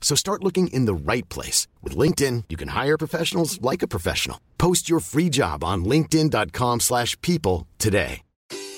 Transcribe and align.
So 0.00 0.16
start 0.16 0.42
looking 0.42 0.66
in 0.68 0.86
the 0.86 0.94
right 0.94 1.28
place. 1.28 1.68
With 1.82 1.96
LinkedIn, 1.96 2.44
you 2.48 2.56
can 2.56 2.68
hire 2.68 2.98
professionals 2.98 3.62
like 3.62 3.82
a 3.84 3.88
professional. 3.88 4.40
Post 4.58 4.90
your 4.90 4.98
free 4.98 5.28
job 5.28 5.62
on 5.62 5.84
linkedin.com 5.84 6.80
slash 6.80 7.20
people 7.20 7.68
today. 7.78 8.22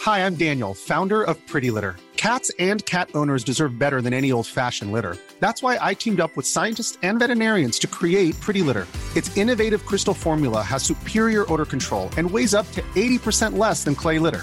Hi, 0.02 0.26
I'm 0.26 0.34
Daniel, 0.34 0.74
founder 0.74 1.22
of 1.22 1.38
Pretty 1.46 1.70
Litter. 1.70 1.94
Cats 2.16 2.50
and 2.58 2.84
cat 2.86 3.10
owners 3.14 3.44
deserve 3.44 3.78
better 3.78 4.02
than 4.02 4.12
any 4.12 4.32
old-fashioned 4.32 4.90
litter. 4.90 5.16
That's 5.40 5.62
why 5.62 5.78
I 5.80 5.94
teamed 5.94 6.20
up 6.20 6.36
with 6.36 6.46
scientists 6.46 6.98
and 7.02 7.18
veterinarians 7.18 7.78
to 7.80 7.86
create 7.86 8.38
Pretty 8.40 8.62
Litter. 8.62 8.86
Its 9.16 9.36
innovative 9.36 9.86
crystal 9.86 10.14
formula 10.14 10.62
has 10.62 10.82
superior 10.82 11.52
odor 11.52 11.64
control 11.64 12.10
and 12.16 12.28
weighs 12.28 12.54
up 12.54 12.70
to 12.72 12.82
80% 12.94 13.56
less 13.56 13.84
than 13.84 13.94
clay 13.94 14.18
litter. 14.18 14.42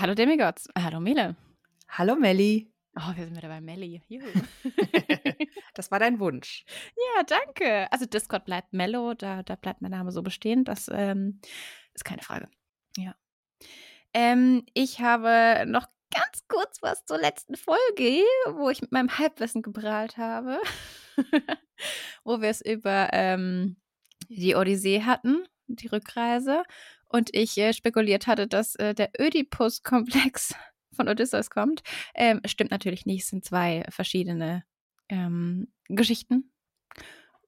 Hallo 0.00 0.14
Demigods. 0.14 0.68
Hallo 0.78 1.00
Mele. 1.00 1.34
Hallo 1.88 2.14
Melli. 2.14 2.72
Oh, 2.94 3.16
wir 3.16 3.24
sind 3.24 3.36
wieder 3.36 3.48
bei 3.48 3.60
Melli. 3.60 4.00
Das 5.74 5.90
war 5.90 5.98
dein 5.98 6.20
Wunsch. 6.20 6.64
Ja, 6.96 7.24
danke. 7.24 7.90
Also 7.90 8.06
Discord 8.06 8.44
bleibt 8.44 8.72
Mello, 8.72 9.14
da, 9.14 9.42
da 9.42 9.56
bleibt 9.56 9.82
mein 9.82 9.90
Name 9.90 10.12
so 10.12 10.22
bestehen. 10.22 10.64
Das 10.64 10.88
ähm, 10.92 11.40
ist 11.94 12.04
keine 12.04 12.22
Frage. 12.22 12.48
Ja. 12.96 13.16
Ähm, 14.14 14.64
ich 14.72 15.00
habe 15.00 15.64
noch 15.66 15.88
ganz 16.14 16.46
kurz 16.46 16.80
was 16.80 17.04
zur 17.04 17.18
letzten 17.18 17.56
Folge, 17.56 18.22
wo 18.52 18.70
ich 18.70 18.80
mit 18.80 18.92
meinem 18.92 19.18
Halbwissen 19.18 19.62
geprahlt 19.62 20.16
habe. 20.16 20.60
wo 22.22 22.40
wir 22.40 22.50
es 22.50 22.60
über 22.60 23.08
ähm, 23.12 23.76
die 24.28 24.54
Odyssee 24.54 25.02
hatten, 25.02 25.44
die 25.66 25.88
Rückreise. 25.88 26.62
Und 27.08 27.30
ich 27.34 27.56
äh, 27.58 27.72
spekuliert 27.72 28.26
hatte, 28.26 28.46
dass 28.46 28.74
äh, 28.76 28.94
der 28.94 29.10
Ödipus-Komplex 29.18 30.54
von 30.94 31.08
Odysseus 31.08 31.50
kommt. 31.50 31.82
Ähm, 32.14 32.40
stimmt 32.44 32.70
natürlich 32.70 33.06
nicht, 33.06 33.24
es 33.24 33.28
sind 33.28 33.44
zwei 33.44 33.84
verschiedene 33.88 34.64
ähm, 35.08 35.72
Geschichten. 35.88 36.52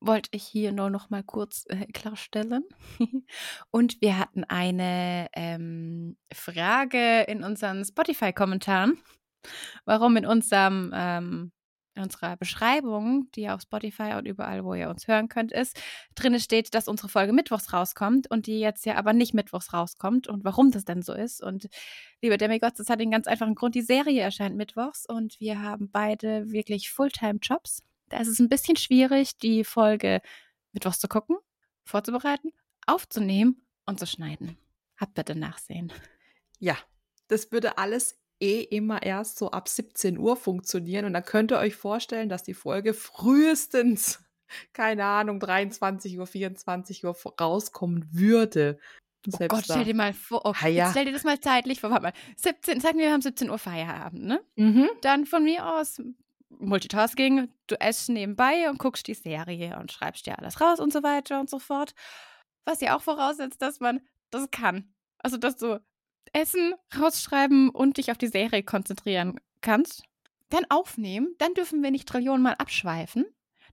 Wollte 0.00 0.30
ich 0.32 0.44
hier 0.44 0.72
nur 0.72 0.88
noch 0.88 1.10
mal 1.10 1.22
kurz 1.22 1.64
äh, 1.68 1.86
klarstellen. 1.92 2.64
Und 3.70 4.00
wir 4.00 4.18
hatten 4.18 4.44
eine 4.44 5.28
ähm, 5.34 6.16
Frage 6.32 7.22
in 7.22 7.44
unseren 7.44 7.84
Spotify-Kommentaren, 7.84 8.98
warum 9.84 10.16
in 10.16 10.24
unserem 10.24 10.92
ähm, 10.94 11.52
in 11.94 12.02
unserer 12.02 12.36
Beschreibung, 12.36 13.30
die 13.34 13.48
auf 13.48 13.62
Spotify 13.62 14.14
und 14.16 14.26
überall, 14.26 14.64
wo 14.64 14.74
ihr 14.74 14.88
uns 14.88 15.08
hören 15.08 15.28
könnt, 15.28 15.52
ist, 15.52 15.80
drin 16.14 16.38
steht, 16.38 16.74
dass 16.74 16.88
unsere 16.88 17.08
Folge 17.08 17.32
mittwochs 17.32 17.72
rauskommt 17.72 18.30
und 18.30 18.46
die 18.46 18.60
jetzt 18.60 18.86
ja 18.86 18.96
aber 18.96 19.12
nicht 19.12 19.34
mittwochs 19.34 19.72
rauskommt 19.72 20.28
und 20.28 20.44
warum 20.44 20.70
das 20.70 20.84
denn 20.84 21.02
so 21.02 21.12
ist. 21.12 21.42
Und 21.42 21.68
liebe 22.22 22.36
Demigods, 22.36 22.78
das 22.78 22.88
hat 22.88 23.00
den 23.00 23.10
ganz 23.10 23.26
einfachen 23.26 23.54
Grund, 23.54 23.74
die 23.74 23.82
Serie 23.82 24.22
erscheint 24.22 24.56
mittwochs 24.56 25.06
und 25.06 25.40
wir 25.40 25.60
haben 25.60 25.90
beide 25.90 26.50
wirklich 26.52 26.90
Fulltime-Jobs. 26.90 27.82
Da 28.08 28.18
ist 28.18 28.28
es 28.28 28.38
ein 28.38 28.48
bisschen 28.48 28.76
schwierig, 28.76 29.38
die 29.38 29.64
Folge 29.64 30.20
mittwochs 30.72 31.00
zu 31.00 31.08
gucken, 31.08 31.36
vorzubereiten, 31.84 32.52
aufzunehmen 32.86 33.62
und 33.86 33.98
zu 33.98 34.06
schneiden. 34.06 34.56
Habt 34.96 35.14
bitte 35.14 35.34
Nachsehen. 35.34 35.92
Ja, 36.58 36.76
das 37.28 37.50
würde 37.52 37.78
alles 37.78 38.19
eh 38.40 38.62
immer 38.62 39.02
erst 39.02 39.38
so 39.38 39.50
ab 39.50 39.68
17 39.68 40.18
Uhr 40.18 40.36
funktionieren. 40.36 41.04
Und 41.04 41.12
dann 41.12 41.24
könnt 41.24 41.52
ihr 41.52 41.58
euch 41.58 41.76
vorstellen, 41.76 42.28
dass 42.28 42.42
die 42.42 42.54
Folge 42.54 42.94
frühestens, 42.94 44.20
keine 44.72 45.04
Ahnung, 45.04 45.40
23 45.40 46.18
Uhr, 46.18 46.26
24 46.26 47.04
Uhr 47.04 47.16
rauskommen 47.40 48.08
würde. 48.12 48.78
Oh 49.26 49.46
Gott, 49.48 49.64
stell 49.64 49.84
dir 49.84 49.94
mal 49.94 50.14
vor, 50.14 50.42
oh, 50.44 50.54
ja. 50.66 50.90
stell 50.90 51.04
dir 51.04 51.12
das 51.12 51.24
mal 51.24 51.38
zeitlich 51.38 51.80
vor. 51.80 51.90
Warte 51.90 52.04
mal, 52.04 52.12
17, 52.36 52.80
sagen 52.80 52.98
wir, 52.98 53.06
wir 53.06 53.12
haben 53.12 53.20
17 53.20 53.50
Uhr 53.50 53.58
Feierabend, 53.58 54.24
ne? 54.24 54.40
Mhm. 54.56 54.88
Dann 55.02 55.26
von 55.26 55.44
mir 55.44 55.66
aus 55.66 56.00
Multitasking, 56.58 57.48
du 57.66 57.80
esst 57.80 58.08
nebenbei 58.08 58.70
und 58.70 58.78
guckst 58.78 59.06
die 59.06 59.14
Serie 59.14 59.78
und 59.78 59.92
schreibst 59.92 60.26
dir 60.26 60.38
alles 60.38 60.60
raus 60.60 60.80
und 60.80 60.92
so 60.92 61.02
weiter 61.02 61.38
und 61.38 61.50
so 61.50 61.58
fort. 61.58 61.94
Was 62.64 62.80
ja 62.80 62.96
auch 62.96 63.02
voraussetzt, 63.02 63.60
dass 63.60 63.80
man 63.80 64.00
das 64.30 64.50
kann. 64.50 64.92
Also, 65.18 65.36
dass 65.36 65.56
du 65.56 65.82
Essen 66.32 66.74
rausschreiben 66.98 67.70
und 67.70 67.96
dich 67.96 68.10
auf 68.10 68.18
die 68.18 68.28
Serie 68.28 68.62
konzentrieren 68.62 69.40
kannst. 69.60 70.04
Dann 70.48 70.64
aufnehmen, 70.68 71.34
dann 71.38 71.54
dürfen 71.54 71.82
wir 71.82 71.90
nicht 71.90 72.08
Trillionen 72.08 72.42
mal 72.42 72.54
abschweifen. 72.54 73.24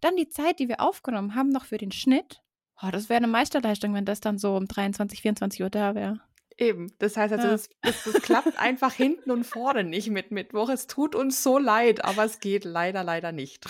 Dann 0.02 0.16
die 0.16 0.30
Zeit, 0.30 0.60
die 0.60 0.68
wir 0.68 0.82
aufgenommen 0.82 1.36
haben, 1.36 1.50
noch 1.50 1.66
für 1.66 1.78
den 1.78 1.92
Schnitt. 1.92 2.42
Oh, 2.82 2.90
das 2.92 3.10
wäre 3.10 3.18
eine 3.18 3.28
Meisterleistung, 3.28 3.94
wenn 3.94 4.06
das 4.06 4.20
dann 4.20 4.38
so 4.38 4.56
um 4.56 4.68
23, 4.68 5.22
24 5.22 5.64
Uhr 5.64 5.70
da 5.70 5.96
wäre. 5.96 6.22
Eben, 6.60 6.92
das 7.00 7.18
heißt 7.18 7.34
also, 7.34 7.48
ja. 7.48 7.52
das, 7.52 7.70
das, 7.82 8.04
das 8.04 8.22
klappt 8.22 8.58
einfach 8.60 8.94
hinten 8.94 9.32
und 9.32 9.44
vorne 9.44 9.84
nicht 9.84 10.10
mit 10.10 10.32
Mittwoch. 10.32 10.70
Es 10.70 10.88
tut 10.88 11.16
uns 11.16 11.44
so 11.44 11.58
leid, 11.58 12.04
aber 12.04 12.26
es 12.26 12.40
geht 12.40 12.66
leider, 12.66 13.04
leider 13.04 13.32
nicht. 13.32 13.66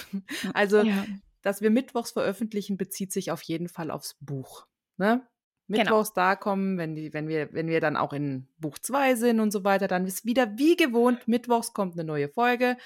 Also, 0.54 0.82
ja. 0.82 1.06
dass 1.42 1.62
wir 1.62 1.70
Mittwochs 1.70 2.12
veröffentlichen, 2.12 2.78
bezieht 2.78 3.12
sich 3.12 3.32
auf 3.32 3.42
jeden 3.42 3.68
Fall 3.70 3.92
aufs 3.92 4.16
Buch. 4.22 4.68
Ne? 4.98 5.26
Genau. 5.68 5.80
Mittwochs 5.80 6.14
genau. 6.14 6.28
da 6.28 6.36
kommen, 6.36 6.78
wenn, 6.78 6.96
die, 6.96 7.14
wenn, 7.14 7.28
wir, 7.28 7.52
wenn 7.54 7.68
wir 7.68 7.82
dann 7.82 7.98
auch 7.98 8.14
in 8.14 8.48
Buch 8.58 8.78
2 8.80 9.16
sind 9.16 9.40
und 9.40 9.52
so 9.52 9.64
weiter, 9.64 9.88
dann 9.88 10.06
ist 10.06 10.26
wieder 10.26 10.58
wie 10.58 10.76
gewohnt, 10.76 11.28
Mittwochs 11.28 11.74
kommt 11.74 11.94
eine 11.94 12.06
neue 12.06 12.30
Folge. 12.30 12.78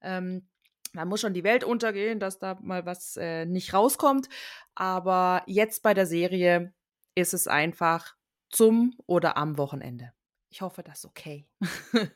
Ähm, 0.00 0.48
da 0.94 1.04
muss 1.04 1.20
schon 1.20 1.34
die 1.34 1.44
Welt 1.44 1.64
untergehen, 1.64 2.20
dass 2.20 2.38
da 2.38 2.56
mal 2.62 2.86
was 2.86 3.16
äh, 3.16 3.44
nicht 3.46 3.74
rauskommt. 3.74 4.28
Aber 4.74 5.42
jetzt 5.46 5.82
bei 5.82 5.92
der 5.92 6.06
Serie 6.06 6.72
ist 7.14 7.34
es 7.34 7.46
einfach 7.46 8.14
zum 8.48 8.94
oder 9.06 9.36
am 9.36 9.58
Wochenende. 9.58 10.12
Ich 10.50 10.62
hoffe, 10.62 10.82
das 10.82 11.00
ist 11.00 11.04
okay. 11.06 11.46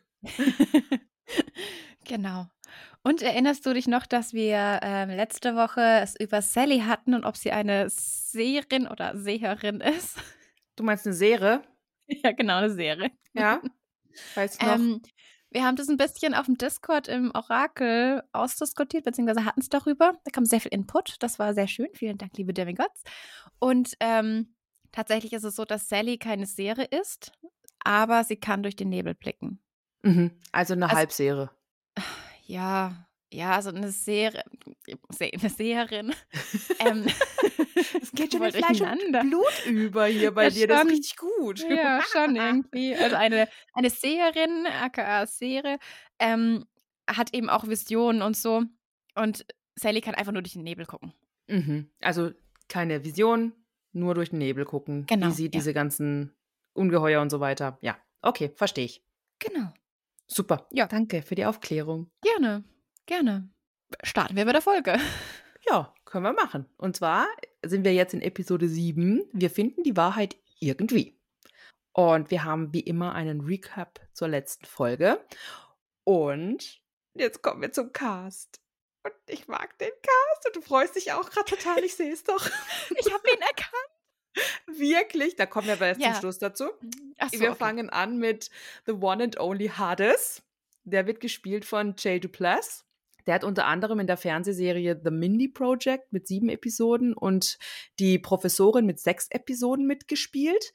genau. 2.05 2.46
Und 3.02 3.22
erinnerst 3.22 3.64
du 3.64 3.72
dich 3.72 3.86
noch, 3.86 4.06
dass 4.06 4.32
wir 4.32 4.80
ähm, 4.82 5.10
letzte 5.10 5.54
Woche 5.54 6.00
es 6.02 6.14
über 6.19 6.42
Sally 6.42 6.80
hatten 6.80 7.14
und 7.14 7.25
ob 7.25 7.36
sie 7.36 7.52
eine 7.52 7.88
Seherin 7.88 8.86
oder 8.88 9.16
Seherin 9.16 9.80
ist? 9.80 10.16
Du 10.76 10.84
meinst 10.84 11.06
eine 11.06 11.14
Serie? 11.14 11.62
Ja, 12.25 12.32
genau, 12.32 12.56
eine 12.56 12.70
Serie. 12.70 13.10
Ja. 13.34 13.60
Weiß 14.34 14.54
ich 14.54 14.62
noch. 14.62 14.76
Ähm, 14.76 15.02
wir 15.50 15.64
haben 15.64 15.76
das 15.76 15.88
ein 15.88 15.98
bisschen 15.98 16.34
auf 16.34 16.46
dem 16.46 16.56
Discord 16.56 17.08
im 17.08 17.30
Orakel 17.34 18.22
ausdiskutiert, 18.32 19.04
beziehungsweise 19.04 19.44
hatten 19.44 19.60
es 19.60 19.69
darüber. 19.69 20.14
Da 20.24 20.31
kam 20.31 20.46
sehr 20.46 20.60
viel 20.60 20.72
Input. 20.72 21.16
Das 21.20 21.38
war 21.38 21.52
sehr 21.52 21.69
schön. 21.69 21.88
Vielen 21.92 22.16
Dank, 22.16 22.36
liebe 22.38 22.54
Demigods. 22.54 23.02
Und 23.58 23.94
ähm, 24.00 24.54
tatsächlich 24.92 25.32
ist 25.32 25.44
es 25.44 25.56
so, 25.56 25.64
dass 25.64 25.88
Sally 25.88 26.19
keine 26.19 26.46
Serie 26.46 26.86
ist, 26.86 27.32
aber 27.81 28.24
sie 28.24 28.36
kann 28.36 28.62
durch 28.62 28.76
den 28.76 28.88
Nebel 28.88 29.14
blicken. 29.14 29.60
Mhm. 30.02 30.32
Also 30.52 30.74
eine 30.74 30.86
also, 30.86 30.96
Halbserie 30.96 31.50
ja, 32.48 33.06
ja, 33.30 33.60
so 33.60 33.68
eine 33.68 33.90
Serie, 33.90 34.42
eine 35.20 35.50
Seherin. 35.50 36.14
ähm, 36.78 37.06
es 38.02 38.10
geht 38.12 38.32
schon 38.32 38.40
mit 38.40 38.56
Fleisch 38.56 38.80
und 38.80 39.12
Blut 39.12 39.66
über 39.66 40.06
hier 40.06 40.32
bei 40.32 40.44
ja, 40.44 40.50
dir, 40.50 40.60
schon, 40.60 40.68
das 40.68 40.84
ist 40.84 40.92
richtig 40.92 41.16
gut. 41.16 41.58
Ja, 41.68 42.00
schon 42.10 42.36
irgendwie. 42.36 42.96
Also 42.96 43.16
eine, 43.16 43.48
eine 43.74 43.90
Seherin, 43.90 44.66
aka 44.66 45.26
Serie, 45.26 45.78
ähm, 46.18 46.64
hat 47.06 47.34
eben 47.34 47.50
auch 47.50 47.68
Visionen 47.68 48.22
und 48.22 48.36
so. 48.36 48.64
Und 49.14 49.44
Sally 49.76 50.00
kann 50.00 50.14
einfach 50.14 50.32
nur 50.32 50.42
durch 50.42 50.54
den 50.54 50.64
Nebel 50.64 50.86
gucken. 50.86 51.12
Mhm. 51.48 51.90
Also 52.00 52.30
keine 52.68 53.04
Vision, 53.04 53.52
nur 53.92 54.14
durch 54.14 54.30
den 54.30 54.38
Nebel 54.38 54.64
gucken. 54.64 55.04
Genau. 55.06 55.26
Die 55.26 55.32
sieht 55.32 55.54
ja. 55.54 55.60
diese 55.60 55.74
ganzen 55.74 56.34
Ungeheuer 56.72 57.20
und 57.20 57.30
so 57.30 57.40
weiter. 57.40 57.78
Ja, 57.82 57.98
okay, 58.22 58.50
verstehe 58.54 58.86
ich. 58.86 59.02
Genau. 59.38 59.72
Super. 60.28 60.66
Ja. 60.70 60.86
Danke 60.86 61.22
für 61.22 61.34
die 61.34 61.46
Aufklärung. 61.46 62.10
Gerne, 62.22 62.64
gerne. 63.06 63.50
Starten 64.02 64.36
wir 64.36 64.44
mit 64.44 64.54
der 64.54 64.62
Folge. 64.62 64.98
Ja, 65.70 65.92
können 66.06 66.25
wir 66.25 66.32
machen. 66.32 66.64
Und 66.78 66.96
zwar 66.96 67.26
sind 67.62 67.84
wir 67.84 67.92
jetzt 67.92 68.14
in 68.14 68.22
Episode 68.22 68.69
7. 68.69 69.28
Wir 69.32 69.50
finden 69.50 69.82
die 69.82 69.98
Wahrheit 69.98 70.36
irgendwie. 70.60 71.20
Und 71.92 72.30
wir 72.30 72.44
haben 72.44 72.72
wie 72.72 72.80
immer 72.80 73.14
einen 73.14 73.42
Recap 73.42 74.00
zur 74.14 74.28
letzten 74.28 74.64
Folge. 74.64 75.20
Und 76.04 76.81
jetzt 77.12 77.42
kommen 77.42 77.60
wir 77.60 77.72
zum 77.72 77.92
Cast. 77.92 78.62
Und 79.04 79.12
ich 79.26 79.48
mag 79.48 79.76
den 79.78 79.90
Cast 79.90 80.46
und 80.46 80.56
du 80.56 80.60
freust 80.62 80.96
dich 80.96 81.12
auch 81.12 81.28
gerade 81.28 81.50
total, 81.56 81.84
ich 81.84 81.96
sehe 81.96 82.12
es 82.12 82.24
doch. 82.24 82.46
ich 82.96 83.12
habe 83.12 83.31
ihn 83.31 83.40
erkannt. 83.40 83.97
Wirklich? 84.66 85.36
Da 85.36 85.46
kommen 85.46 85.66
wir 85.66 85.75
aber 85.75 85.88
jetzt 85.88 86.00
ja. 86.00 86.12
zum 86.12 86.20
Schluss 86.20 86.38
dazu. 86.38 86.64
So, 86.64 87.40
wir 87.40 87.50
okay. 87.50 87.58
fangen 87.58 87.90
an 87.90 88.19
mit 88.19 88.50
The 88.86 88.92
One 88.92 89.25
and 89.25 89.40
Only 89.40 89.69
Hades. 89.69 90.42
Der 90.84 91.06
wird 91.06 91.20
gespielt 91.20 91.64
von 91.64 91.94
Jay 91.98 92.20
Duplass. 92.20 92.84
Der 93.26 93.34
hat 93.34 93.44
unter 93.44 93.66
anderem 93.66 94.00
in 94.00 94.06
der 94.06 94.16
Fernsehserie 94.16 94.98
The 95.04 95.10
Mindy 95.10 95.48
Project 95.48 96.12
mit 96.12 96.26
sieben 96.26 96.48
Episoden 96.48 97.12
und 97.12 97.58
die 97.98 98.19
Professorin 98.19 98.86
mit 98.86 99.00
sechs 99.00 99.28
Episoden 99.30 99.86
mitgespielt. 99.86 100.72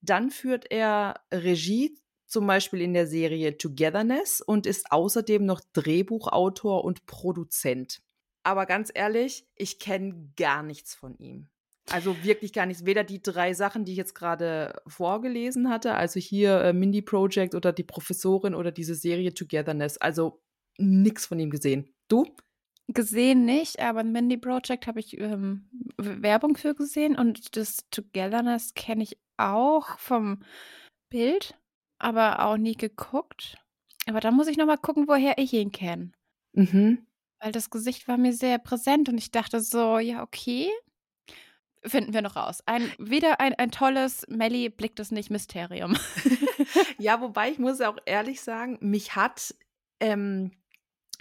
Dann 0.00 0.30
führt 0.30 0.70
er 0.70 1.20
Regie 1.30 1.98
zum 2.26 2.46
Beispiel 2.46 2.80
in 2.80 2.94
der 2.94 3.06
Serie 3.06 3.58
Togetherness 3.58 4.40
und 4.40 4.66
ist 4.66 4.92
außerdem 4.92 5.44
noch 5.44 5.60
Drehbuchautor 5.74 6.84
und 6.84 7.04
Produzent. 7.04 8.00
Aber 8.44 8.64
ganz 8.64 8.90
ehrlich, 8.94 9.46
ich 9.56 9.78
kenne 9.78 10.32
gar 10.36 10.62
nichts 10.62 10.94
von 10.94 11.18
ihm. 11.18 11.50
Also 11.92 12.22
wirklich 12.22 12.52
gar 12.52 12.66
nichts. 12.66 12.84
Weder 12.84 13.04
die 13.04 13.22
drei 13.22 13.54
Sachen, 13.54 13.84
die 13.84 13.92
ich 13.92 13.98
jetzt 13.98 14.14
gerade 14.14 14.80
vorgelesen 14.86 15.68
hatte, 15.68 15.94
also 15.94 16.20
hier 16.20 16.60
äh, 16.60 16.72
Mindy 16.72 17.02
Project 17.02 17.54
oder 17.54 17.72
die 17.72 17.84
Professorin 17.84 18.54
oder 18.54 18.72
diese 18.72 18.94
Serie 18.94 19.34
Togetherness. 19.34 19.98
Also 19.98 20.42
nichts 20.78 21.26
von 21.26 21.38
ihm 21.38 21.50
gesehen. 21.50 21.92
Du? 22.08 22.26
Gesehen 22.88 23.44
nicht, 23.44 23.80
aber 23.80 24.02
Mindy 24.02 24.36
Project 24.36 24.86
habe 24.86 24.98
ich 24.98 25.18
ähm, 25.20 25.68
Werbung 25.96 26.56
für 26.56 26.74
gesehen 26.74 27.16
und 27.16 27.56
das 27.56 27.88
Togetherness 27.90 28.74
kenne 28.74 29.04
ich 29.04 29.18
auch 29.36 29.96
vom 29.98 30.42
Bild 31.08 31.54
aber 32.00 32.44
auch 32.44 32.56
nie 32.56 32.74
geguckt. 32.74 33.58
Aber 34.08 34.20
da 34.20 34.32
muss 34.32 34.48
ich 34.48 34.56
noch 34.56 34.66
mal 34.66 34.78
gucken, 34.78 35.06
woher 35.06 35.38
ich 35.38 35.52
ihn 35.52 35.70
kenne. 35.70 36.10
Mhm. 36.52 37.06
Weil 37.38 37.52
das 37.52 37.70
Gesicht 37.70 38.08
war 38.08 38.16
mir 38.16 38.32
sehr 38.32 38.58
präsent 38.58 39.08
und 39.08 39.18
ich 39.18 39.30
dachte 39.30 39.60
so, 39.60 39.98
ja, 39.98 40.22
okay. 40.22 40.68
Finden 41.82 42.12
wir 42.12 42.20
noch 42.22 42.36
raus. 42.36 42.62
Ein, 42.66 42.92
wieder 42.98 43.40
ein, 43.40 43.54
ein 43.54 43.70
tolles 43.70 44.26
Melly 44.28 44.68
blickt 44.68 45.00
es 45.00 45.10
nicht 45.10 45.30
Mysterium. 45.30 45.96
ja, 46.98 47.20
wobei 47.20 47.50
ich 47.50 47.58
muss 47.58 47.80
auch 47.80 47.96
ehrlich 48.04 48.42
sagen, 48.42 48.76
mich 48.80 49.16
hat, 49.16 49.54
ähm, 49.98 50.52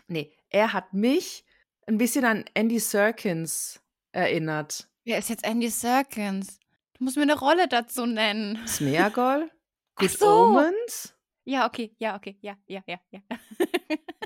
nee, 0.08 0.34
er 0.50 0.74
hat 0.74 0.94
mich 0.94 1.46
ein 1.88 1.98
bisschen 1.98 2.26
an 2.26 2.46
Andy 2.54 2.80
Serkins 2.80 3.82
erinnert. 4.12 4.90
Wer 5.06 5.18
ist 5.18 5.30
jetzt 5.30 5.46
Andy 5.46 5.70
Serkins? 5.70 6.60
Du 6.98 7.06
musst 7.06 7.16
mir 7.16 7.24
eine 7.24 7.40
Rolle 7.40 7.68
dazu 7.68 8.06
nennen. 8.06 8.60
Smeagol? 8.68 9.50
Good 9.96 10.12
so. 10.12 10.28
Omens? 10.28 11.14
Ja, 11.50 11.66
okay, 11.66 11.96
ja, 11.98 12.16
okay, 12.16 12.38
ja, 12.42 12.56
ja, 12.68 12.84
ja, 12.86 13.00
ja. 13.10 13.22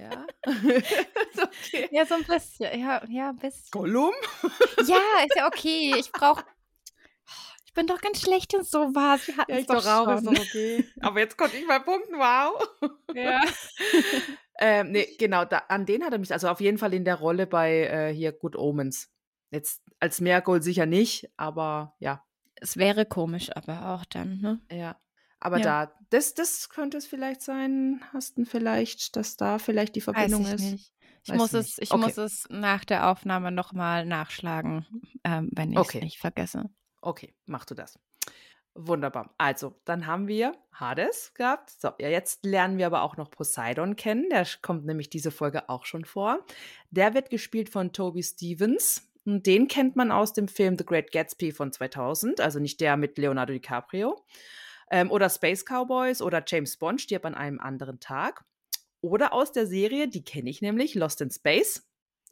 Ja. 0.01 0.25
okay. 1.41 1.87
Ja, 1.89 2.05
so 2.05 2.15
ein 2.15 2.25
bisschen. 2.25 2.77
Ja, 2.77 3.01
ja, 3.07 3.29
ein 3.29 3.37
bisschen. 3.37 3.71
Gollum? 3.71 4.13
ja, 4.85 4.99
ist 5.25 5.35
ja 5.37 5.47
okay. 5.47 5.93
Ich 5.97 6.11
brauche. 6.11 6.43
Ich 7.65 7.73
bin 7.73 7.87
doch 7.87 8.01
ganz 8.01 8.19
schlecht 8.19 8.53
in 8.53 8.63
sowas. 8.63 9.25
Wir 9.25 9.37
hatten 9.37 9.53
ja, 9.53 9.57
ich 9.59 9.67
doch, 9.67 9.85
auch, 9.85 10.13
ist 10.13 10.27
doch 10.27 10.33
okay. 10.33 10.85
Aber 10.99 11.21
jetzt 11.21 11.37
konnte 11.37 11.55
ich 11.55 11.65
mal 11.65 11.79
punkten, 11.79 12.15
wow. 12.15 12.61
Ja. 13.13 13.39
ähm, 14.59 14.91
nee, 14.91 15.15
genau, 15.17 15.45
da, 15.45 15.59
an 15.69 15.85
den 15.85 16.03
hat 16.03 16.11
er 16.11 16.19
mich, 16.19 16.33
also 16.33 16.49
auf 16.49 16.59
jeden 16.59 16.77
Fall 16.77 16.93
in 16.93 17.05
der 17.05 17.15
Rolle 17.15 17.47
bei 17.47 17.87
äh, 17.87 18.13
hier 18.13 18.33
Good 18.33 18.57
Omens. 18.57 19.13
Jetzt 19.49 19.81
als 20.01 20.19
Meergold 20.19 20.61
sicher 20.65 20.85
nicht, 20.85 21.31
aber 21.37 21.95
ja. 21.99 22.21
Es 22.55 22.75
wäre 22.75 23.05
komisch, 23.05 23.49
aber 23.55 23.93
auch 23.93 24.03
dann, 24.05 24.41
ne? 24.41 24.59
Ja. 24.69 24.97
Aber 25.43 25.57
ja. 25.57 25.87
da, 25.87 25.93
das, 26.09 26.33
das 26.33 26.69
könnte 26.69 26.97
es 26.97 27.05
vielleicht 27.05 27.41
sein, 27.41 28.01
hast 28.13 28.37
du 28.37 28.45
vielleicht, 28.45 29.17
dass 29.17 29.35
da 29.35 29.59
vielleicht 29.59 29.93
die 29.97 30.01
Verbindung 30.01 30.45
Weiß 30.45 30.53
ich 30.53 30.55
ist. 30.55 30.71
Nicht. 30.71 30.93
Ich, 31.23 31.29
Weiß 31.31 31.37
muss, 31.37 31.51
nicht. 31.51 31.69
Es, 31.69 31.77
ich 31.79 31.91
okay. 31.91 32.01
muss 32.01 32.17
es 32.17 32.47
nach 32.49 32.85
der 32.85 33.09
Aufnahme 33.09 33.51
nochmal 33.51 34.05
nachschlagen, 34.05 34.85
ähm, 35.25 35.49
wenn 35.51 35.73
ich 35.73 35.77
es 35.77 35.85
okay. 35.85 35.99
nicht 35.99 36.17
vergesse. 36.17 36.69
Okay, 37.01 37.35
mach 37.45 37.65
du 37.65 37.75
das. 37.75 37.99
Wunderbar. 38.73 39.35
Also, 39.37 39.75
dann 39.83 40.07
haben 40.07 40.29
wir 40.29 40.53
Hades 40.71 41.33
gehabt. 41.33 41.71
So, 41.71 41.89
ja, 41.99 42.07
jetzt 42.07 42.45
lernen 42.45 42.77
wir 42.77 42.85
aber 42.85 43.01
auch 43.01 43.17
noch 43.17 43.29
Poseidon 43.29 43.97
kennen. 43.97 44.29
Der 44.29 44.47
kommt 44.61 44.85
nämlich 44.85 45.09
diese 45.09 45.29
Folge 45.29 45.67
auch 45.67 45.85
schon 45.85 46.05
vor. 46.05 46.39
Der 46.89 47.13
wird 47.13 47.29
gespielt 47.29 47.69
von 47.69 47.91
Toby 47.91 48.23
Stevens. 48.23 49.09
Und 49.25 49.45
den 49.45 49.67
kennt 49.67 49.97
man 49.97 50.09
aus 50.13 50.31
dem 50.31 50.47
Film 50.47 50.77
The 50.77 50.85
Great 50.85 51.11
Gatsby 51.11 51.51
von 51.51 51.71
2000, 51.73 52.39
also 52.39 52.59
nicht 52.59 52.79
der 52.81 52.97
mit 52.97 53.17
Leonardo 53.17 53.53
DiCaprio. 53.53 54.21
Ähm, 54.93 55.09
oder 55.09 55.27
Space 55.27 55.65
Cowboys 55.65 56.21
oder 56.21 56.43
James 56.45 56.77
Bond 56.77 57.01
stirbt 57.01 57.25
an 57.25 57.33
einem 57.33 57.59
anderen 57.59 57.99
Tag. 57.99 58.45
Oder 59.01 59.33
aus 59.33 59.51
der 59.51 59.65
Serie, 59.65 60.07
die 60.07 60.23
kenne 60.23 60.51
ich 60.51 60.61
nämlich, 60.61 60.93
Lost 60.93 61.19
in 61.19 61.31
Space. 61.31 61.83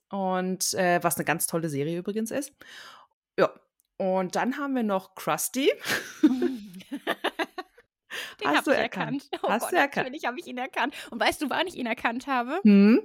Und 0.09 0.75
äh, 0.75 0.99
was 1.01 1.15
eine 1.15 1.25
ganz 1.25 1.47
tolle 1.47 1.69
Serie 1.69 1.97
übrigens 1.97 2.29
ist. 2.29 2.53
Ja. 3.39 3.51
Und 3.97 4.35
dann 4.35 4.57
haben 4.57 4.75
wir 4.75 4.83
noch 4.83 5.15
Krusty. 5.15 5.71
Den 6.21 6.71
Hast 8.45 8.67
du 8.67 8.71
erkannt? 8.71 9.27
erkannt. 9.31 9.43
Oh 9.43 9.49
Hast 9.49 9.63
Gott, 9.63 9.71
du 9.71 9.77
erkannt? 9.77 10.05
Natürlich 10.05 10.25
habe 10.25 10.39
ich 10.39 10.45
ihn 10.45 10.59
erkannt. 10.59 10.93
Und 11.09 11.19
weißt 11.19 11.41
du, 11.41 11.49
wann 11.49 11.65
ich 11.65 11.75
ihn 11.75 11.87
erkannt 11.87 12.27
habe? 12.27 12.59
Hm? 12.63 13.01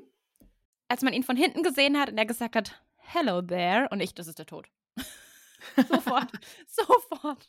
Als 0.89 1.01
man 1.01 1.15
ihn 1.15 1.23
von 1.23 1.37
hinten 1.37 1.63
gesehen 1.63 1.99
hat 1.99 2.11
und 2.11 2.19
er 2.19 2.27
gesagt 2.27 2.57
hat, 2.57 2.83
Hello 2.99 3.41
there. 3.41 3.89
Und 3.91 4.01
ich, 4.01 4.15
das 4.15 4.27
ist 4.27 4.39
der 4.39 4.47
Tod. 4.47 4.69
sofort. 5.89 6.31
sofort. 6.67 7.49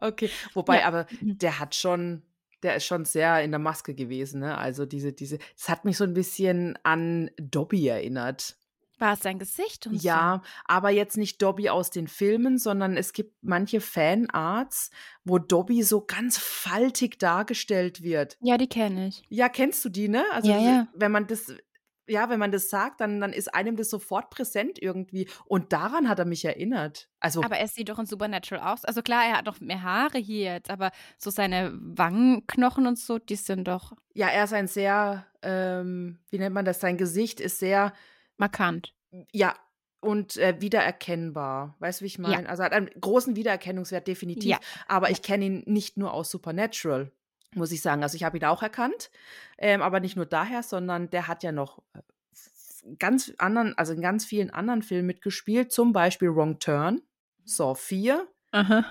Okay, 0.00 0.30
wobei, 0.54 0.80
ja. 0.80 0.86
aber 0.86 1.06
mhm. 1.20 1.38
der 1.38 1.58
hat 1.58 1.74
schon, 1.74 2.22
der 2.62 2.76
ist 2.76 2.86
schon 2.86 3.04
sehr 3.04 3.42
in 3.42 3.50
der 3.50 3.60
Maske 3.60 3.94
gewesen, 3.94 4.40
ne? 4.40 4.56
Also 4.56 4.86
diese, 4.86 5.12
diese, 5.12 5.38
es 5.56 5.68
hat 5.68 5.84
mich 5.84 5.96
so 5.96 6.04
ein 6.04 6.14
bisschen 6.14 6.78
an 6.82 7.30
Dobby 7.36 7.88
erinnert. 7.88 8.56
War 8.98 9.14
es 9.14 9.20
sein 9.20 9.38
Gesicht 9.38 9.86
und 9.86 10.02
Ja, 10.02 10.42
so? 10.44 10.50
aber 10.66 10.90
jetzt 10.90 11.16
nicht 11.16 11.40
Dobby 11.40 11.70
aus 11.70 11.90
den 11.90 12.06
Filmen, 12.06 12.58
sondern 12.58 12.98
es 12.98 13.14
gibt 13.14 13.34
manche 13.42 13.80
Fanarts, 13.80 14.90
wo 15.24 15.38
Dobby 15.38 15.82
so 15.82 16.02
ganz 16.02 16.36
faltig 16.36 17.18
dargestellt 17.18 18.02
wird. 18.02 18.36
Ja, 18.42 18.58
die 18.58 18.68
kenne 18.68 19.08
ich. 19.08 19.22
Ja, 19.30 19.48
kennst 19.48 19.82
du 19.86 19.88
die, 19.88 20.08
ne? 20.08 20.22
Also 20.32 20.50
ja, 20.50 20.60
ja. 20.60 20.88
wenn 20.94 21.12
man 21.12 21.26
das 21.26 21.54
ja, 22.10 22.28
wenn 22.28 22.40
man 22.40 22.50
das 22.50 22.68
sagt, 22.68 23.00
dann, 23.00 23.20
dann 23.20 23.32
ist 23.32 23.54
einem 23.54 23.76
das 23.76 23.88
sofort 23.88 24.30
präsent 24.30 24.82
irgendwie. 24.82 25.28
Und 25.46 25.72
daran 25.72 26.08
hat 26.08 26.18
er 26.18 26.24
mich 26.24 26.44
erinnert. 26.44 27.08
Also, 27.20 27.42
aber 27.42 27.58
er 27.58 27.68
sieht 27.68 27.88
doch 27.88 27.98
in 27.98 28.06
Supernatural 28.06 28.72
aus. 28.72 28.84
Also 28.84 29.00
klar, 29.00 29.24
er 29.24 29.38
hat 29.38 29.46
noch 29.46 29.60
mehr 29.60 29.82
Haare 29.82 30.18
hier 30.18 30.54
jetzt, 30.54 30.70
aber 30.70 30.90
so 31.18 31.30
seine 31.30 31.72
Wangenknochen 31.80 32.86
und 32.86 32.98
so, 32.98 33.18
die 33.18 33.36
sind 33.36 33.68
doch. 33.68 33.92
Ja, 34.14 34.28
er 34.28 34.44
ist 34.44 34.52
ein 34.52 34.66
sehr, 34.66 35.24
ähm, 35.42 36.18
wie 36.30 36.38
nennt 36.38 36.54
man 36.54 36.64
das? 36.64 36.80
Sein 36.80 36.98
Gesicht 36.98 37.40
ist 37.40 37.60
sehr 37.60 37.92
markant. 38.36 38.92
Ja, 39.32 39.54
und 40.00 40.36
äh, 40.36 40.60
wiedererkennbar. 40.60 41.76
Weißt 41.78 42.00
du, 42.00 42.04
wie 42.04 42.08
ich 42.08 42.18
meine? 42.18 42.44
Ja. 42.44 42.48
Also 42.48 42.64
hat 42.64 42.72
einen 42.72 42.90
großen 43.00 43.36
Wiedererkennungswert, 43.36 44.08
definitiv. 44.08 44.50
Ja. 44.50 44.58
Aber 44.88 45.10
ich 45.10 45.22
kenne 45.22 45.44
ihn 45.44 45.62
nicht 45.66 45.96
nur 45.96 46.12
aus 46.12 46.30
Supernatural 46.30 47.12
muss 47.54 47.72
ich 47.72 47.82
sagen. 47.82 48.02
Also 48.02 48.16
ich 48.16 48.24
habe 48.24 48.38
ihn 48.38 48.44
auch 48.44 48.62
erkannt, 48.62 49.10
ähm, 49.58 49.82
aber 49.82 50.00
nicht 50.00 50.16
nur 50.16 50.26
daher, 50.26 50.62
sondern 50.62 51.10
der 51.10 51.28
hat 51.28 51.42
ja 51.42 51.52
noch 51.52 51.82
äh, 51.94 52.00
ganz 52.98 53.32
anderen, 53.38 53.76
also 53.76 53.92
in 53.92 54.00
ganz 54.00 54.24
vielen 54.24 54.50
anderen 54.50 54.82
Filmen 54.82 55.06
mitgespielt, 55.06 55.72
zum 55.72 55.92
Beispiel 55.92 56.34
Wrong 56.34 56.58
Turn, 56.58 57.02
Saw 57.44 57.74
4. 57.74 58.26
Aha. 58.52 58.84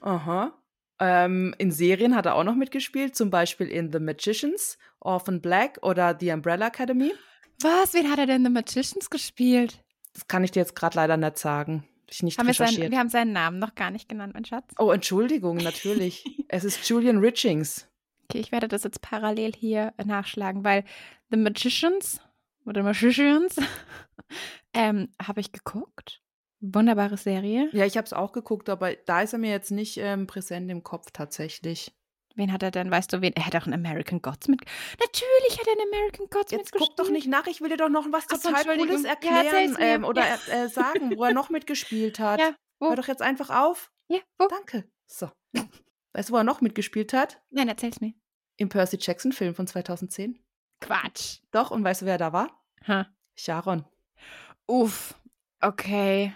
Aha. 0.00 0.52
Ähm, 0.98 1.54
in 1.58 1.70
Serien 1.70 2.14
hat 2.14 2.26
er 2.26 2.34
auch 2.34 2.44
noch 2.44 2.54
mitgespielt, 2.54 3.16
zum 3.16 3.30
Beispiel 3.30 3.68
in 3.68 3.90
The 3.90 4.00
Magicians, 4.00 4.78
Orphan 5.00 5.40
Black 5.40 5.78
oder 5.82 6.16
The 6.18 6.32
Umbrella 6.32 6.66
Academy. 6.66 7.12
Was? 7.60 7.94
Wen 7.94 8.10
hat 8.10 8.18
er 8.18 8.26
denn 8.26 8.44
The 8.44 8.50
Magicians 8.50 9.08
gespielt? 9.08 9.82
Das 10.12 10.28
kann 10.28 10.44
ich 10.44 10.50
dir 10.50 10.60
jetzt 10.60 10.76
gerade 10.76 10.96
leider 10.96 11.16
nicht 11.16 11.38
sagen. 11.38 11.84
Ich 12.10 12.22
nicht 12.22 12.38
haben 12.38 12.48
recherchiert. 12.48 12.76
Wir, 12.76 12.84
sein, 12.84 12.90
wir 12.90 12.98
haben 12.98 13.08
seinen 13.08 13.32
Namen 13.32 13.58
noch 13.58 13.74
gar 13.74 13.90
nicht 13.90 14.08
genannt, 14.08 14.34
mein 14.34 14.44
Schatz. 14.44 14.64
Oh, 14.78 14.90
Entschuldigung, 14.90 15.58
natürlich. 15.58 16.24
es 16.48 16.64
ist 16.64 16.86
Julian 16.88 17.18
Richings. 17.18 17.86
Okay, 18.30 18.38
ich 18.40 18.52
werde 18.52 18.68
das 18.68 18.84
jetzt 18.84 19.00
parallel 19.02 19.52
hier 19.52 19.92
nachschlagen, 20.04 20.64
weil 20.64 20.84
The 21.30 21.36
Magicians 21.36 22.20
oder 22.64 22.82
Magicians. 22.82 23.56
ähm, 24.74 25.08
habe 25.20 25.40
ich 25.40 25.52
geguckt. 25.52 26.22
Wunderbare 26.60 27.16
Serie. 27.16 27.68
Ja, 27.72 27.86
ich 27.86 27.96
habe 27.96 28.04
es 28.04 28.12
auch 28.12 28.32
geguckt, 28.32 28.68
aber 28.68 28.94
da 28.94 29.22
ist 29.22 29.32
er 29.32 29.38
mir 29.38 29.50
jetzt 29.50 29.70
nicht 29.70 29.96
ähm, 29.96 30.26
präsent 30.26 30.70
im 30.70 30.82
Kopf 30.82 31.06
tatsächlich. 31.12 31.92
Wen 32.36 32.52
hat 32.52 32.62
er 32.62 32.70
denn? 32.70 32.90
Weißt 32.90 33.12
du, 33.12 33.20
wen? 33.22 33.32
Er 33.34 33.46
hat 33.46 33.56
auch 33.56 33.66
einen 33.66 33.74
American 33.74 34.22
Gods 34.22 34.46
mit. 34.46 34.60
Natürlich 35.00 35.58
hat 35.58 35.66
er 35.66 35.72
einen 35.72 35.92
American 35.92 36.26
Gods 36.30 36.52
Jetzt 36.52 36.66
mitgespielt. 36.66 36.90
guck 36.96 37.06
doch 37.06 37.10
nicht 37.10 37.26
nach, 37.26 37.46
ich 37.46 37.60
will 37.60 37.70
dir 37.70 37.76
doch 37.78 37.88
noch 37.88 38.06
was 38.12 38.26
Ach 38.30 38.38
total 38.38 38.64
Cooles 38.64 39.04
Entschuldigung. 39.04 39.04
Ja, 39.04 39.10
erklären 39.10 39.72
mir. 39.72 39.78
ähm, 39.80 40.04
oder 40.04 40.22
Ja. 40.26 40.64
äh, 40.64 40.68
sagen, 40.68 41.16
wo 41.16 41.24
er 41.24 41.34
noch 41.34 41.50
mitgespielt 41.50 42.20
hat. 42.20 42.38
Ja, 42.38 42.54
wo? 42.78 42.90
Hör 42.90 42.96
doch 42.96 43.08
jetzt 43.08 43.22
einfach 43.22 43.50
auf. 43.50 43.90
Ja, 44.08 44.20
wo? 44.38 44.46
Danke. 44.46 44.84
So. 45.06 45.30
Weißt 46.12 46.28
du, 46.28 46.32
wo 46.32 46.38
er 46.38 46.44
noch 46.44 46.60
mitgespielt 46.60 47.12
hat? 47.12 47.40
Nein, 47.50 47.68
erzähl's 47.68 48.00
mir. 48.00 48.14
Im 48.56 48.68
Percy 48.68 48.98
Jackson-Film 49.00 49.54
von 49.54 49.66
2010. 49.66 50.38
Quatsch. 50.80 51.38
Doch, 51.50 51.70
und 51.70 51.84
weißt 51.84 52.02
du, 52.02 52.06
wer 52.06 52.18
da 52.18 52.32
war? 52.32 52.50
Ha. 52.86 53.06
Sharon. 53.36 53.84
Uff. 54.66 55.14
Okay. 55.60 56.32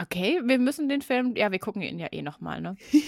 Okay, 0.00 0.40
wir 0.44 0.58
müssen 0.58 0.88
den 0.88 1.02
Film. 1.02 1.36
Ja, 1.36 1.52
wir 1.52 1.58
gucken 1.58 1.82
ihn 1.82 1.98
ja 1.98 2.08
eh 2.12 2.22
nochmal, 2.22 2.60
ne? 2.60 2.76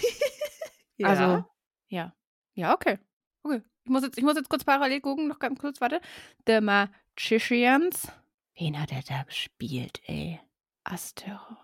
Ja. 0.99 1.09
Also, 1.09 1.45
ja. 1.89 2.15
Ja, 2.55 2.73
okay. 2.73 2.99
Okay. 3.43 3.61
Ich 3.85 3.91
muss, 3.91 4.03
jetzt, 4.03 4.17
ich 4.17 4.25
muss 4.25 4.35
jetzt 4.35 4.49
kurz 4.49 4.65
parallel 4.65 5.03
gucken, 5.03 5.29
noch 5.29 5.39
ganz 5.39 5.59
kurz, 5.61 5.79
warte. 5.83 6.01
The 6.47 6.63
Magicians. 6.63 8.11
Wen 8.59 8.81
hat 8.81 8.93
er 8.93 9.03
da 9.03 9.23
gespielt, 9.25 10.01
ey? 10.07 10.41
Asteroid. 10.85 11.59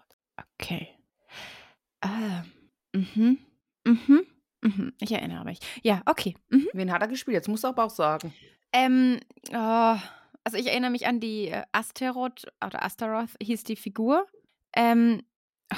Okay. 0.61 0.89
Ähm. 2.03 2.53
Mhm. 2.93 3.39
Mhm. 3.87 4.27
Mhm. 4.63 4.93
Ich 5.01 5.13
erinnere 5.13 5.45
mich. 5.45 5.59
Ja, 5.83 6.03
okay. 6.07 6.37
Mhm. 6.49 6.69
Wen 6.73 6.93
hat 6.93 7.03
er 7.03 7.09
gespielt? 7.09 7.35
Jetzt 7.35 7.49
musst 7.49 7.65
du 7.65 7.69
aber 7.69 7.85
auch 7.85 7.91
sagen. 7.91 8.33
Ähm, 8.73 9.21
oh, 9.51 9.97
also 10.45 10.57
ich 10.57 10.67
erinnere 10.69 10.91
mich 10.91 11.07
an 11.07 11.21
die 11.21 11.49
äh, 11.49 11.63
Asteroth 11.73 12.47
oder 12.65 12.85
Astaroth 12.85 13.31
hieß 13.43 13.65
die 13.65 13.77
Figur. 13.77 14.27
Ähm, 14.75 15.23
oh, 15.73 15.77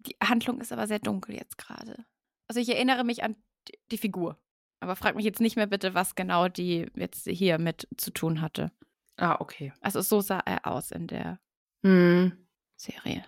die 0.00 0.16
Handlung 0.22 0.60
ist 0.60 0.72
aber 0.72 0.86
sehr 0.86 0.98
dunkel 0.98 1.34
jetzt 1.36 1.58
gerade. 1.58 2.04
Also 2.48 2.60
ich 2.60 2.68
erinnere 2.68 3.04
mich 3.04 3.24
an 3.24 3.36
die, 3.68 3.78
die 3.90 3.98
Figur. 3.98 4.38
Aber 4.80 4.96
frag 4.96 5.14
mich 5.14 5.24
jetzt 5.24 5.40
nicht 5.40 5.56
mehr 5.56 5.66
bitte, 5.68 5.94
was 5.94 6.14
genau 6.14 6.48
die 6.48 6.86
jetzt 6.96 7.26
hier 7.28 7.58
mit 7.58 7.88
zu 7.96 8.10
tun 8.10 8.40
hatte. 8.40 8.72
Ah, 9.16 9.36
okay. 9.40 9.72
Also 9.80 10.00
so 10.00 10.20
sah 10.20 10.40
er 10.40 10.66
aus 10.66 10.90
in 10.90 11.06
der 11.06 11.38
Hm. 11.84 12.46
Serie. 12.76 13.24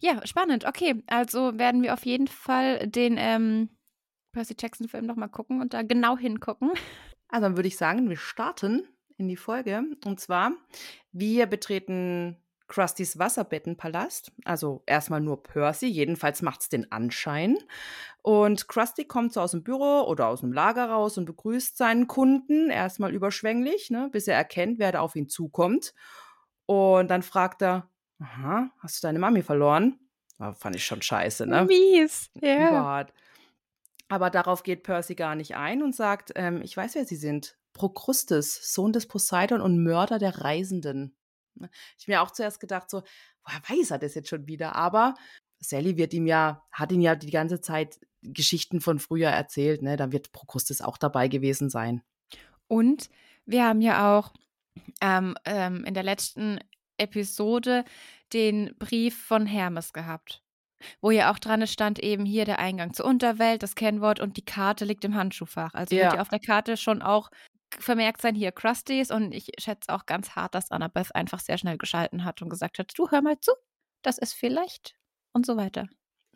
Ja, 0.00 0.26
spannend. 0.26 0.64
Okay, 0.66 1.02
also 1.06 1.58
werden 1.58 1.82
wir 1.82 1.94
auf 1.94 2.04
jeden 2.04 2.26
Fall 2.26 2.86
den 2.88 3.16
ähm, 3.18 3.68
Percy 4.32 4.54
Jackson-Film 4.58 5.06
nochmal 5.06 5.28
gucken 5.28 5.60
und 5.60 5.74
da 5.74 5.82
genau 5.82 6.16
hingucken. 6.16 6.70
Also 7.28 7.46
dann 7.46 7.56
würde 7.56 7.68
ich 7.68 7.76
sagen, 7.76 8.08
wir 8.08 8.16
starten 8.16 8.86
in 9.16 9.28
die 9.28 9.36
Folge. 9.36 9.82
Und 10.04 10.20
zwar, 10.20 10.52
wir 11.12 11.46
betreten 11.46 12.36
Krustys 12.68 13.18
Wasserbettenpalast. 13.18 14.30
Also 14.44 14.82
erstmal 14.86 15.20
nur 15.20 15.42
Percy, 15.42 15.86
jedenfalls 15.86 16.42
macht 16.42 16.60
es 16.60 16.68
den 16.68 16.92
Anschein. 16.92 17.58
Und 18.22 18.68
Krusty 18.68 19.06
kommt 19.06 19.32
so 19.32 19.40
aus 19.40 19.52
dem 19.52 19.64
Büro 19.64 20.02
oder 20.02 20.28
aus 20.28 20.40
dem 20.40 20.52
Lager 20.52 20.88
raus 20.88 21.18
und 21.18 21.24
begrüßt 21.24 21.76
seinen 21.76 22.06
Kunden 22.06 22.70
erstmal 22.70 23.12
überschwänglich, 23.14 23.90
ne, 23.90 24.08
bis 24.12 24.28
er 24.28 24.36
erkennt, 24.36 24.78
wer 24.78 24.92
da 24.92 25.00
auf 25.00 25.16
ihn 25.16 25.28
zukommt. 25.28 25.94
Und 26.66 27.10
dann 27.10 27.22
fragt 27.22 27.62
er, 27.62 27.88
aha, 28.20 28.70
hast 28.78 29.02
du 29.02 29.06
deine 29.06 29.18
Mami 29.18 29.42
verloren? 29.42 29.98
Ah, 30.38 30.52
fand 30.52 30.76
ich 30.76 30.84
schon 30.84 31.02
scheiße, 31.02 31.46
ne? 31.46 31.64
Mies. 31.64 32.30
Ja. 32.40 33.02
Gott. 33.02 33.12
Aber 34.08 34.30
darauf 34.30 34.62
geht 34.62 34.82
Percy 34.82 35.14
gar 35.14 35.34
nicht 35.34 35.56
ein 35.56 35.82
und 35.82 35.94
sagt, 35.94 36.32
ähm, 36.34 36.62
ich 36.62 36.76
weiß, 36.76 36.94
wer 36.94 37.04
sie 37.04 37.16
sind. 37.16 37.58
Prokrustes, 37.74 38.72
Sohn 38.74 38.92
des 38.92 39.06
Poseidon 39.06 39.60
und 39.60 39.82
Mörder 39.82 40.18
der 40.18 40.40
Reisenden. 40.40 41.16
Ne? 41.54 41.70
Ich 41.98 42.08
mir 42.08 42.22
auch 42.22 42.30
zuerst 42.30 42.60
gedacht, 42.60 42.90
so, 42.90 43.02
woher 43.44 43.60
weiß 43.68 43.92
er 43.92 43.98
das 43.98 44.14
jetzt 44.14 44.28
schon 44.28 44.46
wieder? 44.46 44.74
Aber 44.74 45.14
Sally 45.60 45.96
wird 45.96 46.14
ihm 46.14 46.26
ja, 46.26 46.64
hat 46.72 46.92
ihn 46.92 47.00
ja 47.00 47.14
die 47.14 47.30
ganze 47.30 47.60
Zeit 47.60 48.00
Geschichten 48.22 48.80
von 48.80 48.98
früher 48.98 49.30
erzählt, 49.30 49.82
ne? 49.82 49.96
Dann 49.96 50.12
wird 50.12 50.32
Prokrustes 50.32 50.80
auch 50.80 50.98
dabei 50.98 51.28
gewesen 51.28 51.70
sein. 51.70 52.02
Und 52.66 53.10
wir 53.46 53.64
haben 53.64 53.80
ja 53.80 54.18
auch 54.18 54.32
ähm, 55.00 55.36
ähm, 55.44 55.84
in 55.84 55.94
der 55.94 56.02
letzten 56.02 56.58
Episode 56.96 57.84
den 58.32 58.74
Brief 58.78 59.16
von 59.16 59.46
Hermes 59.46 59.92
gehabt, 59.92 60.42
wo 61.00 61.10
ja 61.10 61.30
auch 61.32 61.38
dran 61.38 61.66
stand, 61.66 61.98
eben 61.98 62.24
hier 62.24 62.44
der 62.44 62.58
Eingang 62.58 62.92
zur 62.94 63.06
Unterwelt, 63.06 63.62
das 63.62 63.74
Kennwort 63.74 64.20
und 64.20 64.36
die 64.36 64.44
Karte 64.44 64.84
liegt 64.84 65.04
im 65.04 65.14
Handschuhfach. 65.14 65.74
Also 65.74 65.94
Ja. 65.94 66.04
wird 66.04 66.14
ja 66.14 66.20
auf 66.20 66.28
der 66.28 66.40
Karte 66.40 66.76
schon 66.76 67.02
auch 67.02 67.30
vermerkt 67.78 68.22
sein, 68.22 68.34
hier 68.34 68.52
Krusties. 68.52 69.10
Und 69.10 69.32
ich 69.34 69.50
schätze 69.58 69.92
auch 69.92 70.06
ganz 70.06 70.30
hart, 70.36 70.54
dass 70.54 70.70
Annabeth 70.70 71.14
einfach 71.14 71.40
sehr 71.40 71.58
schnell 71.58 71.78
geschalten 71.78 72.24
hat 72.24 72.40
und 72.42 72.48
gesagt 72.48 72.78
hat, 72.78 72.92
du 72.96 73.10
hör 73.10 73.22
mal 73.22 73.38
zu, 73.40 73.52
das 74.02 74.18
ist 74.18 74.32
vielleicht 74.34 74.94
und 75.32 75.44
so 75.46 75.56
weiter. 75.56 75.86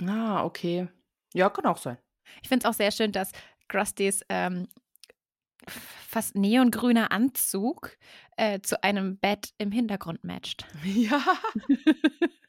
Ah, 0.01 0.45
okay. 0.45 0.89
Ja, 1.35 1.49
kann 1.51 1.67
auch 1.67 1.79
sein. 1.79 1.99
Ich 2.43 2.49
finde 2.49 2.67
es 2.67 2.71
auch 2.71 2.77
sehr 2.77 2.91
schön, 2.93 3.13
dass 3.13 3.33
Krustys 3.69 4.23
ähm, 4.29 4.69
fast 5.69 6.35
neongrüner 6.35 7.13
Anzug 7.13 7.97
äh, 8.37 8.61
zu 8.61 8.83
einem 8.83 9.19
Bett 9.19 9.53
im 9.59 9.73
Hintergrund 9.73 10.25
matcht. 10.25 10.67
Ja. 10.85 11.23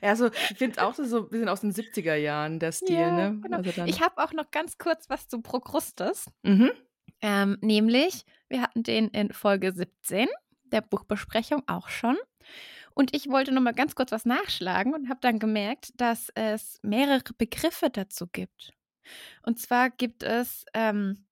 Also, 0.00 0.26
ich 0.50 0.58
finde 0.58 0.82
auch, 0.82 0.90
das 0.90 1.06
ist 1.06 1.10
so 1.10 1.24
ein 1.24 1.28
bisschen 1.30 1.48
aus 1.48 1.60
den 1.62 1.72
70er 1.72 2.14
Jahren, 2.14 2.58
der 2.58 2.72
Stil, 2.72 2.96
Ja, 2.98 3.30
ne? 3.30 3.40
genau. 3.42 3.56
Also 3.58 3.84
Ich 3.84 4.00
habe 4.02 4.22
auch 4.22 4.32
noch 4.32 4.50
ganz 4.50 4.78
kurz 4.78 5.08
was 5.08 5.28
zu 5.28 5.40
Prokrustes. 5.42 6.26
mhm. 6.42 6.70
Ähm, 7.20 7.56
nämlich, 7.62 8.26
wir 8.48 8.60
hatten 8.60 8.82
den 8.82 9.08
in 9.08 9.32
Folge 9.32 9.72
17 9.72 10.28
der 10.64 10.82
Buchbesprechung 10.82 11.62
auch 11.66 11.88
schon. 11.88 12.16
Und 12.94 13.14
ich 13.16 13.28
wollte 13.28 13.52
noch 13.52 13.62
mal 13.62 13.72
ganz 13.72 13.94
kurz 13.94 14.12
was 14.12 14.24
nachschlagen 14.26 14.92
und 14.94 15.08
habe 15.08 15.20
dann 15.22 15.38
gemerkt, 15.38 15.98
dass 16.00 16.28
es 16.34 16.78
mehrere 16.82 17.22
Begriffe 17.38 17.88
dazu 17.90 18.26
gibt. 18.26 18.72
Und 19.42 19.58
zwar 19.58 19.90
gibt 19.90 20.22
es, 20.22 20.66
ähm, 20.74 21.24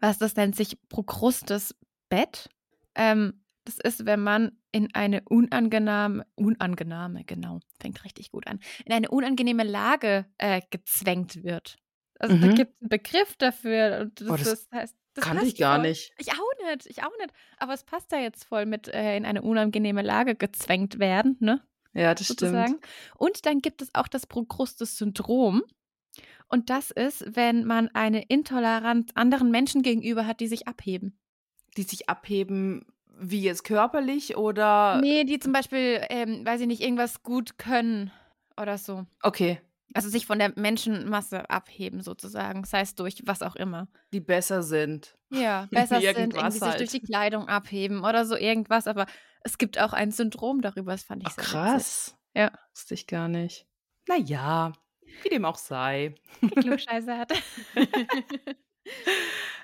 was 0.00 0.18
das 0.18 0.36
nennt 0.36 0.56
sich 0.56 0.76
Prokrustes 0.88 1.74
Bett. 2.10 2.48
Ähm, 2.94 3.42
das 3.64 3.78
ist, 3.78 4.04
wenn 4.06 4.20
man 4.22 4.59
in 4.72 4.94
eine 4.94 5.22
unangenehme, 5.28 6.26
unangenehme, 6.36 7.24
genau, 7.24 7.60
fängt 7.80 8.04
richtig 8.04 8.30
gut 8.30 8.46
an, 8.46 8.60
in 8.84 8.92
eine 8.92 9.10
unangenehme 9.10 9.64
Lage 9.64 10.26
äh, 10.38 10.60
gezwängt 10.70 11.42
wird. 11.42 11.76
Also 12.18 12.36
da 12.36 12.46
Mhm. 12.48 12.54
gibt 12.54 12.72
es 12.74 12.80
einen 12.82 12.88
Begriff 12.90 13.36
dafür. 13.36 14.00
Und 14.02 14.20
das, 14.20 14.28
Oh, 14.28 14.36
das 14.36 14.44
das 14.44 14.68
heißt, 14.72 14.96
das 15.14 15.24
kannte 15.24 15.46
ich 15.46 15.56
gar 15.56 15.76
voll. 15.80 15.88
nicht. 15.88 16.12
Ich 16.18 16.30
auch 16.32 16.70
nicht, 16.72 16.86
ich 16.86 17.02
auch 17.02 17.16
nicht. 17.18 17.32
Aber 17.58 17.72
es 17.72 17.82
passt 17.84 18.12
da 18.12 18.18
jetzt 18.18 18.44
voll 18.44 18.66
mit 18.66 18.88
äh, 18.88 19.16
in 19.16 19.24
eine 19.24 19.42
unangenehme 19.42 20.02
Lage 20.02 20.34
gezwängt 20.34 20.98
werden, 20.98 21.36
ne? 21.40 21.62
Ja, 21.92 22.14
das 22.14 22.28
sozusagen. 22.28 22.78
stimmt. 22.78 22.86
Und 23.16 23.46
dann 23.46 23.58
gibt 23.60 23.82
es 23.82 23.88
auch 23.94 24.06
das 24.06 24.26
Prokrustes-Syndrom. 24.26 25.62
Und 26.48 26.70
das 26.70 26.90
ist, 26.90 27.24
wenn 27.36 27.64
man 27.64 27.88
eine 27.94 28.22
Intoleranz 28.22 29.10
anderen 29.14 29.50
Menschen 29.50 29.82
gegenüber 29.82 30.26
hat, 30.26 30.40
die 30.40 30.46
sich 30.48 30.68
abheben. 30.68 31.18
Die 31.76 31.82
sich 31.82 32.08
abheben, 32.08 32.86
wie 33.20 33.42
jetzt 33.42 33.64
körperlich 33.64 34.36
oder. 34.36 34.98
Nee, 35.00 35.24
die 35.24 35.38
zum 35.38 35.52
Beispiel, 35.52 36.04
ähm, 36.10 36.44
weiß 36.44 36.60
ich 36.62 36.66
nicht, 36.66 36.80
irgendwas 36.82 37.22
gut 37.22 37.58
können 37.58 38.10
oder 38.60 38.78
so. 38.78 39.06
Okay, 39.22 39.60
Also 39.94 40.08
sich 40.08 40.26
von 40.26 40.38
der 40.38 40.52
Menschenmasse 40.56 41.48
abheben, 41.50 42.02
sozusagen. 42.02 42.64
Sei 42.64 42.80
es 42.80 42.94
durch 42.94 43.22
was 43.26 43.42
auch 43.42 43.56
immer. 43.56 43.88
die 44.12 44.20
besser 44.20 44.62
sind. 44.62 45.16
Ja, 45.30 45.66
besser 45.70 46.00
sind, 46.00 46.16
irgendwie 46.16 46.50
sich 46.50 46.62
halt. 46.62 46.80
durch 46.80 46.90
die 46.90 47.00
Kleidung 47.02 47.48
abheben 47.48 48.00
oder 48.04 48.24
so 48.24 48.36
irgendwas. 48.36 48.86
Aber 48.86 49.06
es 49.42 49.58
gibt 49.58 49.78
auch 49.78 49.92
ein 49.92 50.10
Syndrom 50.12 50.60
darüber, 50.60 50.92
das 50.92 51.02
fand 51.04 51.22
ich 51.22 51.28
Ach, 51.28 51.34
sehr 51.34 51.44
krass. 51.44 52.16
Ja. 52.34 52.50
Wusste 52.74 52.94
ich 52.94 53.06
gar 53.06 53.28
nicht. 53.28 53.66
Naja, 54.08 54.72
wie 55.22 55.28
dem 55.28 55.44
auch 55.44 55.58
sei. 55.58 56.14
witzig. 56.40 56.54
Die 56.54 56.60
Klugscheiße 56.60 57.18
hat. 57.18 57.32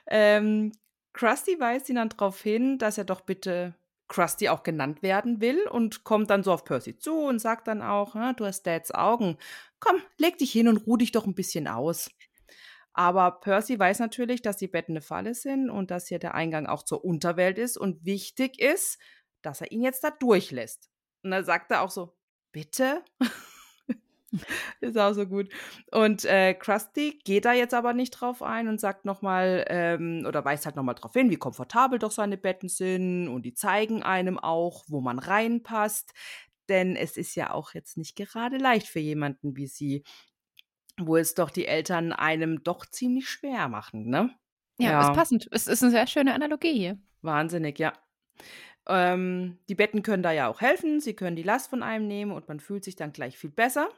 ähm, 0.09 0.73
Krusty 1.17 1.59
weist 1.59 1.89
ihn 1.89 1.97
dann 1.97 2.11
darauf 2.11 2.43
hin, 2.43 2.79
dass 2.79 2.99
er 2.99 3.05
doch 3.05 3.23
bitte 3.23 3.75
Krusty 4.09 4.49
auch 4.51 4.63
genannt 4.63 5.03
werden 5.03 5.41
will 5.41 5.67
und 5.67 6.05
kommt 6.05 6.31
dann 6.31 6.45
so 6.45 6.53
auf 6.53 6.65
Percy 6.65 6.97
zu 6.99 7.15
und 7.19 7.41
sagt 7.41 7.67
dann 7.69 7.83
auch, 7.83 8.15
"Ah, 8.15 8.35
du 8.35 8.45
hast 8.45 8.65
Dads 8.67 8.93
Augen. 8.93 9.39
Komm, 9.81 9.97
leg 10.19 10.39
dich 10.39 10.53
hin 10.53 10.69
und 10.69 10.87
ruh 10.87 10.97
dich 10.97 11.13
doch 11.13 11.27
ein 11.27 11.35
bisschen 11.35 11.69
aus. 11.69 12.11
Aber 12.95 13.41
Percy 13.41 13.79
weiß 13.79 14.01
natürlich, 14.01 14.43
dass 14.43 14.59
die 14.59 14.69
Betten 14.69 14.93
eine 14.95 15.03
Falle 15.03 15.35
sind 15.35 15.71
und 15.71 15.91
dass 15.91 16.09
hier 16.09 16.19
der 16.21 16.35
Eingang 16.35 16.67
auch 16.67 16.83
zur 16.85 17.05
Unterwelt 17.05 17.59
ist 17.59 17.79
und 17.79 18.05
wichtig 18.05 18.61
ist, 18.61 18.99
dass 19.43 19.61
er 19.63 19.73
ihn 19.73 19.83
jetzt 19.83 20.05
da 20.05 20.11
durchlässt. 20.11 20.91
Und 21.25 21.33
dann 21.33 21.45
sagt 21.45 21.71
er 21.73 21.83
auch 21.83 21.91
so, 21.91 22.17
bitte? 22.53 23.05
ist 24.81 24.99
auch 24.99 25.13
so 25.13 25.27
gut. 25.27 25.49
Und 25.93 26.25
äh, 26.25 26.55
Krusty 26.55 27.19
geht 27.25 27.45
da 27.45 27.53
jetzt 27.53 27.75
aber 27.75 27.93
nicht 27.93 28.11
drauf 28.13 28.43
ein 28.43 28.69
und 28.69 28.81
sagt 28.81 29.05
nochmal, 29.05 29.65
ähm, 29.69 30.25
oder 30.27 30.45
weist 30.45 30.67
halt 30.67 30.77
nochmal 30.77 30.95
drauf 30.95 31.13
hin, 31.13 31.31
wie 31.31 31.37
komfortabel 31.37 31.99
doch 31.99 32.11
seine 32.11 32.37
Betten 32.37 32.69
sind 32.69 33.29
und 33.29 33.43
die 33.43 33.55
zeigen 33.55 34.03
einem 34.03 34.39
auch, 34.39 34.85
wo 34.89 35.01
man 35.01 35.19
reinpasst. 35.19 36.13
Denn 36.69 36.97
es 36.97 37.17
ist 37.17 37.35
ja 37.37 37.53
auch 37.53 37.75
jetzt 37.75 37.97
nicht 37.97 38.17
gerade 38.17 38.57
leicht 38.59 38.89
für 38.89 38.99
jemanden 38.99 39.57
wie 39.57 39.67
sie, 39.69 40.03
wo 40.99 41.17
es 41.17 41.35
doch 41.35 41.51
die 41.51 41.67
Eltern 41.67 42.13
einem 42.13 42.63
doch 42.65 42.87
ziemlich 42.87 43.29
schwer 43.29 43.69
machen, 43.69 44.09
ne? 44.09 44.35
Ja, 44.79 44.91
Ja. 44.91 45.01
ist 45.11 45.17
passend. 45.17 45.49
Es 45.53 45.67
ist 45.69 45.83
eine 45.83 45.93
sehr 45.93 46.07
schöne 46.07 46.35
Analogie 46.35 46.73
hier. 46.73 46.99
Wahnsinnig, 47.23 47.79
ja. 47.79 47.93
Ähm, 48.89 49.59
die 49.69 49.75
Betten 49.75 50.03
können 50.03 50.23
da 50.23 50.33
ja 50.33 50.49
auch 50.49 50.61
helfen. 50.61 51.01
Sie 51.01 51.15
können 51.15 51.37
die 51.37 51.43
Last 51.43 51.71
von 51.71 51.83
einem 51.83 52.07
nehmen 52.07 52.33
und 52.33 52.49
man 52.49 52.61
fühlt 52.61 52.85
sich 52.85 52.97
dann 52.97 53.13
gleich 53.13 53.37
viel 53.37 53.51
besser. 53.51 53.89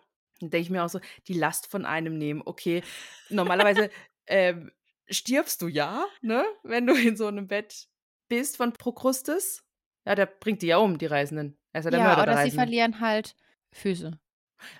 Dann 0.41 0.51
denke 0.51 0.63
ich 0.63 0.71
mir 0.71 0.85
auch 0.85 0.89
so, 0.89 1.01
die 1.27 1.35
Last 1.35 1.67
von 1.67 1.85
einem 1.85 2.17
nehmen. 2.19 2.43
Okay, 2.45 2.83
normalerweise 3.29 3.91
ähm, 4.27 4.71
stirbst 5.09 5.63
du 5.63 5.69
ja, 5.69 6.05
ne? 6.21 6.45
Wenn 6.63 6.87
du 6.87 6.95
in 6.95 7.17
so 7.17 7.27
einem 7.27 7.49
Bett 7.49 7.89
bist 8.29 8.57
von 8.57 8.73
Prokrustes. 8.73 9.65
Ja, 10.07 10.15
der 10.15 10.27
bringt 10.27 10.63
die 10.63 10.69
ja 10.69 10.79
um, 10.79 10.99
die 10.99 11.07
Reisenden. 11.07 11.59
Er 11.73 11.81
ist 11.81 11.85
ja 11.87 11.91
der 11.91 12.01
ja, 12.01 12.07
Mörder 12.07 12.23
oder 12.23 12.35
der 12.35 12.45
sie 12.45 12.51
verlieren 12.51 13.01
halt 13.01 13.35
Füße. 13.73 14.19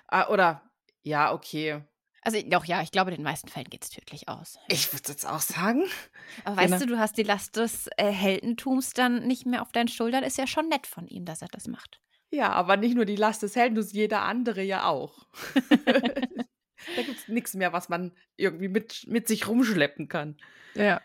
Ah, 0.07 0.27
oder, 0.29 0.69
ja, 1.03 1.31
okay. 1.33 1.83
Also 2.21 2.41
doch, 2.47 2.65
ja, 2.65 2.81
ich 2.81 2.91
glaube, 2.91 3.11
in 3.11 3.17
den 3.17 3.23
meisten 3.23 3.47
Fällen 3.47 3.69
geht 3.69 3.83
es 3.83 3.89
tödlich 3.91 4.27
aus. 4.27 4.57
Ich 4.67 4.91
würde 4.91 5.09
jetzt 5.09 5.25
auch 5.25 5.39
sagen. 5.39 5.83
Aber 6.43 6.57
weißt 6.57 6.73
Genau. 6.73 6.85
du, 6.85 6.87
du 6.93 6.99
hast 6.99 7.17
die 7.17 7.23
Last 7.23 7.55
des 7.55 7.87
äh, 7.97 8.11
Heldentums 8.11 8.91
dann 8.91 9.25
nicht 9.25 9.45
mehr 9.45 9.61
auf 9.61 9.71
deinen 9.71 9.87
Schultern. 9.87 10.23
Ist 10.23 10.37
ja 10.37 10.47
schon 10.47 10.67
nett 10.67 10.85
von 10.85 11.07
ihm, 11.07 11.25
dass 11.25 11.41
er 11.41 11.47
das 11.47 11.67
macht. 11.67 12.01
Ja, 12.31 12.51
aber 12.51 12.77
nicht 12.77 12.95
nur 12.95 13.05
die 13.05 13.15
Last 13.15 13.41
des 13.43 13.55
Heldens, 13.55 13.91
jeder 13.91 14.21
andere 14.21 14.61
ja 14.61 14.85
auch. 14.85 15.27
da 15.85 17.01
gibt 17.01 17.17
es 17.17 17.27
nichts 17.27 17.53
mehr, 17.55 17.73
was 17.73 17.89
man 17.89 18.11
irgendwie 18.35 18.67
mit, 18.67 19.05
mit 19.07 19.27
sich 19.27 19.47
rumschleppen 19.47 20.07
kann. 20.07 20.37
Ja. 20.75 21.01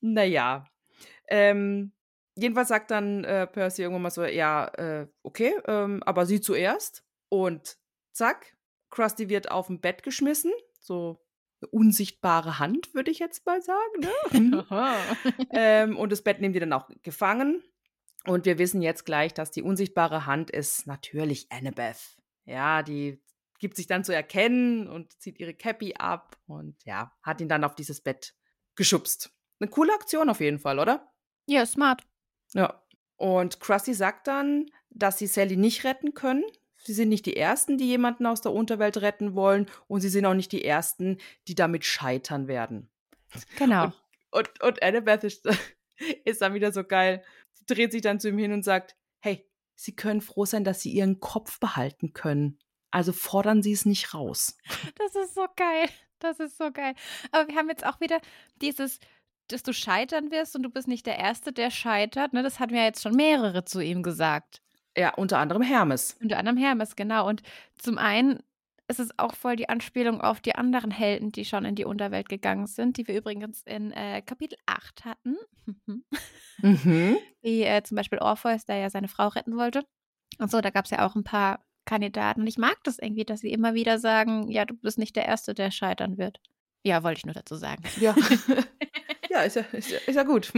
Naja. 0.00 0.66
Ähm, 1.28 1.92
jedenfalls 2.34 2.68
sagt 2.68 2.90
dann 2.90 3.24
äh, 3.24 3.46
Percy 3.46 3.82
irgendwann 3.82 4.02
mal 4.02 4.10
so, 4.10 4.24
ja, 4.24 4.66
äh, 4.74 5.06
okay, 5.22 5.54
ähm, 5.66 6.02
aber 6.04 6.26
sie 6.26 6.40
zuerst. 6.40 7.04
Und 7.28 7.78
zack, 8.12 8.56
Krusty 8.90 9.28
wird 9.28 9.50
auf 9.50 9.68
dem 9.68 9.80
Bett 9.80 10.02
geschmissen. 10.02 10.52
So 10.80 11.20
eine 11.60 11.70
unsichtbare 11.70 12.58
Hand, 12.58 12.94
würde 12.94 13.10
ich 13.10 13.18
jetzt 13.18 13.46
mal 13.46 13.62
sagen. 13.62 14.00
Ne? 14.00 14.64
ähm, 15.50 15.96
und 15.96 16.12
das 16.12 16.22
Bett 16.22 16.40
nimmt 16.40 16.54
die 16.54 16.60
dann 16.60 16.72
auch 16.72 16.88
gefangen. 17.02 17.62
Und 18.26 18.46
wir 18.46 18.58
wissen 18.58 18.82
jetzt 18.82 19.04
gleich, 19.04 19.34
dass 19.34 19.50
die 19.50 19.62
unsichtbare 19.62 20.26
Hand 20.26 20.50
ist 20.50 20.86
natürlich 20.86 21.50
Annabeth. 21.50 22.16
Ja, 22.46 22.82
die 22.82 23.22
gibt 23.58 23.76
sich 23.76 23.86
dann 23.86 24.04
zu 24.04 24.14
erkennen 24.14 24.88
und 24.88 25.12
zieht 25.20 25.38
ihre 25.38 25.54
Cappy 25.54 25.94
ab 25.94 26.36
und 26.46 26.76
ja, 26.84 27.12
hat 27.22 27.40
ihn 27.40 27.48
dann 27.48 27.64
auf 27.64 27.74
dieses 27.74 28.00
Bett 28.00 28.34
geschubst. 28.76 29.30
Eine 29.60 29.70
coole 29.70 29.94
Aktion 29.94 30.28
auf 30.28 30.40
jeden 30.40 30.58
Fall, 30.58 30.78
oder? 30.78 31.10
ja, 31.46 31.66
smart. 31.66 32.02
Ja. 32.54 32.82
Und 33.16 33.60
Krusty 33.60 33.94
sagt 33.94 34.26
dann, 34.26 34.66
dass 34.90 35.18
sie 35.18 35.26
Sally 35.26 35.56
nicht 35.56 35.84
retten 35.84 36.14
können. 36.14 36.44
Sie 36.76 36.92
sind 36.92 37.08
nicht 37.08 37.26
die 37.26 37.36
Ersten, 37.36 37.78
die 37.78 37.86
jemanden 37.86 38.26
aus 38.26 38.40
der 38.40 38.52
Unterwelt 38.52 38.98
retten 38.98 39.34
wollen. 39.34 39.70
Und 39.86 40.00
sie 40.00 40.08
sind 40.08 40.26
auch 40.26 40.34
nicht 40.34 40.52
die 40.52 40.64
Ersten, 40.64 41.18
die 41.48 41.54
damit 41.54 41.84
scheitern 41.84 42.48
werden. 42.48 42.90
Genau. 43.56 43.92
Und, 44.30 44.62
und 44.62 44.82
Annabeth 44.82 45.24
ist, 45.24 45.48
ist 46.24 46.42
dann 46.42 46.54
wieder 46.54 46.72
so 46.72 46.84
geil. 46.84 47.24
Dreht 47.66 47.92
sich 47.92 48.02
dann 48.02 48.20
zu 48.20 48.28
ihm 48.28 48.38
hin 48.38 48.52
und 48.52 48.64
sagt, 48.64 48.96
hey, 49.20 49.48
Sie 49.76 49.96
können 49.96 50.20
froh 50.20 50.44
sein, 50.44 50.64
dass 50.64 50.80
Sie 50.80 50.92
Ihren 50.92 51.20
Kopf 51.20 51.58
behalten 51.58 52.12
können. 52.12 52.58
Also 52.90 53.12
fordern 53.12 53.62
Sie 53.62 53.72
es 53.72 53.86
nicht 53.86 54.14
raus. 54.14 54.56
Das 54.98 55.14
ist 55.14 55.34
so 55.34 55.46
geil. 55.56 55.88
Das 56.20 56.40
ist 56.40 56.56
so 56.56 56.70
geil. 56.70 56.94
Aber 57.32 57.48
wir 57.48 57.56
haben 57.56 57.68
jetzt 57.68 57.84
auch 57.84 58.00
wieder 58.00 58.20
dieses, 58.62 58.98
dass 59.48 59.62
du 59.62 59.72
scheitern 59.72 60.30
wirst 60.30 60.56
und 60.56 60.62
du 60.62 60.70
bist 60.70 60.88
nicht 60.88 61.06
der 61.06 61.18
Erste, 61.18 61.52
der 61.52 61.70
scheitert. 61.70 62.32
Ne? 62.32 62.42
Das 62.42 62.60
hatten 62.60 62.74
ja 62.74 62.84
jetzt 62.84 63.02
schon 63.02 63.14
mehrere 63.14 63.64
zu 63.64 63.80
ihm 63.80 64.02
gesagt. 64.02 64.62
Ja, 64.96 65.12
unter 65.14 65.38
anderem 65.38 65.62
Hermes. 65.62 66.16
Unter 66.22 66.38
anderem 66.38 66.56
Hermes, 66.56 66.96
genau. 66.96 67.28
Und 67.28 67.42
zum 67.76 67.98
einen 67.98 68.42
ist 68.88 69.00
es 69.00 69.18
auch 69.18 69.34
voll 69.34 69.56
die 69.56 69.68
Anspielung 69.68 70.20
auf 70.20 70.40
die 70.40 70.54
anderen 70.54 70.90
Helden, 70.90 71.32
die 71.32 71.44
schon 71.44 71.64
in 71.64 71.74
die 71.74 71.84
Unterwelt 71.84 72.28
gegangen 72.28 72.66
sind, 72.66 72.96
die 72.96 73.08
wir 73.08 73.16
übrigens 73.16 73.62
in 73.62 73.92
äh, 73.92 74.22
Kapitel 74.22 74.58
8 74.66 75.04
hatten. 75.04 75.36
Mhm. 76.58 77.16
Wie 77.42 77.64
äh, 77.64 77.82
zum 77.82 77.96
Beispiel 77.96 78.20
Orpheus, 78.20 78.64
der 78.64 78.76
ja 78.76 78.88
seine 78.88 79.08
Frau 79.08 79.26
retten 79.26 79.56
wollte. 79.56 79.84
Und 80.38 80.50
so, 80.50 80.60
da 80.60 80.70
gab 80.70 80.84
es 80.84 80.92
ja 80.92 81.04
auch 81.04 81.16
ein 81.16 81.24
paar 81.24 81.64
Kandidaten. 81.84 82.42
Und 82.42 82.46
ich 82.46 82.58
mag 82.58 82.76
das 82.84 82.98
irgendwie, 82.98 83.24
dass 83.24 83.40
sie 83.40 83.52
immer 83.52 83.74
wieder 83.74 83.98
sagen, 83.98 84.48
ja, 84.50 84.64
du 84.64 84.74
bist 84.74 84.98
nicht 84.98 85.16
der 85.16 85.26
Erste, 85.26 85.52
der 85.52 85.72
scheitern 85.72 86.16
wird. 86.16 86.40
Ja, 86.84 87.02
wollte 87.02 87.18
ich 87.18 87.26
nur 87.26 87.34
dazu 87.34 87.56
sagen. 87.56 87.82
Ja, 87.98 88.14
ja, 89.30 89.42
ist 89.42 89.56
ja, 89.56 89.62
ist 89.72 89.90
ja, 89.90 89.98
ist 90.06 90.14
ja 90.14 90.22
gut. 90.22 90.52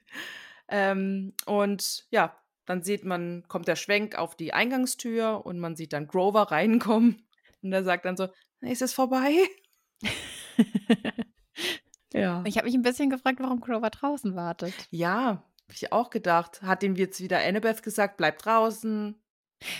ähm, 0.68 1.32
und 1.46 2.06
ja, 2.10 2.36
dann 2.66 2.82
sieht 2.82 3.04
man, 3.04 3.44
kommt 3.48 3.66
der 3.66 3.76
Schwenk 3.76 4.16
auf 4.16 4.36
die 4.36 4.52
Eingangstür 4.52 5.44
und 5.44 5.58
man 5.58 5.74
sieht 5.74 5.92
dann 5.92 6.06
Grover 6.06 6.50
reinkommen. 6.50 7.26
Und 7.62 7.72
er 7.72 7.84
sagt 7.84 8.04
dann 8.04 8.16
so, 8.16 8.28
ist 8.60 8.82
es 8.82 8.92
vorbei? 8.92 9.32
ja. 12.12 12.42
Ich 12.46 12.56
habe 12.56 12.66
mich 12.66 12.74
ein 12.74 12.82
bisschen 12.82 13.10
gefragt, 13.10 13.38
warum 13.40 13.60
Grover 13.60 13.90
draußen 13.90 14.34
wartet. 14.34 14.74
Ja, 14.90 15.24
habe 15.26 15.74
ich 15.74 15.92
auch 15.92 16.10
gedacht. 16.10 16.62
Hat 16.62 16.82
ihm 16.82 16.96
jetzt 16.96 17.20
wieder 17.20 17.38
Annabeth 17.44 17.82
gesagt, 17.82 18.16
bleib 18.16 18.38
draußen. 18.38 19.20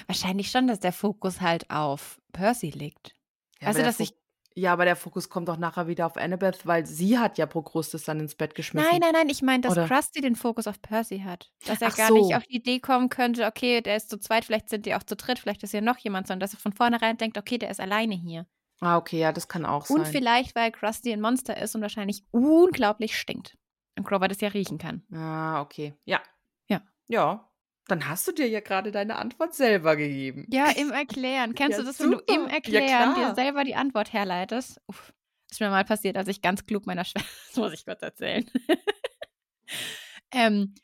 Wahrscheinlich 0.06 0.50
schon, 0.50 0.66
dass 0.66 0.80
der 0.80 0.92
Fokus 0.92 1.40
halt 1.40 1.70
auf 1.70 2.20
Percy 2.32 2.70
liegt. 2.70 3.14
Ja, 3.60 3.72
der 3.72 3.84
dass 3.84 4.00
ich- 4.00 4.10
Fo- 4.10 4.14
Ja, 4.60 4.74
aber 4.74 4.84
der 4.84 4.94
Fokus 4.94 5.30
kommt 5.30 5.48
doch 5.48 5.56
nachher 5.56 5.86
wieder 5.88 6.04
auf 6.04 6.18
Annabeth, 6.18 6.66
weil 6.66 6.84
sie 6.84 7.18
hat 7.18 7.38
ja 7.38 7.46
Prokrustes 7.46 8.04
dann 8.04 8.20
ins 8.20 8.34
Bett 8.34 8.54
geschmissen. 8.54 8.86
Nein, 8.90 9.00
nein, 9.00 9.12
nein, 9.14 9.28
ich 9.30 9.40
meine, 9.40 9.62
dass 9.62 9.72
Oder- 9.72 9.86
Krusty 9.88 10.20
den 10.20 10.36
Fokus 10.36 10.66
auf 10.66 10.82
Percy 10.82 11.20
hat. 11.20 11.50
Dass 11.64 11.80
er 11.80 11.88
Ach 11.88 11.96
gar 11.96 12.08
so. 12.08 12.16
nicht 12.16 12.36
auf 12.36 12.44
die 12.44 12.56
Idee 12.56 12.78
kommen 12.78 13.08
könnte, 13.08 13.46
okay, 13.46 13.80
der 13.80 13.96
ist 13.96 14.10
zu 14.10 14.18
zweit, 14.18 14.44
vielleicht 14.44 14.68
sind 14.68 14.84
die 14.84 14.94
auch 14.94 15.02
zu 15.02 15.16
dritt, 15.16 15.38
vielleicht 15.38 15.62
ist 15.62 15.72
ja 15.72 15.80
noch 15.80 15.96
jemand, 15.96 16.26
sondern 16.26 16.40
dass 16.40 16.52
er 16.52 16.60
von 16.60 16.74
vornherein 16.74 17.16
denkt, 17.16 17.38
okay, 17.38 17.56
der 17.56 17.70
ist 17.70 17.80
alleine 17.80 18.14
hier. 18.14 18.46
Ah, 18.80 18.98
okay, 18.98 19.20
ja, 19.20 19.32
das 19.32 19.48
kann 19.48 19.64
auch 19.64 19.86
sein. 19.86 19.98
Und 19.98 20.08
vielleicht, 20.08 20.54
weil 20.54 20.70
Krusty 20.72 21.10
ein 21.10 21.22
Monster 21.22 21.56
ist 21.56 21.74
und 21.74 21.80
wahrscheinlich 21.80 22.24
unglaublich 22.30 23.18
stinkt. 23.18 23.56
Und 23.96 24.06
Grover 24.06 24.28
das 24.28 24.42
ja 24.42 24.48
riechen 24.48 24.76
kann. 24.76 25.02
Ah, 25.10 25.62
okay. 25.62 25.94
Ja. 26.04 26.20
Ja. 26.68 26.82
Ja. 27.08 27.49
Dann 27.90 28.08
hast 28.08 28.28
du 28.28 28.32
dir 28.32 28.48
ja 28.48 28.60
gerade 28.60 28.92
deine 28.92 29.16
Antwort 29.16 29.54
selber 29.54 29.96
gegeben. 29.96 30.46
Ja, 30.50 30.66
im 30.76 30.90
Erklären. 30.92 31.54
Kennst 31.54 31.78
Ja, 31.78 31.82
du 31.82 31.88
das, 31.88 31.98
wenn 32.00 32.10
du 32.12 32.18
super. 32.18 32.34
im 32.34 32.42
Ja, 32.42 32.54
Erklären 32.54 33.14
dir 33.14 33.20
klar. 33.22 33.34
selber 33.34 33.64
die 33.64 33.74
Antwort 33.74 34.12
herleitest? 34.12 34.80
Uff. 34.86 35.12
Ist 35.50 35.60
mir 35.60 35.70
mal 35.70 35.84
passiert, 35.84 36.16
als 36.16 36.28
ich 36.28 36.42
ganz 36.42 36.64
klug 36.64 36.86
meiner 36.86 37.04
Schwester, 37.04 37.28
das 37.48 37.56
muss 37.56 37.72
ich 37.72 37.84
kurz 37.84 38.02
erzählen. 38.02 38.48
ähm, 40.32 40.74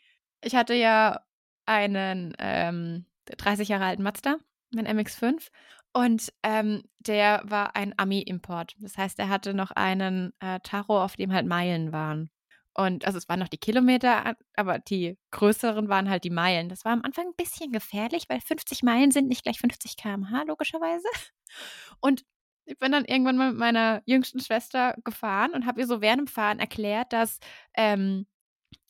ich 0.42 0.54
hatte 0.54 0.74
ja 0.74 1.20
einen 1.66 2.34
ähm, 2.38 3.06
30 3.26 3.68
Jahre 3.68 3.84
alten 3.84 4.02
Mazda, 4.02 4.38
mein 4.74 4.86
MX5, 4.86 5.50
und 5.92 6.32
ähm, 6.42 6.82
der 6.98 7.42
war 7.44 7.74
ein 7.76 7.94
Ami-Import. 7.96 8.74
Das 8.80 8.98
heißt, 8.98 9.18
er 9.18 9.28
hatte 9.28 9.54
noch 9.54 9.70
einen 9.70 10.32
äh, 10.40 10.60
Tacho, 10.60 11.02
auf 11.02 11.16
dem 11.16 11.32
halt 11.32 11.46
Meilen 11.46 11.92
waren. 11.92 12.30
Und 12.76 13.06
also 13.06 13.16
es 13.16 13.28
waren 13.28 13.40
noch 13.40 13.48
die 13.48 13.58
Kilometer, 13.58 14.36
aber 14.54 14.78
die 14.78 15.16
größeren 15.30 15.88
waren 15.88 16.10
halt 16.10 16.24
die 16.24 16.30
Meilen. 16.30 16.68
Das 16.68 16.84
war 16.84 16.92
am 16.92 17.02
Anfang 17.02 17.28
ein 17.28 17.36
bisschen 17.36 17.72
gefährlich, 17.72 18.24
weil 18.28 18.40
50 18.40 18.82
Meilen 18.82 19.10
sind 19.10 19.28
nicht 19.28 19.44
gleich 19.44 19.58
50 19.58 19.96
km/h, 19.96 20.42
logischerweise. 20.42 21.08
Und 22.00 22.24
ich 22.66 22.78
bin 22.78 22.92
dann 22.92 23.04
irgendwann 23.04 23.36
mal 23.38 23.50
mit 23.50 23.58
meiner 23.58 24.02
jüngsten 24.06 24.40
Schwester 24.40 24.96
gefahren 25.04 25.52
und 25.52 25.66
habe 25.66 25.80
ihr 25.80 25.86
so 25.86 26.00
während 26.00 26.22
dem 26.22 26.26
Fahren 26.26 26.58
erklärt, 26.58 27.12
dass 27.12 27.38
ähm, 27.76 28.26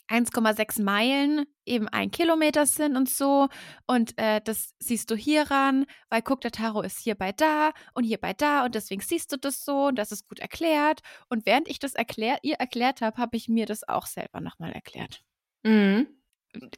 1,6 0.08 0.82
Meilen 0.82 1.46
eben 1.64 1.88
ein 1.88 2.10
Kilometer 2.10 2.66
sind 2.66 2.96
und 2.96 3.08
so. 3.08 3.48
Und 3.86 4.16
äh, 4.18 4.40
das 4.42 4.74
siehst 4.78 5.10
du 5.10 5.16
hieran, 5.16 5.86
weil 6.08 6.22
guck, 6.22 6.40
der 6.40 6.52
Taro 6.52 6.82
ist 6.82 6.98
hierbei 6.98 7.32
da 7.32 7.72
und 7.94 8.04
hierbei 8.04 8.32
da 8.32 8.64
und 8.64 8.74
deswegen 8.74 9.00
siehst 9.00 9.32
du 9.32 9.36
das 9.36 9.64
so 9.64 9.86
und 9.86 9.96
das 9.96 10.12
ist 10.12 10.28
gut 10.28 10.38
erklärt. 10.38 11.00
Und 11.28 11.46
während 11.46 11.68
ich 11.68 11.78
das 11.78 11.94
erklärt, 11.94 12.40
ihr 12.42 12.56
erklärt 12.56 13.00
habe, 13.00 13.16
habe 13.18 13.36
ich 13.36 13.48
mir 13.48 13.66
das 13.66 13.88
auch 13.88 14.06
selber 14.06 14.40
nochmal 14.40 14.72
erklärt. 14.72 15.22
Mhm. 15.64 16.06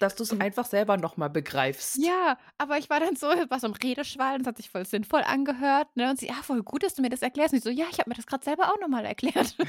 Dass 0.01 0.17
du 0.17 0.25
es 0.25 0.41
einfach 0.41 0.67
selber 0.67 0.97
nochmal 0.97 1.31
begreifst. 1.31 1.99
Ja, 1.99 2.37
aber 2.57 2.79
ich 2.79 2.91
war 2.91 2.99
dann 2.99 3.15
so, 3.15 3.27
war 3.51 3.61
so 3.61 3.69
im 3.69 3.75
Redeschwall, 3.75 4.39
das 4.39 4.47
hat 4.47 4.57
sich 4.57 4.71
voll 4.71 4.87
sinnvoll 4.87 5.23
angehört. 5.23 5.89
Ne? 5.95 6.11
Und 6.11 6.19
sie, 6.19 6.27
ja, 6.27 6.35
voll 6.43 6.63
gut, 6.63 6.83
dass 6.83 6.95
du 6.95 7.03
mir 7.03 7.11
das 7.11 7.23
erklärst. 7.23 7.53
Und 7.53 7.59
ich 7.59 7.65
so, 7.65 7.71
ja, 7.71 7.87
ich 7.91 7.99
habe 7.99 8.11
mir 8.11 8.17
das 8.17 8.27
gerade 8.27 8.45
selber 8.45 8.73
auch 8.73 8.81
nochmal 8.81 9.05
erklärt. 9.05 9.57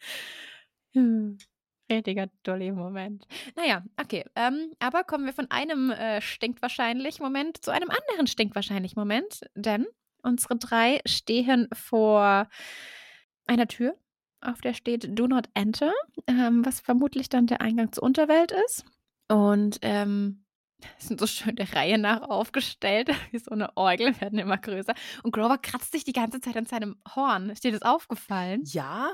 Hm, 0.94 1.38
Richtiger 1.90 2.28
Dolly-Moment. 2.44 3.26
Naja, 3.56 3.82
okay. 4.00 4.24
Ähm, 4.36 4.72
aber 4.78 5.04
kommen 5.04 5.26
wir 5.26 5.32
von 5.32 5.50
einem 5.50 5.90
äh, 5.90 6.20
stinkt 6.20 6.62
wahrscheinlich 6.62 7.20
Moment 7.20 7.62
zu 7.62 7.70
einem 7.70 7.90
anderen 7.90 8.26
stinkt 8.26 8.54
wahrscheinlich 8.54 8.96
Moment. 8.96 9.42
Denn 9.54 9.86
unsere 10.22 10.56
drei 10.56 11.00
stehen 11.06 11.68
vor 11.72 12.48
einer 13.46 13.66
Tür, 13.66 13.96
auf 14.40 14.60
der 14.60 14.74
steht 14.74 15.18
Do 15.18 15.26
not 15.26 15.48
enter, 15.54 15.92
ähm, 16.26 16.64
was 16.64 16.80
vermutlich 16.80 17.28
dann 17.28 17.46
der 17.46 17.60
Eingang 17.60 17.92
zur 17.92 18.04
Unterwelt 18.04 18.52
ist. 18.66 18.84
Und 19.28 19.78
ähm, 19.82 20.44
sind 20.98 21.20
so 21.20 21.26
schön 21.26 21.56
der 21.56 21.72
Reihe 21.74 21.98
nach 21.98 22.22
aufgestellt, 22.22 23.10
wie 23.30 23.38
so 23.38 23.50
eine 23.50 23.76
Orgel, 23.76 24.18
werden 24.20 24.38
immer 24.38 24.58
größer. 24.58 24.94
Und 25.22 25.32
Grover 25.32 25.58
kratzt 25.58 25.92
sich 25.92 26.04
die 26.04 26.12
ganze 26.12 26.40
Zeit 26.40 26.56
an 26.56 26.66
seinem 26.66 26.96
Horn. 27.14 27.50
Ist 27.50 27.64
dir 27.64 27.72
das 27.72 27.82
aufgefallen? 27.82 28.62
Ja. 28.64 29.10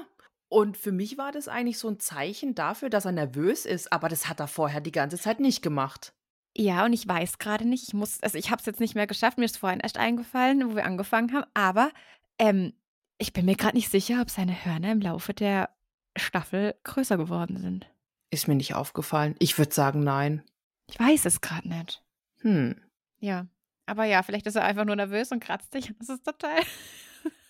Und 0.49 0.77
für 0.77 0.93
mich 0.93 1.19
war 1.19 1.33
das 1.33 1.49
eigentlich 1.49 1.79
so 1.79 1.89
ein 1.89 1.99
Zeichen 1.99 2.55
dafür, 2.55 2.89
dass 2.89 3.05
er 3.05 3.13
nervös 3.13 3.67
ist, 3.67 3.93
aber 3.93 4.09
das 4.09 4.29
hat 4.29 4.41
er 4.41 4.47
vorher 4.47 4.81
die 4.81 4.93
ganze 4.93 5.19
Zeit 5.19 5.41
nicht 5.41 5.63
gemacht. 5.63 6.13
Ja, 6.57 6.85
und 6.85 6.93
ich 6.93 7.07
weiß 7.07 7.39
gerade 7.39 7.67
nicht, 7.67 7.89
ich 7.89 7.95
muss, 7.95 8.23
also 8.23 8.39
ich 8.39 8.51
habe 8.51 8.61
es 8.61 8.67
jetzt 8.67 8.81
nicht 8.81 8.95
mehr 8.95 9.07
geschafft, 9.07 9.39
mir 9.39 9.45
ist 9.45 9.59
vorhin 9.59 9.81
erst 9.81 9.99
eingefallen, 9.99 10.71
wo 10.71 10.77
wir 10.77 10.87
angefangen 10.87 11.33
haben, 11.33 11.47
aber 11.53 11.91
ähm, 12.39 12.73
ich 13.19 13.33
bin 13.33 13.45
mir 13.45 13.57
gerade 13.57 13.77
nicht 13.77 13.91
sicher, 13.91 14.23
ob 14.23 14.31
seine 14.31 14.65
Hörner 14.65 14.93
im 14.93 15.01
Laufe 15.01 15.35
der 15.35 15.71
Staffel 16.17 16.75
größer 16.85 17.17
geworden 17.17 17.59
sind. 17.59 17.87
Ist 18.31 18.49
mir 18.49 18.55
nicht 18.55 18.75
aufgefallen. 18.75 19.37
Ich 19.39 19.59
würde 19.59 19.75
sagen, 19.75 20.01
nein. 20.01 20.43
Ich 20.87 20.99
weiß 20.99 21.27
es 21.27 21.41
gerade 21.41 21.69
nicht. 21.69 22.03
Hm. 22.41 22.77
Ja. 23.19 23.47
Aber 23.87 24.05
ja, 24.05 24.23
vielleicht 24.23 24.47
ist 24.47 24.57
er 24.57 24.65
einfach 24.65 24.85
nur 24.85 24.97
nervös 24.97 25.31
und 25.33 25.41
kratzt 25.41 25.73
sich. 25.73 25.93
Das 25.99 26.09
ist 26.09 26.25
total 26.25 26.59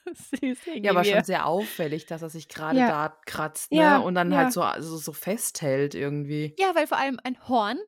süß. 0.15 0.59
Ja, 0.83 0.91
aber 0.93 1.05
schon 1.05 1.25
sehr 1.25 1.47
auffällig, 1.47 2.07
dass 2.07 2.23
er 2.23 2.29
sich 2.31 2.49
gerade 2.49 2.79
Ja. 2.79 2.89
da 2.89 3.17
kratzt, 3.27 3.73
ne? 3.73 3.79
Ja, 3.79 3.99
Und 3.99 4.15
dann 4.15 4.31
ja. 4.33 4.39
halt 4.39 4.53
so, 4.53 4.63
also 4.63 4.97
so 4.97 5.13
festhält 5.13 5.95
irgendwie. 5.95 6.55
Ja, 6.59 6.75
weil 6.75 6.87
vor 6.87 6.99
allem 6.99 7.19
ein 7.25 7.37
Horn, 7.49 7.79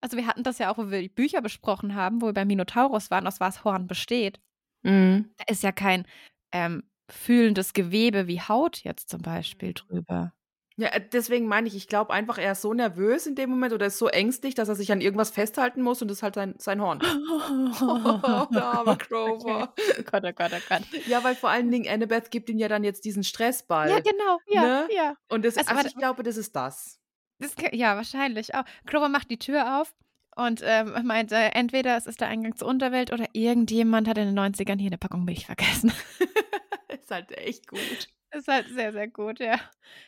also 0.00 0.16
wir 0.16 0.26
hatten 0.26 0.42
das 0.42 0.58
ja 0.58 0.72
auch, 0.72 0.78
wo 0.78 0.90
wir 0.90 1.00
die 1.02 1.08
Bücher 1.08 1.42
besprochen 1.42 1.94
haben, 1.94 2.20
wo 2.22 2.26
wir 2.26 2.34
beim 2.34 2.48
Minotaurus 2.48 3.10
waren, 3.10 3.26
aus 3.26 3.40
was 3.40 3.64
Horn 3.64 3.86
besteht. 3.86 4.40
Mhm. 4.82 5.30
Da 5.38 5.44
ist 5.48 5.62
ja 5.62 5.72
kein 5.72 6.06
ähm, 6.52 6.84
fühlendes 7.10 7.72
Gewebe 7.72 8.26
wie 8.26 8.40
Haut 8.40 8.82
jetzt 8.84 9.08
zum 9.08 9.22
Beispiel 9.22 9.74
drüber. 9.74 10.32
Ja, 10.78 10.88
äh, 10.88 11.00
deswegen 11.10 11.46
meine 11.48 11.68
ich, 11.68 11.74
ich 11.74 11.88
glaube 11.88 12.12
einfach, 12.12 12.36
er 12.36 12.52
ist 12.52 12.60
so 12.60 12.74
nervös 12.74 13.26
in 13.26 13.34
dem 13.34 13.48
Moment 13.48 13.72
oder 13.72 13.86
ist 13.86 13.96
so 13.98 14.08
ängstlich, 14.08 14.54
dass 14.54 14.68
er 14.68 14.74
sich 14.74 14.92
an 14.92 15.00
irgendwas 15.00 15.30
festhalten 15.30 15.80
muss 15.80 16.02
und 16.02 16.08
das 16.08 16.18
ist 16.18 16.22
halt 16.22 16.34
sein, 16.34 16.54
sein 16.58 16.80
Horn. 16.80 17.00
Oh, 17.80 18.46
der 18.52 18.64
arme 18.64 18.96
Grover. 18.96 19.72
Okay. 19.72 20.04
Gott, 20.10 20.24
oh 20.24 20.32
Gott, 20.32 20.50
oh 20.54 20.60
Gott. 20.68 20.82
Ja, 21.06 21.24
weil 21.24 21.34
vor 21.34 21.50
allen 21.50 21.70
Dingen 21.70 21.88
Annabeth 21.88 22.30
gibt 22.30 22.50
ihm 22.50 22.58
ja 22.58 22.68
dann 22.68 22.84
jetzt 22.84 23.04
diesen 23.04 23.24
Stressball. 23.24 23.88
Ja, 23.88 24.00
genau, 24.00 24.38
ja, 24.48 24.62
Ne? 24.62 24.88
ja. 24.94 25.16
Und 25.28 25.44
das, 25.44 25.56
Also, 25.56 25.70
also, 25.74 25.88
ich 25.88 25.96
glaube, 25.96 26.22
das 26.22 26.36
ist 26.36 26.54
das. 26.54 26.98
Das, 27.38 27.54
ja, 27.72 27.96
wahrscheinlich 27.96 28.54
auch. 28.54 28.64
Grover 28.86 29.08
macht 29.08 29.30
die 29.30 29.38
Tür 29.38 29.80
auf 29.80 29.94
und 30.36 30.60
ähm, 30.64 30.94
meint, 31.04 31.32
äh, 31.32 31.48
entweder 31.48 31.96
es 31.96 32.06
ist 32.06 32.20
der 32.20 32.28
Eingang 32.28 32.56
zur 32.56 32.68
Unterwelt 32.68 33.12
oder 33.12 33.26
irgendjemand 33.32 34.08
hat 34.08 34.18
in 34.18 34.34
den 34.34 34.38
90ern 34.38 34.78
hier 34.78 34.88
eine 34.88 34.98
Packung 34.98 35.24
Milch 35.24 35.46
vergessen. 35.46 35.92
ist 36.88 37.10
halt 37.10 37.32
echt 37.32 37.66
gut. 37.68 38.08
Ist 38.32 38.48
halt 38.48 38.68
sehr, 38.68 38.92
sehr 38.92 39.08
gut, 39.08 39.40
ja. 39.40 39.58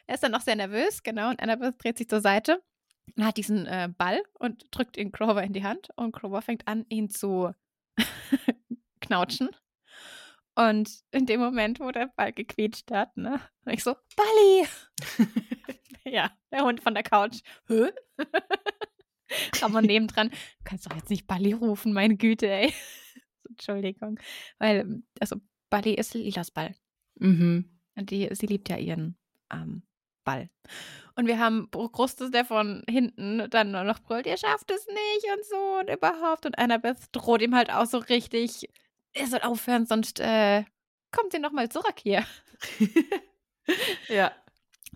Er 0.06 0.14
ist 0.14 0.22
dann 0.22 0.32
noch 0.32 0.40
sehr 0.40 0.56
nervös, 0.56 1.02
genau, 1.02 1.30
und 1.30 1.40
Annabeth 1.40 1.82
dreht 1.82 1.98
sich 1.98 2.08
zur 2.08 2.20
Seite 2.20 2.62
und 3.16 3.24
hat 3.24 3.36
diesen 3.36 3.66
äh, 3.66 3.88
Ball 3.96 4.22
und 4.34 4.66
drückt 4.70 4.96
ihn 4.96 5.12
Grover 5.12 5.42
in 5.42 5.52
die 5.52 5.64
Hand 5.64 5.88
und 5.96 6.12
Grover 6.12 6.42
fängt 6.42 6.66
an, 6.68 6.84
ihn 6.88 7.10
zu 7.10 7.52
knautschen. 9.00 9.50
Und 10.54 10.90
in 11.12 11.26
dem 11.26 11.40
Moment, 11.40 11.78
wo 11.78 11.92
der 11.92 12.08
Ball 12.16 12.32
gequietscht 12.32 12.90
hat, 12.90 13.16
ne, 13.16 13.40
ich 13.66 13.84
so, 13.84 13.94
Balli! 14.16 14.66
ja, 16.04 16.32
der 16.50 16.64
Hund 16.64 16.82
von 16.82 16.94
der 16.94 17.04
Couch. 17.04 17.40
Hä? 17.68 17.90
Aber 19.62 19.82
nebendran, 19.82 20.30
du 20.30 20.36
kannst 20.64 20.86
doch 20.86 20.96
jetzt 20.96 21.10
nicht 21.10 21.26
Balli 21.26 21.52
rufen, 21.52 21.92
meine 21.92 22.16
Güte, 22.16 22.48
ey. 22.48 22.74
Entschuldigung. 23.48 24.18
Weil, 24.58 25.02
also, 25.20 25.36
Balli 25.70 25.94
ist 25.94 26.14
Lilas 26.14 26.50
Ball. 26.50 26.74
Mhm. 27.16 27.77
Und 27.98 28.10
die, 28.10 28.28
sie 28.32 28.46
liebt 28.46 28.68
ja 28.68 28.76
ihren 28.76 29.16
ähm, 29.52 29.82
Ball. 30.24 30.48
Und 31.16 31.26
wir 31.26 31.38
haben 31.38 31.68
Brustes, 31.70 32.30
der 32.30 32.44
von 32.44 32.84
hinten 32.88 33.50
dann 33.50 33.72
noch 33.72 33.98
brüllt, 33.98 34.26
ihr 34.26 34.36
schafft 34.36 34.70
es 34.70 34.86
nicht 34.86 35.26
und 35.36 35.44
so 35.44 35.80
und 35.80 35.90
überhaupt. 35.90 36.46
Und 36.46 36.56
Annabeth 36.58 37.08
droht 37.12 37.42
ihm 37.42 37.56
halt 37.56 37.72
auch 37.72 37.86
so 37.86 37.98
richtig, 37.98 38.68
er 39.14 39.26
soll 39.26 39.40
aufhören, 39.40 39.84
sonst 39.84 40.20
äh, 40.20 40.64
kommt 41.10 41.32
sie 41.32 41.40
nochmal 41.40 41.70
zurück 41.70 41.96
hier. 42.00 42.24
ja. 44.08 44.30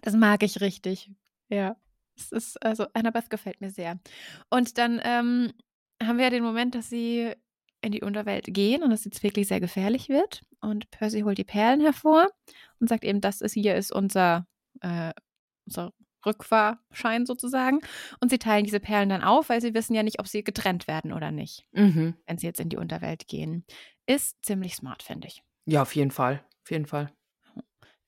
Das 0.00 0.14
mag 0.14 0.42
ich 0.44 0.60
richtig. 0.60 1.10
Ja. 1.48 1.76
Es 2.16 2.30
ist, 2.30 2.62
also 2.62 2.86
Annabeth 2.92 3.30
gefällt 3.30 3.60
mir 3.60 3.70
sehr. 3.70 3.98
Und 4.48 4.78
dann 4.78 5.00
ähm, 5.02 5.52
haben 6.00 6.18
wir 6.18 6.24
ja 6.24 6.30
den 6.30 6.44
Moment, 6.44 6.74
dass 6.76 6.88
sie 6.88 7.34
in 7.82 7.92
die 7.92 8.02
Unterwelt 8.02 8.46
gehen 8.48 8.82
und 8.82 8.90
dass 8.90 9.00
es 9.00 9.04
jetzt 9.06 9.22
wirklich 9.22 9.48
sehr 9.48 9.60
gefährlich 9.60 10.08
wird. 10.08 10.42
Und 10.60 10.90
Percy 10.90 11.20
holt 11.20 11.38
die 11.38 11.44
Perlen 11.44 11.80
hervor 11.80 12.28
und 12.80 12.88
sagt 12.88 13.04
eben, 13.04 13.20
das 13.20 13.40
ist 13.40 13.52
hier 13.54 13.74
ist 13.74 13.92
unser, 13.92 14.46
äh, 14.80 15.12
unser 15.66 15.92
Rückfahrschein 16.24 17.26
sozusagen. 17.26 17.80
Und 18.20 18.30
sie 18.30 18.38
teilen 18.38 18.64
diese 18.64 18.78
Perlen 18.80 19.08
dann 19.08 19.22
auf, 19.24 19.48
weil 19.48 19.60
sie 19.60 19.74
wissen 19.74 19.94
ja 19.94 20.02
nicht, 20.04 20.20
ob 20.20 20.28
sie 20.28 20.44
getrennt 20.44 20.86
werden 20.86 21.12
oder 21.12 21.30
nicht, 21.32 21.66
Mhm. 21.72 22.14
wenn 22.26 22.38
sie 22.38 22.46
jetzt 22.46 22.60
in 22.60 22.68
die 22.68 22.76
Unterwelt 22.76 23.26
gehen. 23.26 23.64
Ist 24.06 24.44
ziemlich 24.44 24.74
smart, 24.76 25.02
finde 25.02 25.26
ich. 25.28 25.42
Ja, 25.66 25.82
auf 25.82 25.94
jeden 25.96 26.10
Fall. 26.12 26.44
Auf 26.64 26.70
jeden 26.70 26.86
Fall. 26.86 27.12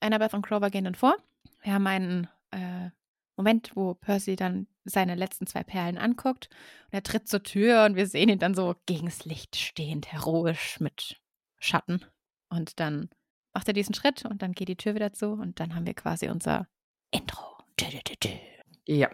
Annabeth 0.01 0.35
und 0.35 0.43
Clover 0.43 0.71
gehen 0.71 0.85
dann 0.85 0.95
vor. 0.95 1.17
Wir 1.63 1.73
haben 1.75 1.87
einen 1.87 2.29
äh, 2.53 2.91
Moment, 3.37 3.73
wo 3.75 3.95
Percy 3.95 4.37
dann 4.37 4.67
seine 4.85 5.15
letzten 5.15 5.47
zwei 5.47 5.65
Perlen 5.65 5.99
anguckt. 5.99 6.49
Und 6.87 6.93
er 6.93 7.03
tritt 7.03 7.29
zur 7.29 7.43
Tür 7.43 7.85
und 7.85 7.97
wir 7.97 8.07
sehen 8.07 8.29
ihn 8.29 8.39
dann 8.39 8.55
so 8.55 8.75
gegens 8.87 9.25
Licht 9.25 9.57
stehend, 9.57 10.13
heroisch 10.13 10.81
mit 10.81 11.21
Schatten. 11.59 12.05
Und 12.49 12.79
dann 12.81 13.09
macht 13.53 13.69
er 13.69 13.75
diesen 13.75 13.95
Schritt 13.95 14.25
und 14.25 14.43
dann 14.43 14.53
geht 14.53 14.69
die 14.69 14.77
Tür 14.77 14.95
wieder 14.95 15.13
zu 15.13 15.31
und 15.31 15.61
dann 15.61 15.75
haben 15.75 15.87
wir 15.87 15.95
quasi 15.95 16.29
unser 16.29 16.69
Intro. 17.11 17.43
Ja. 18.87 19.11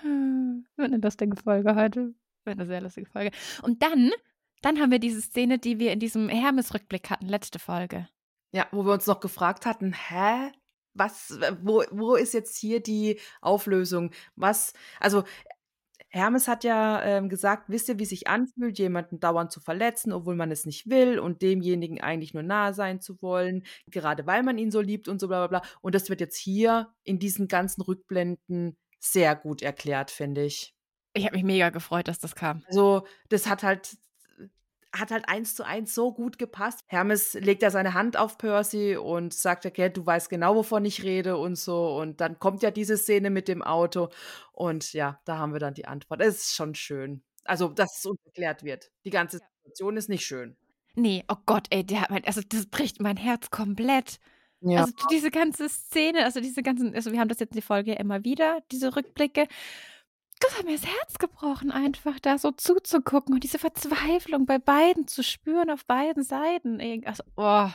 Hm, 0.00 0.66
Wird 0.76 0.92
eine 0.92 1.02
lustige 1.02 1.36
Folge 1.36 1.74
heute. 1.74 2.14
Wird 2.44 2.58
eine 2.58 2.66
sehr 2.66 2.80
lustige 2.80 3.10
Folge. 3.10 3.36
Und 3.62 3.82
dann, 3.82 4.10
dann 4.62 4.78
haben 4.78 4.90
wir 4.90 4.98
diese 4.98 5.20
Szene, 5.20 5.58
die 5.58 5.78
wir 5.78 5.92
in 5.92 6.00
diesem 6.00 6.28
Hermes-Rückblick 6.28 7.10
hatten, 7.10 7.26
letzte 7.26 7.58
Folge. 7.58 8.08
Ja, 8.52 8.66
wo 8.72 8.84
wir 8.84 8.92
uns 8.92 9.06
noch 9.06 9.20
gefragt 9.20 9.66
hatten, 9.66 9.92
hä? 9.92 10.52
Was, 10.94 11.38
wo, 11.62 11.84
wo 11.90 12.14
ist 12.14 12.34
jetzt 12.34 12.56
hier 12.56 12.80
die 12.80 13.20
Auflösung? 13.40 14.10
Was, 14.36 14.72
also 14.98 15.24
Hermes 16.12 16.48
hat 16.48 16.64
ja 16.64 17.02
ähm, 17.04 17.28
gesagt, 17.28 17.68
wisst 17.68 17.88
ihr, 17.88 17.98
wie 18.00 18.04
sich 18.04 18.26
anfühlt, 18.26 18.78
jemanden 18.78 19.20
dauernd 19.20 19.52
zu 19.52 19.60
verletzen, 19.60 20.12
obwohl 20.12 20.34
man 20.34 20.50
es 20.50 20.66
nicht 20.66 20.90
will 20.90 21.20
und 21.20 21.40
demjenigen 21.40 22.00
eigentlich 22.00 22.34
nur 22.34 22.42
nahe 22.42 22.74
sein 22.74 23.00
zu 23.00 23.22
wollen, 23.22 23.62
gerade 23.86 24.26
weil 24.26 24.42
man 24.42 24.58
ihn 24.58 24.72
so 24.72 24.80
liebt 24.80 25.06
und 25.06 25.20
so 25.20 25.28
bla 25.28 25.46
bla 25.46 25.60
bla. 25.60 25.70
Und 25.80 25.94
das 25.94 26.10
wird 26.10 26.20
jetzt 26.20 26.36
hier 26.36 26.92
in 27.04 27.20
diesen 27.20 27.46
ganzen 27.46 27.82
Rückblenden 27.82 28.76
sehr 28.98 29.36
gut 29.36 29.62
erklärt, 29.62 30.10
finde 30.10 30.44
ich. 30.44 30.74
Ich 31.14 31.24
habe 31.24 31.36
mich 31.36 31.44
mega 31.44 31.70
gefreut, 31.70 32.08
dass 32.08 32.18
das 32.18 32.34
kam. 32.34 32.64
Also, 32.66 33.06
das 33.28 33.48
hat 33.48 33.62
halt, 33.62 33.96
hat 34.92 35.10
halt 35.10 35.28
eins 35.28 35.54
zu 35.54 35.64
eins 35.64 35.94
so 35.94 36.12
gut 36.12 36.38
gepasst. 36.38 36.80
Hermes 36.86 37.34
legt 37.34 37.62
ja 37.62 37.70
seine 37.70 37.94
Hand 37.94 38.16
auf 38.16 38.38
Percy 38.38 38.96
und 38.96 39.32
sagt, 39.32 39.66
okay, 39.66 39.90
du 39.90 40.04
weißt 40.04 40.28
genau, 40.28 40.56
wovon 40.56 40.84
ich 40.84 41.02
rede 41.02 41.36
und 41.36 41.56
so. 41.56 41.96
Und 41.96 42.20
dann 42.20 42.38
kommt 42.38 42.62
ja 42.62 42.70
diese 42.70 42.96
Szene 42.96 43.30
mit 43.30 43.48
dem 43.48 43.62
Auto. 43.62 44.08
Und 44.52 44.92
ja, 44.92 45.20
da 45.24 45.38
haben 45.38 45.52
wir 45.52 45.60
dann 45.60 45.74
die 45.74 45.86
Antwort. 45.86 46.20
Es 46.20 46.38
ist 46.38 46.54
schon 46.54 46.74
schön. 46.74 47.22
Also, 47.44 47.68
dass 47.68 47.98
es 47.98 48.06
uns 48.06 48.18
erklärt 48.24 48.64
wird. 48.64 48.90
Die 49.04 49.10
ganze 49.10 49.38
Situation 49.38 49.96
ist 49.96 50.08
nicht 50.08 50.24
schön. 50.24 50.56
Nee, 50.94 51.24
oh 51.28 51.36
Gott, 51.46 51.66
ey, 51.70 51.84
der 51.84 52.02
hat 52.02 52.10
mein, 52.10 52.24
also 52.24 52.40
das 52.46 52.66
bricht 52.66 53.00
mein 53.00 53.16
Herz 53.16 53.50
komplett. 53.50 54.18
Ja. 54.60 54.80
Also 54.80 54.92
diese 55.10 55.30
ganze 55.30 55.68
Szene, 55.68 56.24
also 56.24 56.40
diese 56.40 56.62
ganzen, 56.62 56.94
also 56.94 57.12
wir 57.12 57.20
haben 57.20 57.28
das 57.28 57.40
jetzt 57.40 57.52
in 57.52 57.56
der 57.56 57.62
Folge 57.62 57.94
immer 57.94 58.24
wieder, 58.24 58.60
diese 58.70 58.94
Rückblicke. 58.94 59.46
Das 60.40 60.58
hat 60.58 60.64
mir 60.64 60.76
das 60.76 60.86
Herz 60.86 61.18
gebrochen, 61.18 61.70
einfach 61.70 62.18
da 62.18 62.38
so 62.38 62.50
zuzugucken 62.50 63.34
und 63.34 63.44
diese 63.44 63.58
Verzweiflung 63.58 64.46
bei 64.46 64.58
beiden 64.58 65.06
zu 65.06 65.22
spüren, 65.22 65.70
auf 65.70 65.84
beiden 65.84 66.22
Seiten. 66.24 66.80
Also, 67.06 67.22
oh, 67.36 67.68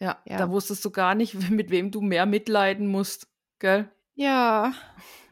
ja, 0.00 0.18
Ja. 0.24 0.36
da 0.36 0.50
wusstest 0.50 0.84
du 0.84 0.90
gar 0.90 1.14
nicht, 1.14 1.34
mit 1.50 1.70
wem 1.70 1.90
du 1.90 2.00
mehr 2.00 2.26
mitleiden 2.26 2.88
musst. 2.88 3.28
Gell? 3.60 3.90
ja, 4.14 4.72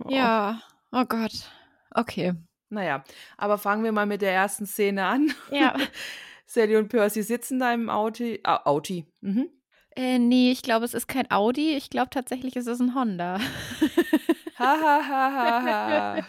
Oh. 0.05 0.11
ja, 0.11 0.61
oh 0.93 1.05
Gott. 1.07 1.51
Okay. 1.91 2.35
Naja, 2.69 3.05
aber 3.37 3.59
fangen 3.59 3.83
wir 3.85 3.93
mal 3.93 4.07
mit 4.07 4.23
der 4.23 4.33
ersten 4.33 4.67
Szene 4.67 5.07
an. 5.07 5.33
Ja. 5.51 5.75
Sally 6.47 6.77
und 6.77 6.89
Percy 6.89 7.23
sitzen 7.23 7.59
da 7.59 7.73
im 7.73 7.89
Auti. 7.91 8.41
Ah, 8.45 8.63
Auti. 8.65 9.07
Mhm. 9.21 9.49
Äh, 9.97 10.19
nee, 10.19 10.51
ich 10.53 10.63
glaube, 10.63 10.85
es 10.85 10.95
ist 10.95 11.09
kein 11.09 11.31
Audi. 11.31 11.75
Ich 11.77 11.91
glaube 11.91 12.11
tatsächlich, 12.11 12.55
es 12.57 12.67
ist 12.67 12.81
ein 12.81 12.95
Honda. 12.95 13.41
Ha, 14.59 14.79
ha, 14.81 15.03
ha, 15.07 15.63
ha, 15.63 16.27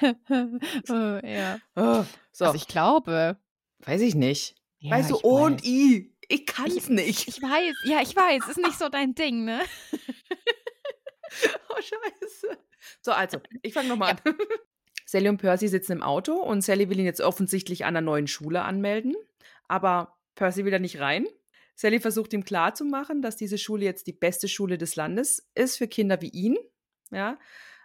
oh, 0.88 1.26
ja. 1.26 1.58
Oh, 1.76 2.04
so, 2.32 2.46
Also 2.46 2.56
ich 2.56 2.66
glaube. 2.66 3.36
weiß 3.80 4.00
ich 4.00 4.14
nicht. 4.14 4.54
Ja, 4.78 4.92
weißt 4.96 5.10
du, 5.10 5.16
ich 5.16 5.24
O 5.24 5.44
und. 5.44 5.64
I. 5.64 6.14
Ich 6.28 6.46
kann's 6.46 6.88
nicht. 6.88 7.28
Ich 7.28 7.42
weiß, 7.42 7.74
ja, 7.84 8.00
ich 8.02 8.16
weiß, 8.16 8.48
ist 8.48 8.56
nicht 8.56 8.78
so 8.78 8.88
dein 8.88 9.14
Ding, 9.14 9.44
ne? 9.44 9.60
oh, 11.68 11.76
scheiße. 11.76 12.58
So, 13.00 13.12
also, 13.12 13.38
ich 13.62 13.72
fange 13.74 13.88
nochmal 13.88 14.12
an. 14.12 14.20
Sally 15.04 15.28
und 15.28 15.36
Percy 15.36 15.68
sitzen 15.68 15.92
im 15.92 16.02
Auto 16.02 16.32
und 16.34 16.62
Sally 16.62 16.88
will 16.88 16.98
ihn 16.98 17.04
jetzt 17.04 17.20
offensichtlich 17.20 17.84
an 17.84 17.96
einer 17.96 18.00
neuen 18.00 18.26
Schule 18.26 18.62
anmelden. 18.62 19.14
Aber 19.68 20.16
Percy 20.34 20.64
will 20.64 20.72
da 20.72 20.78
nicht 20.78 20.98
rein. 21.00 21.26
Sally 21.76 22.00
versucht 22.00 22.32
ihm 22.32 22.44
klarzumachen, 22.44 23.22
dass 23.22 23.36
diese 23.36 23.58
Schule 23.58 23.84
jetzt 23.84 24.06
die 24.06 24.12
beste 24.12 24.48
Schule 24.48 24.78
des 24.78 24.96
Landes 24.96 25.48
ist 25.54 25.76
für 25.76 25.86
Kinder 25.86 26.20
wie 26.22 26.30
ihn. 26.30 26.56
Ja, 27.10 27.38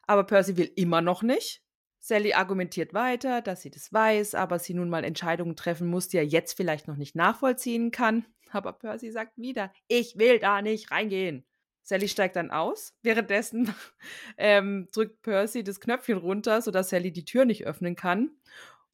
aber 0.08 0.24
Percy 0.24 0.58
will 0.58 0.72
immer 0.76 1.02
noch 1.02 1.24
nicht. 1.24 1.64
Sally 2.00 2.34
argumentiert 2.34 2.94
weiter, 2.96 3.42
dass 3.42 3.62
sie 3.62 3.70
das 3.70 3.94
weiß, 3.94 4.34
aber 4.34 4.58
sie 4.58 4.74
nun 4.74 4.90
mal 4.90 5.04
Entscheidungen 5.04 5.56
treffen 5.56 5.88
muss, 5.88 6.08
die 6.08 6.18
er 6.18 6.26
jetzt 6.26 6.58
vielleicht 6.58 6.88
noch 6.88 6.98
nicht 6.98 7.16
nachvollziehen 7.16 7.92
kann. 7.92 8.26
Aber 8.52 8.74
Percy 8.74 9.12
sagt 9.12 9.38
wieder, 9.38 9.72
ich 9.88 10.18
will 10.18 10.40
da 10.40 10.62
nicht 10.62 10.92
reingehen. 10.92 11.46
Sally 11.84 12.10
steigt 12.10 12.36
dann 12.36 12.52
aus. 12.52 12.98
Währenddessen 13.02 13.74
ähm, 14.38 14.90
drückt 14.92 15.22
Percy 15.22 15.64
das 15.64 15.80
Knöpfchen 15.80 16.18
runter, 16.18 16.62
sodass 16.62 16.90
Sally 16.90 17.12
die 17.12 17.24
Tür 17.24 17.46
nicht 17.46 17.66
öffnen 17.66 17.96
kann. 17.96 18.32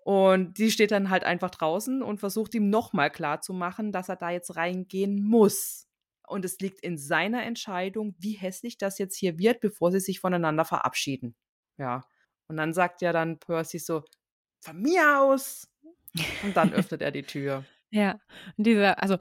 Und 0.03 0.57
sie 0.57 0.69
steht 0.69 0.91
dann 0.91 1.09
halt 1.09 1.23
einfach 1.23 1.49
draußen 1.49 2.01
und 2.03 2.19
versucht 2.19 2.53
ihm 2.55 2.69
nochmal 2.69 3.09
klarzumachen, 3.09 3.91
dass 3.91 4.09
er 4.09 4.15
da 4.15 4.29
jetzt 4.29 4.55
reingehen 4.55 5.23
muss. 5.23 5.86
Und 6.27 6.45
es 6.45 6.59
liegt 6.59 6.81
in 6.81 6.97
seiner 6.97 7.43
Entscheidung, 7.43 8.15
wie 8.19 8.33
hässlich 8.33 8.77
das 8.77 8.99
jetzt 8.99 9.15
hier 9.15 9.39
wird, 9.39 9.61
bevor 9.61 9.91
sie 9.91 10.01
sich 10.01 10.19
voneinander 10.19 10.65
verabschieden. 10.65 11.35
Ja. 11.77 12.05
Und 12.47 12.57
dann 12.57 12.73
sagt 12.73 13.01
ja 13.01 13.13
dann 13.13 13.39
Percy 13.39 13.79
so, 13.79 14.03
von 14.59 14.81
mir 14.81 15.21
aus. 15.21 15.69
Und 16.43 16.55
dann 16.55 16.73
öffnet 16.73 17.01
er 17.01 17.11
die 17.11 17.23
Tür. 17.23 17.65
Ja, 17.89 18.19
und 18.57 18.65
dieser, 18.65 19.01
also 19.01 19.17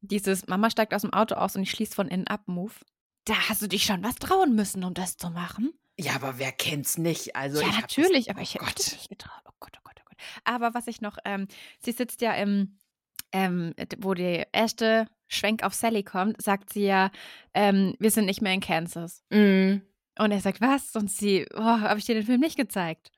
dieses 0.00 0.46
Mama 0.46 0.70
steigt 0.70 0.94
aus 0.94 1.02
dem 1.02 1.12
Auto 1.12 1.34
aus 1.34 1.56
und 1.56 1.62
ich 1.62 1.70
schließe 1.70 1.94
von 1.94 2.08
innen 2.08 2.26
ab 2.26 2.42
Move. 2.46 2.74
Da 3.24 3.48
hast 3.48 3.62
du 3.62 3.66
dich 3.66 3.84
schon 3.84 4.02
was 4.02 4.16
trauen 4.16 4.54
müssen, 4.54 4.84
um 4.84 4.94
das 4.94 5.16
zu 5.16 5.30
machen. 5.30 5.72
Ja, 5.98 6.14
aber 6.14 6.38
wer 6.38 6.52
kennt's 6.52 6.96
nicht? 6.96 7.36
Also 7.36 7.60
ja, 7.60 7.68
ich 7.68 7.80
natürlich, 7.80 8.26
das, 8.26 8.34
aber 8.34 8.42
ich 8.42 8.60
oh 8.60 8.66
hätte 8.66 8.76
mich 8.76 8.86
Gott. 8.86 8.92
nicht 8.92 9.08
getraut. 9.10 9.42
Oh 9.46 9.52
Gott, 9.60 9.72
oh 9.76 9.82
Gott, 9.84 10.00
oh 10.00 10.04
Gott. 10.06 10.18
Aber 10.44 10.74
was 10.74 10.86
ich 10.86 11.00
noch, 11.00 11.18
ähm, 11.24 11.46
sie 11.78 11.92
sitzt 11.92 12.22
ja 12.22 12.32
im, 12.34 12.78
ähm, 13.32 13.74
wo 13.98 14.14
der 14.14 14.52
erste 14.52 15.06
Schwenk 15.28 15.62
auf 15.62 15.74
Sally 15.74 16.02
kommt, 16.02 16.40
sagt 16.42 16.72
sie 16.72 16.84
ja, 16.86 17.10
ähm, 17.54 17.94
wir 17.98 18.10
sind 18.10 18.26
nicht 18.26 18.42
mehr 18.42 18.52
in 18.52 18.60
Kansas. 18.60 19.22
Mm. 19.30 19.76
Und 20.18 20.32
er 20.32 20.40
sagt, 20.40 20.60
was? 20.60 20.94
Und 20.96 21.10
sie, 21.10 21.46
oh, 21.54 21.60
habe 21.62 21.98
ich 21.98 22.04
dir 22.04 22.14
den 22.14 22.26
Film 22.26 22.40
nicht 22.40 22.56
gezeigt? 22.56 23.10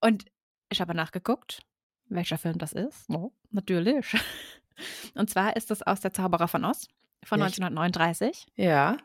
Und 0.00 0.24
ich 0.70 0.80
habe 0.80 0.94
nachgeguckt, 0.94 1.60
welcher 2.08 2.38
Film 2.38 2.58
das 2.58 2.72
ist. 2.72 3.08
Oh, 3.08 3.32
natürlich. 3.50 4.06
Und 5.14 5.28
zwar 5.28 5.56
ist 5.56 5.70
das 5.70 5.82
aus 5.82 6.00
Der 6.00 6.12
Zauberer 6.12 6.48
von 6.48 6.64
Oz 6.64 6.88
von 7.24 7.40
Echt? 7.42 7.60
1939. 7.60 8.46
Ja. 8.56 8.96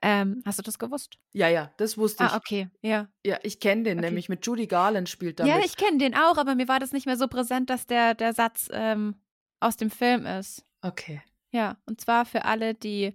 Ähm, 0.00 0.42
hast 0.44 0.58
du 0.58 0.62
das 0.62 0.78
gewusst? 0.78 1.18
Ja, 1.32 1.48
ja, 1.48 1.72
das 1.76 1.98
wusste 1.98 2.24
ich. 2.24 2.30
Ah, 2.30 2.36
okay, 2.36 2.68
ja. 2.82 3.08
Ja, 3.24 3.38
ich 3.42 3.58
kenne 3.58 3.82
den 3.82 3.98
Okay. 3.98 4.06
nämlich. 4.06 4.28
Mit 4.28 4.46
Judy 4.46 4.66
Garland 4.66 5.08
spielt 5.08 5.40
damit. 5.40 5.52
Ja, 5.52 5.60
ich 5.64 5.76
kenne 5.76 5.98
den 5.98 6.14
auch, 6.14 6.36
aber 6.36 6.54
mir 6.54 6.68
war 6.68 6.78
das 6.78 6.92
nicht 6.92 7.06
mehr 7.06 7.16
so 7.16 7.26
präsent, 7.26 7.68
dass 7.70 7.86
der, 7.86 8.14
der 8.14 8.32
Satz 8.32 8.68
ähm, 8.72 9.16
aus 9.60 9.76
dem 9.76 9.90
Film 9.90 10.26
ist. 10.26 10.64
Okay. 10.82 11.22
Ja, 11.50 11.76
und 11.86 12.00
zwar 12.00 12.24
für 12.24 12.44
alle, 12.44 12.74
die 12.74 13.14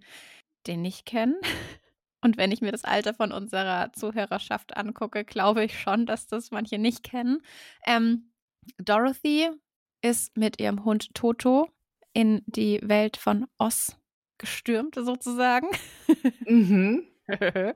den 0.67 0.81
nicht 0.81 1.05
kennen. 1.05 1.35
Und 2.21 2.37
wenn 2.37 2.53
ich 2.53 2.61
mir 2.61 2.71
das 2.71 2.85
Alter 2.85 3.13
von 3.13 3.33
unserer 3.33 3.91
Zuhörerschaft 3.91 4.77
angucke, 4.77 5.25
glaube 5.25 5.65
ich 5.65 5.77
schon, 5.77 6.05
dass 6.05 6.25
das 6.25 6.51
manche 6.51 6.77
nicht 6.77 7.03
kennen. 7.03 7.41
Ähm, 7.85 8.31
Dorothy 8.77 9.49
ist 10.01 10.37
mit 10.37 10.61
ihrem 10.61 10.85
Hund 10.85 11.13
Toto 11.13 11.67
in 12.13 12.41
die 12.45 12.79
Welt 12.81 13.17
von 13.17 13.47
Oz 13.57 13.97
gestürmt, 14.37 14.95
sozusagen. 14.95 15.67
Mhm. 16.45 17.07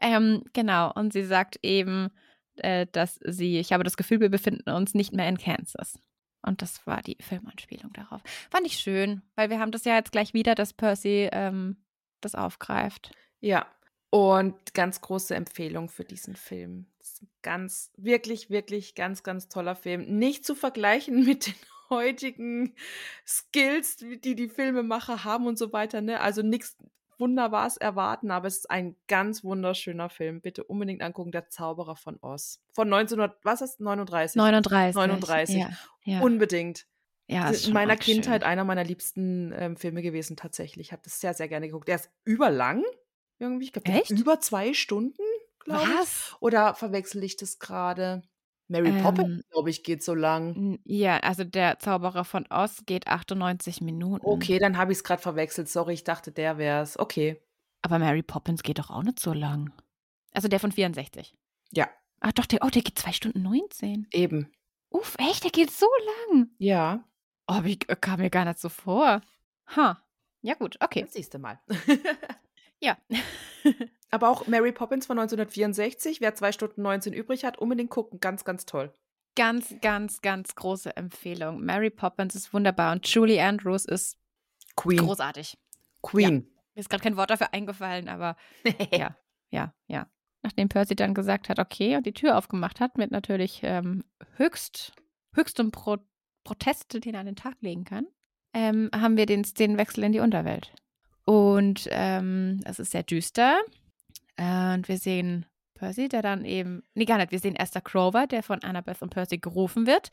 ähm, 0.00 0.42
genau, 0.52 0.92
und 0.92 1.12
sie 1.12 1.22
sagt 1.22 1.58
eben, 1.62 2.08
äh, 2.56 2.86
dass 2.90 3.20
sie, 3.24 3.58
ich 3.58 3.72
habe 3.72 3.84
das 3.84 3.96
Gefühl, 3.96 4.20
wir 4.20 4.28
befinden 4.28 4.70
uns 4.70 4.94
nicht 4.94 5.12
mehr 5.12 5.28
in 5.28 5.38
Kansas. 5.38 6.00
Und 6.42 6.62
das 6.62 6.86
war 6.86 7.02
die 7.02 7.16
Filmanspielung 7.20 7.92
darauf. 7.92 8.22
Fand 8.50 8.66
ich 8.66 8.78
schön, 8.78 9.22
weil 9.34 9.50
wir 9.50 9.58
haben 9.58 9.72
das 9.72 9.84
ja 9.84 9.96
jetzt 9.96 10.12
gleich 10.12 10.34
wieder, 10.34 10.54
dass 10.54 10.72
Percy 10.72 11.28
ähm, 11.32 11.76
das 12.20 12.34
aufgreift. 12.34 13.12
Ja. 13.40 13.66
Und 14.10 14.72
ganz 14.72 15.02
große 15.02 15.34
Empfehlung 15.34 15.90
für 15.90 16.04
diesen 16.04 16.34
Film. 16.34 16.86
Ganz, 17.42 17.92
wirklich, 17.96 18.48
wirklich 18.48 18.94
ganz, 18.94 19.22
ganz 19.22 19.48
toller 19.48 19.74
Film. 19.74 20.18
Nicht 20.18 20.46
zu 20.46 20.54
vergleichen 20.54 21.24
mit 21.26 21.46
den 21.46 21.54
heutigen 21.90 22.74
Skills, 23.26 23.96
die 23.96 24.34
die 24.34 24.48
Filmemacher 24.48 25.24
haben 25.24 25.46
und 25.46 25.58
so 25.58 25.72
weiter. 25.72 26.00
Ne? 26.00 26.20
Also 26.20 26.42
nichts 26.42 26.76
Wunderbares 27.18 27.76
erwarten, 27.76 28.30
aber 28.30 28.48
es 28.48 28.58
ist 28.58 28.70
ein 28.70 28.96
ganz 29.08 29.44
wunderschöner 29.44 30.08
Film. 30.08 30.40
Bitte 30.40 30.64
unbedingt 30.64 31.02
angucken. 31.02 31.32
Der 31.32 31.48
Zauberer 31.48 31.96
von 31.96 32.18
Oz. 32.20 32.60
Von 32.74 32.92
1900, 32.92 33.38
was 33.44 33.60
ist 33.60 33.80
39? 33.80 34.36
39. 34.36 34.94
39. 34.94 35.56
Ja, 35.56 35.70
ja. 36.04 36.20
Unbedingt. 36.20 36.86
ja 37.26 37.48
ist 37.50 37.66
in 37.66 37.74
meiner 37.74 37.92
arg 37.92 38.04
schön. 38.04 38.14
Kindheit 38.14 38.44
einer 38.44 38.64
meiner 38.64 38.84
liebsten 38.84 39.52
ähm, 39.56 39.76
Filme 39.76 40.02
gewesen, 40.02 40.36
tatsächlich. 40.36 40.88
Ich 40.88 40.92
habe 40.92 41.02
das 41.04 41.20
sehr, 41.20 41.34
sehr 41.34 41.48
gerne 41.48 41.66
geguckt. 41.66 41.88
Der 41.88 41.96
ist 41.96 42.10
überlang. 42.24 42.84
Irgendwie, 43.40 43.66
ich 43.66 43.72
glaube, 43.72 44.02
über 44.08 44.40
zwei 44.40 44.74
Stunden, 44.74 45.22
glaube 45.60 45.84
ich. 46.02 46.40
Oder 46.40 46.74
verwechsel 46.74 47.22
ich 47.22 47.36
das 47.36 47.58
gerade? 47.58 48.22
Mary 48.68 48.88
Ähm, 48.88 49.02
Poppins, 49.02 49.44
glaube 49.50 49.70
ich, 49.70 49.82
geht 49.82 50.02
so 50.02 50.14
lang. 50.14 50.78
Ja, 50.84 51.18
also 51.20 51.44
der 51.44 51.78
Zauberer 51.78 52.24
von 52.24 52.46
Oz 52.50 52.82
geht 52.86 53.06
98 53.08 53.80
Minuten. 53.80 54.24
Okay, 54.26 54.58
dann 54.58 54.76
habe 54.76 54.92
ich 54.92 54.98
es 54.98 55.04
gerade 55.04 55.22
verwechselt. 55.22 55.68
Sorry, 55.68 55.94
ich 55.94 56.04
dachte, 56.04 56.30
der 56.32 56.58
wär's. 56.58 56.98
Okay. 56.98 57.40
Aber 57.82 57.98
Mary 57.98 58.22
Poppins 58.22 58.62
geht 58.62 58.78
doch 58.78 58.90
auch 58.90 59.02
nicht 59.02 59.18
so 59.20 59.32
lang. 59.32 59.72
Also 60.32 60.48
der 60.48 60.60
von 60.60 60.72
64. 60.72 61.34
Ja, 61.72 61.88
Ach 62.20 62.32
doch, 62.32 62.46
der, 62.46 62.60
oh, 62.64 62.68
der 62.68 62.82
geht 62.82 62.98
2 62.98 63.12
Stunden 63.12 63.42
19. 63.42 64.08
eben. 64.12 64.50
Uff, 64.90 65.14
echt, 65.18 65.44
der 65.44 65.50
geht 65.52 65.70
so 65.70 65.86
lang. 66.30 66.50
Ja, 66.58 67.04
Oh, 67.50 67.54
aber 67.54 67.66
ich, 67.68 67.78
kam 68.02 68.20
mir 68.20 68.28
gar 68.28 68.44
nicht 68.44 68.58
so 68.58 68.68
vor. 68.68 69.22
Ha. 69.74 70.02
Ja, 70.42 70.54
gut, 70.54 70.76
okay. 70.80 71.02
das 71.02 71.14
siehst 71.14 71.32
du 71.34 71.38
mal. 71.38 71.58
Ja. 72.80 72.96
Aber 74.10 74.30
auch 74.30 74.46
Mary 74.46 74.72
Poppins 74.72 75.06
von 75.06 75.18
1964, 75.18 76.20
wer 76.20 76.34
zwei 76.34 76.52
Stunden 76.52 76.82
19 76.82 77.12
übrig 77.12 77.44
hat, 77.44 77.58
unbedingt 77.58 77.90
gucken. 77.90 78.20
Ganz, 78.20 78.44
ganz 78.44 78.64
toll. 78.64 78.92
ganz, 79.34 79.74
ganz, 79.80 80.20
ganz 80.20 80.54
große 80.54 80.96
Empfehlung. 80.96 81.64
Mary 81.64 81.90
Poppins 81.90 82.34
ist 82.34 82.52
wunderbar 82.52 82.92
und 82.92 83.06
Julie 83.06 83.42
Andrews 83.42 83.84
ist 83.84 84.18
Queen. 84.76 84.98
großartig. 84.98 85.56
Queen. 86.02 86.48
Mir 86.74 86.80
ist 86.80 86.88
gerade 86.88 87.02
kein 87.02 87.16
Wort 87.16 87.30
dafür 87.30 87.52
eingefallen, 87.52 88.08
aber 88.08 88.36
ja, 88.92 89.16
ja, 89.50 89.74
ja. 89.86 90.06
Nachdem 90.42 90.68
Percy 90.68 90.94
dann 90.94 91.14
gesagt 91.14 91.48
hat, 91.48 91.58
okay, 91.58 91.96
und 91.96 92.06
die 92.06 92.12
Tür 92.14 92.38
aufgemacht 92.38 92.80
hat, 92.80 92.96
mit 92.96 93.10
natürlich 93.10 93.60
ähm, 93.64 94.04
höchst, 94.36 94.92
höchstem 95.34 95.70
Pro 95.70 95.98
Protest, 96.44 97.04
den 97.04 97.12
er 97.14 97.20
an 97.20 97.26
den 97.26 97.36
Tag 97.36 97.56
legen 97.60 97.84
kann, 97.84 98.06
ähm, 98.54 98.88
haben 98.94 99.18
wir 99.18 99.26
den 99.26 99.44
Szenenwechsel 99.44 100.04
in 100.04 100.12
die 100.12 100.20
Unterwelt. 100.20 100.72
Und 101.24 101.88
ähm, 101.90 102.60
es 102.64 102.78
ist 102.78 102.92
sehr 102.92 103.02
düster. 103.02 103.58
Äh, 104.38 104.74
und 104.74 104.88
wir 104.88 104.96
sehen 104.96 105.44
Percy, 105.74 106.08
der 106.08 106.22
dann 106.22 106.44
eben, 106.44 106.82
nee, 106.94 107.04
gar 107.04 107.18
nicht, 107.18 107.30
wir 107.30 107.38
sehen 107.38 107.56
Esther 107.56 107.80
Crover, 107.80 108.26
der 108.26 108.42
von 108.42 108.62
Annabeth 108.62 109.02
und 109.02 109.10
Percy 109.10 109.38
gerufen 109.38 109.86
wird. 109.86 110.10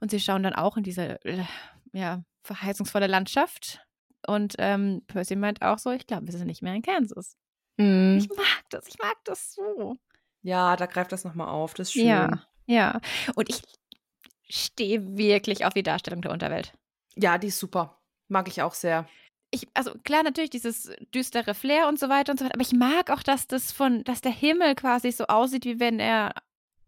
Und 0.00 0.10
sie 0.10 0.20
schauen 0.20 0.42
dann 0.42 0.54
auch 0.54 0.76
in 0.76 0.82
diese, 0.82 1.24
äh, 1.24 1.44
ja, 1.92 2.22
verheißungsvolle 2.42 3.06
Landschaft. 3.06 3.80
Und 4.26 4.54
ähm, 4.58 5.02
Percy 5.06 5.36
meint 5.36 5.62
auch 5.62 5.78
so, 5.78 5.90
ich 5.90 6.06
glaube, 6.06 6.26
wir 6.26 6.32
sind 6.32 6.46
nicht 6.46 6.62
mehr 6.62 6.74
in 6.74 6.82
Kansas. 6.82 7.36
Mhm. 7.76 8.18
Ich 8.18 8.28
mag 8.28 8.64
das, 8.70 8.86
ich 8.88 8.98
mag 8.98 9.16
das 9.24 9.54
so. 9.54 9.96
Ja, 10.42 10.76
da 10.76 10.86
greift 10.86 11.12
das 11.12 11.24
nochmal 11.24 11.48
auf. 11.48 11.74
Das 11.74 11.88
ist 11.88 11.92
schön. 11.94 12.06
Ja, 12.06 12.42
ja. 12.66 13.00
Und 13.34 13.48
ich 13.48 13.62
stehe 14.48 15.16
wirklich 15.16 15.64
auf 15.64 15.74
die 15.74 15.82
Darstellung 15.82 16.22
der 16.22 16.32
Unterwelt. 16.32 16.72
Ja, 17.14 17.38
die 17.38 17.48
ist 17.48 17.58
super. 17.58 18.00
Mag 18.28 18.48
ich 18.48 18.62
auch 18.62 18.74
sehr. 18.74 19.08
Ich, 19.50 19.66
also 19.74 19.94
klar, 20.04 20.22
natürlich 20.22 20.50
dieses 20.50 20.90
düstere 21.14 21.54
Flair 21.54 21.88
und 21.88 21.98
so 21.98 22.08
weiter 22.08 22.32
und 22.32 22.38
so 22.38 22.44
weiter, 22.44 22.54
aber 22.54 22.62
ich 22.62 22.72
mag 22.72 23.10
auch, 23.10 23.22
dass 23.22 23.46
das 23.46 23.72
von, 23.72 24.04
dass 24.04 24.20
der 24.20 24.32
Himmel 24.32 24.74
quasi 24.74 25.10
so 25.10 25.24
aussieht, 25.26 25.64
wie 25.64 25.80
wenn 25.80 26.00
er 26.00 26.34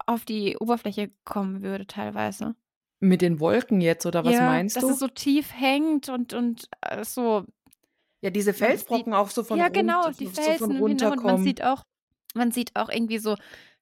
auf 0.06 0.24
die 0.24 0.56
Oberfläche 0.58 1.10
kommen 1.24 1.62
würde, 1.62 1.86
teilweise. 1.86 2.54
Mit 2.98 3.22
den 3.22 3.40
Wolken 3.40 3.80
jetzt, 3.80 4.04
oder 4.04 4.24
was 4.24 4.34
ja, 4.34 4.42
meinst 4.42 4.76
dass 4.76 4.84
du? 4.84 4.90
es 4.90 4.98
so 4.98 5.08
tief 5.08 5.52
hängt 5.54 6.10
und, 6.10 6.34
und 6.34 6.68
äh, 6.82 7.02
so. 7.02 7.46
ja, 8.20 8.28
diese 8.28 8.52
Felsbrocken 8.52 9.14
auch 9.14 9.30
so 9.30 9.42
von 9.42 9.58
ja, 9.58 9.68
genau, 9.68 10.10
so, 10.10 10.18
die 10.18 10.26
so 10.26 10.32
Felsen 10.32 10.58
von 10.58 10.76
im 10.76 10.86
Hintergrund. 10.86 11.22
Man 11.22 11.36
runterkommen. 11.36 11.44
sieht 11.44 11.62
auch, 11.62 11.84
man 12.34 12.50
sieht 12.52 12.76
auch 12.76 12.90
irgendwie 12.90 13.18
so, 13.18 13.36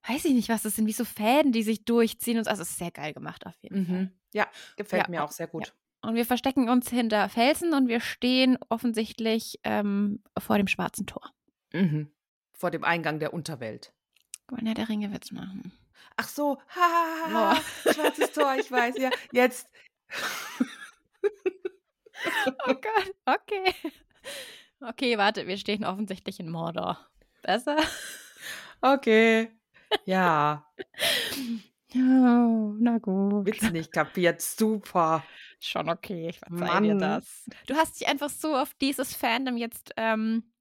weiß 0.07 0.23
ich 0.23 0.33
nicht, 0.33 0.47
was 0.47 0.61
das 0.63 0.75
sind, 0.77 0.87
wie 0.87 0.93
so 0.93 1.03
Fäden, 1.03 1.51
die 1.51 1.63
sich 1.63 1.83
durchziehen 1.83 2.37
und 2.37 2.45
so. 2.45 2.49
Also 2.49 2.61
es 2.61 2.69
ist 2.69 2.77
sehr 2.77 2.91
geil 2.91 3.13
gemacht 3.13 3.45
auf 3.45 3.55
jeden 3.61 3.85
Fall. 3.85 3.95
Mhm. 3.95 4.11
Ja, 4.33 4.47
gefällt 4.77 5.03
Ja, 5.03 5.09
mir 5.09 5.23
auch 5.23 5.31
sehr 5.31 5.47
gut. 5.47 5.73
Und 6.01 6.15
wir 6.15 6.25
verstecken 6.25 6.69
uns 6.69 6.89
hinter 6.89 7.27
Felsen 7.29 7.73
und 7.73 7.87
wir 7.87 7.99
stehen 7.99 8.57
offensichtlich 8.69 9.59
ähm, 9.63 10.23
vor 10.37 10.57
dem 10.57 10.67
schwarzen 10.67 11.05
Tor. 11.05 11.33
Mhm. 11.73 12.09
Vor 12.53 12.71
dem 12.71 12.83
Eingang 12.83 13.19
der 13.19 13.33
Unterwelt. 13.33 13.93
Wollen 14.47 14.65
ja 14.65 14.73
der 14.73 14.89
Ringe 14.89 15.13
Witz 15.13 15.31
machen. 15.31 15.71
Ach 16.15 16.27
so, 16.27 16.57
ha, 16.75 16.81
ha, 16.81 17.31
ha, 17.31 17.55
ha. 17.55 17.91
schwarzes 17.93 18.31
Tor, 18.31 18.55
ich 18.57 18.71
weiß, 18.71 18.97
ja. 18.97 19.09
Jetzt. 19.31 19.69
Oh 22.67 22.73
Gott, 22.73 23.15
okay. 23.25 23.73
Okay, 24.81 25.17
warte, 25.17 25.47
wir 25.47 25.55
stehen 25.55 25.85
offensichtlich 25.85 26.37
in 26.41 26.49
Mordor. 26.49 26.99
Besser? 27.43 27.77
Okay. 28.81 29.57
Ja, 30.03 30.69
Oh, 31.95 32.75
na 32.79 32.99
gut. 32.99 33.45
Witz 33.47 33.71
nicht 33.71 33.91
kapiert. 33.91 34.41
Super. 34.41 35.23
Schon 35.59 35.89
okay, 35.89 36.29
ich 36.29 36.39
verzeihe 36.39 36.81
dir 36.81 36.95
Mann. 36.95 36.99
das. 36.99 37.45
Du 37.67 37.75
hast 37.75 37.99
dich 37.99 38.07
einfach 38.07 38.29
so 38.29 38.55
auf 38.55 38.73
dieses 38.75 39.13
Fandom 39.15 39.57
jetzt 39.57 39.91
ähm, 39.97 40.51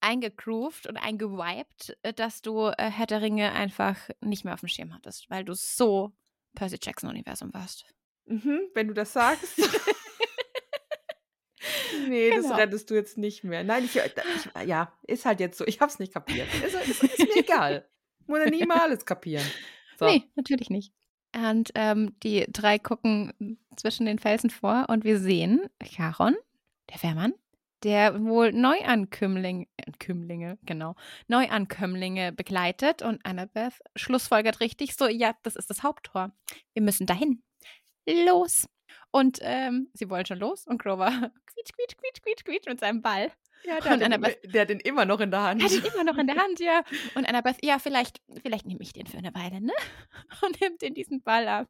eingegroovt 0.00 0.86
und 0.86 0.96
eingewiped, 0.96 1.96
äh, 2.02 2.12
dass 2.12 2.42
du 2.42 2.66
äh, 2.68 2.90
Herr 2.90 3.06
der 3.06 3.22
Ringe 3.22 3.52
einfach 3.52 3.96
nicht 4.20 4.44
mehr 4.44 4.54
auf 4.54 4.60
dem 4.60 4.68
Schirm 4.68 4.94
hattest, 4.94 5.28
weil 5.30 5.44
du 5.44 5.54
so 5.54 6.12
Percy 6.54 6.78
Jackson-Universum 6.80 7.52
warst. 7.52 7.84
Mhm, 8.26 8.60
wenn 8.74 8.88
du 8.88 8.94
das 8.94 9.12
sagst. 9.12 9.58
nee, 12.08 12.30
das 12.30 12.44
Genau. 12.44 12.56
rettest 12.56 12.90
du 12.90 12.94
jetzt 12.94 13.18
nicht 13.18 13.44
mehr. 13.44 13.64
Nein, 13.64 13.84
ich, 13.84 13.96
ich, 13.96 14.12
ja, 14.66 14.92
ist 15.06 15.24
halt 15.24 15.40
jetzt 15.40 15.58
so. 15.58 15.66
Ich 15.66 15.80
hab's 15.80 15.98
nicht 15.98 16.12
kapiert. 16.12 16.48
Ist, 16.64 16.74
ist, 16.74 17.02
ist 17.02 17.18
mir 17.18 17.36
egal. 17.36 17.88
Muss 18.26 18.38
ja 18.40 18.50
nie 18.50 18.64
mal 18.66 18.80
alles 18.80 19.04
kapieren. 19.04 19.44
So. 19.98 20.06
Nee, 20.06 20.24
natürlich 20.34 20.70
nicht. 20.70 20.92
Und 21.34 21.70
ähm, 21.74 22.16
die 22.22 22.46
drei 22.48 22.78
gucken 22.78 23.58
zwischen 23.76 24.06
den 24.06 24.18
Felsen 24.18 24.50
vor 24.50 24.86
und 24.88 25.04
wir 25.04 25.18
sehen 25.18 25.68
Charon, 25.82 26.36
der 26.90 26.98
Fährmann, 26.98 27.34
der 27.82 28.24
wohl 28.24 28.52
Neuankömmlinge, 28.52 29.66
Ankömmlinge, 29.86 30.58
genau, 30.64 30.94
Neuankömmlinge 31.28 32.32
begleitet 32.32 33.02
und 33.02 33.24
Annabeth 33.24 33.80
schlussfolgert 33.94 34.60
richtig 34.60 34.96
so, 34.96 35.06
ja, 35.06 35.34
das 35.42 35.56
ist 35.56 35.70
das 35.70 35.82
Haupttor. 35.82 36.32
Wir 36.74 36.82
müssen 36.82 37.06
dahin. 37.06 37.42
Los. 38.08 38.66
Und 39.10 39.38
ähm, 39.42 39.88
sie 39.94 40.08
wollen 40.10 40.26
schon 40.26 40.38
los 40.38 40.66
und 40.66 40.82
Grover 40.82 41.08
quietsch, 41.46 41.72
quietsch, 41.72 41.96
quietsch, 41.96 42.22
quietsch, 42.22 42.44
quietsch 42.44 42.66
mit 42.66 42.80
seinem 42.80 43.02
Ball. 43.02 43.32
Ja, 43.64 43.80
der, 43.80 43.92
hat 43.92 44.00
den, 44.00 44.50
der 44.52 44.62
hat 44.62 44.68
den 44.68 44.80
immer 44.80 45.04
noch 45.04 45.20
in 45.20 45.30
der 45.30 45.42
Hand. 45.42 45.62
Hat 45.62 45.72
ihn 45.72 45.82
immer 45.82 46.04
noch 46.04 46.18
in 46.18 46.26
der 46.26 46.36
Hand, 46.42 46.60
ja. 46.60 46.82
Und 47.14 47.26
Annabeth, 47.26 47.64
ja, 47.64 47.78
vielleicht, 47.78 48.20
vielleicht 48.42 48.66
nehme 48.66 48.82
ich 48.82 48.92
den 48.92 49.06
für 49.06 49.18
eine 49.18 49.34
Weile, 49.34 49.60
ne? 49.60 49.72
Und 50.44 50.60
nimmt 50.60 50.82
den 50.82 50.94
diesen 50.94 51.22
Ball 51.22 51.48
ab. 51.48 51.68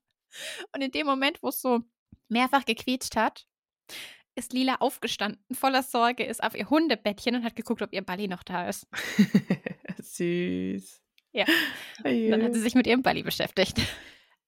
Und 0.74 0.82
in 0.82 0.90
dem 0.90 1.06
Moment, 1.06 1.42
wo 1.42 1.48
es 1.48 1.60
so 1.60 1.80
mehrfach 2.28 2.64
gequietscht 2.64 3.16
hat, 3.16 3.46
ist 4.34 4.52
Lila 4.52 4.76
aufgestanden, 4.76 5.40
voller 5.52 5.82
Sorge, 5.82 6.24
ist 6.24 6.42
auf 6.42 6.54
ihr 6.54 6.68
Hundebettchen 6.68 7.36
und 7.36 7.44
hat 7.44 7.56
geguckt, 7.56 7.82
ob 7.82 7.92
ihr 7.92 8.02
Balli 8.02 8.28
noch 8.28 8.42
da 8.42 8.68
ist. 8.68 8.86
Süß. 9.98 11.02
Ja. 11.32 11.44
Dann 12.02 12.42
hat 12.42 12.54
sie 12.54 12.60
sich 12.60 12.74
mit 12.74 12.86
ihrem 12.86 13.02
Balli 13.02 13.22
beschäftigt. 13.22 13.80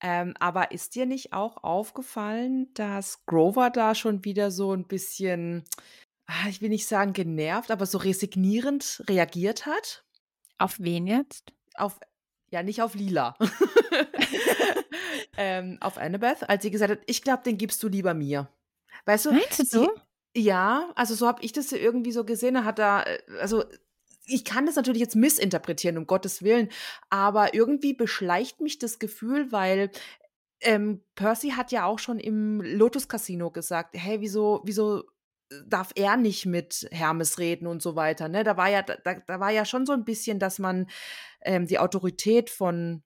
Ähm, 0.01 0.35
aber 0.39 0.71
ist 0.71 0.95
dir 0.95 1.07
nicht 1.07 1.33
auch 1.33 1.63
aufgefallen, 1.65 2.73
dass 2.75 3.25
Grover 3.27 3.71
da 3.71 3.95
schon 3.95 4.25
wieder 4.25 4.51
so 4.51 4.73
ein 4.73 4.87
bisschen, 4.87 5.65
ah, 6.27 6.49
ich 6.49 6.61
will 6.61 6.69
nicht 6.69 6.87
sagen 6.87 7.13
genervt, 7.13 7.71
aber 7.71 7.85
so 7.85 7.99
resignierend 7.99 9.03
reagiert 9.09 9.67
hat? 9.67 10.05
Auf 10.57 10.79
wen 10.79 11.07
jetzt? 11.07 11.53
Auf, 11.75 11.99
ja, 12.51 12.63
nicht 12.63 12.83
auf 12.83 12.95
Lila. 12.95 13.37
ähm, 15.37 15.79
auf 15.81 15.99
Annabeth, 15.99 16.49
als 16.49 16.63
sie 16.63 16.71
gesagt 16.71 16.93
hat, 16.93 17.01
ich 17.07 17.23
glaube, 17.23 17.43
den 17.45 17.59
gibst 17.59 17.83
du 17.83 17.89
lieber 17.89 18.15
mir. 18.15 18.49
Weißt 19.05 19.27
du? 19.27 19.33
Meinst 19.33 19.59
du 19.59 19.65
so? 19.65 19.91
Ja, 20.37 20.91
also 20.95 21.15
so 21.15 21.27
habe 21.27 21.43
ich 21.43 21.53
das 21.53 21.73
irgendwie 21.73 22.13
so 22.13 22.25
gesehen. 22.25 22.57
Er 22.57 22.65
hat 22.65 22.79
da, 22.79 23.03
äh, 23.03 23.19
also 23.41 23.65
ich 24.27 24.45
kann 24.45 24.67
das 24.67 24.77
natürlich 24.77 25.01
jetzt 25.01 25.17
missinterpretieren, 25.17 25.99
um 25.99 26.07
Gottes 26.07 26.43
Willen, 26.43 26.69
aber 27.09 27.55
irgendwie 27.55 27.95
beschleicht 27.95 28.61
mich 28.61 28.79
das 28.79 28.99
Gefühl, 28.99 29.51
weil 29.53 29.91
ähm, 30.61 31.03
Percy 31.15 31.51
hat 31.51 31.73
ja 31.73 31.87
auch 31.87 31.99
schon 31.99 32.19
im 32.19 32.61
Lotus 32.61 33.09
Casino 33.09 33.51
gesagt, 33.51 33.97
hey, 33.97 34.21
wieso, 34.21 34.61
wieso 34.65 35.05
darf 35.67 35.93
er 35.95 36.17
nicht 36.17 36.47
mit 36.47 36.89
Hermes 36.91 37.39
reden 37.39 37.67
und 37.67 37.83
so 37.83 37.97
weiter. 37.97 38.29
Ne? 38.29 38.45
Da 38.45 38.57
war 38.57 38.69
ja, 38.69 38.83
da, 38.83 39.15
da 39.15 39.41
war 39.41 39.51
ja 39.51 39.65
schon 39.65 39.87
so 39.87 39.93
ein 39.93 40.05
bisschen, 40.05 40.39
dass 40.39 40.59
man 40.59 40.89
ähm, 41.43 41.67
die 41.67 41.79
Autorität 41.79 42.51
von 42.51 43.03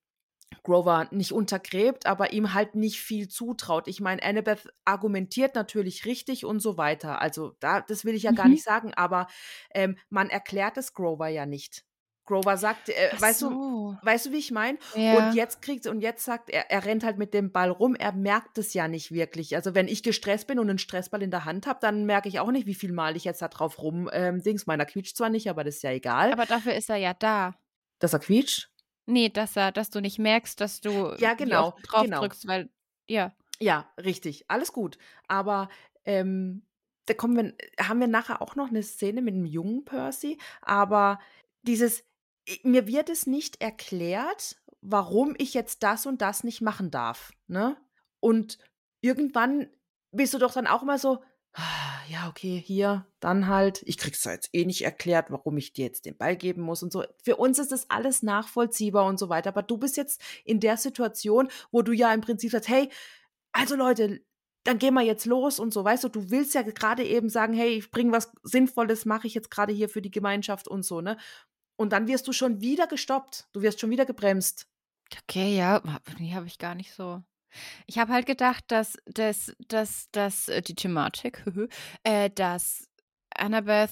Grover 0.63 1.09
nicht 1.11 1.33
untergräbt, 1.33 2.07
aber 2.07 2.33
ihm 2.33 2.53
halt 2.55 2.75
nicht 2.75 3.01
viel 3.01 3.29
zutraut. 3.29 3.89
Ich 3.89 4.01
meine, 4.01 4.23
Annabeth 4.23 4.73
argumentiert 4.85 5.55
natürlich 5.55 6.05
richtig 6.05 6.45
und 6.45 6.61
so 6.61 6.77
weiter. 6.77 7.21
Also 7.21 7.57
da, 7.61 7.81
das 7.81 8.05
will 8.05 8.15
ich 8.15 8.25
ja 8.25 8.33
mhm. 8.33 8.37
gar 8.37 8.49
nicht 8.49 8.65
sagen, 8.65 8.93
aber 8.95 9.29
ähm, 9.75 9.97
man 10.11 10.29
erklärt 10.29 10.77
es 10.77 10.93
Grover 10.93 11.29
ja 11.29 11.47
nicht. 11.47 11.85
Grover 12.33 12.57
sagt, 12.57 12.89
äh, 12.89 13.11
weißt 13.19 13.41
so. 13.41 13.51
du, 13.51 13.99
weißt 14.03 14.27
du, 14.27 14.33
wie 14.33 14.39
ich 14.39 14.51
meine? 14.51 14.79
Ja. 14.95 15.17
Und 15.29 15.35
jetzt 15.35 15.61
kriegt 15.61 15.87
und 15.87 16.01
jetzt 16.01 16.25
sagt 16.25 16.49
er, 16.49 16.71
er 16.71 16.87
rennt 16.87 17.05
halt 17.05 17.19
mit 17.19 17.35
dem 17.35 17.53
Ball 17.53 17.71
rum. 17.71 17.95
Er 17.95 18.13
merkt 18.13 18.57
es 18.57 18.73
ja 18.73 18.89
nicht 18.89 19.13
wirklich. 19.13 19.55
Also 19.55 19.75
wenn 19.75 19.87
ich 19.87 20.03
gestresst 20.03 20.47
bin 20.47 20.59
und 20.59 20.71
einen 20.71 20.79
Stressball 20.79 21.23
in 21.23 21.31
der 21.31 21.45
Hand 21.45 21.67
habe, 21.67 21.79
dann 21.83 22.07
merke 22.07 22.29
ich 22.29 22.41
auch 22.41 22.51
nicht, 22.51 22.67
wie 22.67 22.75
viel 22.75 22.93
Mal 22.93 23.17
ich 23.17 23.25
jetzt 23.25 23.43
da 23.43 23.49
drauf 23.49 23.83
rum 23.83 24.09
ähm, 24.13 24.43
Dings. 24.43 24.67
Meiner 24.67 24.87
quietscht 24.87 25.17
zwar 25.17 25.29
nicht, 25.29 25.51
aber 25.51 25.63
das 25.63 25.77
ist 25.77 25.83
ja 25.83 25.91
egal. 25.91 26.33
Aber 26.33 26.47
dafür 26.47 26.75
ist 26.75 26.89
er 26.89 26.97
ja 26.97 27.13
da. 27.13 27.55
Dass 27.99 28.15
er 28.15 28.21
quietscht? 28.21 28.71
Nee, 29.05 29.29
dass 29.29 29.57
er 29.57 29.71
dass 29.71 29.91
du 29.91 30.01
nicht 30.01 30.19
merkst, 30.19 30.59
dass 30.59 30.81
du 30.81 31.15
Ja, 31.19 31.35
genau, 31.35 31.75
drauf 31.83 32.05
genau. 32.05 32.21
drückst, 32.21 32.49
weil 32.49 32.71
ja. 33.09 33.35
Ja, 33.61 33.93
richtig, 34.03 34.47
alles 34.49 34.73
gut. 34.73 34.97
Aber 35.29 35.69
ähm, 36.07 36.63
da 37.07 37.15
kommen 37.15 37.37
wir, 37.37 37.87
haben 37.87 38.01
wir 38.01 38.07
nachher 38.07 38.41
auch 38.41 38.57
noch 38.57 38.69
eine 38.69 38.83
Szene 38.83 39.21
mit 39.21 39.35
dem 39.35 39.45
jungen 39.45 39.85
Percy, 39.85 40.39
aber 40.63 41.19
dieses, 41.63 42.05
mir 42.63 42.87
wird 42.87 43.09
es 43.09 43.27
nicht 43.27 43.61
erklärt, 43.61 44.57
warum 44.81 45.35
ich 45.39 45.55
jetzt 45.55 45.83
das 45.83 46.07
und 46.07 46.23
das 46.23 46.45
nicht 46.45 46.61
machen 46.61 46.91
darf. 46.91 47.33
Ne? 47.47 47.77
Und 48.21 48.59
irgendwann 49.01 49.69
bist 50.11 50.35
du 50.35 50.39
doch 50.39 50.53
dann 50.53 50.67
auch 50.67 50.83
immer 50.83 50.99
so, 50.99 51.23
ja, 52.09 52.29
okay, 52.29 52.63
hier, 52.65 53.07
dann 53.21 53.47
halt, 53.47 53.83
ich 53.85 53.99
krieg's 53.99 54.25
jetzt 54.25 54.51
eh 54.53 54.65
nicht 54.65 54.83
erklärt, 54.83 55.31
warum 55.31 55.57
ich 55.57 55.73
dir 55.73 55.87
jetzt 55.87 56.07
den 56.07 56.17
Ball 56.17 56.37
geben 56.37 56.63
muss 56.63 56.83
und 56.83 56.93
so. 56.93 57.05
Für 57.23 57.37
uns 57.37 57.59
ist 57.59 57.73
das 57.73 57.91
alles 57.91 58.23
nachvollziehbar 58.23 59.07
und 59.07 59.19
so 59.19 59.29
weiter. 59.29 59.51
Aber 59.51 59.63
du 59.63 59.77
bist 59.77 59.97
jetzt 59.97 60.21
in 60.45 60.61
der 60.61 60.77
Situation, 60.77 61.49
wo 61.71 61.83
du 61.83 61.93
ja 61.93 62.13
im 62.13 62.23
Prinzip 62.23 62.51
sagst, 62.51 62.69
hey, 62.69 62.89
also 63.53 63.77
Leute, 63.77 64.21
dann 64.65 64.79
gehen 64.79 64.95
wir 64.95 65.03
jetzt 65.03 65.27
los 65.27 65.59
und 65.59 65.73
so, 65.75 65.85
weißt 65.85 66.05
du, 66.05 66.09
du 66.09 66.31
willst 66.31 66.55
ja 66.55 66.63
gerade 66.63 67.05
eben 67.05 67.29
sagen, 67.29 67.53
hey, 67.53 67.71
ich 67.71 67.91
bringe 67.91 68.13
was 68.13 68.33
Sinnvolles, 68.45 69.05
mache 69.05 69.27
ich 69.27 69.35
jetzt 69.35 69.51
gerade 69.51 69.73
hier 69.73 69.89
für 69.89 70.03
die 70.03 70.11
Gemeinschaft 70.11 70.69
und 70.69 70.85
so, 70.85 71.01
ne? 71.01 71.17
Und 71.77 71.93
dann 71.93 72.07
wirst 72.07 72.29
du 72.29 72.33
schon 72.33 72.61
wieder 72.61 72.87
gestoppt, 72.87 73.49
du 73.53 73.63
wirst 73.63 73.81
schon 73.81 73.91
wieder 73.91 74.07
gebremst. 74.07 74.67
Okay, 75.23 75.57
ja, 75.57 75.83
die 76.19 76.35
habe 76.35 76.47
ich 76.47 76.59
gar 76.59 76.75
nicht 76.75 76.93
so. 76.93 77.23
Ich 77.87 77.99
habe 77.99 78.13
halt 78.13 78.27
gedacht, 78.27 78.65
dass, 78.69 78.97
dass, 79.07 79.53
dass, 79.69 80.11
dass 80.13 80.49
äh, 80.49 80.63
die 80.63 80.75
Thematik, 80.75 81.45
äh, 82.03 82.31
dass 82.31 82.89
Annabeth 83.35 83.91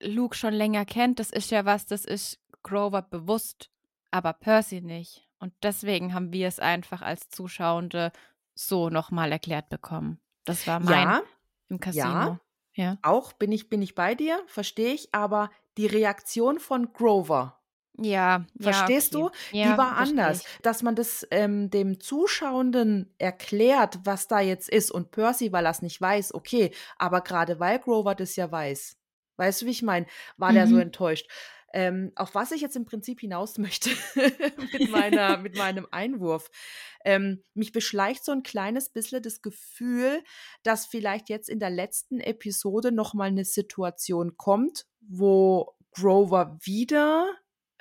Luke 0.00 0.36
schon 0.36 0.54
länger 0.54 0.84
kennt, 0.84 1.18
das 1.18 1.30
ist 1.30 1.50
ja 1.50 1.64
was, 1.64 1.86
das 1.86 2.04
ist 2.04 2.40
Grover 2.62 3.02
bewusst, 3.02 3.70
aber 4.10 4.32
Percy 4.32 4.80
nicht. 4.80 5.28
Und 5.38 5.52
deswegen 5.62 6.14
haben 6.14 6.32
wir 6.32 6.46
es 6.46 6.60
einfach 6.60 7.02
als 7.02 7.28
Zuschauende 7.28 8.12
so 8.54 8.90
nochmal 8.90 9.32
erklärt 9.32 9.68
bekommen. 9.68 10.20
Das 10.44 10.66
war 10.66 10.78
mein 10.78 11.08
ja, 11.08 11.22
im 11.68 11.80
Casino. 11.80 12.04
Ja, 12.04 12.40
ja. 12.74 12.98
Auch 13.02 13.32
bin 13.32 13.52
ich, 13.52 13.68
bin 13.68 13.82
ich 13.82 13.94
bei 13.94 14.14
dir, 14.14 14.42
verstehe 14.46 14.92
ich, 14.92 15.14
aber 15.14 15.50
die 15.76 15.86
Reaktion 15.86 16.58
von 16.58 16.92
Grover 16.92 17.62
ja, 17.98 18.46
Verstehst 18.58 19.12
ja, 19.12 19.20
okay. 19.20 19.36
du? 19.50 19.58
Ja, 19.58 19.72
die 19.72 19.78
war 19.78 19.96
anders. 19.96 20.44
Dass 20.62 20.82
man 20.82 20.94
das 20.94 21.26
ähm, 21.30 21.70
dem 21.70 22.00
Zuschauenden 22.00 23.12
erklärt, 23.18 24.00
was 24.04 24.28
da 24.28 24.40
jetzt 24.40 24.68
ist. 24.68 24.90
Und 24.90 25.10
Percy, 25.10 25.52
weil 25.52 25.66
er 25.66 25.70
es 25.70 25.82
nicht 25.82 26.00
weiß, 26.00 26.34
okay. 26.34 26.72
Aber 26.96 27.20
gerade 27.20 27.60
weil 27.60 27.78
Grover 27.78 28.14
das 28.14 28.36
ja 28.36 28.50
weiß, 28.50 28.96
weißt 29.36 29.62
du, 29.62 29.66
wie 29.66 29.70
ich 29.70 29.82
meine, 29.82 30.06
war 30.36 30.50
mhm. 30.50 30.54
der 30.54 30.66
so 30.68 30.78
enttäuscht. 30.78 31.28
Ähm, 31.72 32.12
auf 32.16 32.34
was 32.34 32.52
ich 32.52 32.60
jetzt 32.60 32.76
im 32.76 32.84
Prinzip 32.84 33.20
hinaus 33.20 33.56
möchte 33.58 33.90
mit, 34.72 34.90
meiner, 34.90 35.36
mit 35.38 35.56
meinem 35.56 35.86
Einwurf. 35.90 36.50
Ähm, 37.04 37.42
mich 37.54 37.72
beschleicht 37.72 38.24
so 38.24 38.32
ein 38.32 38.42
kleines 38.42 38.90
bisschen 38.90 39.22
das 39.22 39.40
Gefühl, 39.40 40.22
dass 40.62 40.86
vielleicht 40.86 41.28
jetzt 41.30 41.48
in 41.48 41.58
der 41.58 41.70
letzten 41.70 42.20
Episode 42.20 42.92
nochmal 42.92 43.28
eine 43.28 43.44
Situation 43.44 44.36
kommt, 44.36 44.86
wo 45.00 45.74
Grover 45.92 46.58
wieder 46.62 47.30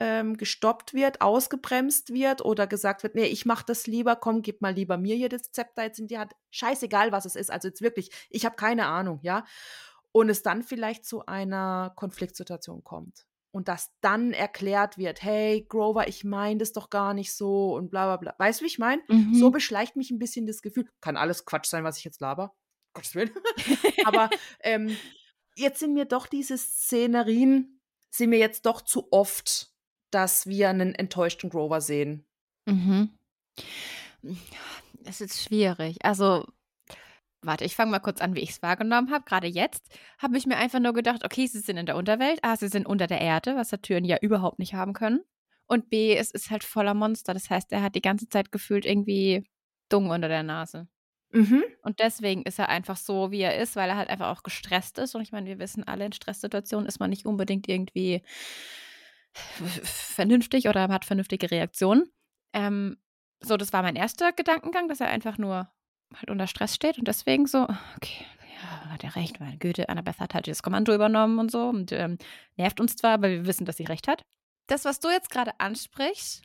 ähm, 0.01 0.35
gestoppt 0.35 0.95
wird, 0.95 1.21
ausgebremst 1.21 2.11
wird 2.11 2.43
oder 2.43 2.65
gesagt 2.65 3.03
wird, 3.03 3.13
nee, 3.13 3.25
ich 3.25 3.45
mach 3.45 3.61
das 3.61 3.85
lieber, 3.85 4.15
komm, 4.15 4.41
gib 4.41 4.59
mal 4.59 4.73
lieber 4.73 4.97
mir 4.97 5.15
hier 5.15 5.29
das 5.29 5.51
Zepter 5.51 5.83
jetzt 5.83 5.99
in 5.99 6.07
die 6.07 6.17
Hand. 6.17 6.33
Scheißegal, 6.49 7.11
was 7.11 7.25
es 7.25 7.35
ist. 7.35 7.51
Also 7.51 7.67
jetzt 7.67 7.83
wirklich, 7.83 8.09
ich 8.31 8.43
habe 8.43 8.55
keine 8.55 8.87
Ahnung, 8.87 9.19
ja. 9.21 9.45
Und 10.11 10.29
es 10.29 10.41
dann 10.41 10.63
vielleicht 10.63 11.05
zu 11.05 11.25
einer 11.27 11.93
Konfliktsituation 11.95 12.83
kommt. 12.83 13.27
Und 13.51 13.67
dass 13.67 13.91
dann 13.99 14.31
erklärt 14.31 14.97
wird, 14.97 15.21
hey, 15.21 15.65
Grover, 15.67 16.07
ich 16.07 16.23
meine 16.23 16.59
das 16.59 16.71
doch 16.71 16.89
gar 16.89 17.13
nicht 17.13 17.33
so 17.33 17.75
und 17.75 17.91
bla 17.91 18.05
bla 18.05 18.17
bla. 18.17 18.35
Weißt 18.37 18.61
du, 18.61 18.63
wie 18.63 18.67
ich 18.67 18.79
meine? 18.79 19.01
Mhm. 19.09 19.35
So 19.35 19.51
beschleicht 19.51 19.97
mich 19.97 20.09
ein 20.09 20.19
bisschen 20.19 20.47
das 20.47 20.61
Gefühl, 20.61 20.87
kann 21.01 21.17
alles 21.17 21.45
Quatsch 21.45 21.67
sein, 21.67 21.83
was 21.83 21.97
ich 21.97 22.05
jetzt 22.05 22.21
laber. 22.21 22.55
Gottes 22.93 23.15
Willen. 23.15 23.31
Aber 24.05 24.29
ähm, 24.61 24.95
jetzt 25.55 25.79
sind 25.79 25.93
mir 25.93 26.05
doch 26.05 26.27
diese 26.27 26.57
Szenerien, 26.57 27.81
sind 28.09 28.29
mir 28.29 28.39
jetzt 28.39 28.65
doch 28.65 28.81
zu 28.81 29.07
oft 29.11 29.71
dass 30.11 30.45
wir 30.45 30.69
einen 30.69 30.93
enttäuschten 30.93 31.49
Grover 31.49 31.81
sehen. 31.81 32.25
Mhm. 32.65 33.09
Es 35.03 35.21
ist 35.21 35.41
schwierig. 35.41 35.97
Also, 36.03 36.45
warte, 37.41 37.65
ich 37.65 37.75
fange 37.75 37.91
mal 37.91 37.99
kurz 37.99 38.21
an, 38.21 38.35
wie 38.35 38.41
ich 38.41 38.51
es 38.51 38.61
wahrgenommen 38.61 39.11
habe. 39.11 39.23
Gerade 39.25 39.47
jetzt 39.47 39.83
habe 40.17 40.37
ich 40.37 40.45
mir 40.45 40.57
einfach 40.57 40.79
nur 40.79 40.93
gedacht, 40.93 41.23
okay, 41.25 41.47
sie 41.47 41.59
sind 41.59 41.77
in 41.77 41.85
der 41.85 41.95
Unterwelt. 41.95 42.43
A, 42.43 42.55
sie 42.55 42.67
sind 42.67 42.85
unter 42.85 43.07
der 43.07 43.21
Erde, 43.21 43.55
was 43.55 43.69
Saturn 43.69 44.05
ja 44.05 44.17
überhaupt 44.21 44.59
nicht 44.59 44.73
haben 44.73 44.93
können. 44.93 45.21
Und 45.67 45.89
B, 45.89 46.15
es 46.15 46.31
ist 46.31 46.51
halt 46.51 46.63
voller 46.63 46.93
Monster. 46.93 47.33
Das 47.33 47.49
heißt, 47.49 47.71
er 47.71 47.81
hat 47.81 47.95
die 47.95 48.01
ganze 48.01 48.27
Zeit 48.27 48.51
gefühlt 48.51 48.85
irgendwie 48.85 49.47
Dung 49.89 50.09
unter 50.09 50.27
der 50.27 50.43
Nase. 50.43 50.87
Mhm. 51.31 51.63
Und 51.81 51.99
deswegen 51.99 52.43
ist 52.43 52.59
er 52.59 52.69
einfach 52.69 52.97
so, 52.97 53.31
wie 53.31 53.41
er 53.41 53.57
ist, 53.57 53.75
weil 53.75 53.89
er 53.89 53.95
halt 53.95 54.09
einfach 54.09 54.27
auch 54.27 54.43
gestresst 54.43 54.97
ist. 54.97 55.15
Und 55.15 55.21
ich 55.21 55.31
meine, 55.31 55.47
wir 55.47 55.59
wissen 55.59 55.85
alle, 55.85 56.05
in 56.05 56.11
Stresssituationen 56.11 56.87
ist 56.87 56.99
man 56.99 57.09
nicht 57.09 57.25
unbedingt 57.25 57.69
irgendwie 57.69 58.21
vernünftig 59.33 60.67
oder 60.67 60.89
hat 60.89 61.05
vernünftige 61.05 61.49
Reaktionen. 61.49 62.03
Ähm, 62.53 62.97
so, 63.39 63.57
das 63.57 63.73
war 63.73 63.81
mein 63.81 63.95
erster 63.95 64.33
Gedankengang, 64.33 64.87
dass 64.87 64.99
er 64.99 65.07
einfach 65.07 65.37
nur 65.37 65.71
halt 66.15 66.29
unter 66.29 66.47
Stress 66.47 66.75
steht 66.75 66.97
und 66.97 67.07
deswegen 67.07 67.47
so, 67.47 67.63
okay, 67.97 68.25
ja, 68.61 68.89
hat 68.91 69.03
er 69.03 69.15
recht, 69.15 69.39
weil 69.39 69.57
Goethe, 69.57 69.89
Annabeth 69.89 70.19
hat 70.19 70.33
halt 70.33 70.47
das 70.47 70.63
Kommando 70.63 70.93
übernommen 70.93 71.39
und 71.39 71.51
so 71.51 71.69
und 71.69 71.91
ähm, 71.91 72.17
nervt 72.57 72.79
uns 72.79 72.95
zwar, 72.95 73.13
aber 73.13 73.29
wir 73.29 73.45
wissen, 73.45 73.65
dass 73.65 73.77
sie 73.77 73.85
recht 73.85 74.07
hat. 74.07 74.21
Das, 74.67 74.85
was 74.85 74.99
du 74.99 75.09
jetzt 75.09 75.29
gerade 75.29 75.59
ansprichst, 75.59 76.43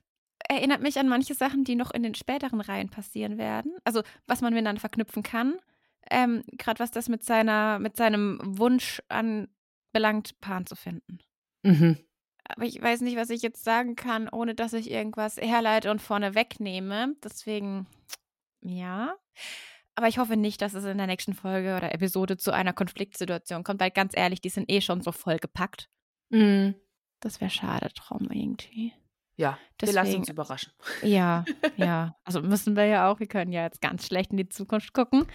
erinnert 0.48 0.82
mich 0.82 0.98
an 0.98 1.08
manche 1.08 1.34
Sachen, 1.34 1.64
die 1.64 1.74
noch 1.74 1.90
in 1.90 2.02
den 2.02 2.14
späteren 2.14 2.60
Reihen 2.60 2.88
passieren 2.88 3.38
werden. 3.38 3.76
Also, 3.84 4.02
was 4.26 4.40
man 4.40 4.52
miteinander 4.52 4.80
verknüpfen 4.80 5.22
kann. 5.22 5.58
Ähm, 6.10 6.44
gerade 6.52 6.78
was 6.78 6.90
das 6.90 7.08
mit 7.08 7.24
seiner, 7.24 7.78
mit 7.78 7.96
seinem 7.96 8.38
Wunsch 8.42 9.02
an 9.08 9.48
belangt, 9.92 10.40
Pan 10.40 10.66
zu 10.66 10.76
finden. 10.76 11.18
Mhm. 11.62 11.98
Aber 12.44 12.64
ich 12.64 12.80
weiß 12.80 13.00
nicht, 13.00 13.16
was 13.16 13.30
ich 13.30 13.42
jetzt 13.42 13.64
sagen 13.64 13.96
kann, 13.96 14.28
ohne 14.28 14.54
dass 14.54 14.72
ich 14.72 14.90
irgendwas 14.90 15.36
herleite 15.36 15.90
und 15.90 16.00
vorne 16.00 16.34
wegnehme. 16.34 17.16
Deswegen, 17.24 17.86
ja. 18.62 19.16
Aber 19.94 20.08
ich 20.08 20.18
hoffe 20.18 20.36
nicht, 20.36 20.60
dass 20.60 20.74
es 20.74 20.84
in 20.84 20.98
der 20.98 21.06
nächsten 21.06 21.32
Folge 21.32 21.76
oder 21.76 21.94
Episode 21.94 22.36
zu 22.36 22.52
einer 22.52 22.74
Konfliktsituation 22.74 23.64
kommt, 23.64 23.80
weil 23.80 23.90
ganz 23.90 24.12
ehrlich, 24.14 24.40
die 24.40 24.50
sind 24.50 24.70
eh 24.70 24.82
schon 24.82 25.00
so 25.00 25.10
vollgepackt. 25.10 25.88
Mhm. 26.28 26.74
Das 27.20 27.40
wäre 27.40 27.50
schade 27.50 27.88
drum 27.94 28.28
irgendwie. 28.30 28.92
Ja, 29.38 29.58
wir 29.80 29.92
lassen 29.92 30.16
uns 30.16 30.28
überraschen. 30.28 30.72
Ja, 31.02 31.44
ja. 31.76 32.16
Also 32.24 32.40
müssen 32.42 32.76
wir 32.76 32.86
ja 32.86 33.10
auch. 33.10 33.20
Wir 33.20 33.26
können 33.26 33.52
ja 33.52 33.64
jetzt 33.64 33.80
ganz 33.80 34.06
schlecht 34.06 34.30
in 34.30 34.38
die 34.38 34.48
Zukunft 34.48 34.92
gucken. 34.92 35.26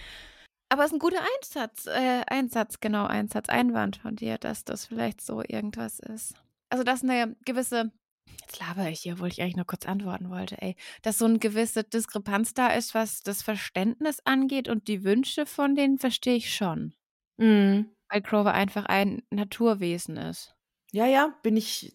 Aber 0.68 0.84
es 0.84 0.90
ist 0.90 0.94
ein 0.94 1.00
guter 1.00 1.20
Einsatz, 1.20 1.86
äh, 1.86 2.22
Einsatz, 2.26 2.80
genau, 2.80 3.04
Einsatz, 3.04 3.48
Einwand 3.48 3.96
von 3.96 4.16
dir, 4.16 4.38
dass 4.38 4.64
das 4.64 4.86
vielleicht 4.86 5.20
so 5.20 5.42
irgendwas 5.46 6.00
ist. 6.00 6.34
Also, 6.70 6.82
dass 6.82 7.02
eine 7.02 7.36
gewisse, 7.44 7.92
jetzt 8.40 8.60
laber 8.60 8.88
ich 8.88 9.00
hier, 9.00 9.14
obwohl 9.14 9.28
ich 9.28 9.40
eigentlich 9.40 9.56
nur 9.56 9.66
kurz 9.66 9.86
antworten 9.86 10.30
wollte, 10.30 10.60
ey, 10.60 10.76
dass 11.02 11.18
so 11.18 11.24
eine 11.24 11.38
gewisse 11.38 11.84
Diskrepanz 11.84 12.54
da 12.54 12.68
ist, 12.68 12.94
was 12.94 13.22
das 13.22 13.42
Verständnis 13.42 14.20
angeht 14.24 14.68
und 14.68 14.88
die 14.88 15.04
Wünsche 15.04 15.46
von 15.46 15.74
denen 15.74 15.98
verstehe 15.98 16.36
ich 16.36 16.54
schon. 16.54 16.94
Mhm. 17.36 17.90
Weil 18.08 18.20
Grover 18.22 18.52
einfach 18.52 18.86
ein 18.86 19.22
Naturwesen 19.30 20.16
ist. 20.16 20.54
Ja, 20.92 21.06
ja, 21.06 21.34
bin 21.42 21.56
ich, 21.56 21.94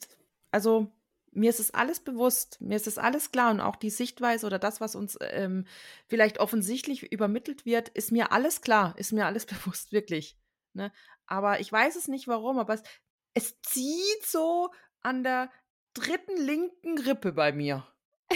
also 0.52 0.92
mir 1.32 1.52
ist 1.52 1.60
es 1.60 1.74
alles 1.74 2.00
bewusst, 2.00 2.60
mir 2.62 2.76
ist 2.76 2.88
es 2.88 2.98
alles 2.98 3.32
klar 3.32 3.52
und 3.52 3.62
auch 3.62 3.76
die 3.76 3.92
Sichtweise 3.92 4.46
oder 4.48 4.58
das, 4.58 4.82
was 4.82 4.96
uns 4.96 5.18
ähm, 5.22 5.68
vielleicht 6.08 6.40
offensichtlich 6.40 7.12
übermittelt 7.12 7.66
wird, 7.66 7.90
ist 7.90 8.12
mir 8.12 8.32
alles 8.32 8.62
klar, 8.62 8.96
ist 8.98 9.14
mir 9.14 9.28
alles 9.28 9.46
bewusst, 9.46 9.92
wirklich. 9.92 10.38
Ne? 10.74 10.92
Aber 11.28 11.60
ich 11.60 11.72
weiß 11.72 11.96
es 11.96 12.08
nicht 12.08 12.28
warum, 12.28 12.58
aber 12.58 12.74
es, 12.74 12.84
es 13.36 13.62
zieht 13.62 14.26
so 14.26 14.72
an 15.02 15.24
der 15.24 15.52
dritten 15.94 16.38
linken 16.38 17.00
Rippe 17.00 17.32
bei 17.32 17.52
mir. 17.52 17.86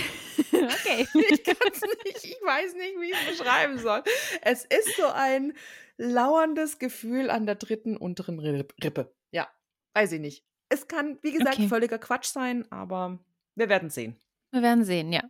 okay. 0.54 1.08
ich 1.30 1.44
kann 1.44 1.72
es 1.72 1.82
nicht, 1.82 2.24
ich 2.24 2.42
weiß 2.44 2.74
nicht, 2.76 3.00
wie 3.00 3.12
ich 3.12 3.18
es 3.30 3.38
beschreiben 3.38 3.78
soll. 3.78 4.04
Es 4.42 4.66
ist 4.66 4.96
so 4.98 5.08
ein 5.08 5.54
lauerndes 5.98 6.80
Gefühl 6.80 7.30
an 7.30 7.46
der 7.46 7.56
dritten 7.56 7.98
unteren 7.98 8.40
Rippe. 8.40 9.14
Ja, 9.32 9.48
weiß 9.94 10.14
ich 10.14 10.22
nicht. 10.22 10.46
Es 10.70 10.88
kann, 10.88 11.20
wie 11.22 11.34
gesagt, 11.34 11.58
okay. 11.58 11.68
völliger 11.68 12.00
Quatsch 12.00 12.28
sein, 12.28 12.70
aber 12.72 13.20
wir 13.56 13.70
werden 13.70 13.90
sehen. 13.90 14.18
Wir 14.52 14.62
werden 14.62 14.86
sehen, 14.86 15.12
ja. 15.12 15.24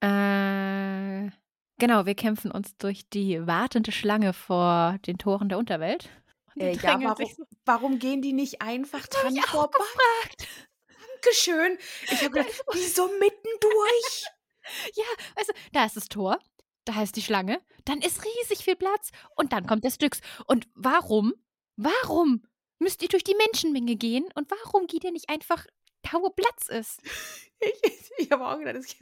Äh, 0.00 1.30
genau, 1.78 2.06
wir 2.06 2.14
kämpfen 2.14 2.50
uns 2.50 2.76
durch 2.76 3.08
die 3.08 3.46
wartende 3.46 3.92
Schlange 3.92 4.32
vor 4.32 4.98
den 5.06 5.18
Toren 5.18 5.48
der 5.48 5.58
Unterwelt. 5.58 6.10
Äh, 6.56 6.74
ja, 6.74 7.00
warum, 7.00 7.26
so. 7.26 7.44
warum, 7.64 7.98
gehen 7.98 8.22
die 8.22 8.32
nicht 8.32 8.60
einfach 8.60 9.06
dran 9.06 9.36
vorbei? 9.36 9.78
Dankeschön. 11.20 11.78
Ich 12.04 12.22
habe 12.22 12.30
gedacht, 12.30 12.64
wieso 12.72 13.08
mittendurch? 13.08 14.24
ja, 14.94 15.04
also, 15.36 15.52
da 15.72 15.84
ist 15.84 15.96
das 15.96 16.08
Tor, 16.08 16.38
da 16.84 17.02
ist 17.02 17.16
die 17.16 17.22
Schlange, 17.22 17.60
dann 17.84 18.00
ist 18.00 18.24
riesig 18.24 18.64
viel 18.64 18.76
Platz 18.76 19.10
und 19.36 19.52
dann 19.52 19.66
kommt 19.66 19.84
der 19.84 19.90
Styx. 19.90 20.20
Und 20.46 20.68
warum, 20.74 21.34
warum 21.76 22.46
müsst 22.78 23.02
ihr 23.02 23.08
durch 23.08 23.24
die 23.24 23.34
Menschenmenge 23.34 23.96
gehen 23.96 24.28
und 24.34 24.50
warum 24.50 24.86
geht 24.86 25.04
ihr 25.04 25.12
nicht 25.12 25.28
einfach 25.28 25.66
da, 26.02 26.18
wo 26.20 26.30
Platz 26.30 26.68
ist? 26.68 27.00
Ich, 27.60 28.10
ich, 28.18 28.30
habe 28.30 28.46
auch 28.46 28.58
gedacht, 28.58 28.84
ich, 28.84 28.96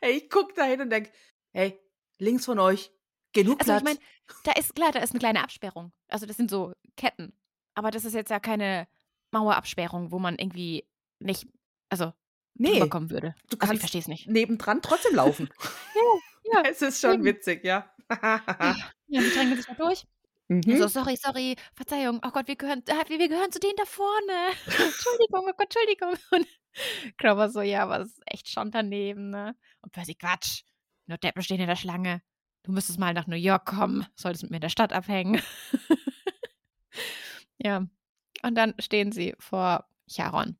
hey, 0.00 0.12
ich 0.12 0.28
gucke 0.28 0.52
da 0.54 0.64
hin 0.64 0.82
und 0.82 0.90
denke, 0.90 1.10
hey, 1.52 1.80
links 2.18 2.44
von 2.44 2.58
euch, 2.58 2.92
genug 3.32 3.60
also, 3.60 3.72
Platz. 3.72 3.80
Ich 3.80 3.84
meine, 3.84 3.98
da 4.44 4.52
ist 4.52 4.74
klar, 4.74 4.92
da 4.92 5.00
ist 5.00 5.12
eine 5.12 5.18
kleine 5.18 5.42
Absperrung. 5.42 5.92
Also 6.08 6.26
das 6.26 6.36
sind 6.36 6.50
so 6.50 6.72
Ketten. 6.96 7.32
Aber 7.74 7.90
das 7.90 8.04
ist 8.04 8.14
jetzt 8.14 8.30
ja 8.30 8.38
keine 8.38 8.86
Mauerabsperrung, 9.30 10.12
wo 10.12 10.18
man 10.18 10.36
irgendwie 10.36 10.86
nicht, 11.20 11.46
also 11.92 12.12
nee, 12.54 12.88
kommen 12.88 13.10
würde. 13.10 13.34
Du 13.50 13.56
kannst 13.56 13.62
also 13.62 13.74
ich 13.74 13.80
verstehe 13.80 14.00
es 14.00 14.08
nicht. 14.08 14.26
nebendran 14.26 14.80
trotzdem 14.80 15.14
laufen. 15.14 15.48
ja, 15.94 16.54
ja. 16.54 16.62
Es 16.70 16.80
ist 16.80 17.00
schon 17.00 17.14
eben. 17.14 17.24
witzig, 17.24 17.64
ja. 17.64 17.90
ja, 18.10 18.40
die 19.08 19.30
drängen 19.30 19.56
sich 19.56 19.66
da 19.66 19.74
durch. 19.74 20.04
Mhm. 20.48 20.78
So, 20.78 20.88
sorry, 20.88 21.16
sorry, 21.16 21.56
Verzeihung. 21.74 22.20
Oh 22.24 22.30
Gott, 22.30 22.48
wir 22.48 22.56
gehören, 22.56 22.82
ah, 22.90 23.04
wir 23.06 23.28
gehören 23.28 23.52
zu 23.52 23.60
denen 23.60 23.76
da 23.76 23.84
vorne. 23.84 24.52
Entschuldigung, 24.66 25.44
oh 25.48 25.52
Gott, 25.56 25.74
Entschuldigung. 25.74 26.14
Und 26.30 26.46
Grover 27.18 27.50
so, 27.50 27.60
ja, 27.60 27.82
aber 27.82 28.00
es 28.00 28.08
ist 28.08 28.22
echt 28.26 28.48
schon 28.48 28.70
daneben, 28.70 29.30
ne? 29.30 29.54
Und 29.82 29.92
Percy, 29.92 30.14
Quatsch. 30.14 30.62
Nur 31.06 31.18
Deppen 31.18 31.42
stehen 31.42 31.60
in 31.60 31.66
der 31.66 31.76
Schlange. 31.76 32.22
Du 32.62 32.72
müsstest 32.72 32.98
mal 32.98 33.12
nach 33.12 33.26
New 33.26 33.36
York 33.36 33.66
kommen. 33.66 34.06
Solltest 34.14 34.44
mit 34.44 34.50
mir 34.50 34.56
in 34.58 34.62
der 34.62 34.68
Stadt 34.68 34.92
abhängen. 34.92 35.42
ja. 37.58 37.86
Und 38.42 38.54
dann 38.54 38.74
stehen 38.78 39.12
sie 39.12 39.34
vor 39.38 39.86
Charon. 40.10 40.56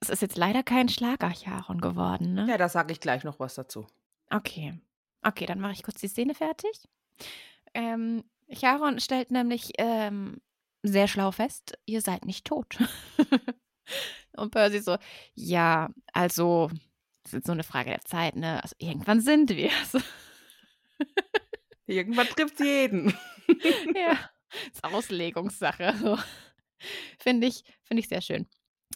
Es 0.00 0.08
ist 0.08 0.22
jetzt 0.22 0.38
leider 0.38 0.62
kein 0.62 0.88
Schlager-Charon 0.88 1.80
geworden, 1.80 2.32
ne? 2.32 2.46
Ja, 2.48 2.56
da 2.56 2.68
sage 2.68 2.92
ich 2.92 3.00
gleich 3.00 3.22
noch 3.22 3.38
was 3.38 3.54
dazu. 3.54 3.86
Okay. 4.30 4.80
Okay, 5.22 5.44
dann 5.44 5.60
mache 5.60 5.72
ich 5.72 5.82
kurz 5.82 6.00
die 6.00 6.08
Szene 6.08 6.34
fertig. 6.34 6.88
Ähm, 7.74 8.24
Charon 8.52 8.98
stellt 8.98 9.30
nämlich 9.30 9.72
ähm, 9.78 10.40
sehr 10.82 11.08
schlau 11.08 11.30
fest, 11.30 11.78
ihr 11.84 12.00
seid 12.00 12.24
nicht 12.24 12.46
tot. 12.46 12.78
und 14.36 14.50
Percy 14.50 14.80
so, 14.80 14.96
ja, 15.34 15.90
also, 16.12 16.70
das 17.24 17.34
ist 17.34 17.46
so 17.46 17.52
eine 17.52 17.62
Frage 17.64 17.90
der 17.90 18.00
Zeit, 18.00 18.36
ne? 18.36 18.62
Also, 18.62 18.74
irgendwann 18.78 19.20
sind 19.20 19.50
wir 19.50 19.70
es. 19.82 20.02
irgendwann 21.86 22.26
trifft 22.28 22.58
jeden. 22.60 23.14
ja, 23.94 24.18
ist 24.72 24.82
Auslegungssache. 24.82 26.18
Finde 27.18 27.46
ich, 27.46 27.64
find 27.82 28.00
ich 28.00 28.08
sehr 28.08 28.22
schön. 28.22 28.48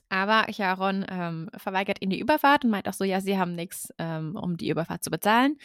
Aber 0.09 0.47
Charon 0.53 1.05
ähm, 1.09 1.51
verweigert 1.57 2.01
ihnen 2.01 2.11
die 2.11 2.21
Überfahrt 2.21 2.65
und 2.65 2.71
meint 2.71 2.89
auch 2.89 2.93
so, 2.93 3.05
ja, 3.05 3.21
sie 3.21 3.39
haben 3.39 3.55
nichts, 3.55 3.93
ähm, 3.99 4.37
um 4.37 4.57
die 4.57 4.69
Überfahrt 4.69 5.03
zu 5.03 5.11
bezahlen. 5.11 5.59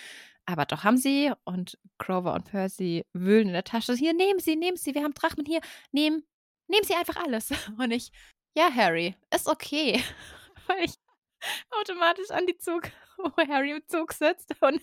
Aber 0.45 0.65
doch 0.65 0.83
haben 0.83 0.97
sie 0.97 1.31
und 1.43 1.77
Grover 1.99 2.33
und 2.33 2.45
Percy 2.45 3.05
wühlen 3.13 3.49
in 3.49 3.53
der 3.53 3.63
Tasche. 3.63 3.93
Hier, 3.93 4.13
nehmen 4.13 4.39
Sie, 4.39 4.55
nehmen 4.55 4.77
Sie, 4.77 4.95
wir 4.95 5.03
haben 5.03 5.13
Drachmen 5.13 5.45
hier. 5.45 5.61
Nehmen, 5.91 6.23
nehmen 6.67 6.85
Sie 6.85 6.95
einfach 6.95 7.17
alles. 7.17 7.51
Und 7.77 7.91
ich, 7.91 8.11
ja, 8.55 8.73
Harry, 8.73 9.15
ist 9.31 9.47
okay. 9.47 10.01
Weil 10.67 10.85
ich 10.85 10.95
automatisch 11.69 12.31
an 12.31 12.47
die 12.47 12.57
Zug, 12.57 12.89
wo 13.17 13.31
Harry 13.47 13.71
im 13.73 13.87
Zug 13.87 14.11
sitzt 14.13 14.55
und 14.61 14.81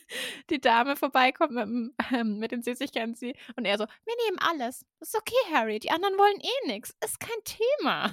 die 0.50 0.60
Dame 0.60 0.96
vorbeikommt 0.96 1.52
mit, 1.52 1.94
ähm, 2.12 2.38
mit 2.38 2.52
den 2.52 2.62
Süßigkeiten 2.62 3.14
sie 3.14 3.34
und 3.56 3.64
er 3.64 3.78
so, 3.78 3.86
wir 3.86 4.14
nehmen 4.26 4.38
alles. 4.38 4.86
Ist 5.00 5.16
okay, 5.16 5.34
Harry, 5.52 5.78
die 5.78 5.90
anderen 5.90 6.16
wollen 6.16 6.40
eh 6.40 6.66
nichts. 6.68 6.94
Ist 7.04 7.20
kein 7.20 7.42
Thema. 7.44 8.12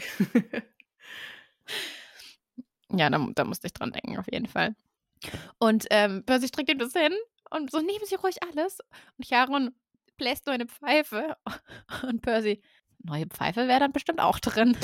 Ja, 2.90 3.10
da, 3.10 3.28
da 3.34 3.44
musste 3.44 3.68
ich 3.68 3.74
dran 3.74 3.92
denken, 3.92 4.18
auf 4.18 4.32
jeden 4.32 4.48
Fall. 4.48 4.76
Und 5.58 5.88
ähm, 5.90 6.24
Percy 6.26 6.48
streckt 6.48 6.70
ihm 6.70 6.80
das 6.80 6.94
hin 6.94 7.14
und 7.50 7.72
so, 7.72 7.80
nehmen 7.80 8.06
Sie 8.06 8.16
ruhig 8.16 8.42
alles. 8.44 8.80
Und 9.18 9.28
Charon 9.28 9.74
bläst 10.18 10.46
nur 10.46 10.54
eine 10.54 10.68
Pfeife. 10.68 11.38
Und 12.04 12.22
Percy, 12.22 12.62
neue 13.04 13.28
Pfeife 13.28 13.68
wäre 13.68 13.80
dann 13.80 13.92
bestimmt 13.92 14.20
auch 14.20 14.40
drin. 14.40 14.78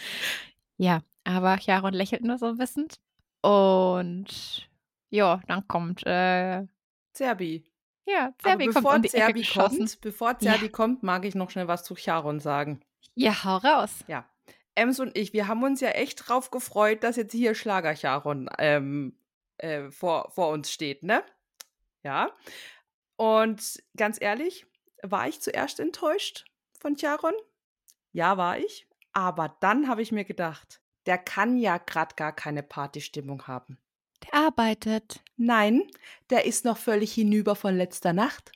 ja, 0.76 1.02
aber 1.24 1.58
Charon 1.58 1.94
lächelt 1.94 2.22
nur 2.22 2.38
so 2.38 2.58
wissend. 2.58 2.96
Und 3.42 4.68
ja, 5.10 5.40
dann 5.46 5.66
kommt 5.68 6.06
äh, 6.06 6.66
Zerbi. 7.12 7.64
Ja, 8.06 8.32
Zerbi 8.38 8.68
kommt 8.68 8.86
um 8.86 9.04
Zerbi 9.04 9.42
kommt, 9.42 10.00
bevor 10.00 10.38
Zerbi 10.38 10.66
ja. 10.66 10.70
kommt, 10.70 11.02
mag 11.02 11.24
ich 11.24 11.34
noch 11.34 11.50
schnell 11.50 11.66
was 11.66 11.84
zu 11.84 11.96
Charon 11.96 12.40
sagen. 12.40 12.80
Ja, 13.14 13.44
hau 13.44 13.56
raus. 13.56 14.04
Ja. 14.06 14.28
Ems 14.76 15.00
und 15.00 15.16
ich, 15.16 15.32
wir 15.32 15.48
haben 15.48 15.62
uns 15.62 15.80
ja 15.80 15.90
echt 15.90 16.28
drauf 16.28 16.50
gefreut, 16.50 17.02
dass 17.02 17.16
jetzt 17.16 17.32
hier 17.32 17.54
Schlager 17.54 17.96
Charon 17.96 18.48
ähm, 18.58 19.18
äh, 19.58 19.90
vor, 19.90 20.30
vor 20.30 20.50
uns 20.50 20.70
steht, 20.70 21.02
ne? 21.02 21.24
Ja. 22.02 22.30
Und 23.16 23.82
ganz 23.96 24.18
ehrlich, 24.20 24.66
war 25.02 25.28
ich 25.28 25.40
zuerst 25.40 25.80
enttäuscht 25.80 26.44
von 26.78 26.96
Charon? 26.96 27.34
Ja, 28.12 28.36
war 28.36 28.58
ich. 28.58 28.86
Aber 29.12 29.56
dann 29.60 29.88
habe 29.88 30.02
ich 30.02 30.12
mir 30.12 30.24
gedacht, 30.24 30.80
der 31.06 31.18
kann 31.18 31.56
ja 31.56 31.78
gerade 31.78 32.14
gar 32.14 32.34
keine 32.34 32.62
Partystimmung 32.62 33.46
haben. 33.46 33.78
Der 34.24 34.34
arbeitet. 34.34 35.22
Nein, 35.36 35.82
der 36.30 36.44
ist 36.44 36.64
noch 36.64 36.76
völlig 36.76 37.12
hinüber 37.12 37.56
von 37.56 37.76
letzter 37.76 38.12
Nacht. 38.12 38.52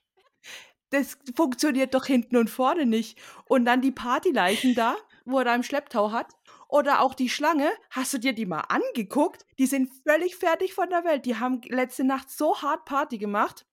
Das 0.90 1.16
funktioniert 1.34 1.94
doch 1.94 2.04
hinten 2.04 2.36
und 2.36 2.50
vorne 2.50 2.84
nicht. 2.84 3.18
Und 3.46 3.64
dann 3.64 3.80
die 3.80 3.92
Partyleichen 3.92 4.74
da, 4.74 4.96
wo 5.30 5.38
er 5.38 5.44
da 5.44 5.54
im 5.54 5.62
Schlepptau 5.62 6.12
hat. 6.12 6.34
Oder 6.68 7.00
auch 7.00 7.14
die 7.14 7.28
Schlange, 7.28 7.70
hast 7.90 8.14
du 8.14 8.18
dir 8.18 8.32
die 8.32 8.46
mal 8.46 8.60
angeguckt? 8.60 9.44
Die 9.58 9.66
sind 9.66 9.90
völlig 10.06 10.36
fertig 10.36 10.74
von 10.74 10.88
der 10.88 11.04
Welt. 11.04 11.26
Die 11.26 11.36
haben 11.36 11.60
letzte 11.66 12.04
Nacht 12.04 12.30
so 12.30 12.62
hart 12.62 12.84
Party 12.84 13.18
gemacht. 13.18 13.66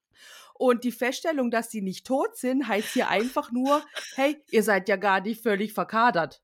Und 0.55 0.83
die 0.83 0.91
Feststellung, 0.91 1.51
dass 1.51 1.69
sie 1.69 1.81
nicht 1.81 2.07
tot 2.07 2.35
sind, 2.35 2.67
heißt 2.67 2.93
hier 2.93 3.09
einfach 3.09 3.51
nur, 3.51 3.85
hey, 4.15 4.41
ihr 4.49 4.63
seid 4.63 4.89
ja 4.89 4.95
gar 4.95 5.21
nicht 5.21 5.43
völlig 5.43 5.73
verkadert. 5.73 6.41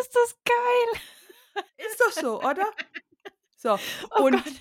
Ist 0.00 0.14
das 0.14 0.38
geil? 0.44 1.64
Ist 1.76 2.00
doch 2.00 2.12
so, 2.12 2.40
oder? 2.42 2.70
So, 3.56 3.78
oh 4.10 4.24
und 4.24 4.42
Gott. 4.42 4.54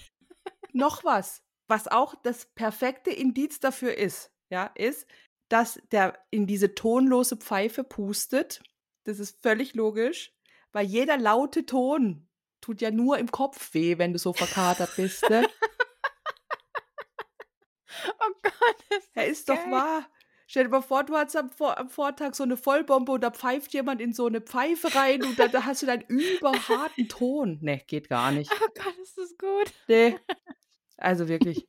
noch 0.73 1.03
was, 1.03 1.43
was 1.67 1.87
auch 1.87 2.15
das 2.23 2.45
perfekte 2.45 3.11
Indiz 3.11 3.59
dafür 3.59 3.95
ist, 3.97 4.31
ja, 4.49 4.71
ist, 4.75 5.07
dass 5.49 5.79
der 5.91 6.17
in 6.31 6.47
diese 6.47 6.75
tonlose 6.75 7.37
Pfeife 7.37 7.83
pustet 7.83 8.61
Das 9.05 9.19
ist 9.19 9.41
völlig 9.41 9.75
logisch, 9.75 10.33
weil 10.71 10.85
jeder 10.85 11.17
laute 11.17 11.65
Ton 11.65 12.27
tut 12.59 12.81
ja 12.81 12.91
nur 12.91 13.17
im 13.17 13.31
Kopf 13.31 13.73
weh, 13.73 13.97
wenn 13.97 14.11
du 14.11 14.19
so 14.19 14.33
verkatert 14.33 14.95
bist. 14.95 15.29
Ne? 15.29 15.47
oh 18.19 18.31
Gott, 18.41 18.97
ist 18.97 19.15
ja, 19.15 19.21
ist 19.21 19.49
doch 19.49 19.71
wahr. 19.71 20.05
Stell 20.47 20.65
dir 20.65 20.69
mal 20.69 20.81
vor, 20.81 21.03
du 21.03 21.15
hast 21.15 21.35
am, 21.35 21.49
am, 21.59 21.89
Vortag 21.89 22.35
so 22.35 22.43
eine 22.43 22.57
Vollbombe 22.57 23.11
und 23.11 23.21
da 23.21 23.31
pfeift 23.31 23.73
jemand 23.73 24.01
in 24.01 24.13
so 24.13 24.27
eine 24.27 24.41
Pfeife 24.41 24.93
rein 24.95 25.23
und 25.23 25.39
da, 25.39 25.47
da 25.47 25.65
hast 25.65 25.81
du 25.81 25.85
deinen 25.85 26.03
überharten 26.03 27.07
Ton. 27.07 27.59
Ne, 27.61 27.81
geht 27.87 28.09
gar 28.09 28.31
nicht. 28.31 28.51
Oh 28.61 28.67
Gott, 28.73 28.97
ist 29.01 29.17
das 29.17 29.37
gut. 29.37 29.71
Nee. 29.87 30.19
Also 30.97 31.27
wirklich. 31.27 31.67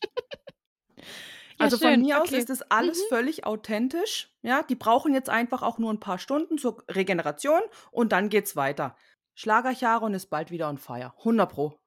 Also 1.59 1.79
schön. 1.79 1.95
von 1.95 2.01
mir 2.03 2.17
okay. 2.17 2.25
aus 2.25 2.33
ist 2.33 2.51
das 2.51 2.63
alles 2.71 2.99
mhm. 2.99 3.09
völlig 3.09 3.45
authentisch. 3.47 4.31
Ja, 4.43 4.63
die 4.63 4.75
brauchen 4.75 5.15
jetzt 5.15 5.31
einfach 5.31 5.63
auch 5.63 5.79
nur 5.79 5.93
ein 5.93 6.01
paar 6.01 6.19
Stunden 6.19 6.59
zur 6.59 6.85
Regeneration 6.89 7.61
und 7.91 8.13
dann 8.13 8.29
geht's 8.29 8.57
weiter. 8.57 8.97
Schlager 9.35 9.75
Charon 9.75 10.15
ist 10.15 10.27
bald 10.27 10.51
wieder 10.51 10.69
on 10.69 10.79
fire. 10.79 11.13
100 11.19 11.51
Pro. 11.51 11.79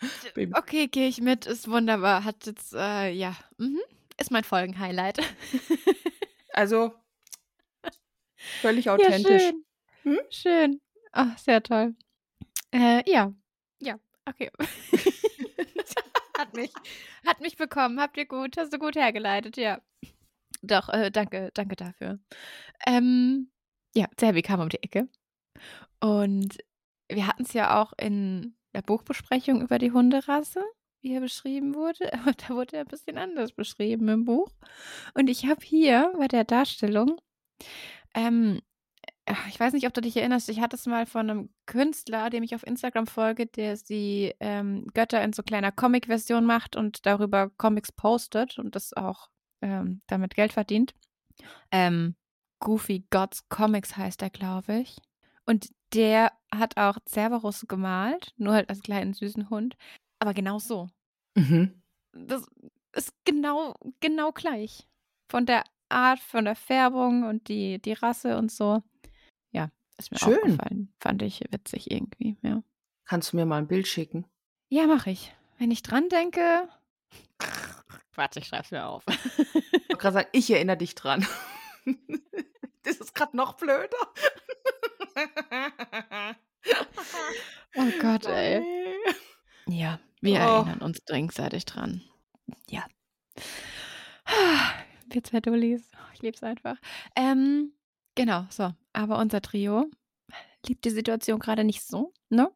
okay, 0.54 0.86
gehe 0.88 1.08
ich 1.08 1.20
mit. 1.20 1.46
Ist 1.46 1.68
wunderbar. 1.68 2.24
Hat 2.24 2.46
jetzt, 2.46 2.74
äh, 2.74 3.10
ja, 3.10 3.36
mhm. 3.58 3.80
ist 4.18 4.30
mein 4.30 4.44
Folgenhighlight. 4.44 5.18
also, 6.52 6.92
völlig 8.60 8.88
authentisch. 8.88 9.30
Ja, 9.30 9.38
schön. 9.38 9.64
Hm? 10.02 10.20
schön. 10.30 10.80
Ach, 11.12 11.36
sehr 11.38 11.62
toll. 11.62 11.96
Äh, 12.72 13.02
ja, 13.10 13.32
ja, 13.80 13.98
okay. 14.26 14.50
hat, 16.38 16.54
mich, 16.54 16.72
hat 17.26 17.40
mich 17.40 17.56
bekommen. 17.56 18.00
Habt 18.00 18.16
ihr 18.16 18.26
gut, 18.26 18.56
hast 18.56 18.72
du 18.72 18.78
gut 18.78 18.96
hergeleitet, 18.96 19.56
ja. 19.56 19.80
Doch, 20.62 20.88
äh, 20.88 21.10
danke, 21.10 21.50
danke 21.54 21.76
dafür. 21.76 22.18
Ähm, 22.86 23.50
ja, 23.94 24.06
Selby 24.18 24.42
kam 24.42 24.60
um 24.60 24.68
die 24.68 24.82
Ecke. 24.82 25.08
Und 26.00 26.58
wir 27.10 27.26
hatten 27.26 27.42
es 27.44 27.52
ja 27.52 27.80
auch 27.82 27.92
in 27.98 28.56
der 28.74 28.82
Buchbesprechung 28.82 29.62
über 29.62 29.78
die 29.78 29.92
Hunderasse, 29.92 30.62
wie 31.00 31.14
er 31.14 31.20
beschrieben 31.20 31.74
wurde, 31.74 32.12
aber 32.14 32.32
da 32.32 32.50
wurde 32.50 32.76
er 32.76 32.80
ein 32.82 32.88
bisschen 32.88 33.18
anders 33.18 33.52
beschrieben 33.52 34.08
im 34.08 34.24
Buch. 34.24 34.50
Und 35.14 35.28
ich 35.28 35.46
habe 35.46 35.64
hier 35.64 36.12
bei 36.18 36.28
der 36.28 36.44
Darstellung, 36.44 37.20
ähm, 38.14 38.60
ich 39.48 39.58
weiß 39.58 39.72
nicht, 39.72 39.86
ob 39.86 39.94
du 39.94 40.00
dich 40.00 40.16
erinnerst, 40.16 40.48
ich 40.48 40.60
hatte 40.60 40.76
es 40.76 40.86
mal 40.86 41.06
von 41.06 41.30
einem 41.30 41.50
Künstler, 41.66 42.30
dem 42.30 42.42
ich 42.42 42.54
auf 42.54 42.66
Instagram 42.66 43.06
folge, 43.06 43.46
der 43.46 43.76
die 43.76 44.34
ähm, 44.40 44.86
Götter 44.94 45.22
in 45.22 45.32
so 45.32 45.42
kleiner 45.42 45.72
Comic-Version 45.72 46.44
macht 46.44 46.76
und 46.76 47.06
darüber 47.06 47.50
Comics 47.50 47.90
postet 47.90 48.58
und 48.58 48.76
das 48.76 48.92
auch 48.92 49.28
ähm, 49.62 50.00
damit 50.06 50.34
Geld 50.34 50.52
verdient. 50.52 50.94
Ähm, 51.72 52.14
Goofy 52.60 53.04
Gods 53.10 53.48
Comics 53.48 53.96
heißt 53.96 54.22
er, 54.22 54.30
glaube 54.30 54.80
ich. 54.80 54.96
Und 55.44 55.70
der 55.92 56.32
hat 56.52 56.76
auch 56.76 56.98
Cerberus 57.06 57.66
gemalt, 57.68 58.32
nur 58.36 58.54
halt 58.54 58.68
als 58.68 58.82
kleinen 58.82 59.12
süßen 59.12 59.50
Hund. 59.50 59.76
Aber 60.18 60.34
genau 60.34 60.58
so. 60.58 60.88
Mhm. 61.34 61.82
Das 62.12 62.46
ist 62.94 63.12
genau, 63.24 63.74
genau 64.00 64.32
gleich. 64.32 64.86
Von 65.28 65.46
der 65.46 65.64
Art, 65.88 66.20
von 66.20 66.44
der 66.44 66.56
Färbung 66.56 67.24
und 67.24 67.48
die, 67.48 67.80
die 67.80 67.92
Rasse 67.92 68.38
und 68.38 68.50
so. 68.50 68.82
Ist 69.98 70.12
mir 70.12 70.18
Schön. 70.18 70.36
aufgefallen. 70.36 70.92
Fand 71.00 71.22
ich 71.22 71.40
witzig 71.50 71.90
irgendwie, 71.90 72.36
ja. 72.42 72.62
Kannst 73.04 73.32
du 73.32 73.36
mir 73.36 73.46
mal 73.46 73.58
ein 73.58 73.68
Bild 73.68 73.86
schicken? 73.86 74.26
Ja, 74.68 74.86
mache 74.86 75.10
ich. 75.10 75.34
Wenn 75.58 75.70
ich 75.70 75.82
dran 75.82 76.08
denke. 76.08 76.68
Warte, 78.14 78.40
ich 78.40 78.46
schreib's 78.46 78.70
mir 78.70 78.86
auf. 78.86 79.04
ich 79.06 79.72
wollte 79.72 79.96
gerade 79.96 80.14
sagen, 80.14 80.28
ich 80.32 80.50
erinnere 80.50 80.76
dich 80.76 80.94
dran. 80.94 81.26
das 82.82 82.96
ist 82.96 83.14
gerade 83.14 83.36
noch 83.36 83.54
blöder. 83.54 83.96
oh 87.76 87.90
Gott, 88.00 88.26
ey. 88.26 88.62
Ja, 89.66 90.00
wir 90.20 90.34
oh. 90.40 90.42
erinnern 90.42 90.80
uns 90.80 91.04
dringenseitig 91.04 91.64
dran. 91.64 92.02
Ja. 92.68 92.84
Wir 95.08 95.22
zwei 95.22 95.38
Dullis. 95.38 95.92
Ich 96.14 96.22
lieb's 96.22 96.42
einfach. 96.42 96.76
Ähm, 97.14 97.72
genau, 98.16 98.46
so. 98.50 98.74
Aber 98.92 99.18
unser 99.18 99.40
Trio 99.40 99.88
liebt 100.66 100.84
die 100.84 100.90
Situation 100.90 101.38
gerade 101.38 101.62
nicht 101.62 101.82
so, 101.82 102.12
ne? 102.28 102.50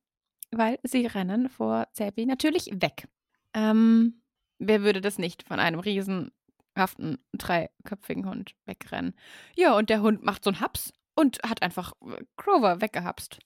Weil 0.51 0.81
sie 0.83 1.07
rennen 1.07 1.49
vor 1.49 1.87
Zerbi 1.93 2.27
natürlich 2.27 2.71
weg. 2.73 3.07
Ähm, 3.55 4.23
wer 4.59 4.83
würde 4.83 5.01
das 5.01 5.19
nicht 5.19 5.45
von 5.47 5.61
einem 5.61 5.79
riesenhaften, 5.79 7.19
dreiköpfigen 7.35 8.29
Hund 8.29 8.57
wegrennen? 8.65 9.15
Ja, 9.55 9.77
und 9.77 9.91
der 9.91 10.03
Hund 10.03 10.25
macht 10.25 10.43
so 10.43 10.51
einen 10.51 10.61
Haps 10.61 10.93
und 11.15 11.41
hat 11.45 11.63
einfach 11.63 11.93
äh, 12.03 12.25
Grover 12.37 12.81
weggehapst. 12.81 13.39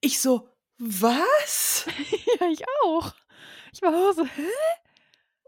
Ich 0.00 0.20
so, 0.20 0.48
was? 0.78 1.86
ja, 2.40 2.48
ich 2.48 2.64
auch. 2.84 3.12
Ich 3.72 3.82
war 3.82 4.12
so, 4.12 4.24
hä? 4.24 4.48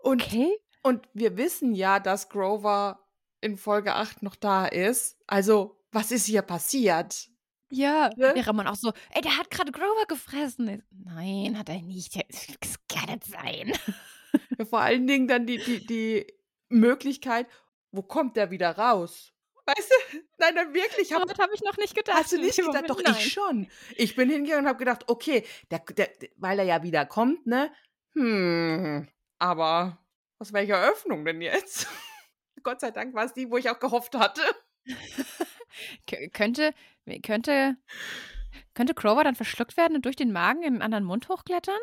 Und, 0.03 0.23
okay. 0.23 0.57
Und 0.83 1.09
wir 1.13 1.37
wissen 1.37 1.75
ja, 1.75 1.99
dass 2.01 2.29
Grover 2.29 3.01
in 3.41 3.57
Folge 3.57 3.95
8 3.95 4.23
noch 4.23 4.37
da 4.37 4.67
ist. 4.67 5.19
Also, 5.27 5.81
was 5.95 6.11
ist 6.11 6.27
hier 6.27 6.43
passiert? 6.43 7.29
Ja, 7.71 8.11
ne? 8.17 8.35
wäre 8.35 8.53
man 8.53 8.67
auch 8.67 8.77
so, 8.77 8.93
ey, 9.11 9.23
der 9.23 9.37
hat 9.37 9.51
gerade 9.51 9.73
Grover 9.73 10.07
gefressen. 10.07 10.83
Nein, 10.91 11.59
hat 11.59 11.69
er 11.69 11.81
nicht. 11.83 12.15
Das 12.61 12.77
kann 12.89 13.15
nicht 13.15 13.25
sein. 13.25 13.73
Ja, 14.59 14.65
vor 14.65 14.81
allen 14.81 15.07
Dingen 15.07 15.29
dann 15.29 15.47
die, 15.47 15.59
die, 15.59 15.87
die 15.87 16.27
Möglichkeit, 16.69 17.47
wo 17.91 18.03
kommt 18.03 18.37
der 18.37 18.51
wieder 18.51 18.77
raus? 18.77 19.33
Weißt 19.67 19.91
du? 19.91 20.19
Nein, 20.39 20.55
nein, 20.55 20.75
wirklich. 20.75 21.13
Hab, 21.13 21.27
das 21.27 21.39
habe 21.39 21.55
ich 21.55 21.63
noch 21.63 21.77
nicht 21.79 21.95
gedacht. 21.95 22.19
Hast 22.19 22.33
du 22.33 22.39
nicht 22.39 22.57
gedacht? 22.57 22.85
Doch, 22.89 23.01
nein. 23.03 23.15
ich 23.17 23.33
schon. 23.33 23.67
Ich 23.97 24.15
bin 24.15 24.29
hingegangen 24.29 24.65
und 24.65 24.69
habe 24.69 24.79
gedacht, 24.79 25.05
okay, 25.09 25.47
der, 25.71 25.79
der, 25.79 26.11
weil 26.37 26.59
er 26.59 26.67
ja 26.67 26.83
wieder 26.83 27.07
kommt, 27.07 27.47
ne? 27.47 27.73
Hm, 28.13 29.09
aber 29.39 29.99
aus 30.39 30.53
welcher 30.53 30.83
Öffnung 30.83 31.25
denn 31.25 31.41
jetzt? 31.41 31.87
Gott 32.63 32.81
sei 32.81 32.91
Dank 32.91 33.15
war 33.15 33.25
es 33.25 33.33
die, 33.33 33.51
wo 33.51 33.57
ich 33.57 33.71
auch 33.71 33.79
gehofft 33.79 34.15
hatte. 34.15 34.43
Könnte, 36.33 36.75
könnte, 37.23 37.77
könnte 38.75 38.95
Crover 38.95 39.25
dann 39.25 39.35
verschluckt 39.35 39.77
werden 39.77 39.97
und 39.97 40.05
durch 40.05 40.17
den 40.17 40.33
Magen 40.33 40.63
in 40.63 40.75
einen 40.75 40.83
anderen 40.83 41.05
Mund 41.05 41.29
hochklettern? 41.29 41.79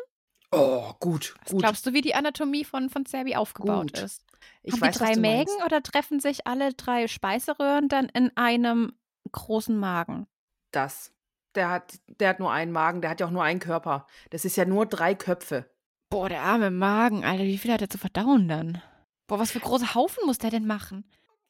Oh, 0.50 0.92
gut. 1.00 1.34
Was 1.42 1.52
gut. 1.52 1.60
glaubst 1.62 1.86
du, 1.86 1.92
wie 1.94 2.02
die 2.02 2.14
Anatomie 2.14 2.64
von, 2.64 2.90
von 2.90 3.06
Serbi 3.06 3.34
aufgebaut 3.36 3.94
gut. 3.94 4.02
ist? 4.02 4.24
Ich 4.62 4.74
Haben 4.74 4.82
weiß, 4.82 4.92
die 4.92 4.98
drei 4.98 5.16
Mägen 5.16 5.54
meinst. 5.54 5.64
oder 5.64 5.82
treffen 5.82 6.20
sich 6.20 6.46
alle 6.46 6.74
drei 6.74 7.08
Speiseröhren 7.08 7.88
dann 7.88 8.08
in 8.10 8.36
einem 8.36 8.92
großen 9.32 9.76
Magen? 9.76 10.26
Das. 10.70 11.12
Der 11.54 11.70
hat, 11.70 11.98
der 12.06 12.30
hat 12.30 12.38
nur 12.40 12.50
einen 12.50 12.72
Magen, 12.72 13.02
der 13.02 13.10
hat 13.10 13.20
ja 13.20 13.26
auch 13.26 13.30
nur 13.30 13.44
einen 13.44 13.60
Körper. 13.60 14.06
Das 14.30 14.44
ist 14.44 14.56
ja 14.56 14.64
nur 14.64 14.86
drei 14.86 15.14
Köpfe. 15.14 15.70
Boah, 16.08 16.28
der 16.28 16.42
arme 16.42 16.70
Magen, 16.70 17.24
Alter, 17.24 17.44
wie 17.44 17.58
viel 17.58 17.72
hat 17.72 17.82
er 17.82 17.90
zu 17.90 17.98
verdauen 17.98 18.48
dann? 18.48 18.82
Boah, 19.26 19.38
was 19.38 19.52
für 19.52 19.60
große 19.60 19.94
Haufen 19.94 20.24
muss 20.26 20.38
der 20.38 20.50
denn 20.50 20.66
machen? 20.66 21.04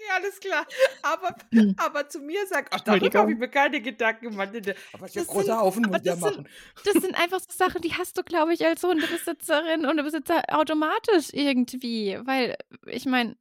Ja, 0.08 0.16
alles 0.16 0.40
klar. 0.40 0.66
Aber, 1.02 1.34
hm. 1.52 1.74
aber 1.76 2.08
zu 2.08 2.20
mir 2.20 2.46
sagt, 2.46 2.72
ach, 2.72 2.80
darüber 2.80 3.20
habe 3.20 3.32
ich 3.32 3.38
mir 3.38 3.48
keine 3.48 3.80
Gedanken 3.80 4.30
gemacht. 4.30 4.50
Aber 4.92 5.04
was 5.04 5.12
für 5.12 5.24
große 5.24 5.56
Haufen 5.56 5.82
muss 5.82 6.02
der 6.02 6.16
machen. 6.16 6.48
das 6.84 6.94
sind 6.94 7.14
einfach 7.14 7.40
so 7.40 7.46
Sachen, 7.50 7.82
die 7.82 7.94
hast 7.94 8.16
du, 8.18 8.22
glaube 8.22 8.54
ich, 8.54 8.64
als 8.64 8.82
Hundebesitzerin 8.82 9.86
und 9.86 9.96
Besitzer 10.02 10.42
automatisch 10.48 11.30
irgendwie. 11.32 12.18
Weil, 12.24 12.56
ich 12.86 13.06
meine, 13.06 13.36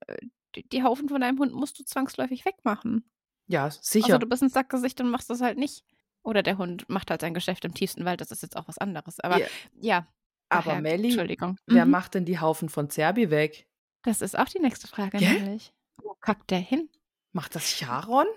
die, 0.56 0.68
die, 0.68 0.84
Haufen 0.84 1.10
von 1.10 1.22
deinem 1.22 1.40
Hund 1.40 1.54
musst 1.54 1.80
du 1.80 1.84
zwangsläufig 1.84 2.46
wegmachen. 2.46 3.10
Ja, 3.48 3.70
sicher. 3.70 4.08
Also 4.08 4.20
du 4.20 4.28
bist 4.28 4.44
ein 4.44 4.50
Sackgesicht 4.50 5.02
und 5.02 5.10
machst 5.10 5.30
das 5.30 5.42
halt 5.42 5.58
nicht. 5.58 5.84
Oder 6.24 6.44
der 6.44 6.58
Hund 6.58 6.88
macht 6.88 7.10
halt 7.10 7.22
sein 7.22 7.34
Geschäft 7.34 7.66
im 7.66 7.74
tiefsten 7.74 8.06
Wald, 8.06 8.22
das 8.22 8.32
ist 8.32 8.44
jetzt 8.44 8.56
auch 8.56 8.68
was 8.68 8.78
anderes. 8.78 9.20
Aber 9.20 9.40
ja. 9.40 9.48
ja 9.80 10.08
aber 10.50 10.82
Melli, 10.82 11.16
wer 11.16 11.86
mhm. 11.86 11.92
macht 11.92 12.14
denn 12.14 12.26
die 12.26 12.40
Haufen 12.40 12.70
von 12.70 12.90
Zerbi 12.90 13.32
weg? 13.32 13.68
Das 14.04 14.22
ist 14.22 14.38
auch 14.38 14.46
die 14.46 14.60
nächste 14.60 14.88
Frage, 14.88 15.18
ja? 15.18 15.34
nämlich. 15.34 15.74
Wo 16.04 16.16
kackt 16.16 16.52
der 16.52 16.60
hin? 16.60 16.90
Macht 17.34 17.56
das 17.56 17.64
Charon? 17.64 18.28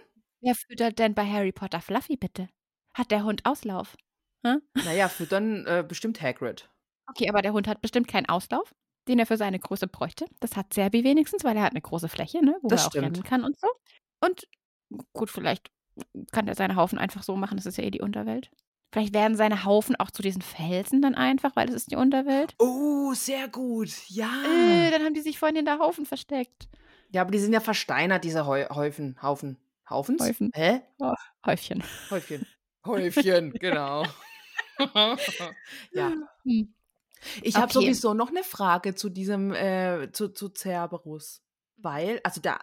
Wer 0.41 0.55
füttert 0.55 0.99
denn 0.99 1.15
bei 1.15 1.27
Harry 1.27 1.53
Potter 1.53 1.81
Fluffy, 1.81 2.17
bitte? 2.17 2.49
Hat 2.95 3.11
der 3.11 3.25
Hund 3.25 3.45
Auslauf? 3.45 3.97
Hm? 4.47 4.63
Naja, 4.75 5.09
füttern 5.09 5.67
äh, 5.67 5.85
bestimmt 5.87 6.21
Hagrid. 6.21 6.71
Okay, 7.07 7.29
aber 7.29 7.43
der 7.43 7.53
Hund 7.53 7.67
hat 7.67 7.81
bestimmt 7.81 8.09
keinen 8.09 8.29
Auslauf, 8.29 8.75
den 9.09 9.19
er 9.19 9.27
für 9.27 9.37
seine 9.37 9.59
Größe 9.59 9.89
bräuchte. 9.89 10.27
Das 10.41 10.57
hat 10.57 10.73
Serbi 10.73 11.03
wenigstens, 11.05 11.45
weil 11.45 11.57
er 11.57 11.63
hat 11.63 11.73
eine 11.73 11.81
große 11.81 12.09
Fläche, 12.09 12.45
ne, 12.45 12.57
wo 12.63 12.69
das 12.69 12.83
er 12.83 12.89
auch 12.89 12.95
rennen 12.95 13.23
kann 13.23 13.45
und 13.45 13.59
so. 13.59 13.69
Und 14.21 14.47
gut, 15.13 15.31
vielleicht 15.31 15.71
kann 16.33 16.49
er 16.49 16.55
seine 16.55 16.77
Haufen 16.77 16.99
einfach 16.99 17.23
so 17.23 17.37
machen, 17.37 17.57
das 17.57 17.67
ist 17.67 17.79
ja 17.79 17.85
eh 17.85 17.91
die 17.91 18.01
Unterwelt. 18.01 18.51
Vielleicht 18.93 19.13
werden 19.13 19.37
seine 19.37 19.65
Haufen 19.65 19.97
auch 19.97 20.11
zu 20.11 20.23
diesen 20.23 20.43
Felsen 20.43 21.03
dann 21.03 21.17
einfach, 21.17 21.57
weil 21.57 21.67
das 21.67 21.75
ist 21.75 21.91
die 21.91 21.97
Unterwelt. 21.97 22.55
Oh, 22.61 23.13
sehr 23.13 23.49
gut. 23.49 23.91
Ja. 24.09 24.31
Äh, 24.47 24.93
dann 24.93 25.03
haben 25.03 25.15
die 25.15 25.21
sich 25.21 25.39
vorhin 25.39 25.57
in 25.57 25.65
der 25.65 25.81
Haufen 25.81 26.07
versteckt. 26.07 26.69
Ja, 27.15 27.23
aber 27.23 27.31
die 27.31 27.39
sind 27.39 27.53
ja 27.53 27.61
versteinert, 27.61 28.25
diese 28.25 28.45
Häufen. 28.45 29.17
Haufen. 29.23 29.57
Haufens? 29.89 30.21
Häufen. 30.21 30.51
Hä? 30.53 30.81
Oh, 30.99 31.15
Häufchen. 31.47 31.85
Häufchen. 32.11 32.45
Häufchen, 32.87 33.53
genau. 33.53 34.05
ja. 35.93 36.13
Hm. 36.43 36.75
Ich 37.41 37.55
okay. 37.55 37.63
habe 37.63 37.73
sowieso 37.73 38.15
noch 38.15 38.31
eine 38.31 38.43
Frage 38.43 38.97
zu 38.97 39.11
diesem, 39.11 39.55
äh, 39.55 40.11
zu, 40.11 40.31
zu 40.31 40.49
Cerberus. 40.49 41.45
Weil, 41.77 42.21
also 42.25 42.41
der, 42.41 42.59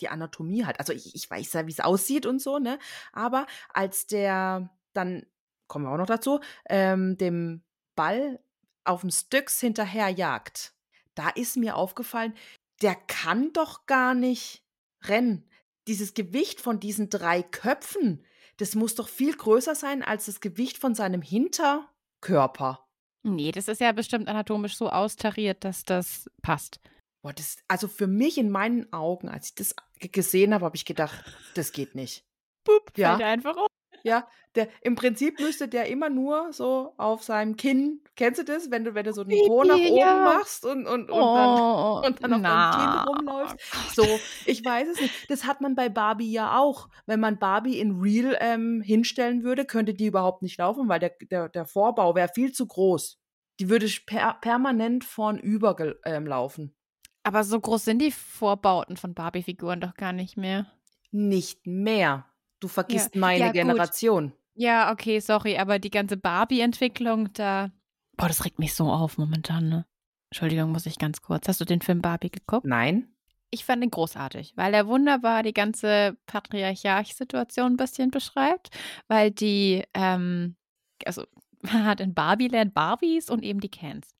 die 0.00 0.08
Anatomie 0.08 0.64
halt. 0.64 0.78
Also 0.78 0.92
ich, 0.92 1.16
ich 1.16 1.28
weiß 1.28 1.54
ja, 1.54 1.66
wie 1.66 1.72
es 1.72 1.80
aussieht 1.80 2.26
und 2.26 2.40
so, 2.40 2.60
ne? 2.60 2.78
Aber 3.12 3.48
als 3.74 4.06
der 4.06 4.70
dann, 4.92 5.26
kommen 5.66 5.84
wir 5.84 5.90
auch 5.90 5.98
noch 5.98 6.06
dazu, 6.06 6.38
ähm, 6.68 7.18
dem 7.18 7.64
Ball 7.96 8.38
auf 8.84 9.00
dem 9.00 9.10
Styx 9.10 9.58
hinterher 9.58 10.10
jagt, 10.10 10.74
da 11.16 11.30
ist 11.30 11.56
mir 11.56 11.76
aufgefallen, 11.76 12.34
der 12.82 12.94
kann 12.94 13.52
doch 13.52 13.86
gar 13.86 14.14
nicht 14.14 14.62
rennen. 15.02 15.48
Dieses 15.88 16.14
Gewicht 16.14 16.60
von 16.60 16.80
diesen 16.80 17.10
drei 17.10 17.42
Köpfen, 17.42 18.24
das 18.56 18.74
muss 18.74 18.94
doch 18.94 19.08
viel 19.08 19.34
größer 19.36 19.74
sein 19.74 20.02
als 20.02 20.26
das 20.26 20.40
Gewicht 20.40 20.78
von 20.78 20.94
seinem 20.94 21.22
Hinterkörper. 21.22 22.86
Nee, 23.22 23.52
das 23.52 23.68
ist 23.68 23.80
ja 23.80 23.92
bestimmt 23.92 24.28
anatomisch 24.28 24.76
so 24.76 24.88
austariert, 24.88 25.64
dass 25.64 25.84
das 25.84 26.30
passt. 26.42 26.80
Boah, 27.22 27.32
das, 27.32 27.56
also 27.66 27.88
für 27.88 28.06
mich 28.06 28.38
in 28.38 28.50
meinen 28.50 28.92
Augen, 28.92 29.28
als 29.28 29.48
ich 29.48 29.54
das 29.56 29.74
gesehen 29.98 30.54
habe, 30.54 30.64
habe 30.64 30.76
ich 30.76 30.84
gedacht, 30.84 31.24
das 31.54 31.72
geht 31.72 31.94
nicht. 31.94 32.24
Pup, 32.64 32.92
ja. 32.96 33.16
fällt 33.16 33.28
einfach 33.28 33.56
um. 33.56 33.66
Ja, 34.06 34.24
der, 34.54 34.68
im 34.82 34.94
Prinzip 34.94 35.40
müsste 35.40 35.66
der 35.66 35.86
immer 35.88 36.08
nur 36.08 36.52
so 36.52 36.94
auf 36.96 37.24
seinem 37.24 37.56
Kinn, 37.56 38.02
kennst 38.14 38.38
du 38.38 38.44
das, 38.44 38.70
wenn 38.70 38.84
du, 38.84 38.94
wenn 38.94 39.04
du 39.04 39.12
so 39.12 39.24
den 39.24 39.36
Po 39.48 39.64
nach 39.64 39.74
oben 39.74 39.98
ja. 39.98 40.24
machst 40.24 40.64
und, 40.64 40.86
und, 40.86 41.10
und, 41.10 41.20
oh, 41.20 42.00
dann, 42.04 42.12
und 42.12 42.22
dann 42.22 42.32
auf 42.34 42.40
na. 42.40 42.70
deinem 42.70 43.04
Kinn 43.04 43.14
rumläufst? 43.14 43.56
So, 43.96 44.06
ich 44.46 44.64
weiß 44.64 44.86
es 44.90 45.00
nicht. 45.00 45.28
Das 45.28 45.44
hat 45.44 45.60
man 45.60 45.74
bei 45.74 45.88
Barbie 45.88 46.30
ja 46.30 46.56
auch. 46.56 46.88
Wenn 47.06 47.18
man 47.18 47.40
Barbie 47.40 47.80
in 47.80 48.00
Real 48.00 48.36
ähm, 48.38 48.80
hinstellen 48.80 49.42
würde, 49.42 49.64
könnte 49.64 49.92
die 49.92 50.06
überhaupt 50.06 50.40
nicht 50.40 50.56
laufen, 50.58 50.88
weil 50.88 51.00
der, 51.00 51.16
der, 51.28 51.48
der 51.48 51.66
Vorbau 51.66 52.14
wäre 52.14 52.28
viel 52.32 52.52
zu 52.52 52.68
groß. 52.68 53.18
Die 53.58 53.68
würde 53.68 53.88
per 54.06 54.34
permanent 54.34 55.02
vornüber 55.02 55.76
ähm, 56.04 56.28
laufen. 56.28 56.76
Aber 57.24 57.42
so 57.42 57.58
groß 57.58 57.84
sind 57.84 58.00
die 58.00 58.12
Vorbauten 58.12 58.96
von 58.96 59.14
Barbie-Figuren 59.14 59.80
doch 59.80 59.94
gar 59.94 60.12
nicht 60.12 60.36
mehr. 60.36 60.70
Nicht 61.10 61.66
mehr. 61.66 62.26
Du 62.66 62.72
vergisst 62.72 63.14
ja. 63.14 63.20
meine 63.20 63.44
ja, 63.44 63.52
Generation. 63.52 64.32
Ja, 64.56 64.90
okay, 64.90 65.20
sorry, 65.20 65.56
aber 65.56 65.78
die 65.78 65.90
ganze 65.90 66.16
Barbie-Entwicklung 66.16 67.32
da. 67.32 67.70
Boah, 68.16 68.26
das 68.26 68.44
regt 68.44 68.58
mich 68.58 68.74
so 68.74 68.90
auf 68.90 69.18
momentan, 69.18 69.68
ne? 69.68 69.86
Entschuldigung, 70.30 70.72
muss 70.72 70.86
ich 70.86 70.98
ganz 70.98 71.22
kurz. 71.22 71.46
Hast 71.46 71.60
du 71.60 71.64
den 71.64 71.80
Film 71.80 72.02
Barbie 72.02 72.30
geguckt? 72.30 72.66
Nein. 72.66 73.06
Ich 73.52 73.64
fand 73.64 73.84
ihn 73.84 73.92
großartig, 73.92 74.54
weil 74.56 74.74
er 74.74 74.88
wunderbar 74.88 75.44
die 75.44 75.54
ganze 75.54 76.16
Patriarchat-Situation 76.26 77.74
ein 77.74 77.76
bisschen 77.76 78.10
beschreibt, 78.10 78.70
weil 79.06 79.30
die, 79.30 79.84
ähm, 79.94 80.56
also 81.04 81.22
man 81.62 81.84
hat 81.86 82.00
in 82.00 82.14
Barbie-Land 82.14 82.74
Barbies 82.74 83.30
und 83.30 83.44
eben 83.44 83.60
die 83.60 83.70
Cans. 83.70 84.15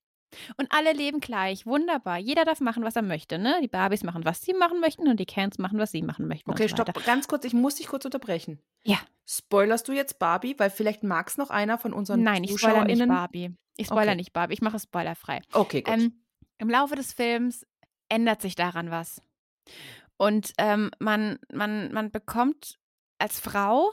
Und 0.57 0.71
alle 0.71 0.93
leben 0.93 1.21
gleich. 1.21 1.67
Wunderbar. 1.67 2.19
Jeder 2.19 2.45
darf 2.45 2.61
machen, 2.61 2.83
was 2.85 2.97
er 2.97 3.03
möchte. 3.03 3.39
Ne? 3.39 3.59
Die 3.63 3.69
Barbies 3.69 4.03
machen, 4.03 4.25
was 4.25 4.43
sie 4.43 4.53
machen 4.53 4.81
möchten 4.81 5.09
und 5.09 5.19
die 5.19 5.27
Cans 5.27 5.59
machen, 5.59 5.79
was 5.79 5.93
sie 5.93 6.03
machen 6.03 6.27
möchten. 6.27 6.51
Okay, 6.51 6.69
stopp. 6.69 6.93
Ganz 7.05 7.29
kurz, 7.29 7.45
ich 7.45 7.55
muss 7.55 7.77
dich 7.77 7.87
kurz 7.87 8.05
unterbrechen. 8.05 8.61
Ja. 8.85 8.99
Spoilerst 9.27 9.89
du 9.89 9.93
jetzt 9.93 10.19
Barbie? 10.19 10.55
Weil 10.59 10.71
vielleicht 10.71 11.03
mag 11.03 11.29
es 11.29 11.37
noch 11.37 11.51
einer 11.51 11.79
von 11.79 11.93
unseren 11.93 12.23
Nein, 12.23 12.45
ich 12.45 12.59
spoiler 12.59 12.85
nicht 12.85 13.07
Barbie. 13.07 13.55
Ich 13.77 13.87
spoiler 13.87 14.13
okay. 14.13 14.17
nicht 14.17 14.33
Barbie. 14.33 14.55
Ich 14.55 14.63
mache 14.63 14.77
es 14.77 14.85
spoilerfrei. 14.85 15.41
Okay, 15.53 15.83
gut. 15.83 15.95
Ähm, 15.95 16.21
Im 16.59 16.71
Laufe 16.71 16.97
des 16.97 17.13
Films 17.13 17.67
ändert 18.09 18.43
sich 18.43 18.55
daran 18.55 18.91
was. 18.91 19.21
Und 20.17 20.53
ähm, 20.59 20.91
man, 20.99 21.39
man, 21.53 21.93
man 21.93 22.11
bekommt 22.11 22.79
als 23.19 23.39
Frau 23.39 23.93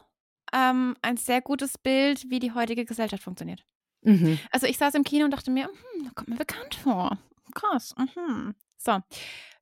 ähm, 0.53 0.95
ein 1.01 1.17
sehr 1.17 1.41
gutes 1.41 1.77
Bild, 1.77 2.29
wie 2.29 2.39
die 2.39 2.53
heutige 2.53 2.86
Gesellschaft 2.86 3.23
funktioniert. 3.23 3.65
Mhm. 4.04 4.39
Also 4.51 4.68
ich 4.68 4.78
saß 4.78 4.95
im 4.95 5.04
Kino 5.04 5.26
und 5.26 5.32
dachte 5.32 5.51
mir, 5.51 5.66
hm, 5.66 6.16
kommt 6.16 6.30
mir 6.30 6.38
bekannt 6.38 6.76
vor. 6.76 7.18
Krass. 7.54 7.95
Mhm. 7.97 8.56
So, 8.78 8.99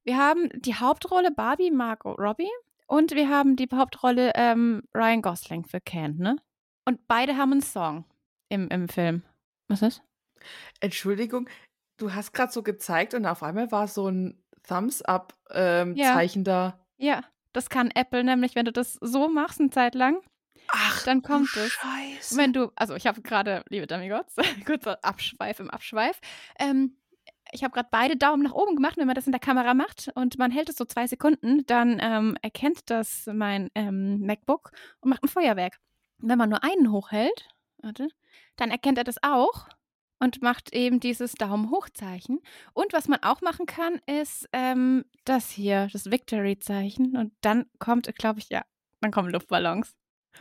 wir 0.04 0.18
haben 0.18 0.50
die 0.56 0.76
Hauptrolle 0.76 1.32
Barbie 1.32 1.72
Margot 1.72 2.18
Robbie 2.18 2.50
und 2.88 3.12
wir 3.12 3.30
haben 3.30 3.56
die 3.56 3.68
Hauptrolle 3.72 4.32
ähm, 4.36 4.84
Ryan 4.96 5.22
Gosling 5.22 5.66
für 5.66 5.80
Ken, 5.80 6.18
ne? 6.18 6.38
Und 6.86 7.08
beide 7.08 7.38
haben 7.38 7.52
einen 7.52 7.62
Song 7.62 8.06
im, 8.50 8.68
im 8.70 8.90
Film. 8.90 9.24
Was 9.68 9.82
ist? 9.82 10.02
Entschuldigung, 10.80 11.48
du 11.98 12.14
hast 12.14 12.34
gerade 12.34 12.52
so 12.52 12.64
gezeigt 12.64 13.14
und 13.14 13.26
auf 13.26 13.44
einmal 13.44 13.72
war 13.72 13.88
so 13.88 14.08
ein 14.08 14.44
Thumbs-up-Zeichen 14.68 16.42
ähm, 16.42 16.46
ja. 16.46 16.72
da. 16.72 16.86
Ja, 16.98 17.22
das 17.54 17.70
kann 17.70 17.92
Apple 17.92 18.24
nämlich, 18.24 18.56
wenn 18.56 18.66
du 18.66 18.72
das 18.72 18.94
so 19.02 19.30
machst, 19.30 19.60
eine 19.60 19.70
Zeit 19.70 19.96
lang, 19.96 20.22
Ach, 20.72 21.04
dann 21.04 21.22
kommt 21.22 21.56
es. 21.58 21.72
Scheiße. 21.74 22.38
Wenn 22.38 22.54
du, 22.54 22.72
also 22.76 22.96
ich 22.96 23.08
habe 23.08 23.22
gerade, 23.22 23.64
liebe 23.70 23.88
Demigods, 23.88 24.36
kurzer 24.66 25.04
Abschweif 25.04 25.60
im 25.60 25.70
Abschweif. 25.70 26.20
Ähm, 26.60 26.98
ich 27.52 27.64
habe 27.64 27.74
gerade 27.74 27.90
beide 27.92 28.16
Daumen 28.16 28.44
nach 28.44 28.54
oben 28.54 28.76
gemacht. 28.76 28.98
Wenn 28.98 29.08
man 29.08 29.16
das 29.16 29.26
in 29.26 29.34
der 29.34 29.42
Kamera 29.42 29.74
macht 29.74 30.10
und 30.16 30.38
man 30.38 30.52
hält 30.52 30.70
es 30.70 30.78
so 30.78 30.86
zwei 30.86 31.08
Sekunden, 31.08 31.66
dann 31.66 32.00
ähm, 32.02 32.38
erkennt 32.42 32.90
das 32.90 33.28
mein 33.32 33.70
ähm, 33.76 34.22
MacBook 34.26 34.72
und 35.02 35.10
macht 35.10 35.24
ein 35.24 35.28
Feuerwerk. 35.28 35.80
wenn 36.20 36.38
man 36.38 36.50
nur 36.50 36.64
einen 36.64 36.92
hochhält, 36.92 37.50
warte, 37.80 38.08
dann 38.56 38.72
erkennt 38.72 38.98
er 38.98 39.04
das 39.04 39.22
auch 39.24 39.68
und 40.20 40.42
macht 40.42 40.74
eben 40.74 41.00
dieses 41.00 41.34
Daumen 41.34 41.72
hoch-Zeichen. 41.72 42.40
Und 42.74 42.94
was 42.94 43.08
man 43.08 43.24
auch 43.24 43.42
machen 43.42 43.66
kann, 43.66 44.00
ist 44.06 44.48
ähm, 44.54 45.04
das 45.26 45.50
hier, 45.50 45.90
das 45.92 46.12
Victory-Zeichen. 46.12 47.18
Und 47.18 47.34
dann 47.42 47.66
kommt, 47.80 48.14
glaube 48.16 48.40
ich, 48.40 48.50
ja, 48.50 48.64
dann 49.02 49.12
kommen 49.12 49.32
Luftballons. 49.32 49.96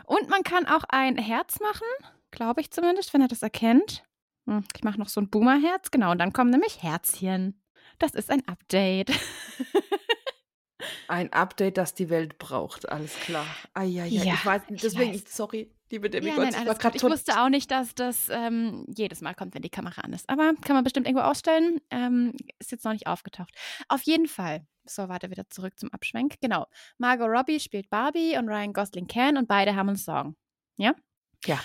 Und 0.05 0.29
man 0.29 0.43
kann 0.43 0.67
auch 0.67 0.85
ein 0.89 1.17
Herz 1.17 1.61
machen, 1.61 1.87
glaube 2.31 2.61
ich 2.61 2.71
zumindest, 2.71 3.13
wenn 3.13 3.21
er 3.21 3.29
das 3.29 3.43
erkennt. 3.43 4.05
Hm, 4.47 4.65
ich 4.75 4.85
mache 4.85 4.99
noch 4.99 5.09
so 5.09 5.21
ein 5.21 5.31
Boomer-Herz, 5.31 5.91
genau. 5.91 6.13
Und 6.13 6.19
dann 6.19 6.33
kommen 6.33 6.51
nämlich 6.51 6.83
Herzchen. 6.83 7.61
Das 7.99 8.15
ist 8.15 8.31
ein 8.31 8.47
Update. 8.49 9.13
ein 11.09 11.33
Update, 11.33 11.77
das 11.77 11.95
die 11.95 12.09
Welt 12.09 12.39
braucht, 12.39 12.89
alles 12.89 13.15
klar. 13.21 13.47
Ah, 13.75 13.83
ja, 13.83 14.05
ja, 14.05 14.35
ich 14.35 14.47
weiß, 14.47 14.63
deswegen, 14.71 15.15
ich 15.15 15.25
weiß. 15.25 15.37
sorry, 15.37 15.71
liebe 15.91 16.09
Demi, 16.09 16.29
ja, 16.29 16.37
nein, 16.37 16.55
ich, 16.55 16.95
ich 16.95 17.03
wusste 17.03 17.41
auch 17.41 17.49
nicht, 17.49 17.71
dass 17.71 17.95
das 17.95 18.29
ähm, 18.31 18.87
jedes 18.97 19.21
Mal 19.21 19.35
kommt, 19.35 19.55
wenn 19.55 19.63
die 19.63 19.71
Kamera 19.71 20.03
an 20.03 20.13
ist. 20.13 20.29
Aber 20.29 20.53
kann 20.63 20.75
man 20.75 20.85
bestimmt 20.85 21.07
irgendwo 21.07 21.25
ausstellen. 21.25 21.81
Ähm, 21.91 22.35
ist 22.59 22.71
jetzt 22.71 22.85
noch 22.85 22.93
nicht 22.93 23.07
aufgetaucht. 23.07 23.53
Auf 23.89 24.03
jeden 24.03 24.27
Fall 24.27 24.67
so, 24.91 25.09
warte, 25.09 25.31
wieder 25.31 25.49
zurück 25.49 25.79
zum 25.79 25.91
Abschwenk. 25.93 26.41
Genau. 26.41 26.67
Margot 26.99 27.29
Robbie 27.29 27.61
spielt 27.61 27.91
Barbie 27.91 28.37
und 28.37 28.49
Ryan 28.49 28.73
Gosling 28.73 29.07
Ken 29.07 29.37
und 29.37 29.49
beide 29.49 29.77
haben 29.77 29.89
einen 29.89 29.97
Song. 29.97 30.37
Ja? 30.77 30.95
Ja. 31.45 31.61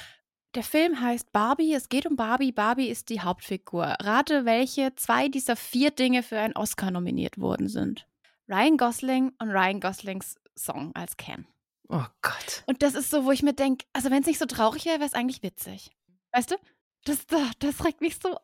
Der 0.56 0.64
Film 0.64 1.02
heißt 1.02 1.34
Barbie. 1.34 1.74
Es 1.74 1.90
geht 1.90 2.06
um 2.06 2.16
Barbie. 2.16 2.54
Barbie 2.54 2.88
ist 2.88 3.10
die 3.10 3.20
Hauptfigur. 3.20 3.84
Rate, 4.00 4.46
welche 4.46 4.96
zwei 4.96 5.28
dieser 5.28 5.58
vier 5.58 5.92
Dinge 5.92 6.24
für 6.24 6.40
einen 6.40 6.56
Oscar 6.56 6.92
nominiert 6.92 7.38
worden 7.38 7.68
sind. 7.68 8.08
Ryan 8.48 8.78
Gosling 8.78 9.34
und 9.40 9.50
Ryan 9.50 9.82
Goslings 9.82 10.38
Song 10.56 10.96
als 10.96 11.18
Ken. 11.18 11.46
Oh 11.90 12.06
Gott. 12.22 12.64
Und 12.68 12.82
das 12.82 12.96
ist 12.96 13.12
so, 13.12 13.26
wo 13.26 13.32
ich 13.32 13.44
mir 13.44 13.54
denke, 13.54 13.86
also 13.94 14.10
wenn 14.12 14.22
es 14.22 14.28
nicht 14.28 14.40
so 14.40 14.46
traurig 14.46 14.86
wäre, 14.86 15.00
wäre 15.00 15.08
es 15.08 15.14
eigentlich 15.14 15.44
witzig. 15.44 15.92
Weißt 16.32 16.52
du? 16.52 16.56
Das, 17.04 17.26
das 17.60 17.86
regt 17.86 18.02
mich 18.02 18.18
so 18.18 18.38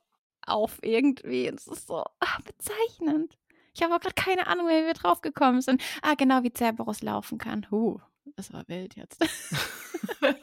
auf 0.46 0.80
irgendwie. 0.82 1.48
Es 1.48 1.68
ist 1.68 1.88
so 1.88 2.04
ach, 2.20 2.42
bezeichnend. 2.42 3.38
Ich 3.74 3.82
habe 3.82 3.96
auch 3.96 4.00
gerade 4.00 4.16
keine 4.16 4.48
Ahnung, 4.48 4.68
wie 4.68 4.86
wir 4.86 4.94
drauf 4.94 5.22
gekommen 5.22 5.62
sind. 5.62 5.82
Ah, 6.02 6.16
genau, 6.16 6.44
wie 6.44 6.52
Cerberus 6.56 7.02
laufen 7.02 7.38
kann. 7.38 7.68
Huh, 7.72 8.00
das 8.36 8.52
war 8.52 8.68
wild 8.68 8.96
jetzt. 8.96 9.24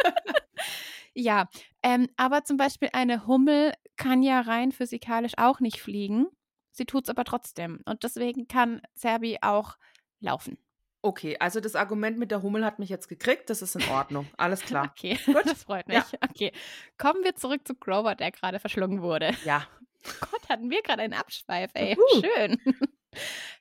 ja, 1.15 1.49
ähm, 1.83 2.09
aber 2.17 2.45
zum 2.45 2.57
Beispiel 2.57 2.91
eine 2.93 3.27
Hummel 3.27 3.73
kann 3.97 4.23
ja 4.23 4.41
rein 4.41 4.73
physikalisch 4.73 5.35
auch 5.37 5.61
nicht 5.61 5.81
fliegen. 5.81 6.27
Sie 6.71 6.87
tut 6.87 7.05
es 7.05 7.11
aber 7.11 7.25
trotzdem. 7.25 7.81
Und 7.85 8.05
deswegen 8.05 8.49
kann 8.49 8.81
Serbi 8.95 9.39
auch 9.43 9.77
laufen. 10.21 10.59
Okay, 11.01 11.37
also 11.39 11.61
das 11.61 11.77
Argument 11.77 12.19
mit 12.19 12.31
der 12.31 12.43
Hummel 12.43 12.65
hat 12.65 12.79
mich 12.79 12.89
jetzt 12.89 13.09
gekriegt. 13.09 13.51
Das 13.51 13.63
ist 13.63 13.77
in 13.77 13.89
Ordnung. 13.89 14.27
Alles 14.37 14.63
klar. 14.63 14.87
okay, 14.97 15.19
Gut. 15.27 15.47
das 15.47 15.65
freut 15.65 15.87
mich. 15.87 15.97
Ja. 15.97 16.05
Okay, 16.29 16.53
kommen 16.97 17.23
wir 17.23 17.35
zurück 17.37 17.67
zu 17.67 17.75
Grover, 17.75 18.15
der 18.15 18.33
gerade 18.33 18.59
verschlungen 18.59 19.03
wurde. 19.03 19.33
Ja. 19.45 19.67
Gott, 20.21 20.49
hatten 20.49 20.71
wir 20.71 20.83
gerade 20.83 21.03
einen 21.03 21.15
Abschweif, 21.15 21.71
ey. 21.75 21.97
Uh. 21.97 22.23
Schön. 22.23 22.59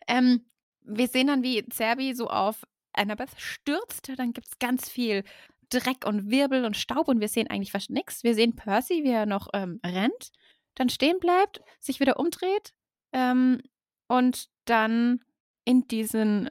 Ähm, 0.07 0.45
wir 0.81 1.07
sehen 1.07 1.27
dann, 1.27 1.43
wie 1.43 1.65
Zerbi 1.67 2.13
so 2.13 2.27
auf 2.27 2.65
Annabeth 2.93 3.31
stürzt. 3.37 4.11
Dann 4.17 4.33
gibt 4.33 4.47
es 4.47 4.59
ganz 4.59 4.89
viel 4.89 5.23
Dreck 5.69 6.05
und 6.05 6.29
Wirbel 6.29 6.65
und 6.65 6.77
Staub 6.77 7.07
und 7.07 7.19
wir 7.19 7.27
sehen 7.27 7.49
eigentlich 7.49 7.71
fast 7.71 7.89
nichts. 7.89 8.23
Wir 8.23 8.35
sehen 8.35 8.55
Percy, 8.55 9.03
wie 9.03 9.11
er 9.11 9.25
noch 9.25 9.49
ähm, 9.53 9.79
rennt, 9.85 10.31
dann 10.75 10.89
stehen 10.89 11.19
bleibt, 11.19 11.61
sich 11.79 11.99
wieder 11.99 12.19
umdreht 12.19 12.73
ähm, 13.11 13.61
und 14.07 14.47
dann 14.65 15.23
in 15.65 15.87
diesen 15.87 16.49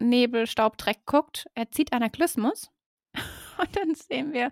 Nebel, 0.00 0.46
Staub, 0.46 0.76
Dreck 0.78 1.04
guckt. 1.06 1.46
Er 1.54 1.70
zieht 1.70 1.92
Anaklysmus 1.92 2.70
und 3.58 3.76
dann 3.76 3.94
sehen 3.94 4.32
wir 4.32 4.50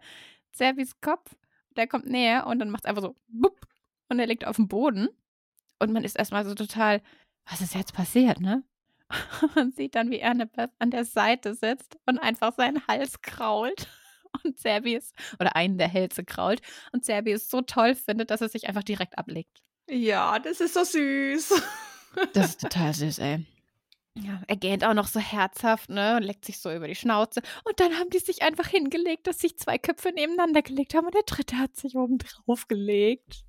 Zerbis 0.52 1.00
Kopf. 1.00 1.34
Der 1.76 1.86
kommt 1.86 2.06
näher 2.06 2.46
und 2.46 2.58
dann 2.58 2.70
macht 2.70 2.84
es 2.84 2.88
einfach 2.88 3.02
so 3.02 3.16
bupp 3.28 3.66
und 4.08 4.18
er 4.18 4.26
liegt 4.26 4.46
auf 4.46 4.56
dem 4.56 4.68
Boden. 4.68 5.08
Und 5.78 5.92
man 5.92 6.04
ist 6.04 6.16
erstmal 6.16 6.44
so 6.44 6.54
total 6.54 7.02
was 7.50 7.60
ist 7.60 7.74
jetzt 7.74 7.94
passiert, 7.94 8.40
ne? 8.40 8.64
Und 9.56 9.76
sieht 9.76 9.94
dann, 9.94 10.10
wie 10.10 10.22
Annabeth 10.22 10.70
an 10.78 10.90
der 10.90 11.04
Seite 11.04 11.54
sitzt 11.54 11.98
und 12.06 12.18
einfach 12.18 12.54
seinen 12.54 12.86
Hals 12.86 13.20
krault. 13.20 13.88
Und 14.44 14.58
Serbius, 14.58 15.12
oder 15.38 15.56
einen 15.56 15.76
der 15.76 15.88
Hälse 15.88 16.24
krault. 16.24 16.62
Und 16.92 17.04
Serbius 17.04 17.50
so 17.50 17.60
toll 17.60 17.94
findet, 17.94 18.30
dass 18.30 18.40
er 18.40 18.48
sich 18.48 18.66
einfach 18.66 18.82
direkt 18.82 19.18
ablegt. 19.18 19.62
Ja, 19.90 20.38
das 20.38 20.60
ist 20.60 20.74
so 20.74 20.84
süß. 20.84 21.62
Das 22.34 22.50
ist 22.50 22.60
total 22.60 22.92
süß, 22.92 23.20
ey. 23.20 23.46
Ja, 24.14 24.42
er 24.46 24.56
gähnt 24.56 24.84
auch 24.84 24.92
noch 24.92 25.06
so 25.06 25.18
herzhaft, 25.18 25.88
ne, 25.88 26.16
und 26.18 26.24
leckt 26.24 26.44
sich 26.44 26.58
so 26.58 26.70
über 26.70 26.86
die 26.86 26.94
Schnauze. 26.94 27.40
Und 27.64 27.80
dann 27.80 27.98
haben 27.98 28.10
die 28.10 28.18
sich 28.18 28.42
einfach 28.42 28.66
hingelegt, 28.68 29.26
dass 29.26 29.38
sich 29.38 29.56
zwei 29.56 29.78
Köpfe 29.78 30.10
nebeneinander 30.10 30.60
gelegt 30.60 30.92
haben 30.92 31.06
und 31.06 31.14
der 31.14 31.22
dritte 31.22 31.56
hat 31.56 31.74
sich 31.74 31.96
oben 31.96 32.18
drauf 32.18 32.68
gelegt. 32.68 33.46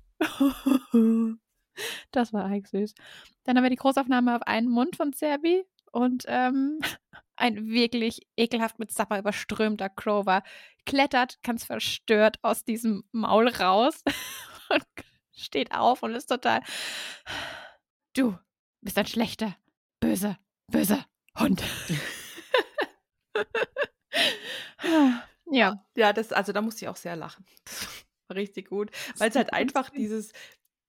Das 2.10 2.32
war 2.32 2.44
eigentlich 2.44 2.68
süß. 2.68 2.94
Dann 3.44 3.56
haben 3.56 3.64
wir 3.64 3.70
die 3.70 3.76
Großaufnahme 3.76 4.36
auf 4.36 4.42
einen 4.42 4.68
Mund 4.68 4.96
von 4.96 5.12
Serbi 5.12 5.64
und 5.92 6.24
ähm, 6.26 6.80
ein 7.36 7.68
wirklich 7.68 8.20
ekelhaft 8.36 8.78
mit 8.78 8.92
Zapper 8.92 9.18
überströmter 9.18 9.88
Crover 9.88 10.42
klettert 10.86 11.42
ganz 11.42 11.64
verstört 11.64 12.38
aus 12.42 12.64
diesem 12.64 13.04
Maul 13.12 13.48
raus 13.48 14.02
und 14.68 14.84
steht 15.32 15.72
auf 15.72 16.02
und 16.02 16.14
ist 16.14 16.26
total. 16.26 16.60
Du 18.14 18.38
bist 18.80 18.98
ein 18.98 19.06
schlechter, 19.06 19.56
böser, 20.00 20.38
böser 20.70 21.04
Hund. 21.38 21.62
ja. 25.50 25.84
Ja, 25.96 26.12
das, 26.12 26.32
also 26.32 26.52
da 26.52 26.60
musste 26.60 26.84
ich 26.84 26.88
auch 26.88 26.96
sehr 26.96 27.16
lachen. 27.16 27.44
Das 27.64 27.88
war 28.28 28.36
richtig 28.36 28.68
gut. 28.68 28.90
Weil 29.18 29.30
es 29.30 29.36
halt 29.36 29.52
einfach 29.52 29.90
dieses, 29.90 30.32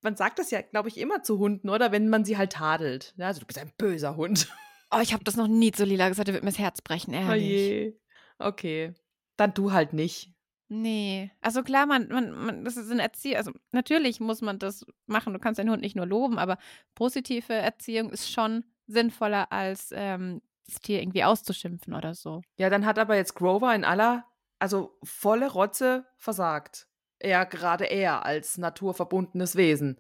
man 0.06 0.16
sagt 0.16 0.40
das 0.40 0.52
ja, 0.52 0.62
glaube 0.62 0.88
ich, 0.88 0.98
immer 0.98 1.24
zu 1.24 1.40
Hunden, 1.40 1.68
oder? 1.68 1.92
Wenn 1.92 2.08
man 2.08 2.24
sie 2.24 2.38
halt 2.38 2.54
tadelt. 2.54 3.14
Ja, 3.18 3.28
also 3.28 3.42
du 3.42 3.48
bist 3.48 3.60
ein 3.60 3.74
böser 3.78 4.16
Hund. 4.16 4.48
Oh, 4.92 5.00
ich 5.02 5.14
habe 5.14 5.24
das 5.24 5.36
noch 5.36 5.48
nie 5.48 5.72
zu 5.72 5.84
Lila 5.84 6.08
gesagt, 6.08 6.28
der 6.28 6.36
wird 6.36 6.44
mir 6.44 6.52
das 6.52 6.60
Herz 6.60 6.80
brechen, 6.80 7.12
ehrlich. 7.12 7.28
Oh 7.28 7.34
je. 7.34 7.94
Okay. 8.38 8.94
Dann 9.36 9.54
du 9.54 9.72
halt 9.72 9.94
nicht. 9.94 10.32
Nee. 10.70 11.32
Also 11.42 11.64
klar, 11.64 11.88
man, 11.88 12.08
man, 12.08 12.32
man, 12.32 12.64
das 12.64 12.78
ist 12.78 12.92
ein 12.92 13.00
Erziehung. 13.00 13.38
Also 13.38 13.52
natürlich 13.72 14.20
muss 14.20 14.42
man 14.42 14.60
das 14.60 14.86
machen. 15.08 15.34
Du 15.34 15.40
kannst 15.40 15.58
deinen 15.58 15.72
Hund 15.72 15.82
nicht 15.82 15.96
nur 15.96 16.06
loben, 16.06 16.38
aber 16.38 16.60
positive 16.94 17.52
Erziehung 17.52 18.12
ist 18.12 18.32
schon 18.32 18.64
sinnvoller, 18.86 19.52
als 19.52 19.90
ähm, 19.92 20.44
das 20.68 20.80
Tier 20.82 21.02
irgendwie 21.02 21.24
auszuschimpfen 21.24 21.96
oder 21.96 22.14
so. 22.14 22.44
Ja, 22.58 22.70
dann 22.70 22.86
hat 22.86 23.00
aber 23.00 23.16
jetzt 23.16 23.34
Grover 23.34 23.74
in 23.74 23.84
aller, 23.84 24.26
also 24.60 24.98
volle 25.04 25.52
Rotze 25.52 26.06
versagt. 26.16 26.88
Er, 27.26 27.48
gerade 27.48 27.86
er 27.86 28.24
als 28.24 28.60
naturverbundenes 28.60 29.56
Wesen. 29.56 30.00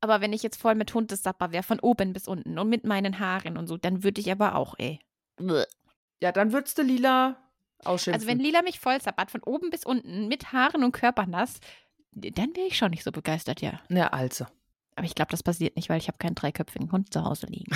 Aber 0.00 0.20
wenn 0.20 0.32
ich 0.32 0.42
jetzt 0.42 0.60
voll 0.60 0.74
mit 0.74 0.92
Hundesapper 0.92 1.52
wäre, 1.52 1.62
von 1.62 1.78
oben 1.78 2.12
bis 2.12 2.26
unten 2.26 2.58
und 2.58 2.68
mit 2.68 2.84
meinen 2.84 3.20
Haaren 3.20 3.56
und 3.56 3.68
so, 3.68 3.76
dann 3.76 4.02
würde 4.02 4.20
ich 4.20 4.32
aber 4.32 4.56
auch, 4.56 4.74
ey. 4.78 4.98
Ja, 6.20 6.32
dann 6.32 6.52
würdest 6.52 6.76
du 6.76 6.82
Lila 6.82 7.36
ausschimpfen. 7.84 8.14
Also 8.14 8.26
wenn 8.26 8.40
Lila 8.40 8.62
mich 8.62 8.80
voll 8.80 9.00
zappert, 9.00 9.30
von 9.30 9.44
oben 9.44 9.70
bis 9.70 9.86
unten, 9.86 10.26
mit 10.26 10.52
Haaren 10.52 10.82
und 10.82 10.90
Körpernass, 10.90 11.60
dann 12.10 12.56
wäre 12.56 12.66
ich 12.66 12.76
schon 12.76 12.90
nicht 12.90 13.04
so 13.04 13.12
begeistert, 13.12 13.60
ja. 13.60 13.80
Ja, 13.88 14.08
also. 14.08 14.44
Aber 14.96 15.06
ich 15.06 15.14
glaube, 15.14 15.30
das 15.30 15.44
passiert 15.44 15.76
nicht, 15.76 15.88
weil 15.88 15.98
ich 15.98 16.08
habe 16.08 16.18
keinen 16.18 16.34
dreiköpfigen 16.34 16.90
Hund 16.90 17.12
zu 17.12 17.22
Hause 17.22 17.46
liegen. 17.46 17.70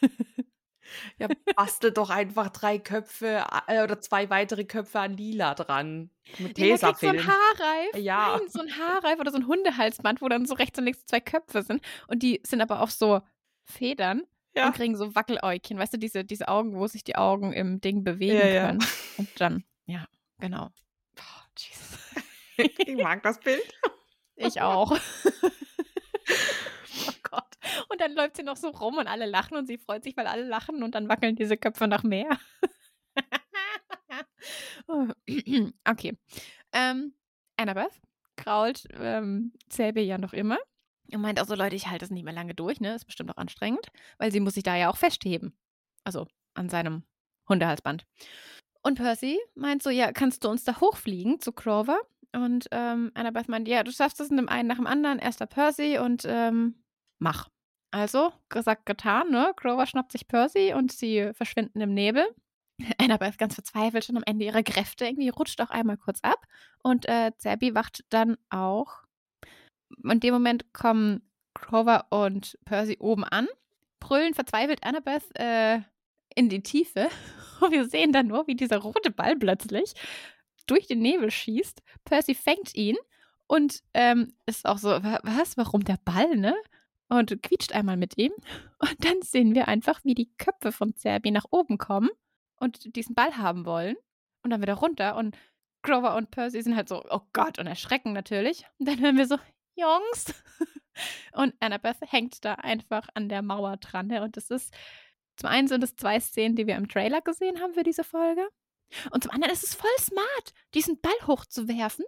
Ja, 1.18 1.28
bastel 1.56 1.92
doch 1.92 2.10
einfach 2.10 2.48
drei 2.50 2.78
Köpfe 2.78 3.44
äh, 3.66 3.82
oder 3.82 4.00
zwei 4.00 4.30
weitere 4.30 4.64
Köpfe 4.64 5.00
an 5.00 5.16
Lila 5.16 5.54
dran. 5.54 6.10
Mit 6.38 6.56
Tesafilm. 6.56 7.18
so 7.18 7.22
ein 7.22 7.26
Haarreif. 7.26 7.96
Ja. 7.96 8.36
Nein, 8.38 8.48
so 8.48 8.60
ein 8.60 8.76
Haarreif 8.76 9.18
oder 9.18 9.30
so 9.30 9.38
ein 9.38 9.46
Hundehalsband, 9.46 10.20
wo 10.20 10.28
dann 10.28 10.46
so 10.46 10.54
rechts 10.54 10.78
und 10.78 10.84
links 10.84 11.06
zwei 11.06 11.20
Köpfe 11.20 11.62
sind. 11.62 11.82
Und 12.06 12.22
die 12.22 12.40
sind 12.44 12.60
aber 12.60 12.80
auf 12.80 12.90
so 12.90 13.20
Federn 13.64 14.22
ja. 14.54 14.66
und 14.66 14.74
kriegen 14.74 14.96
so 14.96 15.14
Wackeläugchen. 15.14 15.78
Weißt 15.78 15.94
du, 15.94 15.98
diese, 15.98 16.24
diese 16.24 16.48
Augen, 16.48 16.74
wo 16.76 16.86
sich 16.86 17.04
die 17.04 17.16
Augen 17.16 17.52
im 17.52 17.80
Ding 17.80 18.04
bewegen 18.04 18.38
ja, 18.38 18.66
können. 18.66 18.80
Ja. 18.80 18.88
Und 19.16 19.40
dann, 19.40 19.64
ja, 19.86 20.06
genau. 20.38 20.70
Oh, 21.18 21.42
Jesus. 21.56 21.98
ich 22.78 22.96
mag 22.96 23.22
das 23.22 23.40
Bild. 23.40 23.74
Ich 24.36 24.60
auch. 24.60 24.96
Und 27.88 28.00
dann 28.00 28.12
läuft 28.12 28.36
sie 28.36 28.42
noch 28.42 28.56
so 28.56 28.68
rum 28.68 28.98
und 28.98 29.06
alle 29.06 29.26
lachen 29.26 29.56
und 29.56 29.66
sie 29.66 29.78
freut 29.78 30.04
sich, 30.04 30.16
weil 30.16 30.26
alle 30.26 30.44
lachen 30.44 30.82
und 30.82 30.94
dann 30.94 31.08
wackeln 31.08 31.36
diese 31.36 31.56
Köpfe 31.56 31.88
nach 31.88 32.02
mehr. 32.02 32.38
okay. 35.88 36.16
Ähm, 36.72 37.14
Annabeth 37.56 38.00
krault 38.36 38.86
ähm, 38.98 39.52
Selby 39.68 40.02
ja 40.02 40.16
noch 40.16 40.32
immer 40.32 40.58
und 41.12 41.22
meint 41.22 41.40
auch 41.40 41.46
so, 41.46 41.54
Leute, 41.54 41.76
ich 41.76 41.88
halte 41.88 42.04
das 42.04 42.10
nicht 42.10 42.24
mehr 42.24 42.32
lange 42.32 42.54
durch, 42.54 42.80
ne? 42.80 42.94
Ist 42.94 43.06
bestimmt 43.06 43.30
auch 43.30 43.36
anstrengend, 43.36 43.86
weil 44.18 44.32
sie 44.32 44.40
muss 44.40 44.54
sich 44.54 44.62
da 44.62 44.76
ja 44.76 44.90
auch 44.90 44.96
festheben. 44.96 45.56
Also 46.04 46.26
an 46.54 46.68
seinem 46.68 47.04
Hundehalsband. 47.48 48.04
Und 48.82 48.96
Percy 48.96 49.38
meint 49.54 49.82
so, 49.82 49.90
ja, 49.90 50.12
kannst 50.12 50.44
du 50.44 50.48
uns 50.48 50.64
da 50.64 50.80
hochfliegen 50.80 51.40
zu 51.40 51.52
Clover? 51.52 51.98
Und 52.32 52.68
ähm, 52.70 53.10
Annabeth 53.14 53.48
meint, 53.48 53.68
ja, 53.68 53.82
du 53.82 53.90
schaffst 53.90 54.20
es 54.20 54.30
in 54.30 54.36
dem 54.36 54.48
einen 54.48 54.68
nach 54.68 54.76
dem 54.76 54.86
anderen, 54.86 55.18
erster 55.18 55.46
Percy 55.46 55.98
und 55.98 56.24
ähm, 56.26 56.82
mach. 57.18 57.48
Also, 57.90 58.32
gesagt, 58.48 58.86
getan, 58.86 59.30
ne? 59.30 59.52
Grover 59.56 59.86
schnappt 59.86 60.12
sich 60.12 60.28
Percy 60.28 60.74
und 60.74 60.92
sie 60.92 61.30
verschwinden 61.32 61.80
im 61.80 61.94
Nebel. 61.94 62.24
Annabelle 62.98 63.30
ist 63.30 63.38
ganz 63.38 63.54
verzweifelt 63.54 64.04
schon 64.04 64.16
am 64.16 64.22
Ende 64.26 64.44
ihrer 64.44 64.62
Kräfte. 64.62 65.06
Irgendwie 65.06 65.30
rutscht 65.30 65.60
auch 65.60 65.70
einmal 65.70 65.96
kurz 65.96 66.20
ab. 66.22 66.44
Und 66.82 67.08
äh, 67.08 67.32
Zerby 67.38 67.74
wacht 67.74 68.04
dann 68.10 68.36
auch. 68.50 69.02
In 70.04 70.20
dem 70.20 70.34
Moment 70.34 70.72
kommen 70.74 71.22
Grover 71.54 72.06
und 72.10 72.58
Percy 72.64 72.96
oben 73.00 73.24
an, 73.24 73.48
brüllen 74.00 74.34
verzweifelt 74.34 74.84
Annabeth 74.84 75.24
äh, 75.34 75.80
in 76.34 76.48
die 76.48 76.62
Tiefe. 76.62 77.08
Und 77.60 77.72
wir 77.72 77.88
sehen 77.88 78.12
dann 78.12 78.28
nur, 78.28 78.46
wie 78.46 78.54
dieser 78.54 78.78
rote 78.78 79.10
Ball 79.10 79.34
plötzlich 79.34 79.94
durch 80.68 80.86
den 80.86 81.00
Nebel 81.00 81.30
schießt. 81.30 81.82
Percy 82.04 82.34
fängt 82.34 82.76
ihn 82.76 82.96
und 83.48 83.82
ähm, 83.94 84.34
ist 84.46 84.64
auch 84.64 84.78
so, 84.78 84.90
was, 84.90 85.56
warum 85.56 85.82
der 85.82 85.98
Ball, 86.04 86.36
ne? 86.36 86.54
Und 87.08 87.42
quietscht 87.42 87.72
einmal 87.72 87.96
mit 87.96 88.18
ihm. 88.18 88.32
Und 88.78 88.96
dann 89.04 89.22
sehen 89.22 89.54
wir 89.54 89.68
einfach, 89.68 90.04
wie 90.04 90.14
die 90.14 90.30
Köpfe 90.36 90.72
von 90.72 90.94
Zerbi 90.94 91.30
nach 91.30 91.46
oben 91.50 91.78
kommen 91.78 92.10
und 92.56 92.94
diesen 92.96 93.14
Ball 93.14 93.36
haben 93.36 93.64
wollen. 93.64 93.96
Und 94.42 94.50
dann 94.50 94.62
wieder 94.62 94.74
runter. 94.74 95.16
Und 95.16 95.36
Grover 95.82 96.16
und 96.16 96.30
Percy 96.30 96.62
sind 96.62 96.76
halt 96.76 96.88
so, 96.88 97.04
oh 97.10 97.22
Gott, 97.32 97.58
und 97.58 97.66
erschrecken 97.66 98.12
natürlich. 98.12 98.64
Und 98.78 98.88
dann 98.88 99.00
hören 99.00 99.16
wir 99.16 99.26
so, 99.26 99.36
Jungs. 99.74 100.34
Und 101.32 101.54
Annabeth 101.60 101.98
hängt 102.00 102.44
da 102.44 102.54
einfach 102.54 103.08
an 103.14 103.28
der 103.28 103.42
Mauer 103.42 103.76
dran. 103.76 104.10
Und 104.18 104.36
das 104.36 104.50
ist, 104.50 104.74
zum 105.36 105.48
einen 105.48 105.68
sind 105.68 105.84
es 105.84 105.94
zwei 105.94 106.18
Szenen, 106.18 106.56
die 106.56 106.66
wir 106.66 106.74
im 106.74 106.88
Trailer 106.88 107.20
gesehen 107.20 107.60
haben 107.60 107.74
für 107.74 107.84
diese 107.84 108.02
Folge. 108.02 108.48
Und 109.12 109.22
zum 109.22 109.32
anderen 109.32 109.52
ist 109.52 109.62
es 109.62 109.74
voll 109.74 109.90
smart, 110.00 110.52
diesen 110.74 111.00
Ball 111.00 111.26
hochzuwerfen 111.26 112.04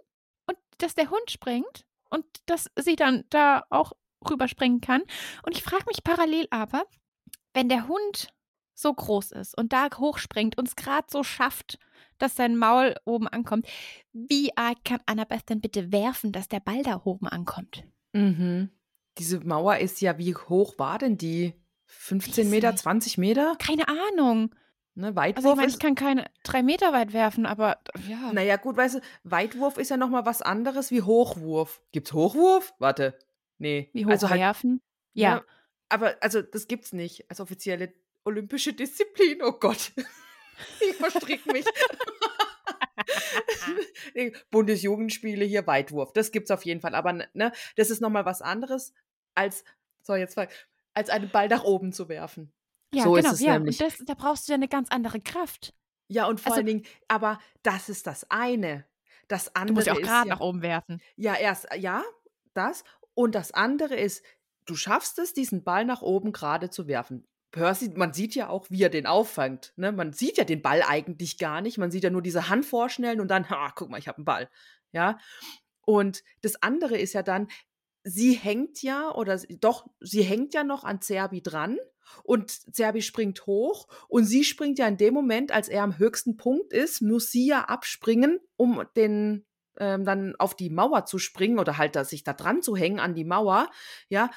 und 0.47 0.57
dass 0.79 0.95
der 0.95 1.09
Hund 1.09 1.29
springt 1.29 1.85
und 2.09 2.25
dass 2.47 2.69
sie 2.75 2.95
dann 2.95 3.23
da 3.29 3.65
auch 3.69 3.93
rüberspringen 4.29 4.81
kann. 4.81 5.01
Und 5.43 5.55
ich 5.55 5.63
frage 5.63 5.85
mich 5.87 6.03
parallel 6.03 6.47
aber, 6.49 6.83
wenn 7.53 7.69
der 7.69 7.87
Hund 7.87 8.33
so 8.73 8.93
groß 8.93 9.31
ist 9.31 9.57
und 9.57 9.73
da 9.73 9.87
hochspringt 9.95 10.57
und 10.57 10.67
es 10.67 10.75
gerade 10.75 11.07
so 11.09 11.23
schafft, 11.23 11.77
dass 12.17 12.35
sein 12.35 12.57
Maul 12.57 12.95
oben 13.05 13.27
ankommt, 13.27 13.67
wie 14.13 14.55
arg 14.55 14.83
kann 14.85 14.99
Annabeth 15.05 15.49
denn 15.49 15.61
bitte 15.61 15.91
werfen, 15.91 16.31
dass 16.31 16.47
der 16.47 16.59
Ball 16.59 16.83
da 16.83 17.01
oben 17.03 17.27
ankommt? 17.27 17.83
Mhm. 18.13 18.69
Diese 19.17 19.39
Mauer 19.39 19.77
ist 19.77 20.01
ja, 20.01 20.17
wie 20.17 20.35
hoch 20.35 20.77
war 20.77 20.97
denn 20.97 21.17
die? 21.17 21.53
15 21.85 22.49
Meter, 22.49 22.75
20 22.75 23.17
Meter? 23.17 23.55
Keine 23.59 23.87
Ahnung. 23.87 24.55
Ne, 24.93 25.15
Weitwurf 25.15 25.45
also 25.45 25.49
ich 25.51 25.57
meine, 25.57 25.71
ich 25.71 25.79
kann 25.79 25.95
keine 25.95 26.25
drei 26.43 26.63
Meter 26.63 26.91
weit 26.91 27.13
werfen, 27.13 27.45
aber 27.45 27.77
ja. 28.09 28.33
Naja, 28.33 28.57
gut, 28.57 28.75
weißt 28.75 28.95
du, 28.95 28.99
Weitwurf 29.23 29.77
ist 29.77 29.89
ja 29.89 29.97
nochmal 29.97 30.25
was 30.25 30.41
anderes 30.41 30.91
wie 30.91 31.01
Hochwurf. 31.01 31.81
Gibt's 31.91 32.13
Hochwurf? 32.13 32.73
Warte. 32.79 33.17
Nee. 33.61 33.89
Wie 33.93 34.05
hoch 34.05 34.11
also 34.11 34.29
halt, 34.29 34.39
ja. 34.39 34.53
ja. 35.13 35.45
Aber 35.89 36.15
also 36.21 36.41
das 36.41 36.67
gibt's 36.67 36.93
nicht 36.93 37.29
als 37.29 37.39
offizielle 37.39 37.93
olympische 38.23 38.73
Disziplin. 38.73 39.41
Oh 39.43 39.53
Gott. 39.53 39.93
ich 40.79 40.95
verstrick 40.95 41.45
mich. 41.45 41.65
Bundesjugendspiele 44.51 45.45
hier 45.45 45.67
Weitwurf. 45.67 46.13
Das 46.13 46.31
gibt's 46.31 46.51
auf 46.51 46.65
jeden 46.65 46.81
Fall. 46.81 46.95
Aber 46.95 47.13
ne, 47.13 47.51
das 47.75 47.89
ist 47.89 48.01
nochmal 48.01 48.25
was 48.25 48.41
anderes 48.41 48.93
als, 49.35 49.63
so 50.01 50.15
jetzt 50.15 50.37
als 50.93 51.09
einen 51.09 51.29
Ball 51.29 51.47
nach 51.47 51.63
oben 51.63 51.93
zu 51.93 52.09
werfen. 52.09 52.51
Ja, 52.93 53.03
so 53.03 53.13
genau. 53.13 53.29
Ist 53.29 53.33
es 53.35 53.41
ja, 53.41 53.53
nämlich. 53.53 53.79
und 53.79 53.87
das, 53.87 54.03
da 54.05 54.13
brauchst 54.13 54.47
du 54.47 54.53
ja 54.53 54.55
eine 54.55 54.67
ganz 54.67 54.89
andere 54.89 55.21
Kraft. 55.21 55.73
Ja, 56.07 56.27
und 56.27 56.39
vor 56.41 56.51
also, 56.51 56.59
allen 56.59 56.67
Dingen, 56.67 56.85
aber 57.07 57.39
das 57.63 57.89
ist 57.89 58.07
das 58.07 58.29
eine. 58.29 58.85
Das 59.27 59.55
andere. 59.55 59.67
Du 59.67 59.73
musst 59.75 59.87
ja 59.87 59.93
auch 59.93 60.01
gerade 60.01 60.27
ja, 60.27 60.35
nach 60.35 60.41
oben 60.41 60.61
werfen. 60.61 61.01
Ja, 61.15 61.35
erst, 61.35 61.67
ja, 61.77 62.03
das. 62.53 62.83
Und 63.13 63.35
das 63.35 63.51
andere 63.51 63.95
ist, 63.95 64.23
du 64.65 64.75
schaffst 64.75 65.19
es, 65.19 65.33
diesen 65.33 65.63
Ball 65.63 65.85
nach 65.85 66.01
oben 66.01 66.31
gerade 66.31 66.69
zu 66.69 66.87
werfen. 66.87 67.27
Percy, 67.51 67.91
man 67.95 68.13
sieht 68.13 68.33
ja 68.33 68.47
auch, 68.47 68.69
wie 68.69 68.81
er 68.81 68.89
den 68.89 69.05
auffängt. 69.05 69.73
Ne? 69.75 69.91
Man 69.91 70.13
sieht 70.13 70.37
ja 70.37 70.45
den 70.45 70.61
Ball 70.61 70.83
eigentlich 70.87 71.37
gar 71.37 71.61
nicht. 71.61 71.77
Man 71.77 71.91
sieht 71.91 72.03
ja 72.03 72.09
nur 72.09 72.21
diese 72.21 72.47
Hand 72.47 72.65
vorschnellen 72.65 73.19
und 73.19 73.27
dann, 73.27 73.49
ha, 73.49 73.71
guck 73.75 73.89
mal, 73.89 73.99
ich 73.99 74.07
habe 74.07 74.19
einen 74.19 74.25
Ball. 74.25 74.49
Ja. 74.91 75.19
Und 75.85 76.23
das 76.41 76.61
andere 76.61 76.97
ist 76.97 77.13
ja 77.13 77.23
dann, 77.23 77.47
sie 78.03 78.33
hängt 78.33 78.81
ja, 78.81 79.13
oder 79.13 79.37
doch, 79.59 79.87
sie 79.99 80.23
hängt 80.23 80.53
ja 80.53 80.63
noch 80.63 80.83
an 80.83 81.01
Zerbi 81.01 81.41
dran 81.41 81.77
und 82.23 82.51
Zerbi 82.51 83.01
springt 83.01 83.45
hoch 83.45 83.87
und 84.07 84.25
sie 84.25 84.43
springt 84.43 84.79
ja 84.79 84.87
in 84.87 84.97
dem 84.97 85.13
Moment, 85.13 85.51
als 85.51 85.69
er 85.69 85.83
am 85.83 85.97
höchsten 85.97 86.37
Punkt 86.37 86.73
ist, 86.73 87.01
muss 87.01 87.31
sie 87.31 87.47
ja 87.47 87.65
abspringen, 87.65 88.39
um 88.55 88.83
den 88.95 89.45
ähm, 89.77 90.05
dann 90.05 90.35
auf 90.37 90.55
die 90.55 90.69
Mauer 90.69 91.05
zu 91.05 91.17
springen 91.17 91.59
oder 91.59 91.77
halt 91.77 91.95
da, 91.95 92.03
sich 92.03 92.23
da 92.23 92.33
dran 92.33 92.61
zu 92.61 92.75
hängen 92.75 92.99
an 92.99 93.15
die 93.15 93.25
Mauer, 93.25 93.69
ja, 94.09 94.29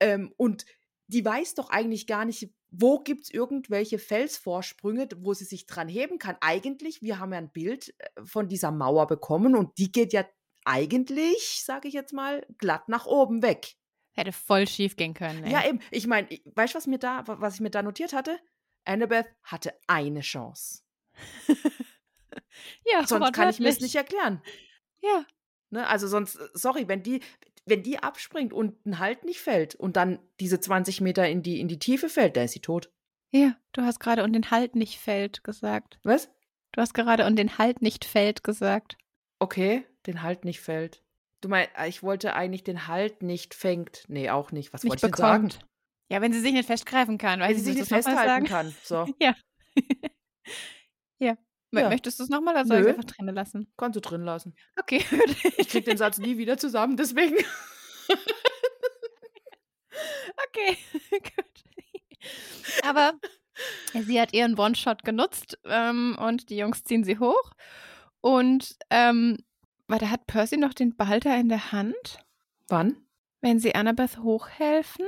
ähm, 0.00 0.32
und 0.36 0.64
die 1.08 1.24
weiß 1.24 1.54
doch 1.54 1.70
eigentlich 1.70 2.06
gar 2.06 2.24
nicht, 2.24 2.50
wo 2.70 2.98
gibt 3.00 3.24
es 3.24 3.30
irgendwelche 3.30 3.98
Felsvorsprünge, 3.98 5.08
wo 5.18 5.32
sie 5.32 5.44
sich 5.44 5.66
dran 5.66 5.88
heben 5.88 6.18
kann? 6.18 6.36
Eigentlich, 6.40 7.00
wir 7.00 7.18
haben 7.18 7.32
ja 7.32 7.38
ein 7.38 7.50
Bild 7.50 7.94
äh, 7.98 8.08
von 8.24 8.48
dieser 8.48 8.70
Mauer 8.70 9.06
bekommen 9.06 9.56
und 9.56 9.78
die 9.78 9.90
geht 9.90 10.12
ja 10.12 10.24
eigentlich, 10.64 11.62
sage 11.64 11.88
ich 11.88 11.94
jetzt 11.94 12.12
mal, 12.12 12.46
glatt 12.58 12.88
nach 12.88 13.06
oben 13.06 13.42
weg. 13.42 13.74
Hätte 14.12 14.32
voll 14.32 14.66
schief 14.66 14.96
gehen 14.96 15.14
können. 15.14 15.44
Ey. 15.44 15.52
Ja, 15.52 15.66
eben. 15.66 15.80
Ich 15.90 16.06
meine, 16.06 16.28
weißt 16.44 16.74
du, 16.74 16.76
was 16.76 16.86
mir 16.86 16.98
da, 16.98 17.22
was 17.26 17.54
ich 17.54 17.60
mir 17.60 17.70
da 17.70 17.82
notiert 17.82 18.12
hatte? 18.12 18.38
Annabeth 18.84 19.28
hatte 19.42 19.72
eine 19.86 20.20
Chance. 20.20 20.82
ja, 22.84 23.06
sonst 23.06 23.32
kann 23.32 23.48
ich 23.48 23.60
mir 23.60 23.68
es 23.68 23.80
nicht 23.80 23.94
erklären. 23.94 24.42
Ja. 25.02 25.24
Ne, 25.70 25.86
also 25.86 26.06
sonst, 26.06 26.36
äh, 26.36 26.48
sorry, 26.54 26.88
wenn 26.88 27.02
die, 27.02 27.20
wenn 27.66 27.82
die 27.82 27.98
abspringt 27.98 28.52
und 28.52 28.84
ein 28.86 28.98
Halt 28.98 29.24
nicht 29.24 29.40
fällt 29.40 29.74
und 29.74 29.96
dann 29.96 30.18
diese 30.40 30.60
20 30.60 31.00
Meter 31.00 31.28
in 31.28 31.42
die, 31.42 31.60
in 31.60 31.68
die 31.68 31.78
Tiefe 31.78 32.08
fällt, 32.08 32.36
da 32.36 32.42
ist 32.42 32.52
sie 32.52 32.60
tot. 32.60 32.90
Ja, 33.30 33.56
du 33.72 33.82
hast 33.82 34.00
gerade 34.00 34.24
und 34.24 34.32
den 34.32 34.50
Halt 34.50 34.74
nicht 34.74 34.98
fällt 34.98 35.44
gesagt. 35.44 35.98
Was? 36.02 36.30
Du 36.72 36.80
hast 36.80 36.94
gerade 36.94 37.26
und 37.26 37.36
den 37.36 37.58
Halt 37.58 37.82
nicht 37.82 38.04
fällt 38.04 38.42
gesagt. 38.42 38.96
Okay, 39.38 39.86
den 40.06 40.22
Halt 40.22 40.44
nicht 40.44 40.60
fällt. 40.60 41.02
Du 41.40 41.48
meinst, 41.48 41.70
äh, 41.76 41.88
ich 41.88 42.02
wollte 42.02 42.34
eigentlich 42.34 42.64
den 42.64 42.86
Halt 42.88 43.22
nicht 43.22 43.54
fängt. 43.54 44.04
Nee, 44.08 44.30
auch 44.30 44.50
nicht. 44.52 44.72
Was 44.72 44.84
wollte 44.84 45.06
ich 45.06 45.12
denn 45.12 45.14
sagen? 45.14 45.50
Ja, 46.10 46.20
wenn 46.20 46.32
sie 46.32 46.40
sich 46.40 46.52
nicht 46.52 46.66
festgreifen 46.66 47.18
kann. 47.18 47.40
Wenn 47.40 47.54
sie 47.54 47.64
sich 47.64 47.76
nicht 47.76 47.88
festhalten 47.88 48.46
kann. 48.46 48.74
So. 48.82 49.06
ja. 49.20 49.34
ja. 51.18 51.36
Ja. 51.72 51.88
Möchtest 51.88 52.18
du 52.18 52.24
es 52.24 52.30
nochmal 52.30 52.54
oder 52.54 52.64
soll 52.64 52.78
ich 52.78 52.86
es 52.86 52.88
einfach 52.88 53.04
drin 53.04 53.34
lassen? 53.34 53.72
Kannst 53.76 53.96
du 53.96 54.00
drin 54.00 54.22
lassen. 54.22 54.54
Okay. 54.78 55.04
ich 55.58 55.68
krieg 55.68 55.84
den 55.84 55.96
Satz 55.96 56.18
nie 56.18 56.38
wieder 56.38 56.56
zusammen, 56.56 56.96
deswegen. 56.96 57.36
okay, 60.48 60.78
gut. 61.10 61.64
Aber 62.84 63.12
sie 63.92 64.20
hat 64.20 64.32
ihren 64.32 64.58
One-Shot 64.58 65.04
genutzt 65.04 65.58
ähm, 65.64 66.16
und 66.18 66.48
die 66.50 66.56
Jungs 66.56 66.84
ziehen 66.84 67.04
sie 67.04 67.18
hoch. 67.18 67.52
Und 68.20 68.76
ähm, 68.90 69.38
warte, 69.88 70.10
hat 70.10 70.26
Percy 70.26 70.56
noch 70.56 70.74
den 70.74 70.96
Behalter 70.96 71.36
in 71.36 71.48
der 71.48 71.72
Hand? 71.72 72.20
Wann? 72.68 72.96
Wenn 73.40 73.60
sie 73.60 73.74
Annabeth 73.74 74.18
hochhelfen? 74.18 75.06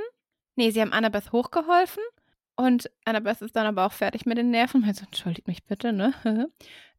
Nee, 0.55 0.71
sie 0.71 0.81
haben 0.81 0.93
Annabeth 0.93 1.31
hochgeholfen 1.31 2.03
und 2.55 2.89
Annabeth 3.05 3.41
ist 3.41 3.55
dann 3.55 3.67
aber 3.67 3.85
auch 3.85 3.93
fertig 3.93 4.25
mit 4.25 4.37
den 4.37 4.51
Nerven. 4.51 4.83
Also, 4.83 5.05
entschuldigt 5.05 5.47
mich 5.47 5.63
bitte, 5.63 5.93
ne? 5.93 6.13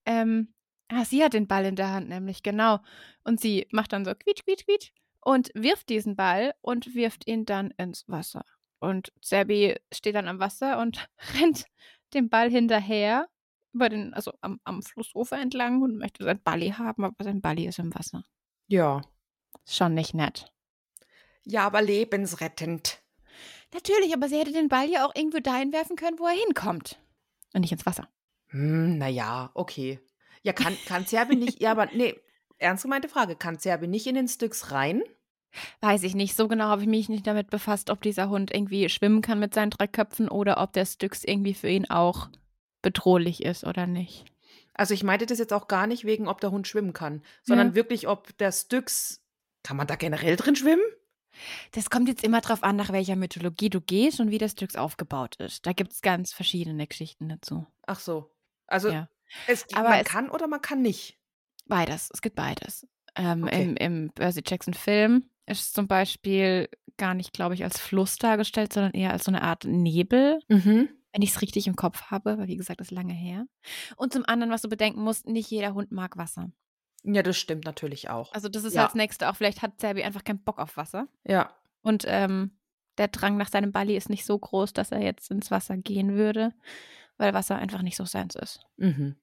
ähm, 0.06 0.52
ah, 0.88 1.04
sie 1.04 1.22
hat 1.22 1.34
den 1.34 1.46
Ball 1.46 1.64
in 1.64 1.76
der 1.76 1.90
Hand, 1.90 2.08
nämlich, 2.08 2.42
genau. 2.42 2.80
Und 3.24 3.40
sie 3.40 3.66
macht 3.70 3.92
dann 3.92 4.04
so 4.04 4.14
quietsch, 4.14 4.44
quietsch, 4.44 4.64
quietsch 4.66 4.90
und 5.20 5.50
wirft 5.54 5.88
diesen 5.88 6.16
Ball 6.16 6.54
und 6.60 6.94
wirft 6.94 7.26
ihn 7.26 7.44
dann 7.44 7.70
ins 7.72 8.08
Wasser. 8.08 8.44
Und 8.80 9.12
Serbi 9.20 9.76
steht 9.92 10.16
dann 10.16 10.28
am 10.28 10.40
Wasser 10.40 10.80
und 10.80 11.08
rennt 11.38 11.66
dem 12.14 12.28
Ball 12.28 12.50
hinterher, 12.50 13.28
über 13.72 13.88
den, 13.88 14.12
also 14.12 14.32
am, 14.40 14.60
am 14.64 14.82
Flussufer 14.82 15.40
entlang 15.40 15.80
und 15.80 15.96
möchte 15.96 16.24
sein 16.24 16.42
Balli 16.42 16.70
haben, 16.70 17.04
aber 17.04 17.24
sein 17.24 17.40
Balli 17.40 17.66
ist 17.66 17.78
im 17.78 17.94
Wasser. 17.94 18.24
Ja. 18.66 19.00
Schon 19.66 19.94
nicht 19.94 20.14
nett. 20.14 20.52
Ja, 21.44 21.66
aber 21.66 21.82
lebensrettend. 21.82 23.01
Natürlich, 23.72 24.12
aber 24.14 24.28
sie 24.28 24.38
hätte 24.38 24.52
den 24.52 24.68
Ball 24.68 24.88
ja 24.88 25.06
auch 25.06 25.14
irgendwo 25.14 25.38
dahin 25.38 25.72
werfen 25.72 25.96
können, 25.96 26.18
wo 26.18 26.26
er 26.26 26.34
hinkommt. 26.34 26.98
Und 27.54 27.62
nicht 27.62 27.72
ins 27.72 27.86
Wasser. 27.86 28.08
Hm, 28.48 28.98
naja, 28.98 29.50
okay. 29.54 29.98
Ja, 30.42 30.52
kann, 30.52 30.76
kann 30.86 31.06
Serbi 31.06 31.36
nicht, 31.36 31.60
ja, 31.60 31.70
aber 31.70 31.86
nee, 31.86 32.14
ernst 32.58 32.84
gemeinte 32.84 33.08
Frage, 33.08 33.36
kann 33.36 33.58
Serbi 33.58 33.86
nicht 33.86 34.06
in 34.06 34.14
den 34.14 34.28
Styx 34.28 34.72
rein? 34.72 35.02
Weiß 35.80 36.02
ich 36.02 36.14
nicht. 36.14 36.34
So 36.36 36.48
genau 36.48 36.64
habe 36.64 36.82
ich 36.82 36.88
mich 36.88 37.08
nicht 37.08 37.26
damit 37.26 37.50
befasst, 37.50 37.90
ob 37.90 38.02
dieser 38.02 38.28
Hund 38.28 38.52
irgendwie 38.52 38.88
schwimmen 38.88 39.20
kann 39.20 39.38
mit 39.38 39.54
seinen 39.54 39.70
drei 39.70 39.86
Köpfen 39.86 40.28
oder 40.28 40.60
ob 40.60 40.72
der 40.72 40.86
Styx 40.86 41.24
irgendwie 41.24 41.54
für 41.54 41.68
ihn 41.68 41.90
auch 41.90 42.28
bedrohlich 42.80 43.42
ist 43.42 43.64
oder 43.64 43.86
nicht. 43.86 44.24
Also 44.74 44.94
ich 44.94 45.04
meinte 45.04 45.26
das 45.26 45.38
jetzt 45.38 45.52
auch 45.52 45.68
gar 45.68 45.86
nicht 45.86 46.04
wegen, 46.04 46.28
ob 46.28 46.40
der 46.40 46.50
Hund 46.50 46.66
schwimmen 46.66 46.94
kann, 46.94 47.22
sondern 47.42 47.68
ja. 47.68 47.74
wirklich, 47.74 48.08
ob 48.08 48.36
der 48.38 48.52
Styx, 48.52 49.22
kann 49.62 49.76
man 49.76 49.86
da 49.86 49.96
generell 49.96 50.36
drin 50.36 50.56
schwimmen? 50.56 50.82
Das 51.72 51.90
kommt 51.90 52.08
jetzt 52.08 52.24
immer 52.24 52.40
drauf 52.40 52.62
an, 52.62 52.76
nach 52.76 52.92
welcher 52.92 53.16
Mythologie 53.16 53.70
du 53.70 53.80
gehst 53.80 54.20
und 54.20 54.30
wie 54.30 54.38
das 54.38 54.52
Styx 54.52 54.76
aufgebaut 54.76 55.36
ist. 55.36 55.66
Da 55.66 55.72
gibt 55.72 55.92
es 55.92 56.02
ganz 56.02 56.32
verschiedene 56.32 56.86
Geschichten 56.86 57.28
dazu. 57.28 57.66
Ach 57.86 58.00
so. 58.00 58.30
Also 58.66 58.90
ja. 58.90 59.08
es, 59.46 59.66
Aber 59.74 59.90
man 59.90 60.00
es, 60.00 60.06
kann 60.06 60.30
oder 60.30 60.48
man 60.48 60.60
kann 60.60 60.82
nicht? 60.82 61.18
Beides. 61.66 62.10
Es 62.12 62.22
gibt 62.22 62.36
beides. 62.36 62.86
Ähm, 63.14 63.44
okay. 63.44 63.62
Im, 63.62 63.76
Im 63.76 64.10
Percy 64.12 64.42
Jackson 64.46 64.74
Film 64.74 65.30
ist 65.46 65.74
zum 65.74 65.86
Beispiel 65.86 66.68
gar 66.96 67.14
nicht, 67.14 67.32
glaube 67.32 67.54
ich, 67.54 67.64
als 67.64 67.78
Fluss 67.78 68.16
dargestellt, 68.16 68.72
sondern 68.72 68.92
eher 68.92 69.12
als 69.12 69.24
so 69.24 69.30
eine 69.30 69.42
Art 69.42 69.64
Nebel. 69.64 70.40
Mhm. 70.48 70.88
Wenn 71.12 71.22
ich 71.22 71.30
es 71.30 71.42
richtig 71.42 71.66
im 71.66 71.76
Kopf 71.76 72.04
habe, 72.04 72.38
weil 72.38 72.48
wie 72.48 72.56
gesagt, 72.56 72.80
das 72.80 72.88
ist 72.88 72.92
lange 72.92 73.12
her. 73.12 73.44
Und 73.96 74.14
zum 74.14 74.24
anderen, 74.26 74.50
was 74.50 74.62
du 74.62 74.68
bedenken 74.68 75.02
musst, 75.02 75.26
nicht 75.26 75.50
jeder 75.50 75.74
Hund 75.74 75.92
mag 75.92 76.16
Wasser. 76.16 76.50
Ja, 77.04 77.22
das 77.22 77.36
stimmt 77.36 77.64
natürlich 77.64 78.10
auch. 78.10 78.32
Also 78.32 78.48
das 78.48 78.64
ist 78.64 78.74
ja. 78.74 78.84
als 78.84 78.94
nächstes 78.94 79.26
auch, 79.26 79.36
vielleicht 79.36 79.62
hat 79.62 79.80
Serbi 79.80 80.02
einfach 80.02 80.24
keinen 80.24 80.42
Bock 80.42 80.58
auf 80.58 80.76
Wasser. 80.76 81.08
Ja. 81.24 81.52
Und 81.82 82.04
ähm, 82.06 82.52
der 82.98 83.08
Drang 83.08 83.36
nach 83.36 83.48
seinem 83.48 83.72
Balli 83.72 83.96
ist 83.96 84.10
nicht 84.10 84.24
so 84.24 84.38
groß, 84.38 84.72
dass 84.72 84.92
er 84.92 85.00
jetzt 85.00 85.30
ins 85.30 85.50
Wasser 85.50 85.76
gehen 85.76 86.14
würde, 86.14 86.52
weil 87.16 87.34
Wasser 87.34 87.56
einfach 87.56 87.82
nicht 87.82 87.96
so 87.96 88.04
seins 88.04 88.34
ist. 88.36 88.60
Mhm. 88.76 89.16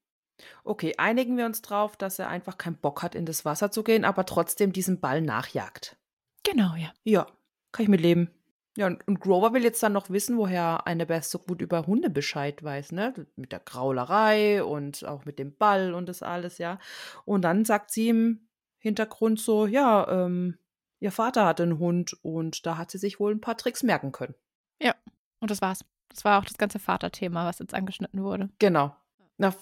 Okay, 0.63 0.95
einigen 0.97 1.37
wir 1.37 1.45
uns 1.45 1.61
drauf, 1.61 1.97
dass 1.97 2.19
er 2.19 2.29
einfach 2.29 2.57
keinen 2.57 2.77
Bock 2.77 3.03
hat, 3.03 3.15
in 3.15 3.25
das 3.25 3.45
Wasser 3.45 3.71
zu 3.71 3.83
gehen, 3.83 4.05
aber 4.05 4.25
trotzdem 4.25 4.73
diesen 4.73 4.99
Ball 4.99 5.21
nachjagt. 5.21 5.97
Genau, 6.43 6.75
ja. 6.75 6.93
Ja, 7.03 7.27
kann 7.71 7.83
ich 7.83 7.89
mit 7.89 8.01
leben. 8.01 8.29
Ja, 8.77 8.87
und, 8.87 9.05
und 9.07 9.19
Grover 9.19 9.53
will 9.53 9.63
jetzt 9.63 9.81
dann 9.81 9.93
noch 9.93 10.09
wissen, 10.09 10.37
woher 10.37 10.87
Annabeth 10.87 11.25
so 11.25 11.39
gut 11.39 11.61
über 11.61 11.87
Hunde 11.87 12.09
Bescheid 12.09 12.63
weiß, 12.63 12.91
ne? 12.91 13.13
Mit 13.35 13.51
der 13.51 13.59
Graulerei 13.59 14.63
und 14.63 15.05
auch 15.05 15.25
mit 15.25 15.39
dem 15.39 15.55
Ball 15.55 15.93
und 15.93 16.07
das 16.07 16.23
alles, 16.23 16.59
ja. 16.59 16.79
Und 17.25 17.41
dann 17.41 17.65
sagt 17.65 17.91
sie 17.91 18.09
im 18.09 18.47
Hintergrund 18.77 19.39
so, 19.39 19.65
ja, 19.65 20.07
ähm, 20.25 20.57
ihr 20.99 21.11
Vater 21.11 21.45
hatte 21.45 21.63
einen 21.63 21.79
Hund 21.79 22.17
und 22.23 22.65
da 22.65 22.77
hat 22.77 22.91
sie 22.91 22.97
sich 22.97 23.19
wohl 23.19 23.33
ein 23.33 23.41
paar 23.41 23.57
Tricks 23.57 23.83
merken 23.83 24.11
können. 24.11 24.35
Ja, 24.81 24.95
und 25.39 25.51
das 25.51 25.61
war's. 25.61 25.83
Das 26.09 26.25
war 26.25 26.39
auch 26.39 26.45
das 26.45 26.57
ganze 26.57 26.79
Vaterthema, 26.79 27.45
was 27.45 27.59
jetzt 27.59 27.73
angeschnitten 27.73 28.23
wurde. 28.23 28.49
Genau. 28.59 28.95
Na, 29.37 29.53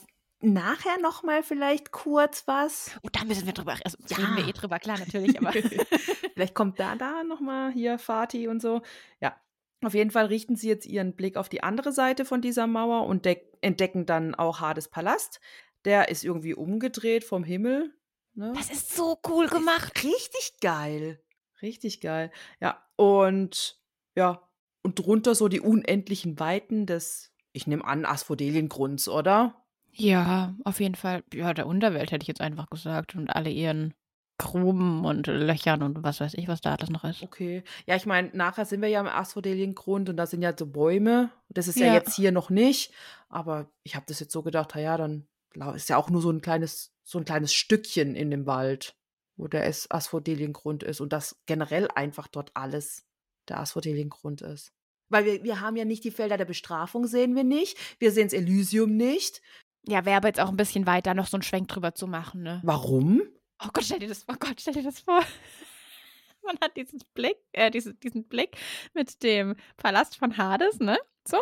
nachher 0.41 0.99
noch 1.01 1.23
mal 1.23 1.43
vielleicht 1.43 1.91
kurz 1.91 2.47
was. 2.47 2.91
Oh, 3.03 3.09
da 3.11 3.23
müssen 3.23 3.45
wir 3.45 3.53
drüber, 3.53 3.75
also 3.83 3.97
ja. 4.07 4.17
reden 4.17 4.37
wir 4.37 4.47
eh 4.47 4.53
drüber, 4.53 4.79
klar, 4.79 4.99
natürlich, 4.99 5.37
aber 5.39 5.51
vielleicht 6.33 6.53
kommt 6.53 6.79
da 6.79 6.95
da 6.95 7.23
noch 7.23 7.39
mal 7.39 7.71
hier 7.71 7.97
Fatih 7.97 8.47
und 8.47 8.61
so. 8.61 8.81
Ja. 9.21 9.35
Auf 9.83 9.93
jeden 9.93 10.09
Fall 10.09 10.25
richten 10.25 10.55
sie 10.55 10.69
jetzt 10.69 10.87
ihren 10.87 11.15
Blick 11.15 11.37
auf 11.37 11.49
die 11.49 11.61
andere 11.61 11.91
Seite 11.91 12.25
von 12.25 12.41
dieser 12.41 12.65
Mauer 12.65 13.05
und 13.05 13.27
entdecken 13.61 14.07
dann 14.07 14.33
auch 14.33 14.59
Hades 14.59 14.87
Palast. 14.87 15.39
Der 15.85 16.09
ist 16.09 16.23
irgendwie 16.23 16.55
umgedreht 16.55 17.23
vom 17.23 17.43
Himmel. 17.43 17.93
Ne? 18.33 18.53
Das 18.55 18.71
ist 18.71 18.95
so 18.95 19.19
cool 19.27 19.47
gemacht. 19.47 20.03
Richtig 20.03 20.59
geil. 20.61 21.21
Richtig 21.61 22.01
geil. 22.01 22.31
Ja, 22.59 22.83
und 22.95 23.79
ja, 24.15 24.47
und 24.81 24.99
drunter 24.99 25.35
so 25.35 25.47
die 25.47 25.61
unendlichen 25.61 26.39
Weiten 26.39 26.85
des, 26.85 27.31
ich 27.51 27.67
nehme 27.67 27.85
an, 27.85 28.05
Asphodeliengrunds, 28.05 29.09
oder? 29.09 29.66
Ja, 29.97 30.55
auf 30.63 30.79
jeden 30.79 30.95
Fall. 30.95 31.23
Ja, 31.33 31.53
der 31.53 31.67
Unterwelt 31.67 32.11
hätte 32.11 32.23
ich 32.23 32.27
jetzt 32.27 32.41
einfach 32.41 32.69
gesagt. 32.69 33.15
Und 33.15 33.29
alle 33.29 33.49
ihren 33.49 33.93
Gruben 34.37 35.03
und 35.03 35.25
Löchern 35.25 35.81
und 35.81 36.03
was 36.03 36.19
weiß 36.19 36.35
ich, 36.35 36.47
was 36.47 36.61
da 36.61 36.75
alles 36.75 36.91
noch 36.91 37.03
ist. 37.03 37.23
Okay. 37.23 37.63
Ja, 37.87 37.95
ich 37.95 38.05
meine, 38.05 38.29
nachher 38.33 38.65
sind 38.65 38.81
wir 38.81 38.89
ja 38.89 38.99
im 38.99 39.07
Asphodeliengrund 39.07 40.09
und 40.09 40.17
da 40.17 40.27
sind 40.27 40.43
ja 40.43 40.53
so 40.55 40.67
Bäume. 40.67 41.31
Das 41.49 41.67
ist 41.67 41.79
ja, 41.79 41.87
ja 41.87 41.93
jetzt 41.95 42.15
hier 42.15 42.31
noch 42.31 42.51
nicht. 42.51 42.93
Aber 43.29 43.71
ich 43.83 43.95
habe 43.95 44.05
das 44.07 44.19
jetzt 44.19 44.31
so 44.31 44.43
gedacht, 44.43 44.75
ja, 44.75 44.95
dann 44.95 45.27
ist 45.73 45.89
ja 45.89 45.97
auch 45.97 46.11
nur 46.11 46.21
so 46.21 46.29
ein 46.29 46.41
kleines, 46.41 46.93
so 47.03 47.17
ein 47.17 47.25
kleines 47.25 47.53
Stückchen 47.53 48.15
in 48.15 48.29
dem 48.29 48.45
Wald, 48.45 48.95
wo 49.37 49.47
der 49.47 49.67
Asphodeliengrund 49.89 50.83
ist. 50.83 51.01
Und 51.01 51.13
das 51.13 51.41
generell 51.47 51.87
einfach 51.95 52.27
dort 52.27 52.51
alles 52.53 53.07
der 53.49 53.59
Asphodeliengrund 53.59 54.41
ist. 54.43 54.71
Weil 55.09 55.25
wir, 55.25 55.43
wir 55.43 55.61
haben 55.61 55.77
ja 55.77 55.85
nicht 55.85 56.03
die 56.03 56.11
Felder 56.11 56.37
der 56.37 56.45
Bestrafung, 56.45 57.07
sehen 57.07 57.35
wir 57.35 57.43
nicht. 57.43 57.77
Wir 57.97 58.11
sehen 58.11 58.27
das 58.27 58.33
Elysium 58.33 58.95
nicht. 58.97 59.41
Ja, 59.87 60.03
wäre 60.03 60.17
aber 60.17 60.27
jetzt 60.27 60.39
auch 60.39 60.49
ein 60.49 60.57
bisschen 60.57 60.85
weiter, 60.85 61.13
noch 61.13 61.27
so 61.27 61.37
einen 61.37 61.43
Schwenk 61.43 61.69
drüber 61.69 61.95
zu 61.95 62.07
machen, 62.07 62.43
ne? 62.43 62.59
Warum? 62.63 63.21
Oh 63.63 63.69
Gott, 63.71 63.85
stell 63.85 63.99
dir 63.99 64.09
das 64.09 64.23
vor, 64.23 64.35
oh 64.35 64.37
Gott, 64.39 64.59
stell 64.59 64.73
dir 64.73 64.83
das 64.83 64.99
vor. 64.99 65.21
Man 66.45 66.57
hat 66.61 66.75
diesen 66.75 66.99
Blick, 67.13 67.37
äh, 67.53 67.71
diesen, 67.71 67.99
diesen 68.01 68.27
Blick 68.27 68.57
mit 68.93 69.23
dem 69.23 69.55
Palast 69.77 70.17
von 70.17 70.37
Hades, 70.37 70.79
ne? 70.79 70.97
So. 71.25 71.37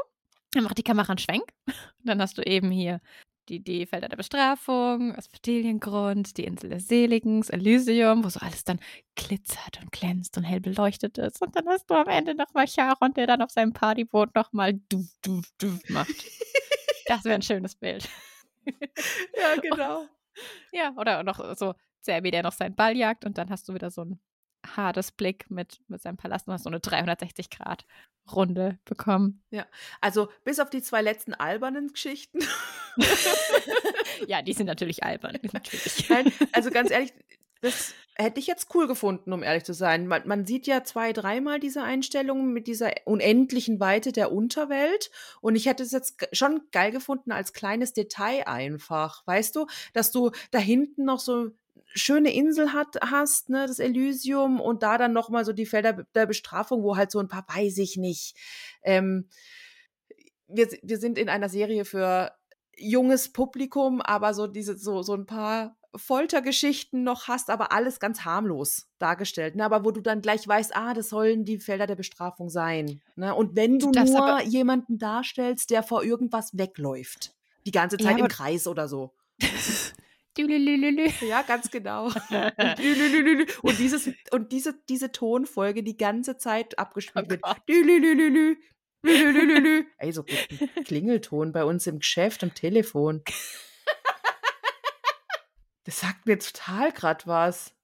Dann 0.52 0.64
macht 0.64 0.78
die 0.78 0.84
Kamera 0.84 1.10
einen 1.10 1.18
Schwenk. 1.18 1.44
Und 1.66 1.74
dann 2.04 2.22
hast 2.22 2.38
du 2.38 2.44
eben 2.44 2.70
hier 2.70 3.02
die, 3.50 3.64
die 3.64 3.86
Felder 3.86 4.10
der 4.10 4.18
Bestrafung, 4.18 5.14
das 5.16 5.28
die 5.44 6.44
Insel 6.46 6.70
des 6.70 6.88
Seligen, 6.88 7.42
das 7.42 7.50
Elysium, 7.50 8.24
wo 8.24 8.30
so 8.30 8.40
alles 8.40 8.64
dann 8.64 8.80
glitzert 9.16 9.82
und 9.82 9.92
glänzt 9.92 10.38
und 10.38 10.44
hell 10.44 10.62
beleuchtet 10.62 11.18
ist. 11.18 11.42
Und 11.42 11.56
dann 11.56 11.68
hast 11.68 11.90
du 11.90 11.96
am 11.96 12.08
Ende 12.08 12.36
nochmal 12.36 12.68
Charon, 12.68 13.14
der 13.14 13.28
dann 13.28 13.42
auf 13.42 13.52
seinem 13.52 13.74
Partyboot 13.74 14.34
nochmal 14.36 14.74
du, 14.90 15.06
du, 15.22 15.42
du 15.58 15.80
macht. 15.90 16.10
das 17.08 17.24
wäre 17.24 17.36
ein 17.36 17.42
schönes 17.42 17.76
Bild. 17.76 18.08
ja, 19.38 19.56
genau. 19.62 20.08
Ja, 20.72 20.94
oder 20.98 21.24
noch 21.24 21.56
so 21.56 21.76
Serbi, 22.02 22.32
der 22.32 22.44
noch 22.44 22.54
seinen 22.54 22.76
Ball 22.76 22.96
jagt 22.96 23.26
und 23.26 23.38
dann 23.38 23.50
hast 23.50 23.68
du 23.68 23.74
wieder 23.74 23.90
so 23.90 24.04
ein 24.04 24.20
Hades 24.76 25.12
Blick 25.12 25.50
mit, 25.50 25.80
mit 25.88 26.02
seinem 26.02 26.18
Palast. 26.18 26.48
Du 26.48 26.52
hast 26.52 26.64
so 26.64 26.70
eine 26.70 26.80
360-Grad-Runde 26.80 28.80
bekommen. 28.86 29.44
Ja, 29.52 29.66
also 30.02 30.30
bis 30.44 30.60
auf 30.60 30.70
die 30.70 30.82
zwei 30.82 31.02
letzten 31.02 31.34
albernen 31.34 31.90
Geschichten. 31.90 32.40
ja, 34.28 34.42
die 34.42 34.54
sind 34.54 34.68
natürlich 34.68 35.04
albern. 35.04 35.38
Natürlich. 35.54 36.10
Nein, 36.10 36.32
also 36.52 36.72
ganz 36.72 36.92
ehrlich, 36.92 37.14
das 37.62 37.94
hätte 38.18 38.40
ich 38.40 38.48
jetzt 38.48 38.74
cool 38.74 38.88
gefunden, 38.88 39.34
um 39.34 39.44
ehrlich 39.44 39.64
zu 39.66 39.74
sein. 39.74 40.08
Man, 40.08 40.26
man 40.26 40.46
sieht 40.46 40.68
ja 40.68 40.84
zwei, 40.84 41.12
dreimal 41.12 41.60
diese 41.60 41.84
Einstellungen 41.84 42.54
mit 42.54 42.68
dieser 42.68 42.92
unendlichen 43.04 43.80
Weite 43.80 44.12
der 44.12 44.32
Unterwelt. 44.32 45.12
Und 45.42 45.56
ich 45.56 45.66
hätte 45.66 45.84
es 45.84 45.92
jetzt 45.92 46.28
schon 46.32 46.62
geil 46.72 46.92
gefunden 46.92 47.32
als 47.32 47.54
kleines 47.54 47.94
Detail 47.94 48.48
einfach. 48.48 49.26
Weißt 49.28 49.56
du, 49.56 49.68
dass 49.94 50.12
du 50.12 50.32
da 50.52 50.60
hinten 50.60 51.04
noch 51.04 51.20
so 51.20 51.52
schöne 51.94 52.34
Insel 52.34 52.74
hat, 52.74 52.98
hast, 53.02 53.50
ne, 53.50 53.68
das 53.68 53.80
Elysium 53.80 54.60
und 54.60 54.84
da 54.84 54.98
dann 54.98 55.14
noch 55.14 55.30
mal 55.30 55.46
so 55.46 55.54
die 55.54 55.66
Felder 55.66 56.06
der 56.16 56.26
Bestrafung, 56.26 56.84
wo 56.84 56.98
halt 56.98 57.12
so 57.12 57.20
ein 57.20 57.28
paar, 57.28 57.46
weiß 57.48 57.78
ich 57.78 57.98
nicht. 57.98 58.36
Ähm, 58.84 59.28
wir, 60.48 60.68
wir 60.84 60.98
sind 60.98 61.18
in 61.18 61.30
einer 61.30 61.50
Serie 61.50 61.86
für 61.86 62.32
junges 62.78 63.32
Publikum, 63.32 64.02
aber 64.02 64.34
so 64.34 64.48
diese 64.48 64.78
so 64.78 65.02
so 65.02 65.14
ein 65.14 65.26
paar 65.26 65.78
Foltergeschichten 65.98 67.04
noch 67.04 67.28
hast, 67.28 67.50
aber 67.50 67.72
alles 67.72 68.00
ganz 68.00 68.26
harmlos 68.26 68.88
dargestellt. 69.00 69.56
Ne? 69.56 69.64
Aber 69.64 69.86
wo 69.86 69.92
du 69.92 70.02
dann 70.02 70.22
gleich 70.22 70.48
weißt, 70.48 70.76
ah, 70.76 70.94
das 70.94 71.10
sollen 71.10 71.46
die 71.46 71.60
Felder 71.60 71.88
der 71.88 71.96
Bestrafung 71.96 72.50
sein. 72.50 73.02
Ne? 73.16 73.34
Und 73.34 73.56
wenn 73.56 73.80
du 73.80 73.92
das 73.92 74.12
nur 74.12 74.42
jemanden 74.42 74.98
darstellst, 74.98 75.70
der 75.70 75.84
vor 75.84 76.04
irgendwas 76.04 76.58
wegläuft, 76.58 77.34
die 77.66 77.72
ganze 77.72 77.98
Zeit 77.98 78.18
ja, 78.18 78.26
im 78.26 78.30
Kreis 78.30 78.68
oder 78.68 78.88
so. 78.88 79.14
Ja, 81.22 81.44
ganz 81.44 81.72
genau. 81.72 82.08
und, 83.62 83.80
dieses, 83.80 84.10
und 84.32 84.52
diese, 84.52 84.78
diese 84.90 85.14
Tonfolge 85.14 85.82
die 85.82 85.96
ganze 85.96 86.38
Zeit 86.38 86.78
abgespielt 86.78 87.30
wird. 87.30 87.42
Ey, 89.98 90.12
so 90.12 90.24
Klingelton 90.86 91.52
bei 91.52 91.64
uns 91.64 91.88
im 91.88 92.00
Geschäft 92.00 92.44
am 92.44 92.54
Telefon. 92.54 93.24
Das 95.86 96.00
sagt 96.00 96.26
mir 96.26 96.40
total 96.40 96.92
gerade 96.92 97.26
was. 97.28 97.76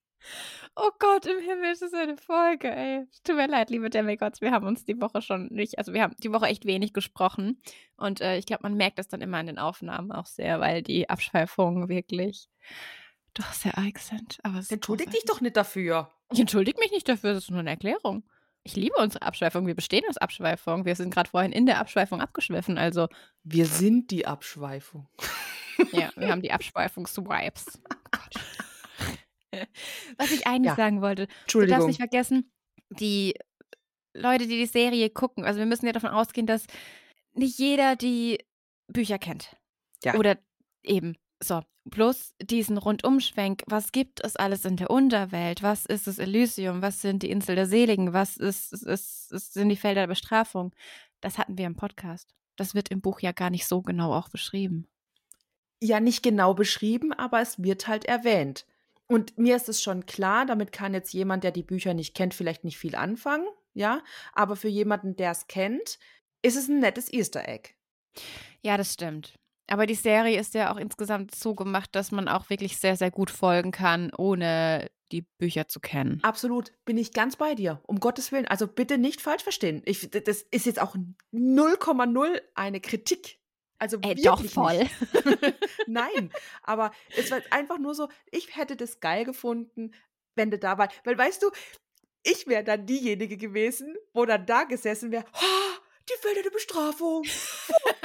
Oh 0.76 0.90
Gott, 1.00 1.26
im 1.26 1.40
Himmel 1.40 1.72
ist 1.72 1.82
es 1.82 1.94
eine 1.94 2.18
Folge, 2.18 2.72
ey. 2.74 3.06
Tut 3.24 3.36
mir 3.36 3.48
leid, 3.48 3.70
liebe 3.70 3.90
Demigods, 3.90 4.42
wir 4.42 4.52
haben 4.52 4.66
uns 4.66 4.86
die 4.86 5.00
Woche 5.02 5.22
schon 5.22 5.48
nicht, 5.48 5.78
also 5.78 5.94
wir 5.94 6.02
haben 6.02 6.16
die 6.20 6.32
Woche 6.32 6.46
echt 6.46 6.66
wenig 6.66 6.94
gesprochen. 6.94 7.62
Und 7.98 8.22
äh, 8.22 8.38
ich 8.38 8.46
glaube, 8.46 8.64
man 8.64 8.76
merkt 8.76 8.98
das 8.98 9.08
dann 9.08 9.22
immer 9.22 9.40
in 9.40 9.48
den 9.48 9.60
Aufnahmen 9.60 10.12
auch 10.12 10.26
sehr, 10.26 10.60
weil 10.60 10.82
die 10.82 11.10
Abschweifungen 11.10 11.90
wirklich 11.90 12.48
doch 13.34 13.52
sehr 13.54 13.78
arg 13.78 14.00
sind. 14.00 14.40
Aber 14.44 14.62
Entschuldig 14.70 15.10
dich 15.10 15.26
doch 15.26 15.42
nicht 15.42 15.58
dafür. 15.58 16.10
Ich 16.32 16.40
entschuldige 16.40 16.80
mich 16.80 16.92
nicht 16.92 17.08
dafür, 17.10 17.34
das 17.34 17.44
ist 17.44 17.52
nur 17.52 17.60
eine 17.60 17.72
Erklärung. 17.72 18.24
Ich 18.64 18.76
liebe 18.76 18.96
unsere 18.98 19.24
Abschweifung. 19.24 19.66
Wir 19.66 19.76
bestehen 19.76 20.04
aus 20.08 20.18
Abschweifung. 20.18 20.86
Wir 20.86 20.96
sind 20.96 21.14
gerade 21.14 21.30
vorhin 21.30 21.52
in 21.52 21.66
der 21.66 21.80
Abschweifung 21.80 22.22
abgeschwiffen. 22.22 22.78
Also. 22.78 23.08
Wir 23.44 23.66
sind 23.66 24.12
die 24.12 24.26
Abschweifung. 24.26 25.08
Ja, 25.94 26.12
wir 26.16 26.30
haben 26.30 26.44
die 26.44 26.52
Abschweifungswipes. 26.52 27.82
Was 30.18 30.32
ich 30.32 30.46
eigentlich 30.46 30.70
ja. 30.70 30.76
sagen 30.76 31.02
wollte, 31.02 31.28
du 31.52 31.66
darfst 31.66 31.88
nicht 31.88 31.98
vergessen, 31.98 32.52
die 32.92 33.34
Leute, 34.14 34.46
die 34.46 34.58
die 34.58 34.68
Serie 34.68 35.10
gucken, 35.10 35.44
also 35.44 35.58
wir 35.58 35.66
müssen 35.66 35.88
ja 35.88 35.92
davon 35.92 36.12
ausgehen, 36.12 36.46
dass 36.46 36.68
nicht 37.34 37.58
jeder 37.58 37.96
die 37.96 38.46
Bücher 38.88 39.18
kennt. 39.18 39.56
Ja. 40.04 40.16
Oder 40.16 40.38
eben 40.84 41.18
so. 41.44 41.62
Plus 41.90 42.36
diesen 42.42 42.78
Rundumschwenk. 42.78 43.64
Was 43.66 43.92
gibt 43.92 44.24
es 44.24 44.36
alles 44.36 44.66
in 44.66 44.78
der 44.78 44.92
Unterwelt? 44.92 45.64
Was 45.64 45.86
ist 45.88 46.06
das 46.06 46.20
Elysium? 46.20 46.82
Was 46.82 47.02
sind 47.02 47.24
die 47.24 47.32
Insel 47.32 47.56
der 47.56 47.66
Seligen? 47.66 48.14
Was 48.14 48.38
ist, 48.38 48.72
ist, 48.72 49.32
ist, 49.32 49.54
sind 49.54 49.70
die 49.70 49.76
Felder 49.76 50.02
der 50.02 50.08
Bestrafung? 50.08 50.74
Das 51.22 51.38
hatten 51.38 51.58
wir 51.58 51.66
im 51.66 51.76
Podcast. 51.76 52.36
Das 52.56 52.76
wird 52.76 52.90
im 52.90 53.02
Buch 53.02 53.20
ja 53.22 53.32
gar 53.32 53.50
nicht 53.50 53.66
so 53.66 53.82
genau 53.82 54.14
auch 54.14 54.30
beschrieben. 54.30 54.88
Ja, 55.82 56.00
nicht 56.00 56.22
genau 56.22 56.54
beschrieben, 56.54 57.14
aber 57.14 57.42
es 57.42 57.64
wird 57.64 57.88
halt 57.88 58.06
erwähnt. 58.06 58.68
Und 59.08 59.38
mir 59.38 59.56
ist 59.56 59.68
es 59.68 59.82
schon 59.82 60.06
klar, 60.06 60.46
damit 60.46 60.72
kann 60.72 60.94
jetzt 60.94 61.12
jemand, 61.12 61.44
der 61.44 61.52
die 61.52 61.64
Bücher 61.64 61.96
nicht 61.96 62.16
kennt, 62.16 62.36
vielleicht 62.36 62.64
nicht 62.64 62.78
viel 62.78 62.96
anfangen, 62.96 63.48
ja. 63.74 64.04
Aber 64.34 64.56
für 64.56 64.68
jemanden, 64.68 65.16
der 65.16 65.32
es 65.32 65.48
kennt, 65.48 65.98
ist 66.44 66.56
es 66.56 66.68
ein 66.68 66.80
nettes 66.80 67.12
Easter 67.12 67.48
Egg. 67.48 67.72
Ja, 68.62 68.78
das 68.78 68.94
stimmt. 68.94 69.41
Aber 69.72 69.86
die 69.86 69.96
Serie 69.96 70.40
ist 70.40 70.54
ja 70.54 70.74
auch 70.74 70.78
insgesamt 70.78 71.34
so 71.34 71.56
gemacht, 71.56 71.90
dass 71.94 72.12
man 72.12 72.28
auch 72.28 72.50
wirklich 72.50 72.78
sehr, 72.78 72.98
sehr 72.98 73.10
gut 73.10 73.32
folgen 73.32 73.72
kann, 73.72 74.12
ohne 74.18 74.92
die 75.14 75.22
Bücher 75.22 75.68
zu 75.68 75.80
kennen. 75.80 76.20
Absolut, 76.24 76.74
bin 76.84 76.98
ich 76.98 77.14
ganz 77.14 77.38
bei 77.38 77.56
dir. 77.56 77.82
Um 77.88 78.00
Gottes 78.00 78.32
Willen, 78.32 78.48
also 78.48 78.68
bitte 78.68 78.98
nicht 78.98 79.22
falsch 79.22 79.44
verstehen. 79.44 79.82
Ich, 79.86 80.10
das 80.10 80.42
ist 80.52 80.66
jetzt 80.66 80.82
auch 80.82 80.96
0,0 81.34 82.42
eine 82.56 82.82
Kritik 82.82 83.40
also 83.82 83.98
Ey, 84.04 84.14
doch 84.14 84.46
voll. 84.46 84.88
Nein, 85.88 86.32
aber 86.62 86.92
es 87.18 87.32
war 87.32 87.40
einfach 87.50 87.80
nur 87.80 87.96
so, 87.96 88.10
ich 88.30 88.56
hätte 88.56 88.76
das 88.76 89.00
geil 89.00 89.26
gefunden, 89.26 89.96
wenn 90.36 90.52
du 90.52 90.60
da 90.60 90.78
warst. 90.78 91.02
Weil 91.04 91.18
weißt 91.18 91.42
du, 91.42 91.50
ich 92.22 92.46
wäre 92.46 92.64
dann 92.64 92.86
diejenige 92.86 93.38
gewesen, 93.38 93.96
wo 94.14 94.26
dann 94.26 94.46
da 94.46 94.66
gesessen 94.66 95.12
wäre, 95.12 95.26
oh, 95.34 95.71
die 96.12 96.22
Felder 96.22 96.44
der 96.44 96.52
Bestrafung. 96.52 97.24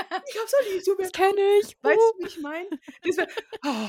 Oh, 0.08 0.20
ich 0.28 0.38
hab's 0.40 0.52
Elysium. 0.64 0.96
Das 0.98 1.12
kenne 1.12 1.40
ich. 1.60 1.76
Weißt 1.82 1.98
du, 1.98 2.22
wie 2.22 2.26
ich 2.26 2.40
meine? 2.40 2.68
Das 3.02 3.16
wäre 3.16 3.28
oh. 3.64 3.88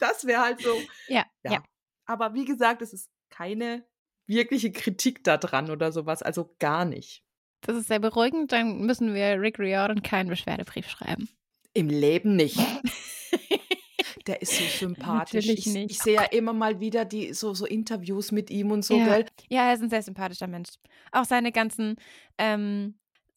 wär 0.26 0.40
halt 0.40 0.60
so. 0.60 0.76
Ja, 1.08 1.24
ja, 1.44 1.52
ja. 1.52 1.64
Aber 2.06 2.34
wie 2.34 2.44
gesagt, 2.44 2.82
es 2.82 2.92
ist 2.92 3.08
keine 3.30 3.86
wirkliche 4.26 4.72
Kritik 4.72 5.22
daran 5.24 5.70
oder 5.70 5.92
sowas, 5.92 6.22
also 6.22 6.54
gar 6.58 6.84
nicht. 6.84 7.24
Das 7.62 7.76
ist 7.76 7.88
sehr 7.88 8.00
beruhigend. 8.00 8.52
Dann 8.52 8.80
müssen 8.80 9.14
wir 9.14 9.40
Rick 9.40 9.58
Riordan 9.58 10.02
keinen 10.02 10.28
Beschwerdebrief 10.28 10.88
schreiben. 10.88 11.28
Im 11.72 11.88
Leben 11.88 12.36
nicht. 12.36 12.58
Der 14.26 14.42
ist 14.42 14.56
so 14.56 14.64
sympathisch. 14.86 15.46
Natürlich 15.46 15.66
ich, 15.66 15.72
nicht. 15.72 15.90
ich 15.92 15.98
sehe 15.98 16.14
ja 16.14 16.24
immer 16.24 16.52
mal 16.52 16.80
wieder 16.80 17.04
die 17.04 17.32
so, 17.34 17.54
so 17.54 17.66
Interviews 17.66 18.32
mit 18.32 18.50
ihm 18.50 18.70
und 18.70 18.84
so, 18.84 18.96
ja. 18.96 19.04
gell? 19.04 19.26
Ja, 19.48 19.68
er 19.68 19.74
ist 19.74 19.82
ein 19.82 19.90
sehr 19.90 20.02
sympathischer 20.02 20.46
Mensch. 20.46 20.70
Auch 21.10 21.24
seine 21.24 21.52
ganzen 21.52 21.96
ähm, 22.38 22.94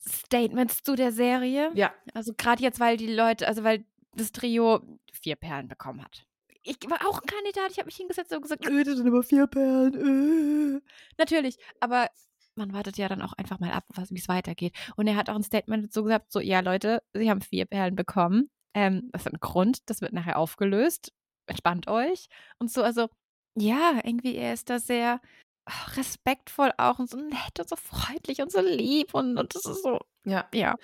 Statements 0.08 0.84
zu 0.84 0.96
der 0.96 1.12
Serie. 1.12 1.72
Ja. 1.74 1.94
Also 2.14 2.34
gerade 2.38 2.62
jetzt, 2.62 2.80
weil 2.80 2.98
die 2.98 3.14
Leute, 3.14 3.48
also 3.48 3.64
weil 3.64 3.86
das 4.16 4.32
Trio 4.32 4.82
vier 5.12 5.36
Perlen 5.36 5.68
bekommen 5.68 6.04
hat. 6.04 6.26
Ich 6.64 6.78
war 6.90 7.08
auch 7.08 7.22
ein 7.22 7.28
Kandidat, 7.28 7.72
ich 7.72 7.78
habe 7.78 7.86
mich 7.86 7.98
hingesetzt 7.98 8.34
und 8.34 8.42
gesagt, 8.42 8.66
äh, 8.66 8.84
das 8.84 8.98
sind 8.98 9.08
immer 9.08 9.24
vier 9.24 9.48
Perlen. 9.48 10.78
Äh. 10.78 10.82
Natürlich, 11.18 11.58
aber 11.80 12.10
man 12.56 12.74
wartet 12.74 12.98
ja 12.98 13.08
dann 13.08 13.22
auch 13.22 13.34
einfach 13.34 13.60
mal 13.60 13.72
ab, 13.72 13.86
wie 14.10 14.20
es 14.20 14.28
weitergeht. 14.28 14.76
Und 14.96 15.08
er 15.08 15.16
hat 15.16 15.30
auch 15.30 15.36
ein 15.36 15.44
Statement 15.44 15.86
dazu 15.86 16.04
gesagt, 16.04 16.32
so, 16.32 16.40
ja 16.40 16.62
Leute, 16.62 17.02
Sie 17.14 17.30
haben 17.30 17.42
vier 17.42 17.66
Perlen 17.66 17.96
bekommen. 17.96 18.50
Ähm, 18.76 19.10
das 19.14 19.26
hat 19.26 19.34
einen 19.34 19.40
Grund, 19.40 19.90
das 19.90 20.02
wird 20.02 20.14
nachher 20.14 20.38
aufgelöst. 20.38 21.14
Entspannt 21.48 21.88
euch. 21.88 22.28
Und 22.60 22.72
so, 22.72 22.84
also, 22.84 23.10
ja, 23.58 24.00
irgendwie, 24.04 24.36
er 24.36 24.54
ist 24.54 24.70
da 24.70 24.80
sehr 24.80 25.22
oh, 25.68 25.92
respektvoll 25.96 26.72
auch 26.78 27.00
und 27.00 27.10
so 27.10 27.18
nett 27.18 27.60
und 27.60 27.70
so 27.70 27.78
freundlich 27.78 28.42
und 28.42 28.52
so 28.52 28.60
lieb 28.62 29.14
und, 29.14 29.38
und 29.38 29.56
das 29.56 29.66
ist 29.66 29.84
so, 29.84 30.00
ja, 30.26 30.48
ja. 30.54 30.76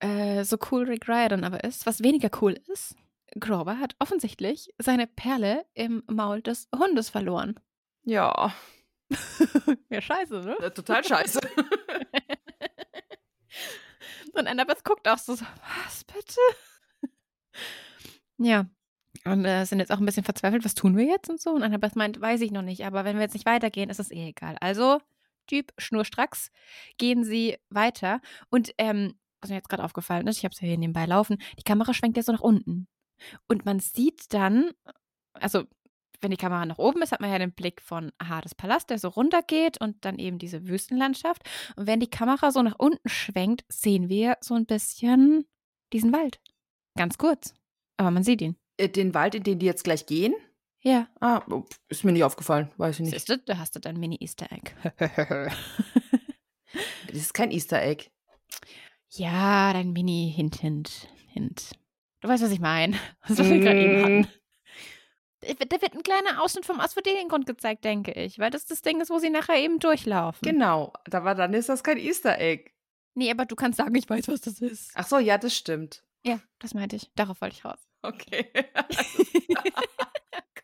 Äh, 0.00 0.44
so 0.44 0.56
cool 0.70 0.84
Rick 0.84 1.08
Riordan 1.08 1.44
aber 1.44 1.64
ist, 1.64 1.84
was 1.84 2.02
weniger 2.02 2.30
cool 2.40 2.58
ist, 2.68 2.94
Grover 3.38 3.78
hat 3.78 3.94
offensichtlich 3.98 4.72
seine 4.78 5.06
Perle 5.06 5.66
im 5.74 6.02
Maul 6.06 6.40
des 6.40 6.68
Hundes 6.74 7.10
verloren. 7.10 7.60
Ja. 8.04 8.54
ja, 9.90 10.00
scheiße, 10.00 10.40
ne? 10.40 10.56
Ja, 10.60 10.70
total 10.70 11.04
scheiße. 11.04 11.40
und 14.32 14.46
Annabeth 14.46 14.82
guckt 14.84 15.06
auch 15.08 15.18
so, 15.18 15.34
so 15.34 15.44
was 15.86 16.04
bitte? 16.04 16.40
Ja. 18.38 18.66
Und 19.24 19.44
äh, 19.44 19.64
sind 19.64 19.80
jetzt 19.80 19.90
auch 19.90 19.98
ein 19.98 20.06
bisschen 20.06 20.24
verzweifelt, 20.24 20.64
was 20.64 20.74
tun 20.74 20.96
wir 20.96 21.04
jetzt 21.04 21.28
und 21.28 21.40
so? 21.40 21.50
Und 21.50 21.62
Annabeth 21.62 21.96
meint, 21.96 22.20
weiß 22.20 22.40
ich 22.40 22.50
noch 22.50 22.62
nicht, 22.62 22.84
aber 22.84 23.04
wenn 23.04 23.16
wir 23.16 23.22
jetzt 23.22 23.34
nicht 23.34 23.46
weitergehen, 23.46 23.90
ist 23.90 24.00
es 24.00 24.10
eh 24.10 24.28
egal. 24.28 24.56
Also, 24.60 25.00
Typ, 25.46 25.72
schnurstracks, 25.78 26.50
gehen 26.98 27.24
sie 27.24 27.56
weiter. 27.70 28.20
Und 28.50 28.72
ähm, 28.78 29.14
was 29.40 29.50
mir 29.50 29.56
jetzt 29.56 29.68
gerade 29.68 29.84
aufgefallen 29.84 30.26
ist, 30.26 30.38
ich 30.38 30.44
habe 30.44 30.52
es 30.52 30.60
ja 30.60 30.68
hier 30.68 30.78
nebenbei 30.78 31.06
laufen, 31.06 31.38
die 31.58 31.64
Kamera 31.64 31.94
schwenkt 31.94 32.16
ja 32.16 32.22
so 32.22 32.32
nach 32.32 32.40
unten. 32.40 32.86
Und 33.48 33.64
man 33.64 33.80
sieht 33.80 34.32
dann, 34.32 34.70
also 35.32 35.64
wenn 36.20 36.30
die 36.30 36.36
Kamera 36.36 36.66
nach 36.66 36.78
oben 36.78 37.02
ist, 37.02 37.12
hat 37.12 37.20
man 37.20 37.30
ja 37.30 37.38
den 37.38 37.52
Blick 37.52 37.80
von 37.80 38.12
Hades 38.22 38.54
Palast, 38.54 38.90
der 38.90 38.98
so 38.98 39.08
runtergeht 39.08 39.80
und 39.80 40.04
dann 40.04 40.18
eben 40.18 40.38
diese 40.38 40.66
Wüstenlandschaft. 40.66 41.42
Und 41.76 41.86
wenn 41.86 42.00
die 42.00 42.10
Kamera 42.10 42.50
so 42.50 42.62
nach 42.62 42.76
unten 42.78 43.08
schwenkt, 43.08 43.64
sehen 43.68 44.08
wir 44.08 44.36
so 44.40 44.54
ein 44.54 44.66
bisschen 44.66 45.46
diesen 45.92 46.12
Wald. 46.12 46.40
Ganz 46.98 47.16
kurz. 47.16 47.54
Aber 47.96 48.10
man 48.10 48.24
sieht 48.24 48.42
ihn. 48.42 48.56
Äh, 48.76 48.88
den 48.88 49.14
Wald, 49.14 49.36
in 49.36 49.44
den 49.44 49.60
die 49.60 49.66
jetzt 49.66 49.84
gleich 49.84 50.06
gehen? 50.06 50.34
Ja. 50.80 51.08
Ah, 51.20 51.42
oh, 51.48 51.64
ist 51.88 52.04
mir 52.04 52.10
nicht 52.12 52.24
aufgefallen, 52.24 52.70
weiß 52.76 52.96
ich 52.96 53.00
nicht. 53.02 53.12
Siehst 53.12 53.28
du, 53.28 53.38
da 53.38 53.58
hast 53.58 53.76
du 53.76 53.80
dein 53.80 53.98
Mini-Easter 53.98 54.48
Egg. 54.50 54.72
das 57.06 57.16
ist 57.16 57.34
kein 57.34 57.52
Easter 57.52 57.80
Egg. 57.80 58.10
Ja, 59.10 59.72
dein 59.72 59.92
Mini-Hint, 59.92 60.56
Hint, 60.56 61.08
Hint. 61.28 61.70
Du 62.20 62.28
weißt, 62.28 62.42
was 62.42 62.50
ich 62.50 62.60
meine. 62.60 62.96
Was 63.28 63.38
wir 63.38 63.60
gerade 63.60 63.80
eben 63.80 64.02
hatten. 64.02 64.28
Da 65.40 65.80
wird 65.80 65.94
ein 65.94 66.02
kleiner 66.02 66.42
Ausschnitt 66.42 66.66
vom 66.66 66.80
Asphodeliengrund 66.80 67.46
gezeigt, 67.46 67.84
denke 67.84 68.10
ich, 68.10 68.40
weil 68.40 68.50
das 68.50 68.66
das 68.66 68.82
Ding 68.82 69.00
ist, 69.00 69.08
wo 69.08 69.20
sie 69.20 69.30
nachher 69.30 69.54
eben 69.54 69.78
durchlaufen. 69.78 70.40
Genau, 70.42 70.92
aber 71.12 71.36
dann 71.36 71.54
ist 71.54 71.68
das 71.68 71.84
kein 71.84 71.96
Easter 71.96 72.40
Egg. 72.40 72.72
Nee, 73.14 73.30
aber 73.30 73.46
du 73.46 73.54
kannst 73.54 73.78
sagen, 73.78 73.94
ich 73.94 74.10
weiß, 74.10 74.26
was 74.26 74.40
das 74.40 74.60
ist. 74.60 74.90
Ach 74.94 75.06
so, 75.06 75.18
ja, 75.18 75.38
das 75.38 75.54
stimmt. 75.54 76.02
Ja, 76.24 76.40
das 76.58 76.74
meinte 76.74 76.96
ich. 76.96 77.10
Darauf 77.14 77.40
wollte 77.40 77.56
ich 77.56 77.64
raus. 77.64 77.78
Okay. 78.02 78.46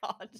Gott. 0.00 0.30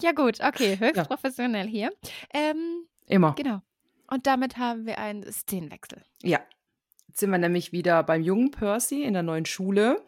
Ja, 0.00 0.12
gut, 0.12 0.40
okay, 0.40 0.78
höchst 0.78 0.96
Ja. 0.96 1.04
professionell 1.04 1.66
hier. 1.66 1.90
Ähm, 2.32 2.86
Immer. 3.06 3.34
genau. 3.34 3.60
Und 4.08 4.26
damit 4.26 4.56
haben 4.56 4.86
wir 4.86 4.98
einen 4.98 5.30
Szenenwechsel. 5.30 6.02
Ja. 6.22 6.40
Jetzt 7.08 7.20
sind 7.20 7.30
wir 7.30 7.38
nämlich 7.38 7.72
wieder 7.72 8.02
beim 8.02 8.22
jungen 8.22 8.50
Percy 8.50 9.02
in 9.02 9.14
der 9.14 9.22
neuen 9.22 9.46
Schule. 9.46 10.02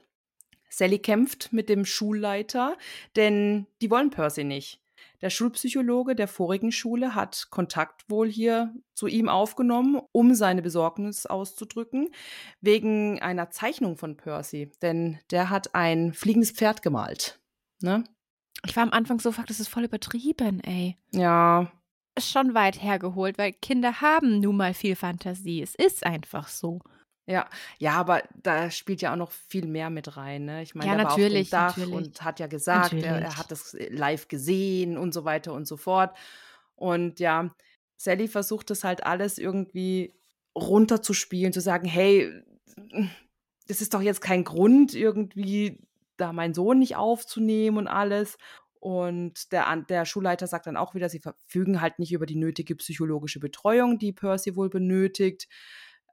Sally 0.70 0.98
kämpft 0.98 1.52
mit 1.52 1.68
dem 1.68 1.84
Schulleiter, 1.84 2.76
denn 3.16 3.66
die 3.80 3.90
wollen 3.90 4.10
Percy 4.10 4.44
nicht. 4.44 4.80
Der 5.20 5.30
Schulpsychologe 5.30 6.14
der 6.14 6.28
vorigen 6.28 6.70
Schule 6.70 7.14
hat 7.14 7.48
Kontakt 7.50 8.08
wohl 8.08 8.28
hier 8.28 8.72
zu 8.94 9.06
ihm 9.08 9.28
aufgenommen, 9.28 10.00
um 10.12 10.34
seine 10.34 10.62
Besorgnis 10.62 11.26
auszudrücken, 11.26 12.10
wegen 12.60 13.20
einer 13.20 13.50
Zeichnung 13.50 13.96
von 13.96 14.16
Percy. 14.16 14.70
Denn 14.80 15.18
der 15.30 15.50
hat 15.50 15.74
ein 15.74 16.12
fliegendes 16.12 16.52
Pferd 16.52 16.82
gemalt. 16.82 17.40
Ne? 17.80 18.04
Ich 18.64 18.76
war 18.76 18.82
am 18.82 18.90
Anfang 18.92 19.20
so, 19.20 19.32
fuck, 19.32 19.46
das 19.46 19.60
ist 19.60 19.68
voll 19.68 19.84
übertrieben, 19.84 20.60
ey. 20.60 20.96
Ja, 21.12 21.70
Ist 22.16 22.30
schon 22.30 22.54
weit 22.54 22.82
hergeholt, 22.82 23.38
weil 23.38 23.52
Kinder 23.52 24.00
haben 24.00 24.40
nun 24.40 24.56
mal 24.56 24.74
viel 24.74 24.96
Fantasie. 24.96 25.62
Es 25.62 25.74
ist 25.76 26.04
einfach 26.04 26.48
so. 26.48 26.80
Ja, 27.28 27.46
ja, 27.78 27.92
aber 27.92 28.22
da 28.42 28.70
spielt 28.70 29.02
ja 29.02 29.12
auch 29.12 29.16
noch 29.16 29.32
viel 29.32 29.66
mehr 29.66 29.90
mit 29.90 30.16
rein. 30.16 30.46
Ne? 30.46 30.62
Ich 30.62 30.74
meine, 30.74 30.90
Ja, 30.90 30.96
er 30.96 31.04
war 31.04 31.10
natürlich, 31.10 31.54
auf 31.54 31.60
dem 31.60 31.66
Dach 31.66 31.76
natürlich. 31.76 31.94
und 31.94 32.22
hat 32.24 32.40
ja 32.40 32.46
gesagt, 32.46 32.94
er, 32.94 33.20
er 33.20 33.36
hat 33.36 33.50
das 33.50 33.76
live 33.90 34.28
gesehen 34.28 34.96
und 34.96 35.12
so 35.12 35.26
weiter 35.26 35.52
und 35.52 35.68
so 35.68 35.76
fort. 35.76 36.16
Und 36.74 37.20
ja, 37.20 37.54
Sally 37.98 38.28
versucht 38.28 38.70
das 38.70 38.82
halt 38.82 39.04
alles 39.04 39.36
irgendwie 39.36 40.14
runterzuspielen, 40.56 41.52
zu 41.52 41.60
sagen, 41.60 41.86
hey, 41.86 42.32
das 43.66 43.82
ist 43.82 43.92
doch 43.92 44.00
jetzt 44.00 44.22
kein 44.22 44.44
Grund, 44.44 44.94
irgendwie 44.94 45.82
da 46.16 46.32
meinen 46.32 46.54
Sohn 46.54 46.78
nicht 46.78 46.96
aufzunehmen 46.96 47.76
und 47.76 47.88
alles. 47.88 48.38
Und 48.80 49.52
der, 49.52 49.76
der 49.88 50.06
Schulleiter 50.06 50.46
sagt 50.46 50.66
dann 50.66 50.76
auch 50.76 50.94
wieder, 50.94 51.08
sie 51.08 51.18
verfügen 51.18 51.80
halt 51.80 51.98
nicht 51.98 52.12
über 52.12 52.24
die 52.24 52.36
nötige 52.36 52.74
psychologische 52.76 53.40
Betreuung, 53.40 53.98
die 53.98 54.12
Percy 54.12 54.56
wohl 54.56 54.70
benötigt. 54.70 55.48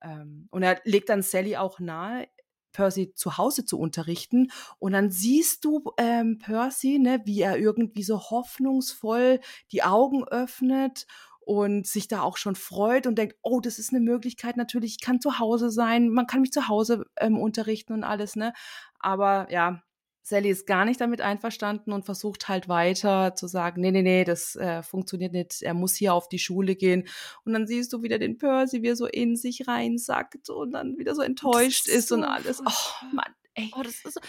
Ähm, 0.05 0.47
und 0.51 0.63
er 0.63 0.79
legt 0.85 1.09
dann 1.09 1.23
Sally 1.23 1.57
auch 1.57 1.79
nahe, 1.79 2.27
Percy 2.71 3.13
zu 3.15 3.37
Hause 3.37 3.65
zu 3.65 3.79
unterrichten. 3.79 4.51
Und 4.79 4.91
dann 4.91 5.09
siehst 5.09 5.65
du 5.65 5.83
ähm, 5.97 6.37
Percy, 6.39 6.99
ne, 6.99 7.21
wie 7.25 7.41
er 7.41 7.57
irgendwie 7.57 8.03
so 8.03 8.19
hoffnungsvoll 8.19 9.39
die 9.71 9.83
Augen 9.83 10.25
öffnet 10.25 11.07
und 11.39 11.87
sich 11.87 12.07
da 12.07 12.21
auch 12.21 12.37
schon 12.37 12.55
freut 12.55 13.07
und 13.07 13.17
denkt, 13.17 13.37
oh, 13.43 13.61
das 13.61 13.79
ist 13.79 13.93
eine 13.93 14.01
Möglichkeit 14.01 14.57
natürlich, 14.57 14.93
ich 14.93 15.01
kann 15.01 15.21
zu 15.21 15.39
Hause 15.39 15.69
sein, 15.69 16.09
man 16.09 16.27
kann 16.27 16.41
mich 16.41 16.51
zu 16.51 16.67
Hause 16.67 17.05
ähm, 17.17 17.37
unterrichten 17.39 17.93
und 17.93 18.03
alles, 18.03 18.35
ne? 18.35 18.53
Aber 18.99 19.47
ja, 19.51 19.81
Sally 20.27 20.49
ist 20.49 20.65
gar 20.65 20.85
nicht 20.85 20.99
damit 20.99 21.21
einverstanden 21.21 21.91
und 21.93 22.03
versucht 22.03 22.47
halt 22.49 22.67
weiter 22.67 23.35
zu 23.35 23.45
sagen, 23.45 23.79
nee, 23.81 23.91
nee, 23.91 24.01
nee, 24.01 24.23
das 24.23 24.55
äh, 24.55 24.81
funktioniert 24.81 25.33
nicht, 25.33 25.61
er 25.61 25.75
muss 25.75 25.93
hier 25.93 26.15
auf 26.15 26.27
die 26.29 26.39
Schule 26.39 26.75
gehen. 26.75 27.07
Und 27.43 27.53
dann 27.53 27.67
siehst 27.67 27.93
du 27.93 28.01
wieder 28.01 28.17
den 28.17 28.39
Percy, 28.39 28.81
wie 28.81 28.87
er 28.87 28.95
so 28.95 29.05
in 29.05 29.35
sich 29.35 29.67
reinsackt 29.67 30.49
und 30.49 30.71
dann 30.71 30.97
wieder 30.97 31.13
so 31.13 31.21
enttäuscht 31.21 31.87
ist, 31.87 31.95
ist 31.95 32.11
und 32.11 32.23
alles. 32.23 32.59
Oh. 32.65 33.05
Mann, 33.13 33.35
ey. 33.53 33.71
Oh, 33.77 33.83
das 33.83 34.03
ist 34.03 34.15
so, 34.15 34.19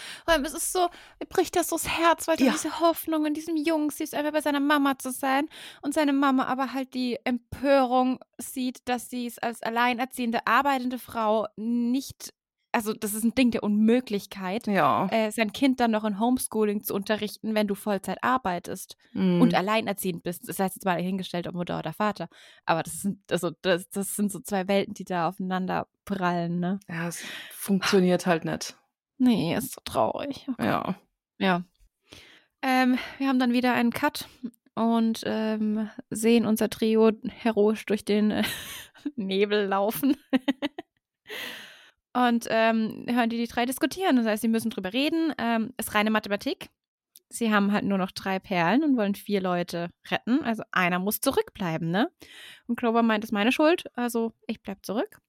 es 0.43 0.53
ist 0.53 0.71
so, 0.71 0.81
mir 1.19 1.25
bricht 1.27 1.55
das 1.55 1.69
so 1.69 1.77
das 1.77 1.87
Herz, 1.87 2.27
weil 2.27 2.37
du 2.37 2.43
Ja. 2.45 2.51
diese 2.51 2.79
Hoffnung 2.79 3.25
in 3.25 3.33
diesem 3.33 3.55
Jungen 3.57 3.89
siehst, 3.89 4.13
einfach 4.13 4.33
bei 4.33 4.41
seiner 4.41 4.59
Mama 4.59 4.99
zu 4.99 5.09
sein 5.11 5.47
und 5.81 5.95
seine 5.95 6.13
Mama 6.13 6.45
aber 6.45 6.73
halt 6.73 6.93
die 6.93 7.17
Empörung 7.23 8.19
sieht, 8.37 8.87
dass 8.87 9.09
sie 9.09 9.25
es 9.25 9.39
als 9.39 9.63
alleinerziehende, 9.63 10.45
arbeitende 10.45 10.99
Frau 10.99 11.47
nicht, 11.55 12.35
also 12.77 12.93
das 12.93 13.13
ist 13.15 13.23
ein 13.23 13.33
Ding 13.33 13.49
der 13.51 13.63
Unmöglichkeit, 13.63 14.67
Ja. 14.67 15.07
äh, 15.11 15.31
sein 15.31 15.51
Kind 15.51 15.79
dann 15.79 15.89
noch 15.91 16.03
in 16.05 16.19
Homeschooling 16.19 16.83
zu 16.83 16.93
unterrichten, 16.93 17.55
wenn 17.55 17.67
du 17.67 17.73
Vollzeit 17.75 18.23
arbeitest 18.23 18.95
Mhm. 19.13 19.41
und 19.41 19.55
alleinerziehend 19.55 20.21
bist. 20.21 20.47
Das 20.47 20.59
heißt 20.59 20.75
jetzt 20.75 20.85
mal 20.85 21.01
hingestellt, 21.01 21.47
ob 21.47 21.55
Mutter 21.55 21.79
oder 21.79 21.91
Vater. 21.93 22.29
Aber 22.65 22.83
das 22.83 23.01
sind, 23.01 23.19
also 23.31 23.49
das, 23.63 23.89
das 23.89 24.15
sind 24.15 24.31
so 24.31 24.39
zwei 24.39 24.67
Welten, 24.67 24.93
die 24.93 25.05
da 25.05 25.27
aufeinander 25.27 25.87
prallen, 26.05 26.59
ne? 26.59 26.79
ja, 26.87 27.07
es 27.07 27.23
funktioniert 27.51 28.25
halt 28.27 28.45
nicht. 28.45 28.77
Nee, 29.17 29.55
ist 29.55 29.73
so 29.73 29.81
traurig. 29.83 30.45
Oh 30.47 30.53
Gott. 30.57 30.65
Ja. 30.65 30.95
Ja. 31.39 31.63
Ähm, 32.61 32.97
wir 33.17 33.27
haben 33.27 33.39
dann 33.39 33.53
wieder 33.53 33.73
einen 33.73 33.91
Cut 33.91 34.27
und 34.75 35.21
ähm, 35.25 35.89
sehen 36.11 36.45
unser 36.45 36.69
Trio 36.69 37.11
heroisch 37.27 37.85
durch 37.87 38.05
den 38.05 38.29
äh, 38.31 38.43
Nebel 39.15 39.65
laufen. 39.65 40.15
und 42.17 42.47
ähm, 42.49 43.05
hören 43.07 43.29
die 43.29 43.37
die 43.37 43.47
drei 43.47 43.65
diskutieren. 43.65 44.15
Das 44.15 44.25
heißt, 44.25 44.41
sie 44.41 44.47
müssen 44.47 44.71
drüber 44.71 44.91
reden. 44.91 45.33
Ähm, 45.37 45.73
ist 45.77 45.93
reine 45.93 46.09
Mathematik. 46.09 46.69
Sie 47.29 47.53
haben 47.53 47.71
halt 47.71 47.83
nur 47.83 47.99
noch 47.99 48.11
drei 48.11 48.39
Perlen 48.39 48.83
und 48.83 48.97
wollen 48.97 49.13
vier 49.13 49.39
Leute 49.39 49.91
retten. 50.09 50.41
Also 50.43 50.63
einer 50.71 50.97
muss 50.97 51.19
zurückbleiben, 51.19 51.91
ne? 51.91 52.09
Und 52.65 52.77
Clover 52.77 53.03
meint, 53.03 53.23
es 53.23 53.29
ist 53.29 53.33
meine 53.33 53.51
Schuld. 53.51 53.85
Also 53.93 54.33
ich 54.47 54.61
bleib 54.61 54.83
zurück. 54.83 55.19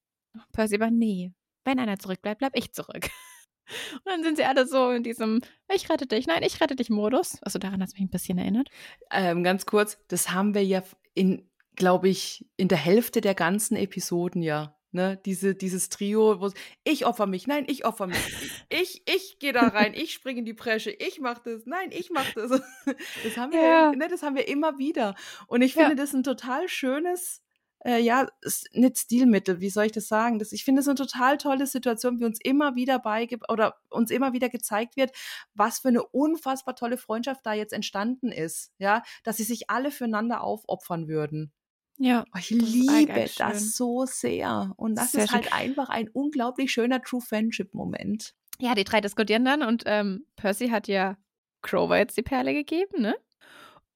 Percy 0.53 0.77
aber, 0.77 0.91
nee. 0.91 1.33
Wenn 1.65 1.79
einer 1.79 1.99
zurückbleibt, 1.99 2.39
bleib 2.39 2.57
ich 2.57 2.73
zurück. 2.73 3.11
Und 3.97 4.07
dann 4.07 4.23
sind 4.23 4.39
sie 4.39 4.45
alle 4.45 4.67
so 4.67 4.91
in 4.91 5.03
diesem 5.03 5.43
Ich 5.75 5.91
rette 5.91 6.07
dich, 6.07 6.27
nein, 6.27 6.43
ich 6.43 6.59
rette 6.63 6.75
dich 6.75 6.89
Modus. 6.89 7.43
Also 7.43 7.59
daran 7.59 7.83
hat 7.83 7.89
es 7.89 7.95
mich 7.95 8.03
ein 8.03 8.11
bisschen 8.11 8.39
erinnert. 8.39 8.71
Ähm, 9.11 9.45
ganz 9.45 9.67
kurz, 9.67 9.99
das 10.09 10.31
haben 10.31 10.55
wir 10.55 10.65
ja 10.65 10.83
in, 11.13 11.51
glaube 11.77 12.09
ich, 12.09 12.49
in 12.57 12.69
der 12.69 12.79
Hälfte 12.79 13.21
der 13.21 13.35
ganzen 13.35 13.77
Episoden 13.77 14.41
ja. 14.41 14.78
Ne, 14.91 15.21
diese, 15.27 15.55
dieses 15.55 15.91
Trio, 15.91 16.41
wo 16.41 16.51
ich 16.85 17.05
opfer 17.05 17.27
mich, 17.27 17.47
nein, 17.47 17.65
ich 17.69 17.85
opfer 17.85 18.07
mich, 18.07 18.31
ich, 18.71 19.03
ich 19.07 19.39
gehe 19.39 19.53
da 19.53 19.69
rein, 19.69 19.93
ich 19.95 20.15
springe 20.15 20.39
in 20.41 20.45
die 20.47 20.55
Bresche, 20.55 20.91
ich 20.91 21.21
mach 21.21 21.41
das, 21.41 21.67
nein, 21.67 21.91
ich 21.93 22.09
mach 22.11 22.31
das. 22.31 22.51
Das 23.23 23.37
haben 23.37 23.53
wir, 23.61 23.61
Ja. 23.61 23.93
ne, 23.93 24.09
das 24.09 24.23
haben 24.23 24.37
wir 24.37 24.49
immer 24.49 24.79
wieder. 24.79 25.15
Und 25.47 25.63
ich 25.63 25.75
Ja. 25.75 25.93
finde 25.93 25.95
das 25.97 26.13
ein 26.15 26.23
total 26.23 26.69
schönes, 26.69 27.43
äh, 27.85 27.99
ja, 28.01 28.29
nicht 28.73 28.99
Stilmittel, 28.99 29.61
wie 29.61 29.71
soll 29.71 29.87
ich 29.87 29.93
das 29.93 30.09
sagen? 30.09 30.39
Das, 30.39 30.53
ich 30.53 30.65
finde 30.65 30.81
es 30.81 30.89
eine 30.89 30.95
total 30.97 31.37
tolle 31.39 31.67
Situation, 31.67 32.19
wie 32.21 32.25
uns 32.25 32.39
immer 32.43 32.75
wieder 32.75 32.99
beige 32.99 33.39
oder 33.49 33.77
uns 33.91 34.11
immer 34.11 34.33
wieder 34.33 34.49
gezeigt 34.49 34.97
wird, 34.97 35.13
was 35.55 35.81
für 35.81 35.89
eine 35.89 36.03
unfassbar 36.05 36.75
tolle 36.77 36.97
Freundschaft 36.99 37.45
da 37.45 37.53
jetzt 37.53 37.73
entstanden 37.73 38.33
ist, 38.33 38.73
ja, 38.79 39.03
dass 39.25 39.37
sie 39.37 39.45
sich 39.45 39.69
alle 39.71 39.91
füreinander 39.91 40.43
aufopfern 40.43 41.09
würden. 41.09 41.53
Ja. 41.99 42.25
Oh, 42.35 42.39
ich 42.39 42.49
Das 42.49 42.69
liebe 42.69 43.27
schön. 43.29 43.29
das 43.39 43.77
so 43.77 44.07
sehr. 44.07 44.73
Und 44.77 44.95
das 44.97 45.13
Sehr 45.13 45.25
ist 45.25 45.31
schön. 45.31 45.41
halt 45.41 45.53
einfach 45.53 45.89
ein 45.89 46.09
unglaublich 46.09 46.73
schöner 46.73 47.03
True 47.03 47.21
Friendship-Moment. 47.21 48.35
Ja, 48.61 48.75
die 48.75 48.85
drei 48.85 49.01
diskutieren 49.01 49.45
dann 49.45 49.63
und 49.63 49.85
ähm, 49.87 50.27
Percy 50.37 50.69
hat 50.69 50.89
ja 50.89 51.17
Crover 51.63 51.97
jetzt 51.99 52.17
die 52.17 52.23
Perle 52.23 52.55
gegeben, 52.55 53.03
ne? 53.03 53.17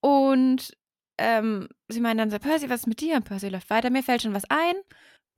Und 0.00 0.76
ähm, 1.18 1.68
sie 1.88 2.00
meinen 2.00 2.18
dann 2.18 2.30
so, 2.30 2.38
Percy, 2.38 2.68
was 2.68 2.80
ist 2.80 2.86
mit 2.86 3.00
dir? 3.00 3.16
Und 3.16 3.24
Percy 3.24 3.48
läuft 3.48 3.70
weiter, 3.70 3.90
mir 3.90 4.02
fällt 4.02 4.22
schon 4.22 4.34
was 4.34 4.44
ein, 4.48 4.74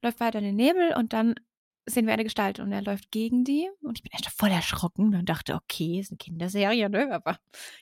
läuft 0.02 0.20
weiter 0.20 0.38
in 0.38 0.44
den 0.44 0.56
Nebel 0.56 0.94
und 0.96 1.12
dann 1.12 1.34
sehen 1.86 2.06
wir 2.06 2.14
eine 2.14 2.24
Gestalt 2.24 2.60
und 2.60 2.72
er 2.72 2.80
läuft 2.82 3.10
gegen 3.10 3.44
die 3.44 3.68
und 3.82 3.98
ich 3.98 4.02
bin 4.02 4.12
echt 4.12 4.30
voll 4.30 4.50
erschrocken 4.50 5.14
und 5.14 5.28
dachte, 5.28 5.54
okay, 5.54 6.00
ist 6.00 6.10
eine 6.10 6.18
Kinderserie, 6.18 6.88
ne? 6.88 7.10
Aber 7.12 7.38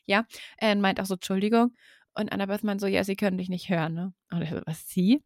ja, 0.07 0.25
er 0.57 0.75
meint 0.77 1.01
auch 1.01 1.07
so, 1.07 1.15
Entschuldigung. 1.15 1.75
Und 2.15 2.33
Annabeth 2.33 2.63
meint 2.63 2.81
so, 2.81 2.87
ja, 2.87 3.05
sie 3.05 3.17
können 3.17 3.39
dich 3.39 3.49
nicht 3.49 3.69
hören, 3.69 3.95
ne? 3.95 4.15
Und 4.31 4.43
ich 4.43 4.51
so, 4.51 4.61
was, 4.67 4.89
sie? 4.89 5.23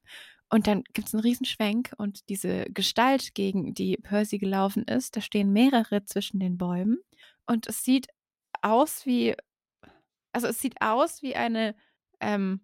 Und 0.49 0.67
dann 0.69 0.85
gibt 0.93 1.09
es 1.09 1.15
einen 1.15 1.23
Riesenschwenk 1.23 1.93
und 1.97 2.29
diese 2.29 2.67
Gestalt, 2.67 3.35
gegen 3.35 3.75
die 3.75 3.97
Percy 3.97 4.39
gelaufen 4.39 4.85
ist, 4.85 5.17
da 5.17 5.21
stehen 5.21 5.53
mehrere 5.53 6.05
zwischen 6.05 6.39
den 6.39 6.57
Bäumen 6.57 6.99
und 7.47 7.67
es 7.67 7.83
sieht 7.83 8.07
aus 8.63 9.07
wie, 9.07 9.35
also 10.33 10.47
es 10.47 10.61
sieht 10.61 10.81
aus 10.81 11.23
wie 11.23 11.35
eine 11.35 11.75
ähm, 12.21 12.61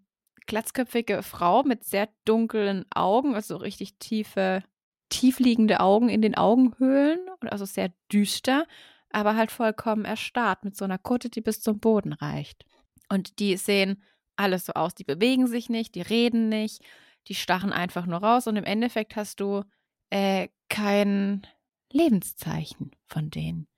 glatzköpfige 0.46 1.22
Frau 1.22 1.64
mit 1.64 1.84
sehr 1.84 2.08
dunklen 2.24 2.84
Augen, 2.94 3.34
also 3.34 3.56
richtig 3.56 3.98
tiefe, 3.98 4.62
tiefliegende 5.08 5.80
Augen 5.80 6.08
in 6.08 6.22
den 6.22 6.36
Augenhöhlen, 6.36 7.20
und 7.40 7.50
also 7.50 7.64
sehr 7.64 7.92
düster, 8.12 8.66
aber 9.10 9.36
halt 9.36 9.50
vollkommen 9.50 10.04
erstarrt 10.04 10.64
mit 10.64 10.76
so 10.76 10.84
einer 10.84 10.98
Kutte, 10.98 11.30
die 11.30 11.40
bis 11.40 11.60
zum 11.60 11.80
Boden 11.80 12.12
reicht. 12.12 12.64
Und 13.08 13.38
die 13.40 13.56
sehen 13.56 14.02
alles 14.36 14.66
so 14.66 14.72
aus, 14.74 14.94
die 14.94 15.04
bewegen 15.04 15.46
sich 15.46 15.68
nicht, 15.68 15.94
die 15.94 16.02
reden 16.02 16.48
nicht, 16.48 16.82
die 17.28 17.34
stachen 17.34 17.72
einfach 17.72 18.06
nur 18.06 18.18
raus 18.18 18.46
und 18.46 18.56
im 18.56 18.64
Endeffekt 18.64 19.16
hast 19.16 19.40
du 19.40 19.64
äh, 20.10 20.48
kein 20.68 21.46
Lebenszeichen 21.92 22.92
von 23.06 23.30
denen. 23.30 23.68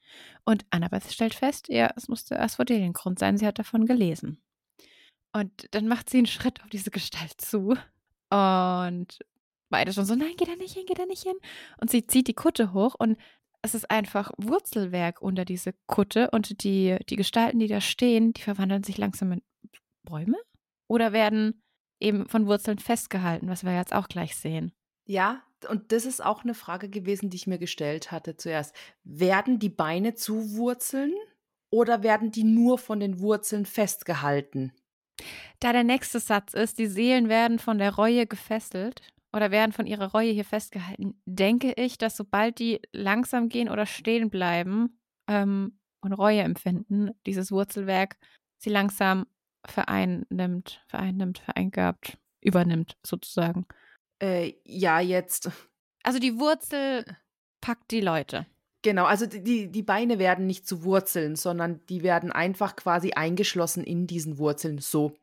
Und 0.45 0.65
Annabeth 0.71 1.13
stellt 1.13 1.35
fest, 1.35 1.69
ja, 1.69 1.91
es 1.97 2.09
musste 2.09 2.39
Asphodeliengrund 2.39 3.19
sein, 3.19 3.37
sie 3.37 3.47
hat 3.47 3.59
davon 3.59 3.87
gelesen. 3.87 4.41
Und 5.33 5.69
dann 5.73 5.89
macht 5.89 6.11
sie 6.11 6.19
einen 6.19 6.27
Schritt 6.27 6.63
auf 6.63 6.71
diese 6.71 6.91
Gestalt 6.91 7.41
zu 7.41 7.77
und 8.31 9.19
beide 9.69 9.93
schon 9.93 10.05
so, 10.05 10.15
nein, 10.15 10.35
geh 10.37 10.45
da 10.45 10.55
nicht 10.57 10.75
hin, 10.75 10.85
geh 10.87 10.95
da 10.95 11.07
nicht 11.07 11.25
hin. 11.25 11.37
Und 11.81 11.91
sie 11.91 12.07
zieht 12.07 12.29
die 12.29 12.35
Kutte 12.35 12.73
hoch 12.73 12.95
und 12.97 13.19
es 13.63 13.75
ist 13.75 13.91
einfach 13.91 14.31
Wurzelwerk 14.37 15.23
unter 15.23 15.45
diese 15.45 15.73
Kutte 15.87 16.31
und 16.31 16.63
die, 16.63 16.99
die 17.09 17.17
Gestalten, 17.17 17.59
die 17.59 17.67
da 17.67 17.81
stehen, 17.81 18.33
die 18.35 18.43
verwandeln 18.43 18.85
sich 18.85 18.99
langsam 18.99 19.33
in 19.33 19.43
Bäume 20.05 20.37
oder 20.89 21.13
werden 21.13 21.63
eben 22.01 22.29
von 22.29 22.47
Wurzeln 22.47 22.79
festgehalten, 22.79 23.49
was 23.49 23.65
wir 23.65 23.75
jetzt 23.75 23.95
auch 23.95 24.09
gleich 24.09 24.37
sehen. 24.37 24.73
Ja, 25.07 25.43
und 25.69 25.93
das 25.93 26.07
ist 26.07 26.25
auch 26.25 26.45
eine 26.45 26.55
Frage 26.55 26.89
gewesen, 26.89 27.31
die 27.31 27.37
ich 27.37 27.47
mir 27.47 27.59
gestellt 27.59 28.13
hatte 28.13 28.37
zuerst. 28.37 28.75
Werden 29.05 29.59
die 29.59 29.69
Beine 29.69 30.15
zu 30.15 30.57
Wurzeln 30.57 31.15
oder 31.71 32.03
werden 32.03 32.31
die 32.31 32.45
nur 32.45 32.79
von 32.79 33.01
den 33.01 33.21
Wurzeln 33.21 33.67
festgehalten? 33.67 34.73
Da 35.61 35.73
der 35.73 35.85
nächste 35.85 36.21
Satz 36.21 36.55
ist, 36.55 36.79
die 36.79 36.87
Seelen 36.87 37.29
werden 37.29 37.59
von 37.59 37.79
der 37.79 37.95
Reue 37.95 38.27
gefesselt 38.27 39.03
oder 39.33 39.51
werden 39.51 39.73
von 39.73 39.87
ihrer 39.87 40.13
Reue 40.13 40.31
hier 40.31 40.45
festgehalten, 40.45 41.21
denke 41.25 41.73
ich, 41.77 41.99
dass 41.99 42.17
sobald 42.17 42.59
die 42.59 42.81
langsam 42.93 43.49
gehen 43.49 43.69
oder 43.69 43.87
stehen 43.87 44.31
bleiben 44.31 44.99
ähm, 45.29 45.79
und 46.01 46.13
Reue 46.13 46.43
empfinden, 46.43 47.11
dieses 47.27 47.51
Wurzelwerk 47.51 48.17
sie 48.59 48.71
langsam 48.71 49.27
vereinnimmt, 49.67 50.83
vereinnimmt, 50.87 51.39
vereingabt, 51.39 52.19
übernimmt 52.41 52.97
sozusagen. 53.05 53.67
Äh, 54.21 54.55
ja, 54.65 55.01
jetzt. 55.01 55.51
Also 56.03 56.19
die 56.19 56.39
Wurzel 56.39 57.05
packt 57.61 57.91
die 57.91 58.01
Leute. 58.01 58.47
Genau, 58.85 59.07
also 59.07 59.25
die, 59.25 59.73
die 59.73 59.83
Beine 59.83 60.19
werden 60.19 60.47
nicht 60.47 60.69
zu 60.69 60.85
Wurzeln, 60.85 61.37
sondern 61.37 61.81
die 61.87 62.03
werden 62.03 62.31
einfach 62.31 62.77
quasi 62.77 63.13
eingeschlossen 63.13 63.83
in 63.83 64.07
diesen 64.07 64.37
Wurzeln. 64.37 64.77
So. 64.77 65.17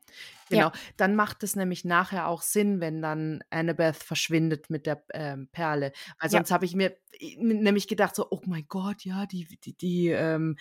Genau. 0.50 0.66
Ja. 0.66 0.72
Dann 0.96 1.14
macht 1.14 1.44
es 1.44 1.54
nämlich 1.54 1.84
nachher 1.84 2.26
auch 2.26 2.42
Sinn, 2.42 2.80
wenn 2.80 3.00
dann 3.00 3.44
Annabeth 3.50 3.94
verschwindet 3.96 4.68
mit 4.68 4.86
der 4.86 5.04
ähm, 5.14 5.48
Perle. 5.52 5.92
Weil 6.18 6.30
sonst 6.30 6.50
ja. 6.50 6.54
habe 6.54 6.64
ich 6.64 6.74
mir 6.74 6.96
nämlich 7.38 7.86
gedacht, 7.86 8.16
so, 8.16 8.26
oh 8.30 8.40
mein 8.46 8.66
Gott, 8.66 9.04
ja, 9.04 9.26
die, 9.26 9.46
die, 9.64 9.76
die 9.76 10.08
ähm, 10.08 10.56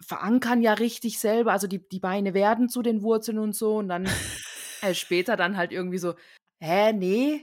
verankern 0.00 0.62
ja 0.62 0.74
richtig 0.74 1.18
selber. 1.18 1.52
Also 1.52 1.66
die, 1.66 1.86
die 1.88 2.00
Beine 2.00 2.34
werden 2.34 2.68
zu 2.68 2.82
den 2.82 3.02
Wurzeln 3.02 3.38
und 3.38 3.54
so. 3.54 3.76
Und 3.76 3.88
dann 3.88 4.06
äh, 4.82 4.94
später 4.94 5.36
dann 5.36 5.56
halt 5.56 5.72
irgendwie 5.72 5.98
so, 5.98 6.14
hä, 6.60 6.92
nee, 6.92 7.42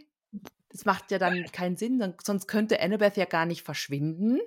das 0.69 0.85
macht 0.85 1.11
ja 1.11 1.19
dann 1.19 1.45
keinen 1.51 1.77
Sinn. 1.77 2.13
Sonst 2.23 2.47
könnte 2.47 2.81
Annabeth 2.81 3.17
ja 3.17 3.25
gar 3.25 3.45
nicht 3.45 3.63
verschwinden 3.63 4.39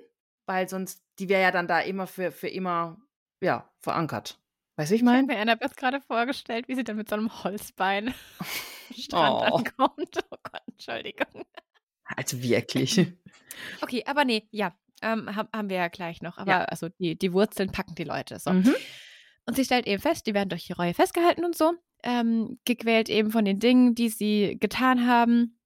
weil 0.47 0.67
sonst, 0.67 1.03
die 1.19 1.29
wäre 1.29 1.43
ja 1.43 1.51
dann 1.51 1.67
da 1.67 1.79
immer 1.81 2.07
für, 2.07 2.31
für 2.31 2.47
immer, 2.47 2.97
ja, 3.41 3.69
verankert. 3.79 4.39
Weißt 4.77 4.91
du, 4.91 4.95
ich 4.95 5.03
meine? 5.03 5.17
Ich 5.17 5.23
habe 5.23 5.33
mir 5.33 5.41
Annabeth 5.41 5.77
gerade 5.77 6.01
vorgestellt, 6.01 6.67
wie 6.67 6.75
sie 6.75 6.83
dann 6.83 6.95
mit 6.95 7.09
so 7.09 7.15
einem 7.15 7.43
Holzbein 7.43 8.13
Strand 8.97 9.51
oh. 9.51 9.55
ankommt. 9.57 10.19
Oh 10.31 10.37
Gott, 10.43 10.61
Entschuldigung. 10.67 11.45
Also 12.15 12.41
wirklich. 12.41 13.13
Okay, 13.81 14.03
aber 14.05 14.23
nee, 14.23 14.47
ja, 14.51 14.73
ähm, 15.01 15.35
haben 15.35 15.69
wir 15.69 15.77
ja 15.77 15.87
gleich 15.87 16.21
noch. 16.21 16.37
Aber 16.37 16.51
ja. 16.51 16.65
also 16.65 16.89
die, 16.89 17.17
die 17.17 17.33
Wurzeln 17.33 17.71
packen 17.71 17.95
die 17.95 18.03
Leute 18.03 18.39
so. 18.39 18.51
Mhm. 18.51 18.75
Und 19.45 19.55
sie 19.55 19.65
stellt 19.65 19.87
eben 19.87 20.01
fest, 20.01 20.27
die 20.27 20.33
werden 20.33 20.49
durch 20.49 20.65
die 20.65 20.73
Reue 20.73 20.93
festgehalten 20.93 21.45
und 21.45 21.55
so, 21.55 21.73
ähm, 22.03 22.59
gequält 22.65 23.09
eben 23.09 23.31
von 23.31 23.45
den 23.45 23.59
Dingen, 23.59 23.95
die 23.95 24.09
sie 24.09 24.57
getan 24.59 25.07
haben 25.07 25.57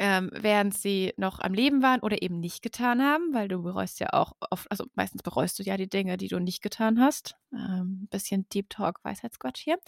ähm, 0.00 0.30
während 0.32 0.74
sie 0.74 1.12
noch 1.18 1.40
am 1.40 1.52
Leben 1.52 1.82
waren 1.82 2.00
oder 2.00 2.22
eben 2.22 2.40
nicht 2.40 2.62
getan 2.62 3.02
haben, 3.02 3.34
weil 3.34 3.48
du 3.48 3.62
bereust 3.62 4.00
ja 4.00 4.14
auch 4.14 4.32
oft, 4.48 4.68
also 4.70 4.86
meistens 4.94 5.22
bereust 5.22 5.58
du 5.58 5.62
ja 5.62 5.76
die 5.76 5.90
Dinge, 5.90 6.16
die 6.16 6.28
du 6.28 6.38
nicht 6.38 6.62
getan 6.62 6.98
hast. 6.98 7.36
Ähm, 7.52 8.08
bisschen 8.10 8.48
Deep 8.48 8.70
Talk, 8.70 9.04
Weisheitsquatsch 9.04 9.60
hier. 9.60 9.78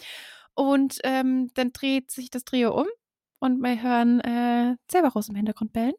Und 0.53 0.99
ähm, 1.03 1.49
dann 1.55 1.73
dreht 1.73 2.11
sich 2.11 2.29
das 2.29 2.45
Trio 2.45 2.79
um 2.79 2.85
und 3.39 3.59
wir 3.59 3.81
hören 3.81 4.19
äh, 4.19 4.75
Cerberus 4.87 5.29
im 5.29 5.35
Hintergrund 5.35 5.73
bellen. 5.73 5.95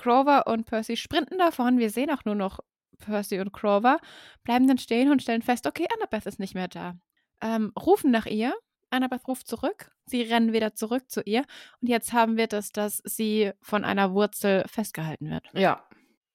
Grover 0.00 0.46
und 0.46 0.64
Percy 0.64 0.96
sprinten 0.96 1.38
davon. 1.38 1.78
Wir 1.78 1.90
sehen 1.90 2.10
auch 2.10 2.24
nur 2.24 2.34
noch 2.34 2.60
Percy 2.98 3.40
und 3.40 3.52
Grover, 3.52 3.98
bleiben 4.44 4.66
dann 4.66 4.78
stehen 4.78 5.10
und 5.10 5.22
stellen 5.22 5.42
fest, 5.42 5.66
okay, 5.66 5.86
Annabeth 5.94 6.26
ist 6.26 6.38
nicht 6.38 6.54
mehr 6.54 6.68
da. 6.68 6.96
Ähm, 7.40 7.72
rufen 7.76 8.10
nach 8.10 8.26
ihr 8.26 8.54
Annabeth 8.90 9.26
ruft 9.28 9.46
zurück. 9.46 9.92
Sie 10.06 10.22
rennen 10.22 10.52
wieder 10.52 10.74
zurück 10.74 11.10
zu 11.10 11.22
ihr. 11.22 11.44
Und 11.80 11.88
jetzt 11.88 12.12
haben 12.12 12.36
wir 12.36 12.46
das, 12.46 12.72
dass 12.72 13.00
sie 13.04 13.52
von 13.60 13.84
einer 13.84 14.12
Wurzel 14.12 14.64
festgehalten 14.66 15.30
wird. 15.30 15.48
Ja. 15.54 15.84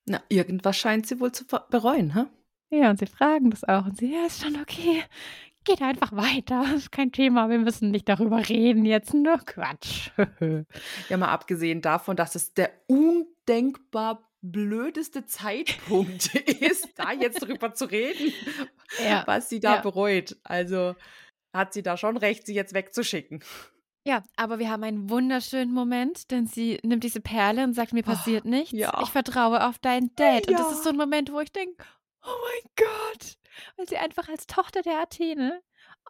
Na, 0.06 0.22
irgendwas 0.30 0.78
scheint 0.78 1.08
sie 1.08 1.20
wohl 1.20 1.32
zu 1.32 1.46
bereuen, 1.46 2.14
hä? 2.14 2.26
Ja, 2.70 2.90
und 2.90 3.00
sie 3.00 3.06
fragen 3.06 3.52
das 3.52 3.64
auch. 3.64 3.86
Und 3.86 3.98
sie, 3.98 4.14
ja, 4.14 4.26
ist 4.26 4.44
schon 4.44 4.56
okay. 4.62 5.04
Geht 5.66 5.82
einfach 5.82 6.12
weiter. 6.12 6.62
Das 6.62 6.74
ist 6.76 6.92
kein 6.92 7.12
Thema. 7.12 7.50
Wir 7.50 7.60
müssen 7.60 7.92
nicht 7.92 8.08
darüber 8.08 8.48
reden 8.48 8.86
jetzt. 8.86 9.14
Nur 9.14 9.40
Quatsch. 9.40 10.12
ja, 11.10 11.18
mal 11.18 11.30
abgesehen 11.30 11.82
davon, 11.82 12.16
dass 12.16 12.36
es 12.36 12.54
der 12.54 12.72
undenkbar 12.88 14.30
blödeste 14.42 15.26
Zeitpunkt 15.26 16.36
ist, 16.62 16.90
da 16.98 17.12
jetzt 17.12 17.40
drüber 17.40 17.74
zu 17.74 17.86
reden, 17.86 18.32
ja. 19.04 19.24
was 19.26 19.50
sie 19.50 19.60
da 19.60 19.76
ja. 19.76 19.82
bereut. 19.82 20.38
Also, 20.44 20.96
hat 21.52 21.74
sie 21.74 21.82
da 21.82 21.98
schon 21.98 22.18
recht, 22.18 22.46
sie 22.46 22.54
jetzt 22.54 22.74
wegzuschicken. 22.74 23.44
Ja, 24.08 24.24
aber 24.36 24.60
wir 24.60 24.70
haben 24.70 24.84
einen 24.84 25.10
wunderschönen 25.10 25.74
Moment, 25.74 26.30
denn 26.30 26.46
sie 26.46 26.80
nimmt 26.84 27.04
diese 27.04 27.22
Perle 27.22 27.64
und 27.64 27.74
sagt, 27.74 27.92
mir 27.92 28.04
oh, 28.06 28.12
passiert 28.12 28.46
oh, 28.46 28.50
nichts. 28.50 28.72
Ja. 28.74 29.00
Ich 29.02 29.10
vertraue 29.10 29.66
auf 29.66 29.80
deinen 29.80 30.16
Dad. 30.16 30.48
Ja. 30.48 30.58
Und 30.58 30.60
das 30.60 30.74
ist 30.74 30.84
so 30.84 30.92
ein 30.92 30.98
Moment, 30.98 31.32
wo 31.32 31.40
ich 31.40 31.52
denke, 31.52 31.84
oh 32.24 32.28
mein 32.28 32.72
Gott. 32.76 33.38
Weil 33.78 33.88
sie 33.88 33.98
einfach 33.98 34.30
als 34.30 34.48
Tochter 34.48 34.82
der 34.82 35.00
Athene 35.00 35.62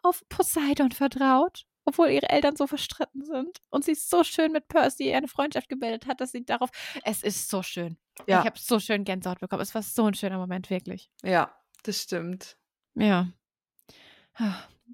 auf 0.02 0.22
Poseidon 0.28 0.92
vertraut, 0.92 1.66
obwohl 1.84 2.08
ihre 2.08 2.28
Eltern 2.28 2.56
so 2.56 2.66
verstritten 2.66 3.24
sind. 3.24 3.58
Und 3.70 3.84
sie 3.84 3.94
so 3.94 4.24
schön 4.24 4.52
mit 4.52 4.68
Percy 4.68 5.12
eine 5.14 5.28
Freundschaft 5.28 5.68
gebildet 5.68 6.06
hat, 6.06 6.20
dass 6.20 6.32
sie 6.32 6.44
darauf. 6.44 6.70
Es 7.04 7.22
ist 7.22 7.48
so 7.48 7.62
schön. 7.62 7.96
Ja. 8.26 8.40
Ich 8.40 8.46
habe 8.46 8.58
so 8.58 8.80
schön 8.80 9.04
Gänsehaut 9.04 9.40
bekommen. 9.40 9.62
Es 9.62 9.74
war 9.74 9.82
so 9.82 10.06
ein 10.06 10.14
schöner 10.14 10.38
Moment, 10.38 10.70
wirklich. 10.70 11.10
Ja, 11.22 11.54
das 11.82 12.02
stimmt. 12.02 12.56
Ja. 12.94 13.28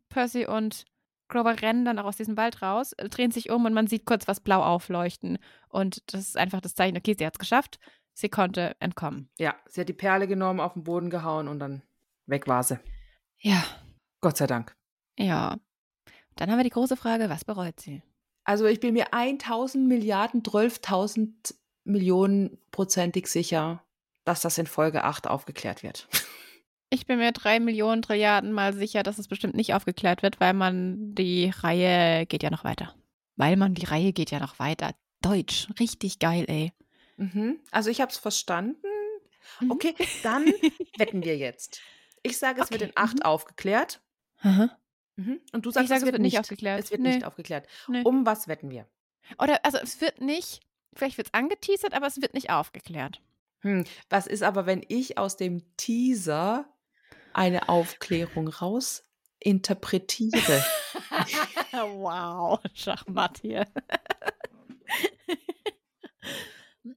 Percy 0.08 0.46
und 0.46 0.84
Grover 1.28 1.60
rennen 1.62 1.84
dann 1.86 1.98
auch 1.98 2.04
aus 2.04 2.16
diesem 2.16 2.36
Wald 2.36 2.60
raus, 2.60 2.92
äh, 2.92 3.08
drehen 3.08 3.30
sich 3.30 3.50
um 3.50 3.64
und 3.64 3.72
man 3.72 3.86
sieht 3.86 4.04
kurz 4.04 4.28
was 4.28 4.40
blau 4.40 4.62
aufleuchten. 4.62 5.38
Und 5.68 6.02
das 6.12 6.28
ist 6.28 6.36
einfach 6.36 6.60
das 6.60 6.74
Zeichen, 6.74 6.96
okay, 6.96 7.16
sie 7.18 7.24
hat 7.24 7.34
es 7.34 7.38
geschafft. 7.38 7.78
Sie 8.12 8.28
konnte 8.28 8.76
entkommen. 8.78 9.30
Ja, 9.38 9.56
sie 9.66 9.80
hat 9.80 9.88
die 9.88 9.94
Perle 9.94 10.28
genommen, 10.28 10.60
auf 10.60 10.74
den 10.74 10.84
Boden 10.84 11.08
gehauen 11.08 11.48
und 11.48 11.58
dann 11.58 11.82
weg 12.26 12.46
war 12.46 12.62
sie. 12.62 12.78
Ja. 13.38 13.64
Gott 14.20 14.36
sei 14.36 14.46
Dank. 14.46 14.74
Ja. 15.18 15.58
Dann 16.36 16.50
haben 16.50 16.58
wir 16.58 16.64
die 16.64 16.70
große 16.70 16.96
Frage, 16.96 17.28
was 17.28 17.44
bereut 17.44 17.80
sie? 17.80 18.02
Also 18.44 18.66
ich 18.66 18.80
bin 18.80 18.94
mir 18.94 19.12
1000 19.12 19.86
Milliarden, 19.86 20.42
12.000 20.42 21.54
Millionen 21.84 22.58
prozentig 22.70 23.26
sicher, 23.28 23.84
dass 24.24 24.40
das 24.40 24.58
in 24.58 24.66
Folge 24.66 25.04
8 25.04 25.26
aufgeklärt 25.28 25.82
wird. 25.82 26.08
Ich 26.94 27.06
bin 27.06 27.18
mir 27.18 27.32
drei 27.32 27.58
Millionen 27.58 28.02
Trilliarden 28.02 28.52
mal 28.52 28.74
sicher, 28.74 29.02
dass 29.02 29.18
es 29.18 29.26
bestimmt 29.26 29.54
nicht 29.54 29.72
aufgeklärt 29.72 30.22
wird, 30.22 30.40
weil 30.40 30.52
man 30.52 31.14
die 31.14 31.48
Reihe 31.48 32.26
geht 32.26 32.42
ja 32.42 32.50
noch 32.50 32.64
weiter. 32.64 32.94
Weil 33.36 33.56
man 33.56 33.72
die 33.72 33.86
Reihe 33.86 34.12
geht 34.12 34.30
ja 34.30 34.38
noch 34.38 34.58
weiter. 34.58 34.94
Deutsch, 35.22 35.68
richtig 35.80 36.18
geil, 36.18 36.44
ey. 36.48 36.70
Mhm. 37.16 37.58
Also 37.70 37.88
ich 37.88 38.02
habe 38.02 38.10
es 38.10 38.18
verstanden. 38.18 38.86
Mhm. 39.60 39.70
Okay, 39.70 39.94
dann 40.22 40.44
wetten 40.98 41.24
wir 41.24 41.38
jetzt. 41.38 41.80
Ich 42.22 42.38
sage, 42.38 42.60
es 42.60 42.68
okay. 42.68 42.80
wird 42.80 42.90
in 42.90 42.96
acht 42.96 43.18
mhm. 43.18 43.22
aufgeklärt. 43.22 44.00
Aha. 44.40 44.76
Mhm. 45.16 45.40
Und 45.52 45.66
du 45.66 45.70
sagst, 45.70 45.88
sag, 45.88 45.98
es, 45.98 46.04
wird 46.04 46.18
nicht 46.18 46.38
aufgeklärt. 46.38 46.82
Es 46.82 46.90
wird 46.90 47.00
nee. 47.00 47.14
nicht 47.14 47.24
aufgeklärt. 47.24 47.66
Nee. 47.88 48.02
Um 48.04 48.24
was 48.26 48.48
wetten 48.48 48.70
wir? 48.70 48.86
Oder 49.38 49.64
also 49.64 49.78
es 49.78 50.00
wird 50.00 50.20
nicht, 50.20 50.60
vielleicht 50.94 51.16
wird 51.16 51.28
es 51.28 51.34
angeteasert, 51.34 51.94
aber 51.94 52.06
es 52.06 52.20
wird 52.20 52.34
nicht 52.34 52.50
aufgeklärt. 52.50 53.20
Hm. 53.60 53.84
Was 54.08 54.26
ist 54.26 54.42
aber, 54.42 54.66
wenn 54.66 54.84
ich 54.88 55.18
aus 55.18 55.36
dem 55.36 55.62
Teaser 55.76 56.66
eine 57.32 57.68
Aufklärung 57.68 58.48
raus 58.48 59.04
interpretiere. 59.38 60.64
wow, 61.72 62.60
Schachmatt 62.74 63.38
hier. 63.40 63.66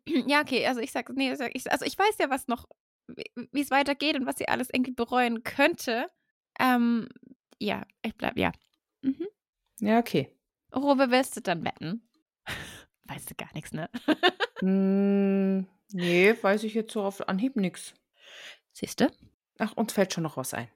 ja, 0.28 0.42
okay, 0.42 0.66
also 0.68 0.82
ich 0.82 0.92
sag, 0.92 1.10
nee, 1.10 1.30
also 1.30 1.46
ich, 1.52 1.72
also 1.72 1.86
ich 1.86 1.98
weiß 1.98 2.18
ja, 2.20 2.30
was 2.30 2.48
noch, 2.48 2.68
wie 3.08 3.62
es 3.62 3.72
weitergeht 3.72 4.16
und 4.16 4.26
was 4.26 4.38
sie 4.38 4.48
alles 4.48 4.70
irgendwie 4.72 4.92
bereuen 4.92 5.44
könnte. 5.44 6.10
Ähm, 6.60 7.08
ja, 7.60 7.86
ich 8.02 8.16
bleib, 8.16 8.38
ja. 8.38 8.52
Mhm. 9.02 9.28
Ja, 9.80 10.00
okay. 10.00 10.30
Worüber 10.72 11.12
willst 11.12 11.38
du 11.38 11.42
dann 11.42 11.64
wetten? 11.64 12.08
weißt 13.06 13.30
du 13.30 13.36
gar 13.36 13.50
nichts, 13.54 13.72
ne? 13.72 13.90
mm, 14.62 15.66
nee, 15.94 16.36
weiß 16.42 16.64
ich 16.64 16.74
jetzt 16.74 16.94
so 16.94 17.04
auf 17.04 17.28
Anhieb 17.28 17.56
nichts. 17.56 17.94
Siehst 18.74 19.02
du? 19.02 19.12
Ach, 19.60 19.74
uns 19.74 19.94
fällt 19.94 20.14
schon 20.14 20.24
noch 20.24 20.38
was 20.38 20.54
ein. 20.54 20.68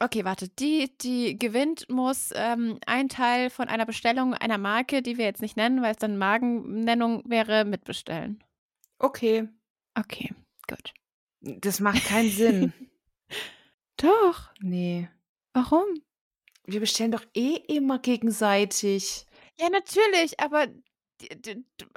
Okay, 0.00 0.24
warte. 0.24 0.48
Die, 0.48 0.96
die 0.98 1.38
gewinnt, 1.38 1.88
muss 1.88 2.30
ähm, 2.34 2.78
ein 2.86 3.08
Teil 3.08 3.50
von 3.50 3.68
einer 3.68 3.86
Bestellung 3.86 4.34
einer 4.34 4.58
Marke, 4.58 5.02
die 5.02 5.18
wir 5.18 5.26
jetzt 5.26 5.42
nicht 5.42 5.56
nennen, 5.56 5.82
weil 5.82 5.92
es 5.92 5.98
dann 5.98 6.16
Magennennung 6.16 7.22
wäre, 7.26 7.64
mitbestellen. 7.64 8.42
Okay. 8.98 9.48
Okay, 9.94 10.32
gut. 10.68 10.94
Das 11.42 11.80
macht 11.80 12.04
keinen 12.04 12.30
Sinn. 12.30 12.72
doch. 13.96 14.50
Nee. 14.60 15.08
Warum? 15.52 15.86
Wir 16.64 16.80
bestellen 16.80 17.12
doch 17.12 17.24
eh 17.34 17.56
immer 17.56 17.98
gegenseitig. 17.98 19.26
Ja, 19.58 19.68
natürlich, 19.68 20.38
aber 20.40 20.68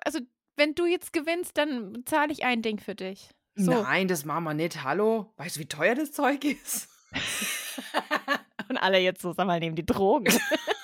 also 0.03 0.19
wenn 0.55 0.75
du 0.75 0.85
jetzt 0.85 1.13
gewinnst, 1.13 1.57
dann 1.57 2.03
zahle 2.05 2.31
ich 2.33 2.43
ein 2.43 2.61
Ding 2.61 2.79
für 2.79 2.95
dich. 2.95 3.29
So. 3.55 3.71
Nein, 3.71 4.07
das 4.07 4.25
machen 4.25 4.43
wir 4.43 4.53
nicht. 4.53 4.83
Hallo? 4.83 5.33
Weißt 5.37 5.55
du, 5.55 5.61
wie 5.61 5.67
teuer 5.67 5.95
das 5.95 6.11
Zeug 6.11 6.43
ist? 6.43 6.89
Und 8.69 8.77
alle 8.77 8.99
jetzt 8.99 9.21
so, 9.21 9.31
sag 9.33 9.47
mal, 9.47 9.59
nehmen 9.59 9.75
die 9.75 9.85
Drogen. 9.85 10.25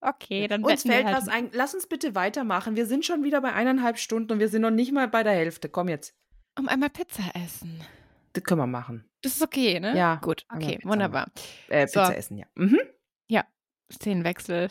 okay, 0.00 0.46
dann 0.48 0.64
Uns 0.64 0.82
fällt 0.82 1.06
halt. 1.06 1.16
was 1.16 1.28
ein. 1.28 1.50
Lass 1.52 1.74
uns 1.74 1.86
bitte 1.86 2.14
weitermachen. 2.14 2.76
Wir 2.76 2.86
sind 2.86 3.04
schon 3.04 3.24
wieder 3.24 3.40
bei 3.40 3.52
eineinhalb 3.52 3.98
Stunden 3.98 4.32
und 4.32 4.38
wir 4.40 4.48
sind 4.48 4.62
noch 4.62 4.70
nicht 4.70 4.92
mal 4.92 5.08
bei 5.08 5.22
der 5.22 5.32
Hälfte. 5.32 5.68
Komm 5.68 5.88
jetzt. 5.88 6.14
Um 6.58 6.68
einmal 6.68 6.90
Pizza 6.90 7.22
essen. 7.34 7.80
Das 8.32 8.44
können 8.44 8.60
wir 8.60 8.66
machen. 8.66 9.04
Das 9.22 9.34
ist 9.36 9.42
okay, 9.42 9.80
ne? 9.80 9.96
Ja, 9.96 10.16
Gut, 10.16 10.44
okay, 10.54 10.78
wunderbar. 10.84 11.30
Äh, 11.68 11.86
So. 11.88 12.00
Pizza 12.00 12.16
essen, 12.16 12.38
ja. 12.38 12.46
Mhm. 12.54 12.78
Szenenwechsel, 13.90 14.70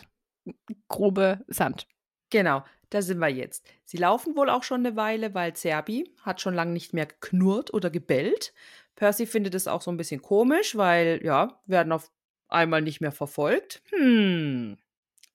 grobe 0.88 1.44
Sand. 1.48 1.88
Genau, 2.30 2.64
da 2.90 3.02
sind 3.02 3.20
wir 3.20 3.30
jetzt. 3.30 3.66
Sie 3.84 3.98
laufen 3.98 4.36
wohl 4.36 4.50
auch 4.50 4.64
schon 4.64 4.86
eine 4.86 4.96
Weile, 4.96 5.34
weil 5.34 5.56
Serbi 5.56 6.14
hat 6.22 6.42
schon 6.42 6.54
lange 6.54 6.72
nicht 6.74 6.94
mehr 6.94 7.06
geknurrt 7.06 7.74
oder 7.74 7.90
gebellt. 7.90 8.54
Percy 8.96 9.26
findet 9.26 9.56
es 9.56 9.68
auch 9.68 9.82
so 9.82 9.92
ein 9.92 9.98
bisschen 9.98 10.22
komisch, 10.22 10.76
weil, 10.76 11.20
ja, 11.24 11.60
werden 11.66 11.92
auf 11.92 12.12
einmal 12.48 12.82
nicht 12.82 13.02
mehr 13.02 13.12
verfolgt. 13.12 13.82
Hm, 13.90 14.78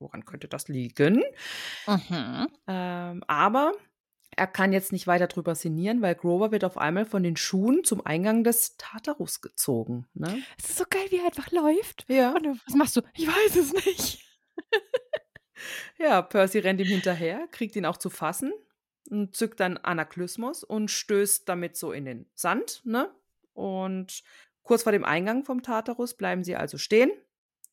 woran 0.03 0.25
könnte 0.25 0.49
das 0.49 0.69
liegen? 0.69 1.23
Mhm. 1.87 2.49
Ähm, 2.67 3.25
aber 3.27 3.73
er 4.35 4.47
kann 4.47 4.73
jetzt 4.73 4.93
nicht 4.93 5.07
weiter 5.07 5.27
drüber 5.27 5.55
sinnieren, 5.55 6.03
weil 6.03 6.15
Grover 6.15 6.53
wird 6.53 6.65
auf 6.65 6.79
einmal 6.79 7.05
von 7.05 7.23
den 7.23 7.37
Schuhen 7.37 7.85
zum 7.85 8.05
Eingang 8.05 8.45
des 8.45 8.77
Tartarus 8.77 9.41
gezogen. 9.41 10.07
Ne? 10.15 10.43
Es 10.59 10.71
ist 10.71 10.79
so 10.79 10.85
geil, 10.89 11.07
wie 11.11 11.19
er 11.19 11.27
einfach 11.27 11.51
läuft. 11.51 12.07
Ja. 12.09 12.35
Und 12.35 12.61
was 12.67 12.75
machst 12.75 12.97
du? 12.97 13.03
Ich 13.15 13.27
weiß 13.27 13.57
es 13.57 13.73
nicht. 13.73 14.23
Ja, 15.99 16.23
Percy 16.23 16.59
rennt 16.59 16.81
ihm 16.81 16.89
hinterher, 16.89 17.47
kriegt 17.51 17.77
ihn 17.77 17.87
auch 17.87 17.97
zu 17.97 18.11
fassen 18.11 18.53
und 19.11 19.37
zückt 19.37 19.61
dann 19.61 19.77
Anaklysmus 19.77 20.65
und 20.65 20.91
stößt 20.91 21.49
damit 21.49 21.77
so 21.77 21.93
in 21.93 22.05
den 22.05 22.27
Sand, 22.35 22.83
ne? 22.85 23.11
Und 23.53 24.23
kurz 24.63 24.83
vor 24.83 24.93
dem 24.93 25.05
Eingang 25.05 25.45
vom 25.45 25.63
Tartarus 25.63 26.15
bleiben 26.15 26.43
sie 26.43 26.57
also 26.57 26.79
stehen. 26.79 27.13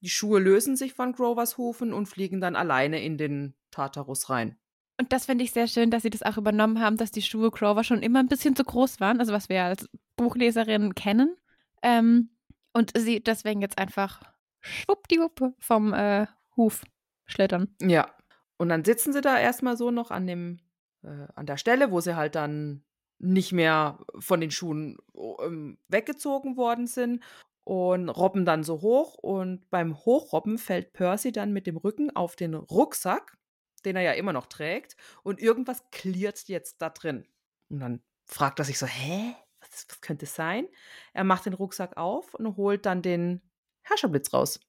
Die 0.01 0.09
Schuhe 0.09 0.39
lösen 0.39 0.75
sich 0.75 0.93
von 0.93 1.13
Grovers 1.13 1.57
Hufen 1.57 1.93
und 1.93 2.07
fliegen 2.07 2.39
dann 2.39 2.55
alleine 2.55 3.03
in 3.03 3.17
den 3.17 3.53
Tartarus 3.71 4.29
rein. 4.29 4.57
Und 4.99 5.13
das 5.13 5.27
finde 5.27 5.43
ich 5.43 5.51
sehr 5.51 5.67
schön, 5.67 5.91
dass 5.91 6.03
sie 6.03 6.09
das 6.09 6.23
auch 6.23 6.37
übernommen 6.37 6.81
haben, 6.81 6.97
dass 6.97 7.11
die 7.11 7.21
Schuhe 7.21 7.51
Grover 7.51 7.83
schon 7.83 8.01
immer 8.01 8.19
ein 8.19 8.27
bisschen 8.27 8.55
zu 8.55 8.63
groß 8.65 8.99
waren, 8.99 9.19
also 9.19 9.31
was 9.31 9.47
wir 9.47 9.63
als 9.63 9.89
Buchleserinnen 10.17 10.93
kennen. 10.93 11.37
Ähm, 11.81 12.29
und 12.73 12.91
sie 12.97 13.23
deswegen 13.23 13.61
jetzt 13.61 13.77
einfach 13.77 14.21
schwuppdiwupp 14.61 15.53
vom 15.57 15.93
äh, 15.93 16.27
Huf 16.57 16.83
schlittern. 17.25 17.73
Ja. 17.81 18.13
Und 18.57 18.69
dann 18.69 18.83
sitzen 18.83 19.13
sie 19.13 19.21
da 19.21 19.39
erstmal 19.39 19.77
so 19.77 19.89
noch 19.89 20.11
an 20.11 20.27
dem, 20.27 20.59
äh, 21.03 21.27
an 21.33 21.45
der 21.45 21.55
Stelle, 21.55 21.91
wo 21.91 22.01
sie 22.01 22.17
halt 22.17 22.35
dann 22.35 22.83
nicht 23.19 23.53
mehr 23.53 23.99
von 24.19 24.41
den 24.41 24.51
Schuhen 24.51 24.97
ähm, 25.41 25.77
weggezogen 25.87 26.57
worden 26.57 26.87
sind 26.87 27.23
und 27.63 28.09
robben 28.09 28.45
dann 28.45 28.63
so 28.63 28.81
hoch. 28.81 29.15
Und 29.15 29.69
beim 29.69 29.97
Hochrobben 29.97 30.57
fällt 30.57 30.93
Percy 30.93 31.31
dann 31.31 31.53
mit 31.53 31.67
dem 31.67 31.77
Rücken 31.77 32.15
auf 32.15 32.35
den 32.35 32.53
Rucksack, 32.53 33.37
den 33.85 33.95
er 33.95 34.01
ja 34.01 34.13
immer 34.13 34.33
noch 34.33 34.47
trägt, 34.47 34.95
und 35.23 35.39
irgendwas 35.39 35.89
klirrt 35.91 36.47
jetzt 36.47 36.81
da 36.81 36.89
drin. 36.89 37.27
Und 37.69 37.79
dann 37.79 38.03
fragt 38.25 38.59
er 38.59 38.65
sich 38.65 38.77
so, 38.77 38.85
hä? 38.85 39.35
Was, 39.61 39.85
was 39.89 40.01
könnte 40.01 40.25
es 40.25 40.35
sein? 40.35 40.67
Er 41.13 41.25
macht 41.25 41.45
den 41.45 41.53
Rucksack 41.53 41.97
auf 41.97 42.33
und 42.33 42.55
holt 42.55 42.85
dann 42.85 43.01
den 43.01 43.41
Herrscherblitz 43.81 44.33
raus. 44.33 44.59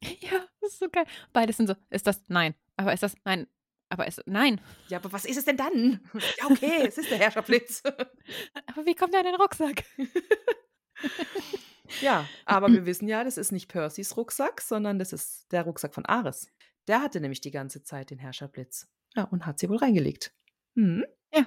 Ja, 0.00 0.46
das 0.60 0.72
ist 0.72 0.78
so 0.78 0.88
geil. 0.88 1.06
Beide 1.32 1.52
sind 1.52 1.66
so, 1.66 1.74
ist 1.90 2.06
das? 2.06 2.22
Nein. 2.28 2.54
Aber 2.76 2.92
ist 2.92 3.02
das? 3.02 3.14
Nein. 3.24 3.48
Aber 3.88 4.06
ist 4.06 4.22
nein. 4.26 4.60
Ja, 4.88 4.98
aber 4.98 5.12
was 5.12 5.24
ist 5.24 5.36
es 5.36 5.44
denn 5.44 5.56
dann? 5.56 6.00
Ja, 6.38 6.46
okay, 6.46 6.86
es 6.86 6.98
ist 6.98 7.10
der 7.10 7.18
Herrscherblitz. 7.18 7.82
Aber 8.66 8.84
wie 8.84 8.94
kommt 8.94 9.14
er 9.14 9.20
in 9.20 9.26
den 9.26 9.36
Rucksack? 9.36 9.84
ja, 12.00 12.26
aber 12.44 12.68
wir 12.72 12.86
wissen 12.86 13.08
ja, 13.08 13.24
das 13.24 13.36
ist 13.36 13.52
nicht 13.52 13.68
Percys 13.68 14.16
Rucksack, 14.16 14.60
sondern 14.60 14.98
das 14.98 15.12
ist 15.12 15.50
der 15.52 15.62
Rucksack 15.62 15.94
von 15.94 16.06
Ares. 16.06 16.48
Der 16.88 17.02
hatte 17.02 17.20
nämlich 17.20 17.40
die 17.40 17.50
ganze 17.50 17.82
Zeit 17.82 18.10
den 18.10 18.18
Herrscherblitz. 18.18 18.88
Ja, 19.14 19.24
und 19.24 19.46
hat 19.46 19.58
sie 19.58 19.68
wohl 19.68 19.78
reingelegt. 19.78 20.32
Hm. 20.76 21.04
Ja. 21.34 21.46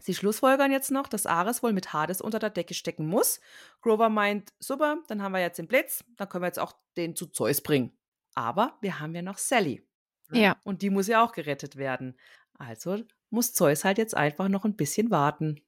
Sie 0.00 0.14
schlussfolgern 0.14 0.72
jetzt 0.72 0.90
noch, 0.90 1.06
dass 1.06 1.26
Ares 1.26 1.62
wohl 1.62 1.72
mit 1.72 1.92
Hades 1.92 2.20
unter 2.20 2.38
der 2.38 2.50
Decke 2.50 2.74
stecken 2.74 3.06
muss. 3.06 3.40
Grover 3.82 4.08
meint, 4.08 4.52
super, 4.58 4.98
dann 5.08 5.22
haben 5.22 5.32
wir 5.32 5.40
jetzt 5.40 5.58
den 5.58 5.68
Blitz, 5.68 6.04
dann 6.16 6.28
können 6.28 6.42
wir 6.42 6.48
jetzt 6.48 6.58
auch 6.58 6.72
den 6.96 7.14
zu 7.14 7.26
Zeus 7.26 7.60
bringen. 7.60 7.96
Aber 8.34 8.78
wir 8.80 9.00
haben 9.00 9.14
ja 9.14 9.22
noch 9.22 9.38
Sally. 9.38 9.86
ne? 10.30 10.40
Ja. 10.40 10.60
Und 10.64 10.82
die 10.82 10.90
muss 10.90 11.08
ja 11.08 11.22
auch 11.24 11.32
gerettet 11.32 11.76
werden. 11.76 12.18
Also 12.54 13.02
muss 13.30 13.52
Zeus 13.52 13.84
halt 13.84 13.98
jetzt 13.98 14.16
einfach 14.16 14.48
noch 14.48 14.64
ein 14.64 14.76
bisschen 14.76 15.10
warten. 15.10 15.60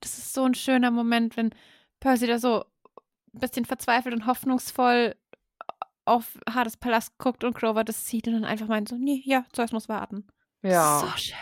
Das 0.00 0.18
ist 0.18 0.32
so 0.32 0.44
ein 0.44 0.54
schöner 0.54 0.90
Moment, 0.90 1.36
wenn 1.36 1.54
Percy 2.00 2.26
da 2.26 2.38
so 2.38 2.64
ein 3.34 3.40
bisschen 3.40 3.64
verzweifelt 3.64 4.14
und 4.14 4.26
hoffnungsvoll 4.26 5.16
auf 6.06 6.38
Hades 6.48 6.76
Palast 6.76 7.16
guckt 7.18 7.44
und 7.44 7.54
Grover 7.56 7.82
das 7.84 8.06
sieht 8.06 8.28
und 8.28 8.34
dann 8.34 8.44
einfach 8.44 8.68
meint 8.68 8.88
so, 8.88 8.96
nee, 8.96 9.22
ja, 9.24 9.44
Zeus 9.52 9.72
muss 9.72 9.88
warten. 9.88 10.26
So 11.00 11.16
schön. 11.16 11.36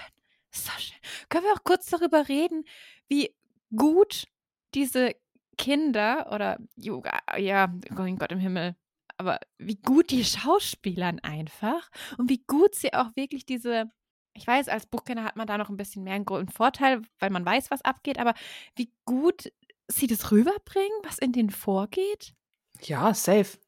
So 0.50 0.70
schön. 0.78 0.98
Können 1.28 1.44
wir 1.44 1.52
auch 1.52 1.64
kurz 1.64 1.86
darüber 1.86 2.28
reden, 2.28 2.64
wie 3.08 3.34
gut 3.74 4.26
diese 4.74 5.14
Kinder 5.58 6.30
oder 6.32 6.58
Ju- 6.76 7.04
ja, 7.38 7.72
mein 7.90 8.18
Gott 8.18 8.32
im 8.32 8.38
Himmel, 8.38 8.76
aber 9.16 9.38
wie 9.58 9.76
gut 9.76 10.10
die 10.10 10.24
Schauspielern 10.24 11.20
einfach 11.20 11.90
und 12.18 12.28
wie 12.30 12.42
gut 12.46 12.74
sie 12.74 12.92
auch 12.94 13.14
wirklich 13.16 13.46
diese, 13.46 13.90
ich 14.34 14.46
weiß, 14.46 14.68
als 14.68 14.86
Buchkenner 14.86 15.24
hat 15.24 15.36
man 15.36 15.46
da 15.46 15.58
noch 15.58 15.68
ein 15.70 15.76
bisschen 15.76 16.04
mehr 16.04 16.14
einen 16.14 16.48
Vorteil, 16.48 17.02
weil 17.18 17.30
man 17.30 17.44
weiß, 17.44 17.70
was 17.70 17.82
abgeht, 17.82 18.18
aber 18.18 18.34
wie 18.76 18.92
gut 19.04 19.52
sie 19.96 20.06
das 20.06 20.30
rüberbringen, 20.32 20.98
was 21.04 21.18
in 21.18 21.32
denen 21.32 21.50
vorgeht, 21.50 22.34
Ja, 22.82 23.14
safe. 23.14 23.58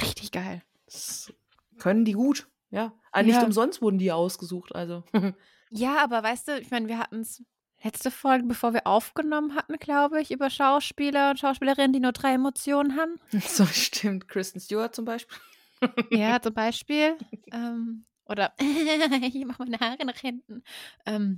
richtig 0.00 0.32
geil. 0.32 0.62
Das 0.86 1.32
können 1.78 2.04
die 2.04 2.12
gut. 2.12 2.48
Ja. 2.70 2.92
Nicht 3.22 3.34
Ja. 3.36 3.44
umsonst 3.44 3.82
wurden 3.82 3.98
die 3.98 4.12
ausgesucht. 4.12 4.74
Also. 4.74 5.04
Ja, 5.74 6.04
aber 6.04 6.22
weißt 6.22 6.48
du, 6.48 6.58
ich 6.60 6.70
meine, 6.70 6.86
wir 6.86 6.98
hatten 6.98 7.20
es 7.20 7.42
letzte 7.82 8.10
Folge, 8.10 8.44
bevor 8.44 8.74
wir 8.74 8.86
aufgenommen 8.86 9.54
hatten, 9.54 9.78
glaube 9.78 10.20
ich, 10.20 10.30
über 10.30 10.50
Schauspieler 10.50 11.30
und 11.30 11.38
Schauspielerinnen, 11.40 11.94
die 11.94 12.00
nur 12.00 12.12
drei 12.12 12.34
Emotionen 12.34 12.94
haben. 12.98 13.16
so 13.48 13.64
stimmt. 13.64 14.28
Kristen 14.28 14.60
Stewart 14.60 14.94
zum 14.94 15.06
Beispiel. 15.06 15.34
Ja, 16.10 16.40
zum 16.42 16.52
Beispiel. 16.54 17.16
ähm, 17.52 18.04
oder 18.26 18.52
ich 18.58 19.44
mache 19.46 19.62
meine 19.64 19.80
Haare 19.80 20.04
nach 20.04 20.18
hinten. 20.18 20.62
Ähm, 21.06 21.36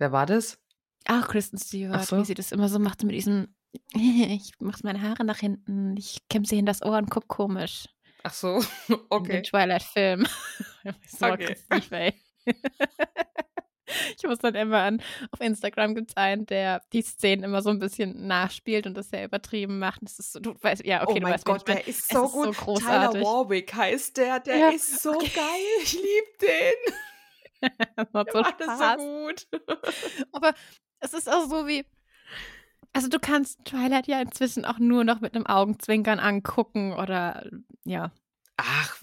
Wer 0.00 0.12
war 0.12 0.26
das? 0.26 0.60
Ach, 1.08 1.26
Kristen 1.28 1.58
Stewart, 1.58 2.04
so. 2.06 2.18
wie 2.18 2.24
sie 2.24 2.34
das 2.34 2.52
immer 2.52 2.68
so 2.68 2.78
macht 2.78 3.02
mit 3.02 3.14
diesem 3.14 3.48
ich 3.94 4.52
mache 4.60 4.80
meine 4.84 5.02
Haare 5.02 5.24
nach 5.24 5.38
hinten, 5.38 5.96
ich 5.96 6.20
kämme 6.30 6.46
sie 6.46 6.58
in 6.58 6.66
das 6.66 6.82
Ohr 6.82 6.96
und 6.98 7.10
guck 7.10 7.26
komisch. 7.28 7.86
Ach 8.22 8.32
so. 8.32 8.60
In 9.12 9.24
den 9.24 9.42
Twilight-Film. 9.44 10.26
so 11.06 11.26
Okay. 11.26 11.56
ey. 11.90 12.14
Ich 14.18 14.22
muss 14.26 14.38
dann 14.38 14.54
immer 14.54 14.80
an, 14.82 15.02
auf 15.30 15.40
Instagram 15.40 15.94
gibt 15.94 16.10
es 16.10 16.16
einen, 16.16 16.44
der 16.44 16.82
die 16.92 17.00
Szenen 17.02 17.42
immer 17.44 17.62
so 17.62 17.70
ein 17.70 17.78
bisschen 17.78 18.26
nachspielt 18.26 18.86
und 18.86 18.94
das 18.94 19.08
sehr 19.08 19.24
übertrieben 19.24 19.78
macht. 19.78 20.00
Das 20.02 20.18
ist 20.18 20.32
so, 20.32 20.40
du 20.40 20.54
weißt, 20.60 20.84
ja, 20.84 21.02
okay, 21.02 21.12
oh 21.12 21.14
du 21.14 21.20
mein 21.22 21.32
weißt, 21.34 21.44
Gott, 21.46 21.66
der 21.68 21.86
ist 21.86 22.00
Es 22.00 22.08
so 22.08 22.24
ist 22.26 22.32
so 22.32 22.42
gut. 22.42 22.56
großartig. 22.56 23.20
Tyler 23.22 23.24
Warwick 23.26 23.74
heißt 23.74 24.16
der. 24.18 24.40
Der 24.40 24.56
Ja, 24.58 24.68
ist 24.70 25.02
so 25.02 25.12
okay. 25.14 25.30
geil. 25.34 25.82
Ich 25.82 25.92
liebe 25.94 26.38
den. 26.42 27.70
Das 27.96 28.08
macht 28.12 28.32
so 28.32 28.44
Spaß. 28.44 29.00
so 29.00 29.26
gut. 29.26 29.46
Aber 30.32 30.52
es 31.00 31.14
ist 31.14 31.30
auch 31.30 31.48
so 31.48 31.66
wie, 31.66 31.84
also 32.92 33.08
du 33.08 33.18
kannst 33.18 33.64
Twilight 33.64 34.06
ja 34.06 34.20
inzwischen 34.20 34.64
auch 34.64 34.78
nur 34.78 35.04
noch 35.04 35.20
mit 35.20 35.34
einem 35.34 35.46
Augenzwinkern 35.46 36.18
angucken 36.18 36.92
oder 36.92 37.48
ja. 37.84 38.12
Ach, 38.56 39.02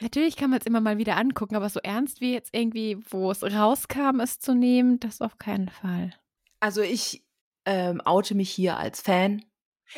Natürlich 0.00 0.36
kann 0.36 0.50
man 0.50 0.60
es 0.60 0.66
immer 0.66 0.80
mal 0.80 0.98
wieder 0.98 1.16
angucken, 1.16 1.56
aber 1.56 1.70
so 1.70 1.80
ernst 1.80 2.20
wie 2.20 2.32
jetzt 2.34 2.54
irgendwie, 2.54 2.98
wo 3.08 3.30
es 3.30 3.42
rauskam, 3.42 4.20
es 4.20 4.38
zu 4.38 4.54
nehmen, 4.54 5.00
das 5.00 5.22
auf 5.22 5.38
keinen 5.38 5.70
Fall. 5.70 6.12
also 6.60 6.82
ich 6.82 7.24
ähm, 7.64 8.00
oute 8.04 8.34
mich 8.34 8.50
hier 8.50 8.76
als 8.76 9.00
Fan. 9.00 9.44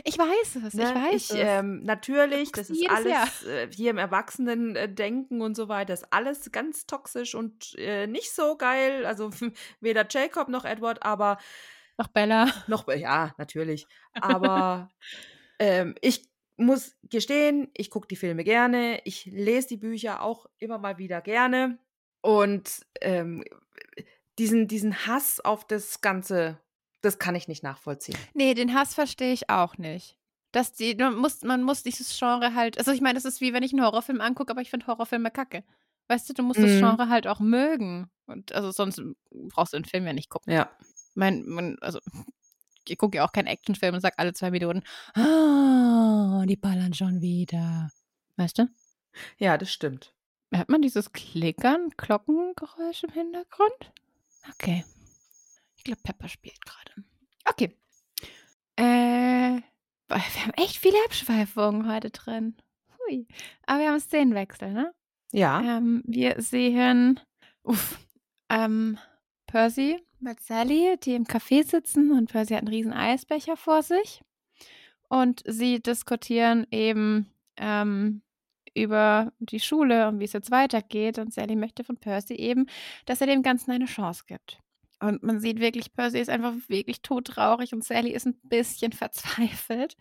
Ich 0.05 0.19
weiß 0.19 0.57
es, 0.67 0.79
ich 0.79 0.93
Ne? 0.93 0.95
weiß 0.95 1.31
ich, 1.31 1.31
es. 1.31 1.43
ähm, 1.43 1.83
natürlich, 1.83 2.53
das 2.53 2.71
ist 2.71 2.89
alles 2.91 3.43
äh, 3.45 3.69
hier 3.73 3.91
im 3.91 3.99
Erwachsenen-Denken 3.99 5.41
und 5.41 5.55
so 5.57 5.69
weiter, 5.69 5.95
ist 5.95 6.13
alles 6.13 6.53
ganz 6.53 6.87
toxisch 6.87 7.35
und 7.35 7.75
äh, 7.79 8.07
nicht 8.07 8.31
so 8.33 8.57
geil. 8.57 9.07
Also 9.07 9.31
weder 9.81 10.07
Jacob 10.09 10.49
noch 10.49 10.65
Edward, 10.65 11.03
aber 11.05 11.39
Noch 11.99 12.09
Bella. 12.09 12.47
noch, 12.67 12.87
ja, 12.89 13.35
natürlich. 13.39 13.89
Aber 14.21 14.91
ähm, 15.59 15.95
ich 16.01 16.29
muss 16.57 16.97
gestehen, 17.05 17.71
ich 17.75 17.91
gucke 17.91 18.09
die 18.09 18.17
Filme 18.17 18.45
gerne, 18.45 19.01
ich 19.05 19.27
lese 19.27 19.69
die 19.69 19.77
Bücher 19.79 20.23
auch 20.23 20.47
immer 20.59 20.79
mal 20.79 20.99
wieder 20.99 21.21
gerne. 21.21 21.79
Und 22.21 22.87
ähm, 23.01 23.45
diesen, 24.39 24.69
diesen 24.69 25.07
Hass 25.07 25.41
auf 25.41 25.67
das 25.67 26.01
Ganze, 26.01 26.61
das 27.01 27.19
kann 27.19 27.35
ich 27.35 27.49
nicht 27.49 27.63
nachvollziehen. 27.63 28.19
Nee, 28.35 28.55
den 28.55 28.75
Hass 28.75 28.95
verstehe 28.95 29.33
ich 29.33 29.51
auch 29.51 29.79
nicht. 29.79 30.17
Dass 30.53 30.73
die, 30.73 30.95
man 30.95 31.17
muss, 31.17 31.43
man 31.43 31.63
muss 31.63 31.83
dieses 31.83 32.17
Genre 32.19 32.55
halt, 32.55 32.79
also 32.79 32.91
ich 32.93 33.01
meine, 33.01 33.15
das 33.15 33.25
ist 33.27 33.41
wie 33.41 33.53
wenn 33.53 33.63
ich 33.63 33.73
einen 33.73 33.85
Horrorfilm 33.85 34.21
angucke, 34.21 34.51
aber 34.51 34.63
ich 34.63 34.71
finde 34.71 34.87
Horrorfilme 34.87 35.31
kacke. 35.31 35.63
Weißt 36.09 36.29
du, 36.29 36.33
du 36.33 36.43
musst 36.43 36.59
das 36.61 36.71
Mhm. 36.71 36.79
Genre 36.81 37.09
halt 37.11 37.27
auch 37.27 37.39
mögen. 37.41 38.11
Und 38.27 38.53
also 38.53 38.71
sonst 38.71 39.01
brauchst 39.31 39.75
du 39.75 39.77
den 39.79 39.85
Film 39.85 40.07
ja 40.07 40.13
nicht 40.15 40.31
gucken. 40.31 40.53
Ja. 40.53 40.71
Mein, 41.15 41.45
mein 41.47 41.77
also 41.81 41.99
ich 42.89 42.97
gucke 42.97 43.19
ja 43.19 43.27
auch 43.27 43.33
keinen 43.33 43.47
Actionfilm 43.47 43.95
und 43.95 44.01
sage 44.01 44.19
alle 44.19 44.33
zwei 44.33 44.51
Minuten, 44.51 44.83
ah, 45.15 46.45
die 46.47 46.57
ballern 46.57 46.95
schon 46.95 47.21
wieder. 47.21 47.91
Weißt 48.37 48.59
du? 48.59 48.69
Ja, 49.37 49.59
das 49.59 49.71
stimmt. 49.71 50.15
Hört 50.51 50.71
man 50.71 50.81
dieses 50.81 51.13
Klickern, 51.13 51.91
Glockengeräusch 51.99 53.05
im 53.05 53.11
Hintergrund? 53.11 53.93
Okay. 54.55 54.85
Ich 55.79 55.85
glaube, 55.85 56.01
Pepper 56.03 56.29
spielt 56.29 56.61
gerade. 56.67 57.07
Okay. 57.47 57.73
Äh, 58.77 59.63
wir 60.09 60.45
haben 60.45 60.53
echt 60.57 60.77
viele 60.77 60.99
Abschweifungen 61.07 61.91
heute 61.91 62.11
drin. 62.11 62.57
Hui. 62.99 63.27
Aber 63.65 63.81
wir 63.81 63.89
haben 63.89 64.01
Szenenwechsel, 64.01 64.73
ne? 64.73 64.93
Ja. 65.33 65.79
Ähm, 65.79 66.03
wir 66.05 66.41
sehen, 66.43 67.21
uff, 67.63 67.99
ähm, 68.49 68.99
Percy 69.47 70.03
mit 70.21 70.41
Sally, 70.41 70.97
die 71.03 71.15
im 71.15 71.25
Café 71.25 71.65
sitzen 71.65 72.13
und 72.13 72.31
Percy 72.31 72.55
hat 72.55 72.63
einen 72.63 72.69
riesen 72.69 72.93
Eisbecher 72.93 73.57
vor 73.57 73.83
sich. 73.83 74.23
Und 75.09 75.43
sie 75.47 75.81
diskutieren 75.81 76.67
eben 76.71 77.33
ähm, 77.57 78.23
über 78.75 79.33
die 79.39 79.61
Schule 79.61 80.09
und 80.09 80.19
wie 80.19 80.25
es 80.25 80.33
jetzt 80.33 80.51
weitergeht. 80.51 81.19
Und 81.19 81.33
Sally 81.33 81.57
möchte 81.57 81.85
von 81.85 81.97
Percy 81.97 82.35
eben, 82.35 82.67
dass 83.07 83.21
er 83.21 83.27
dem 83.29 83.43
Ganzen 83.43 83.71
eine 83.71 83.87
Chance 83.87 84.25
gibt. 84.27 84.59
Und 85.01 85.23
man 85.23 85.41
sieht 85.41 85.61
wirklich, 85.61 85.93
Percy 85.93 86.19
ist 86.19 86.31
einfach 86.31 86.55
wirklich 86.67 87.03
todtraurig 87.03 87.73
und 87.73 87.85
Sally 87.85 88.11
ist 88.11 88.27
ein 88.27 88.41
bisschen 88.43 88.93
verzweifelt. 88.93 89.97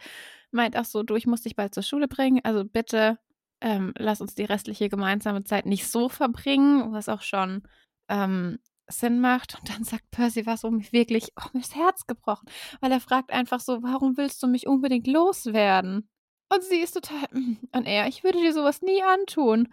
Meint 0.51 0.77
auch 0.77 0.85
so, 0.85 1.03
du, 1.03 1.15
ich 1.15 1.27
muss 1.27 1.41
dich 1.41 1.55
bald 1.55 1.73
zur 1.73 1.83
Schule 1.83 2.07
bringen. 2.07 2.41
Also 2.43 2.65
bitte 2.65 3.19
ähm, 3.61 3.93
lass 3.97 4.21
uns 4.21 4.35
die 4.35 4.45
restliche 4.45 4.89
gemeinsame 4.89 5.43
Zeit 5.43 5.65
nicht 5.65 5.87
so 5.87 6.09
verbringen, 6.09 6.93
was 6.93 7.09
auch 7.09 7.21
schon 7.21 7.63
ähm, 8.09 8.59
Sinn 8.87 9.19
macht. 9.19 9.57
Und 9.59 9.69
dann 9.69 9.83
sagt 9.83 10.09
Percy 10.11 10.45
was, 10.45 10.63
um 10.63 10.77
mich 10.77 10.93
wirklich 10.93 11.31
oh, 11.39 11.49
mir 11.53 11.61
das 11.61 11.75
Herz 11.75 12.07
gebrochen. 12.07 12.47
Weil 12.81 12.91
er 12.91 13.01
fragt 13.01 13.31
einfach 13.31 13.59
so, 13.59 13.83
warum 13.83 14.17
willst 14.17 14.41
du 14.41 14.47
mich 14.47 14.67
unbedingt 14.67 15.07
loswerden? 15.07 16.09
Und 16.49 16.63
sie 16.63 16.79
ist 16.79 16.93
total, 16.93 17.27
und 17.31 17.85
er, 17.85 18.07
ich 18.07 18.23
würde 18.23 18.39
dir 18.39 18.53
sowas 18.53 18.81
nie 18.81 19.03
antun. 19.03 19.67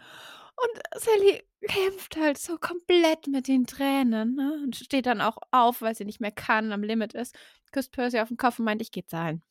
Und 0.57 1.01
Sally 1.01 1.43
kämpft 1.67 2.17
halt 2.17 2.37
so 2.37 2.57
komplett 2.57 3.27
mit 3.27 3.47
den 3.47 3.65
Tränen 3.65 4.35
ne? 4.35 4.59
und 4.63 4.75
steht 4.75 5.05
dann 5.05 5.21
auch 5.21 5.37
auf, 5.51 5.81
weil 5.81 5.95
sie 5.95 6.05
nicht 6.05 6.21
mehr 6.21 6.31
kann, 6.31 6.71
am 6.71 6.83
Limit 6.83 7.13
ist, 7.13 7.35
küsst 7.71 7.91
Percy 7.91 8.19
auf 8.19 8.29
den 8.29 8.37
Kopf 8.37 8.59
und 8.59 8.65
meint, 8.65 8.81
ich 8.81 8.91
gehe 8.91 9.05
zahlen. 9.05 9.41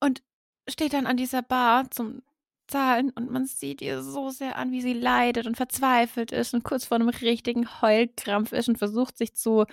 Und 0.00 0.22
steht 0.68 0.92
dann 0.92 1.06
an 1.06 1.16
dieser 1.16 1.42
Bar 1.42 1.90
zum 1.90 2.22
Zahlen 2.66 3.10
und 3.10 3.30
man 3.30 3.46
sieht 3.46 3.80
ihr 3.80 4.02
so 4.02 4.30
sehr 4.30 4.56
an, 4.56 4.72
wie 4.72 4.82
sie 4.82 4.92
leidet 4.92 5.46
und 5.46 5.56
verzweifelt 5.56 6.32
ist 6.32 6.52
und 6.52 6.64
kurz 6.64 6.84
vor 6.84 6.96
einem 6.96 7.08
richtigen 7.08 7.80
Heulkrampf 7.80 8.52
ist 8.52 8.68
und 8.68 8.76
versucht 8.76 9.16
sich 9.16 9.34
zu 9.34 9.64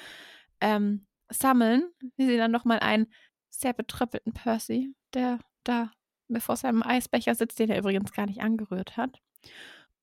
ähm, 0.62 1.06
sammeln, 1.30 1.92
wie 2.16 2.26
sie 2.26 2.38
dann 2.38 2.52
nochmal 2.52 2.80
einen 2.80 3.08
sehr 3.50 3.74
betröppelten 3.74 4.34
Percy, 4.34 4.94
der 5.14 5.40
da 5.64 5.92
vor 6.40 6.56
seinem 6.56 6.84
Eisbecher 6.84 7.36
sitzt, 7.36 7.60
den 7.60 7.70
er 7.70 7.80
übrigens 7.80 8.12
gar 8.14 8.26
nicht 8.26 8.42
angerührt 8.42 8.98
hat. 8.98 9.20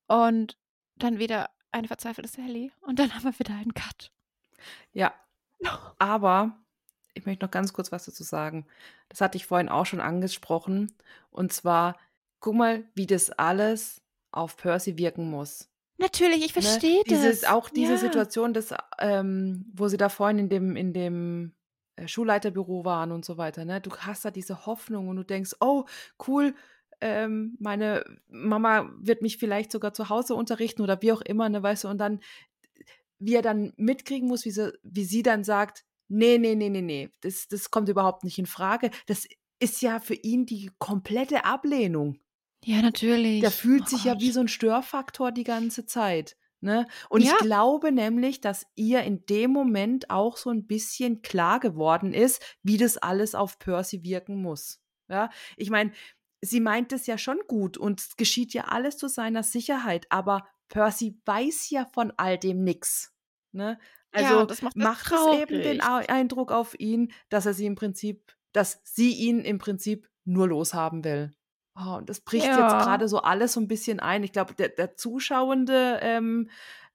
Und 0.07 0.57
dann 0.97 1.19
wieder 1.19 1.49
eine 1.71 1.87
verzweifelte 1.87 2.29
Sally 2.29 2.71
und 2.81 2.99
dann 2.99 3.11
haben 3.15 3.23
wir 3.23 3.39
wieder 3.39 3.55
einen 3.55 3.73
Cut. 3.73 4.11
Ja. 4.91 5.13
Aber 5.99 6.57
ich 7.13 7.25
möchte 7.25 7.45
noch 7.45 7.51
ganz 7.51 7.73
kurz 7.73 7.91
was 7.91 8.05
dazu 8.05 8.23
sagen. 8.23 8.65
Das 9.09 9.21
hatte 9.21 9.37
ich 9.37 9.45
vorhin 9.45 9.69
auch 9.69 9.85
schon 9.85 10.01
angesprochen. 10.01 10.93
Und 11.29 11.53
zwar, 11.53 11.97
guck 12.39 12.55
mal, 12.55 12.83
wie 12.95 13.07
das 13.07 13.29
alles 13.29 14.01
auf 14.31 14.57
Percy 14.57 14.97
wirken 14.97 15.29
muss. 15.29 15.69
Natürlich, 15.97 16.43
ich 16.43 16.53
verstehe 16.53 16.97
ne? 16.97 17.03
Dieses, 17.07 17.41
das. 17.41 17.49
Auch 17.51 17.69
diese 17.69 17.93
ja. 17.93 17.97
Situation, 17.97 18.53
des, 18.53 18.73
ähm, 18.99 19.65
wo 19.73 19.87
sie 19.87 19.97
da 19.97 20.09
vorhin 20.09 20.39
in 20.39 20.49
dem, 20.49 20.75
in 20.75 20.91
dem 20.91 21.53
äh, 21.95 22.07
Schulleiterbüro 22.07 22.83
waren 22.83 23.11
und 23.11 23.23
so 23.23 23.37
weiter. 23.37 23.63
Ne? 23.63 23.79
Du 23.79 23.91
hast 23.95 24.25
da 24.25 24.31
diese 24.31 24.65
Hoffnung 24.65 25.07
und 25.07 25.17
du 25.17 25.23
denkst, 25.23 25.55
oh, 25.59 25.85
cool, 26.27 26.55
ähm, 27.03 27.57
meine 27.59 28.05
Mama 28.29 28.89
wird 28.97 29.21
mich 29.21 29.37
vielleicht 29.37 29.73
sogar 29.73 29.93
zu 29.93 30.07
Hause 30.07 30.35
unterrichten 30.35 30.81
oder 30.81 31.01
wie 31.01 31.11
auch 31.11 31.21
immer, 31.21 31.49
ne, 31.49 31.61
weißt 31.61 31.83
du, 31.83 31.89
und 31.89 31.97
dann, 31.97 32.21
wie 33.19 33.35
er 33.35 33.41
dann 33.41 33.73
mitkriegen 33.75 34.29
muss, 34.29 34.45
wie 34.45 34.51
sie, 34.51 34.71
wie 34.83 35.03
sie 35.03 35.21
dann 35.21 35.43
sagt, 35.43 35.83
nee, 36.07 36.37
nee, 36.37 36.55
nee, 36.55 36.69
nee, 36.69 36.81
nee, 36.81 37.09
das, 37.19 37.49
das 37.49 37.71
kommt 37.71 37.89
überhaupt 37.89 38.23
nicht 38.23 38.39
in 38.39 38.45
Frage. 38.45 38.89
Das 39.07 39.27
ist 39.59 39.81
ja 39.81 39.99
für 39.99 40.13
ihn 40.13 40.45
die 40.45 40.71
komplette 40.79 41.43
Ablehnung. 41.43 42.19
Ja, 42.63 42.81
natürlich. 42.81 43.41
Der 43.41 43.51
fühlt 43.51 43.83
oh 43.83 43.87
sich 43.87 44.03
Gott. 44.03 44.13
ja 44.13 44.21
wie 44.21 44.31
so 44.31 44.39
ein 44.39 44.47
Störfaktor 44.47 45.33
die 45.33 45.43
ganze 45.43 45.85
Zeit. 45.85 46.37
Ne? 46.61 46.87
Und 47.09 47.21
ja. 47.21 47.33
ich 47.33 47.37
glaube 47.39 47.91
nämlich, 47.91 48.39
dass 48.39 48.65
ihr 48.75 49.03
in 49.03 49.25
dem 49.25 49.51
Moment 49.51 50.09
auch 50.09 50.37
so 50.37 50.49
ein 50.49 50.65
bisschen 50.65 51.21
klar 51.21 51.59
geworden 51.59 52.13
ist, 52.13 52.41
wie 52.63 52.77
das 52.77 52.97
alles 52.97 53.35
auf 53.35 53.59
Percy 53.59 54.03
wirken 54.03 54.41
muss. 54.41 54.79
Ja, 55.09 55.29
ich 55.57 55.69
meine, 55.69 55.91
sie 56.43 56.59
meint 56.59 56.91
es 56.91 57.07
ja 57.07 57.17
schon 57.17 57.39
gut 57.47 57.77
und 57.77 58.01
es 58.01 58.15
geschieht 58.17 58.53
ja 58.53 58.65
alles 58.65 58.97
zu 58.97 59.07
seiner 59.07 59.43
Sicherheit, 59.43 60.05
aber 60.09 60.45
Percy 60.67 61.19
weiß 61.25 61.69
ja 61.69 61.85
von 61.85 62.11
all 62.17 62.37
dem 62.37 62.63
nichts. 62.63 63.13
Ne? 63.51 63.79
Also 64.11 64.39
ja, 64.39 64.45
das 64.45 64.61
macht, 64.61 64.75
macht 64.75 65.11
es 65.11 65.41
eben 65.41 65.61
den 65.61 65.81
Eindruck 65.81 66.51
auf 66.51 66.79
ihn, 66.79 67.11
dass 67.29 67.45
er 67.45 67.53
sie 67.53 67.65
im 67.65 67.75
Prinzip, 67.75 68.35
dass 68.51 68.81
sie 68.83 69.13
ihn 69.13 69.39
im 69.39 69.57
Prinzip 69.57 70.09
nur 70.25 70.47
loshaben 70.47 71.03
will. 71.03 71.31
Oh, 71.75 71.95
und 71.95 72.09
das 72.09 72.21
bricht 72.21 72.45
ja. 72.45 72.59
jetzt 72.59 72.85
gerade 72.85 73.07
so 73.07 73.19
alles 73.19 73.53
so 73.53 73.59
ein 73.59 73.67
bisschen 73.67 73.99
ein. 73.99 74.23
Ich 74.23 74.31
glaube, 74.31 74.53
der, 74.53 74.69
der 74.69 74.95
Zuschauende 74.95 75.99
ähm, 76.01 76.49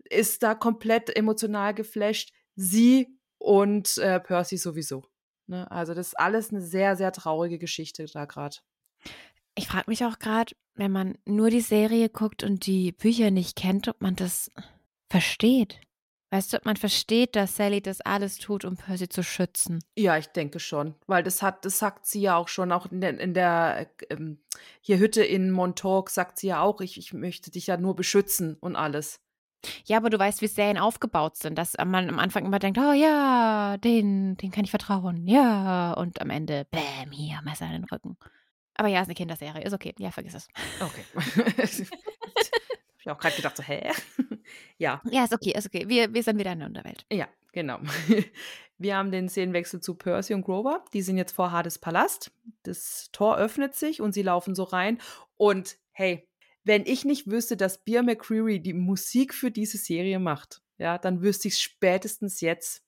ist 0.04 0.44
da 0.44 0.54
komplett 0.54 1.14
emotional 1.16 1.74
geflasht. 1.74 2.32
Sie 2.54 3.18
und 3.38 3.98
äh, 3.98 4.20
Percy 4.20 4.56
sowieso. 4.56 5.04
Ne? 5.48 5.68
Also 5.70 5.94
das 5.94 6.08
ist 6.08 6.20
alles 6.20 6.50
eine 6.50 6.60
sehr, 6.60 6.94
sehr 6.96 7.10
traurige 7.10 7.58
Geschichte 7.58 8.06
da 8.06 8.24
gerade. 8.24 8.56
Ich 9.58 9.66
frage 9.66 9.90
mich 9.90 10.04
auch 10.04 10.20
gerade, 10.20 10.54
wenn 10.76 10.92
man 10.92 11.18
nur 11.24 11.50
die 11.50 11.60
Serie 11.60 12.08
guckt 12.08 12.44
und 12.44 12.64
die 12.64 12.92
Bücher 12.92 13.32
nicht 13.32 13.56
kennt, 13.56 13.88
ob 13.88 14.00
man 14.00 14.14
das 14.14 14.52
versteht. 15.10 15.80
Weißt 16.30 16.52
du, 16.52 16.58
ob 16.58 16.64
man 16.64 16.76
versteht, 16.76 17.34
dass 17.34 17.56
Sally 17.56 17.80
das 17.80 18.00
alles 18.00 18.38
tut, 18.38 18.64
um 18.64 18.76
Percy 18.76 19.08
zu 19.08 19.24
schützen? 19.24 19.82
Ja, 19.96 20.16
ich 20.16 20.28
denke 20.28 20.60
schon, 20.60 20.94
weil 21.08 21.24
das 21.24 21.42
hat, 21.42 21.64
das 21.64 21.80
sagt 21.80 22.06
sie 22.06 22.20
ja 22.20 22.36
auch 22.36 22.46
schon, 22.46 22.70
auch 22.70 22.86
in 22.92 23.00
der, 23.00 23.18
in 23.18 23.34
der 23.34 23.90
ähm, 24.10 24.38
hier 24.80 25.00
Hütte 25.00 25.24
in 25.24 25.50
Montauk 25.50 26.10
sagt 26.10 26.38
sie 26.38 26.48
ja 26.48 26.60
auch, 26.60 26.80
ich, 26.80 26.96
ich 26.96 27.12
möchte 27.12 27.50
dich 27.50 27.66
ja 27.66 27.76
nur 27.76 27.96
beschützen 27.96 28.58
und 28.60 28.76
alles. 28.76 29.18
Ja, 29.86 29.96
aber 29.96 30.08
du 30.08 30.20
weißt, 30.20 30.40
wie 30.40 30.46
Serien 30.46 30.78
aufgebaut 30.78 31.36
sind, 31.36 31.58
dass 31.58 31.74
man 31.84 32.08
am 32.08 32.20
Anfang 32.20 32.46
immer 32.46 32.60
denkt, 32.60 32.78
oh 32.78 32.92
ja, 32.92 33.76
den, 33.78 34.36
den 34.36 34.52
kann 34.52 34.62
ich 34.62 34.70
vertrauen, 34.70 35.26
ja, 35.26 35.94
und 35.94 36.20
am 36.20 36.30
Ende, 36.30 36.64
bäm, 36.70 37.10
hier, 37.10 37.40
Messer 37.42 37.66
in 37.66 37.72
den 37.72 37.84
Rücken. 37.84 38.16
Aber 38.78 38.88
ja, 38.88 39.00
ist 39.00 39.08
eine 39.08 39.14
Kinderserie. 39.14 39.62
Ist 39.62 39.74
okay. 39.74 39.92
Ja, 39.98 40.12
vergiss 40.12 40.34
es. 40.34 40.48
Okay. 40.80 41.04
Hab 41.86 43.00
ich 43.00 43.10
auch 43.10 43.18
gerade 43.18 43.36
gedacht, 43.36 43.56
so, 43.56 43.62
hä? 43.62 43.90
ja. 44.78 45.02
Ja, 45.10 45.24
ist 45.24 45.34
okay, 45.34 45.52
ist 45.56 45.66
okay. 45.66 45.88
Wir, 45.88 46.14
wir 46.14 46.22
sind 46.22 46.38
wieder 46.38 46.52
in 46.52 46.60
der 46.60 46.68
Unterwelt. 46.68 47.04
Ja, 47.12 47.28
genau. 47.52 47.80
Wir 48.80 48.96
haben 48.96 49.10
den 49.10 49.28
Szenenwechsel 49.28 49.80
zu 49.80 49.94
Percy 49.96 50.34
und 50.34 50.42
Grover. 50.42 50.84
Die 50.92 51.02
sind 51.02 51.16
jetzt 51.16 51.32
vor 51.32 51.50
Hades 51.50 51.80
Palast. 51.80 52.30
Das 52.62 53.08
Tor 53.10 53.36
öffnet 53.36 53.74
sich 53.74 54.00
und 54.00 54.12
sie 54.12 54.22
laufen 54.22 54.54
so 54.54 54.62
rein. 54.62 54.98
Und 55.36 55.78
hey, 55.90 56.28
wenn 56.62 56.86
ich 56.86 57.04
nicht 57.04 57.28
wüsste, 57.28 57.56
dass 57.56 57.82
Beer 57.82 58.04
McCreary 58.04 58.60
die 58.60 58.74
Musik 58.74 59.34
für 59.34 59.50
diese 59.50 59.78
Serie 59.78 60.20
macht, 60.20 60.62
ja, 60.78 60.96
dann 60.96 61.22
wüsste 61.22 61.48
ich 61.48 61.54
es 61.54 61.60
spätestens 61.60 62.40
jetzt. 62.40 62.84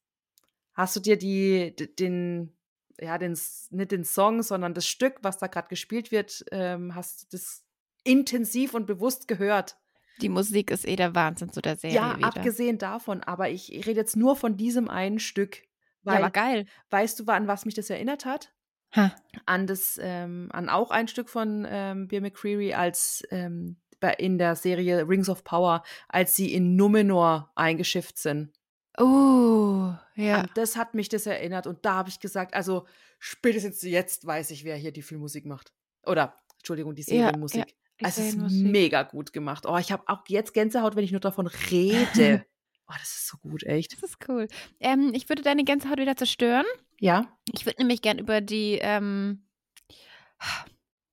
Hast 0.75 0.95
du 0.95 1.01
dir 1.01 1.19
die, 1.19 1.75
den, 1.99 2.57
ja, 3.01 3.19
den, 3.19 3.39
nicht 3.71 3.93
den 3.93 4.05
Song, 4.05 4.43
sondern 4.43 4.75
das 4.75 4.87
Stück, 4.87 5.19
was 5.23 5.39
da 5.39 5.47
gerade 5.47 5.69
gespielt 5.69 6.11
wird, 6.11 6.45
ähm, 6.53 6.95
hast 6.95 7.23
du 7.23 7.37
das 7.37 7.65
intensiv 8.05 8.75
und 8.75 8.87
bewusst 8.87 9.29
gehört. 9.29 9.77
Die 10.21 10.29
Musik 10.29 10.71
ist 10.71 10.87
eh 10.87 10.97
der 10.97 11.15
Wahnsinn 11.15 11.53
zu 11.53 11.61
der 11.61 11.77
Serie. 11.77 11.97
Ja, 11.97 12.17
wieder. 12.17 12.29
abgesehen 12.29 12.79
davon, 12.79 13.23
aber 13.23 13.49
ich 13.49 13.71
rede 13.71 14.01
jetzt 14.01 14.17
nur 14.17 14.37
von 14.37 14.57
diesem 14.57 14.89
einen 14.89 15.19
Stück. 15.19 15.63
Weil, 16.03 16.15
ja, 16.15 16.21
aber 16.21 16.31
geil. 16.31 16.67
Weißt 16.91 17.21
du, 17.21 17.25
an 17.27 17.47
was 17.47 17.65
mich 17.65 17.75
das 17.75 17.91
erinnert 17.91 18.25
hat? 18.25 18.53
Ha. 18.95 19.15
An 19.47 19.67
das, 19.67 19.99
ähm, 20.03 20.49
an 20.53 20.69
auch 20.69 20.91
ein 20.91 21.09
Stück 21.09 21.29
von 21.29 21.67
ähm, 21.69 22.09
Beer 22.09 22.21
McCreary 22.21 22.75
als 22.75 23.23
ähm, 23.31 23.77
in 24.19 24.39
der 24.39 24.57
Serie 24.57 25.07
Rings 25.07 25.29
of 25.29 25.45
Power, 25.45 25.83
als 26.09 26.35
sie 26.35 26.53
in 26.53 26.75
Numenor 26.75 27.53
eingeschifft 27.55 28.19
sind. 28.19 28.51
Oh, 28.99 29.93
ja. 30.15 30.41
An 30.41 30.51
das 30.55 30.77
hat 30.77 30.95
mich 30.95 31.09
das 31.09 31.27
erinnert 31.27 31.67
und 31.67 31.85
da 31.85 31.95
habe 31.95 32.09
ich 32.09 32.21
gesagt, 32.21 32.55
also 32.55 32.87
spätestens 33.19 33.83
jetzt 33.83 34.27
weiß 34.27 34.51
ich, 34.51 34.65
wer 34.65 34.77
hier 34.77 34.93
die 34.93 35.03
Filmmusik 35.03 35.47
macht. 35.47 35.73
Oder, 36.05 36.37
Entschuldigung, 36.59 36.95
die 36.95 37.03
Serienmusik. 37.03 37.67
Ja, 37.69 37.75
ja, 38.01 38.09
es 38.09 38.19
ist 38.19 38.37
mega 38.37 39.03
gut 39.03 39.33
gemacht. 39.33 39.67
Oh, 39.67 39.77
ich 39.77 39.93
habe 39.93 40.05
auch 40.07 40.23
jetzt 40.29 40.55
Gänsehaut, 40.55 40.97
wenn 40.97 41.05
ich 41.05 41.13
nur 41.13 41.21
davon 41.21 41.47
rede. 41.47 42.45
oh, 42.89 42.95
das 42.99 43.09
ist 43.09 43.29
so 43.29 43.37
gut, 43.39 43.63
echt. 43.65 43.93
Das 43.93 44.11
ist 44.11 44.29
cool. 44.29 44.49
Ähm, 44.81 45.13
ich 45.15 45.29
würde 45.29 45.43
deine 45.43 45.65
Gänsehaut 45.65 45.99
wieder 45.99 46.17
zerstören. 46.17 46.67
Ja. 46.99 47.27
Ich 47.53 47.67
würde 47.67 47.79
nämlich 47.79 48.03
gern 48.03 48.19
über 48.19 48.41
die, 48.41 48.79
ähm, 48.81 49.45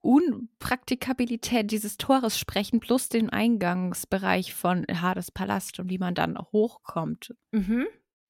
Unpraktikabilität 0.07 1.71
dieses 1.71 1.97
Tores 1.97 2.37
sprechen, 2.39 2.79
plus 2.79 3.09
den 3.09 3.29
Eingangsbereich 3.29 4.53
von 4.53 4.85
Hades 4.89 5.31
Palast 5.31 5.79
und 5.79 5.89
wie 5.89 5.97
man 5.97 6.15
dann 6.15 6.37
hochkommt. 6.51 7.35
Mhm. 7.51 7.87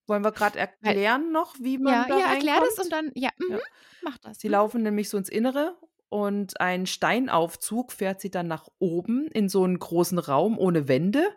Wollen 0.07 0.23
wir 0.23 0.31
gerade 0.31 0.57
erklären 0.57 1.31
noch, 1.31 1.55
wie 1.59 1.77
man 1.77 1.93
ja, 1.93 2.05
da 2.07 2.19
ja, 2.19 2.25
erklär 2.33 2.59
das 2.61 2.79
reinkommt? 2.79 2.85
und 2.85 2.91
dann, 2.93 3.11
ja, 3.15 3.29
mhm, 3.39 3.51
Ja. 3.51 3.59
mach 4.01 4.17
das. 4.17 4.39
Sie 4.39 4.47
Mhm. 4.47 4.51
laufen 4.53 4.83
nämlich 4.83 5.09
so 5.09 5.17
ins 5.17 5.29
Innere 5.29 5.77
und 6.09 6.59
ein 6.61 6.85
Steinaufzug 6.85 7.91
fährt 7.91 8.21
sie 8.21 8.31
dann 8.31 8.47
nach 8.47 8.67
oben 8.79 9.27
in 9.27 9.49
so 9.49 9.63
einen 9.63 9.77
großen 9.79 10.19
Raum 10.19 10.57
ohne 10.57 10.87
Wände. 10.87 11.27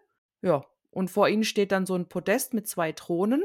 Ja, 0.43 0.65
und 0.91 1.11
vor 1.11 1.29
ihnen 1.29 1.45
steht 1.45 1.73
dann 1.73 1.87
so 1.87 1.95
ein 1.97 2.09
Podest 2.09 2.55
mit 2.55 2.67
zwei 2.69 2.93
Thronen. 2.93 3.45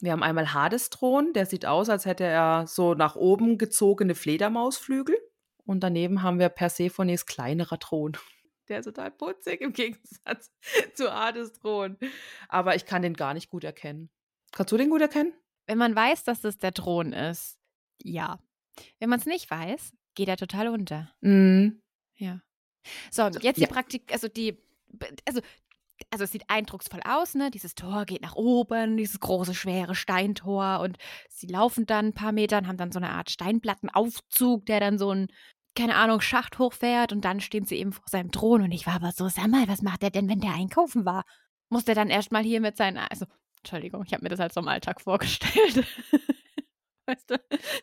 Wir 0.00 0.12
haben 0.12 0.22
einmal 0.22 0.52
Hades 0.52 0.90
Thron, 0.90 1.32
der 1.32 1.46
sieht 1.46 1.66
aus, 1.66 1.88
als 1.88 2.04
hätte 2.04 2.24
er 2.24 2.66
so 2.66 2.94
nach 2.94 3.16
oben 3.16 3.58
gezogene 3.58 4.14
Fledermausflügel. 4.14 5.16
Und 5.64 5.80
daneben 5.80 6.22
haben 6.22 6.38
wir 6.38 6.48
Persephones 6.48 7.26
kleinerer 7.26 7.78
Thron. 7.78 8.16
Der 8.68 8.78
ist 8.78 8.86
total 8.86 9.10
putzig 9.10 9.60
im 9.60 9.72
Gegensatz 9.72 10.50
zu 10.94 11.12
Hades 11.12 11.52
Thron. 11.52 11.98
Aber 12.48 12.74
ich 12.74 12.86
kann 12.86 13.02
den 13.02 13.14
gar 13.14 13.34
nicht 13.34 13.50
gut 13.50 13.62
erkennen. 13.62 14.10
Kannst 14.52 14.72
du 14.72 14.78
den 14.78 14.88
gut 14.88 15.02
erkennen? 15.02 15.34
Wenn 15.66 15.78
man 15.78 15.94
weiß, 15.94 16.24
dass 16.24 16.44
es 16.44 16.58
der 16.58 16.72
Thron 16.72 17.12
ist, 17.12 17.58
ja. 18.02 18.38
Wenn 18.98 19.10
man 19.10 19.18
es 19.18 19.26
nicht 19.26 19.50
weiß, 19.50 19.92
geht 20.14 20.28
er 20.28 20.36
total 20.36 20.68
unter. 20.68 21.14
Mhm. 21.20 21.82
Ja. 22.16 22.40
So, 23.10 23.28
jetzt 23.28 23.58
ja. 23.58 23.66
die 23.66 23.72
Praktik, 23.72 24.12
also 24.12 24.28
die, 24.28 24.58
also, 25.26 25.40
also 26.10 26.24
es 26.24 26.32
sieht 26.32 26.44
eindrucksvoll 26.48 27.00
aus, 27.04 27.34
ne? 27.34 27.50
Dieses 27.50 27.74
Tor 27.74 28.04
geht 28.04 28.22
nach 28.22 28.34
oben, 28.34 28.96
dieses 28.96 29.20
große, 29.20 29.54
schwere 29.54 29.94
Steintor 29.94 30.80
und 30.80 30.96
sie 31.28 31.46
laufen 31.46 31.86
dann 31.86 32.06
ein 32.06 32.14
paar 32.14 32.32
Meter 32.32 32.58
und 32.58 32.68
haben 32.68 32.76
dann 32.76 32.92
so 32.92 32.98
eine 32.98 33.10
Art 33.10 33.30
Steinplattenaufzug, 33.30 34.66
der 34.66 34.80
dann 34.80 34.98
so 34.98 35.10
ein, 35.10 35.28
keine 35.74 35.96
Ahnung, 35.96 36.20
Schacht 36.20 36.58
hochfährt 36.58 37.12
und 37.12 37.24
dann 37.24 37.40
stehen 37.40 37.64
sie 37.64 37.76
eben 37.76 37.92
vor 37.92 38.04
seinem 38.08 38.30
Thron 38.30 38.62
und 38.62 38.72
ich 38.72 38.86
war 38.86 38.94
aber 38.94 39.12
so, 39.12 39.28
sag 39.28 39.48
mal, 39.48 39.68
was 39.68 39.82
macht 39.82 40.02
der 40.02 40.10
denn, 40.10 40.28
wenn 40.28 40.40
der 40.40 40.54
einkaufen 40.54 41.04
war? 41.04 41.24
Muss 41.68 41.84
der 41.84 41.94
dann 41.94 42.10
erstmal 42.10 42.44
hier 42.44 42.60
mit 42.60 42.76
seinen, 42.76 42.98
also, 42.98 43.26
Entschuldigung, 43.58 44.04
ich 44.06 44.12
habe 44.12 44.22
mir 44.22 44.28
das 44.28 44.40
halt 44.40 44.52
so 44.52 44.60
im 44.60 44.68
Alltag 44.68 45.00
vorgestellt. 45.00 45.84
Weißt 47.06 47.30
du, 47.30 47.36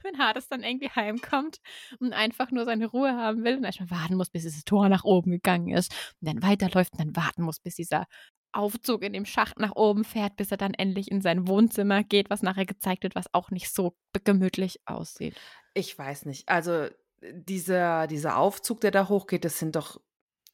wenn 0.04 0.18
Hades 0.18 0.48
dann 0.48 0.64
irgendwie 0.64 0.90
heimkommt 0.90 1.58
und 2.00 2.14
einfach 2.14 2.52
nur 2.52 2.66
seine 2.66 2.88
Ruhe 2.88 3.16
haben 3.16 3.44
will 3.44 3.58
und 3.58 3.64
erstmal 3.64 3.92
warten 3.92 4.16
muss, 4.16 4.30
bis 4.30 4.44
dieses 4.44 4.64
Tor 4.64 4.90
nach 4.90 5.04
oben 5.04 5.32
gegangen 5.32 5.70
ist 5.70 5.94
und 6.20 6.28
dann 6.28 6.42
weiterläuft 6.42 6.94
und 6.94 7.02
dann 7.02 7.16
warten 7.16 7.44
muss, 7.44 7.60
bis 7.60 7.76
dieser 7.76 8.06
Aufzug 8.54 9.04
in 9.04 9.14
dem 9.14 9.26
Schacht 9.26 9.60
nach 9.60 9.76
oben 9.76 10.04
fährt, 10.04 10.36
bis 10.36 10.52
er 10.52 10.58
dann 10.58 10.74
endlich 10.74 11.10
in 11.10 11.22
sein 11.22 11.48
Wohnzimmer 11.48 12.04
geht, 12.04 12.30
was 12.30 12.42
nachher 12.42 12.66
gezeigt 12.66 13.04
wird, 13.04 13.16
was 13.16 13.34
auch 13.34 13.50
nicht 13.52 13.74
so 13.74 13.96
gemütlich 14.24 14.82
aussieht. 14.86 15.40
Ich 15.74 15.98
weiß 15.98 16.26
nicht. 16.26 16.50
Also 16.50 16.88
dieser, 17.22 18.08
dieser 18.08 18.38
Aufzug, 18.38 18.82
der 18.82 18.92
da 18.92 19.08
hochgeht, 19.08 19.46
das 19.46 19.60
sind 19.60 19.76
doch, 19.76 20.02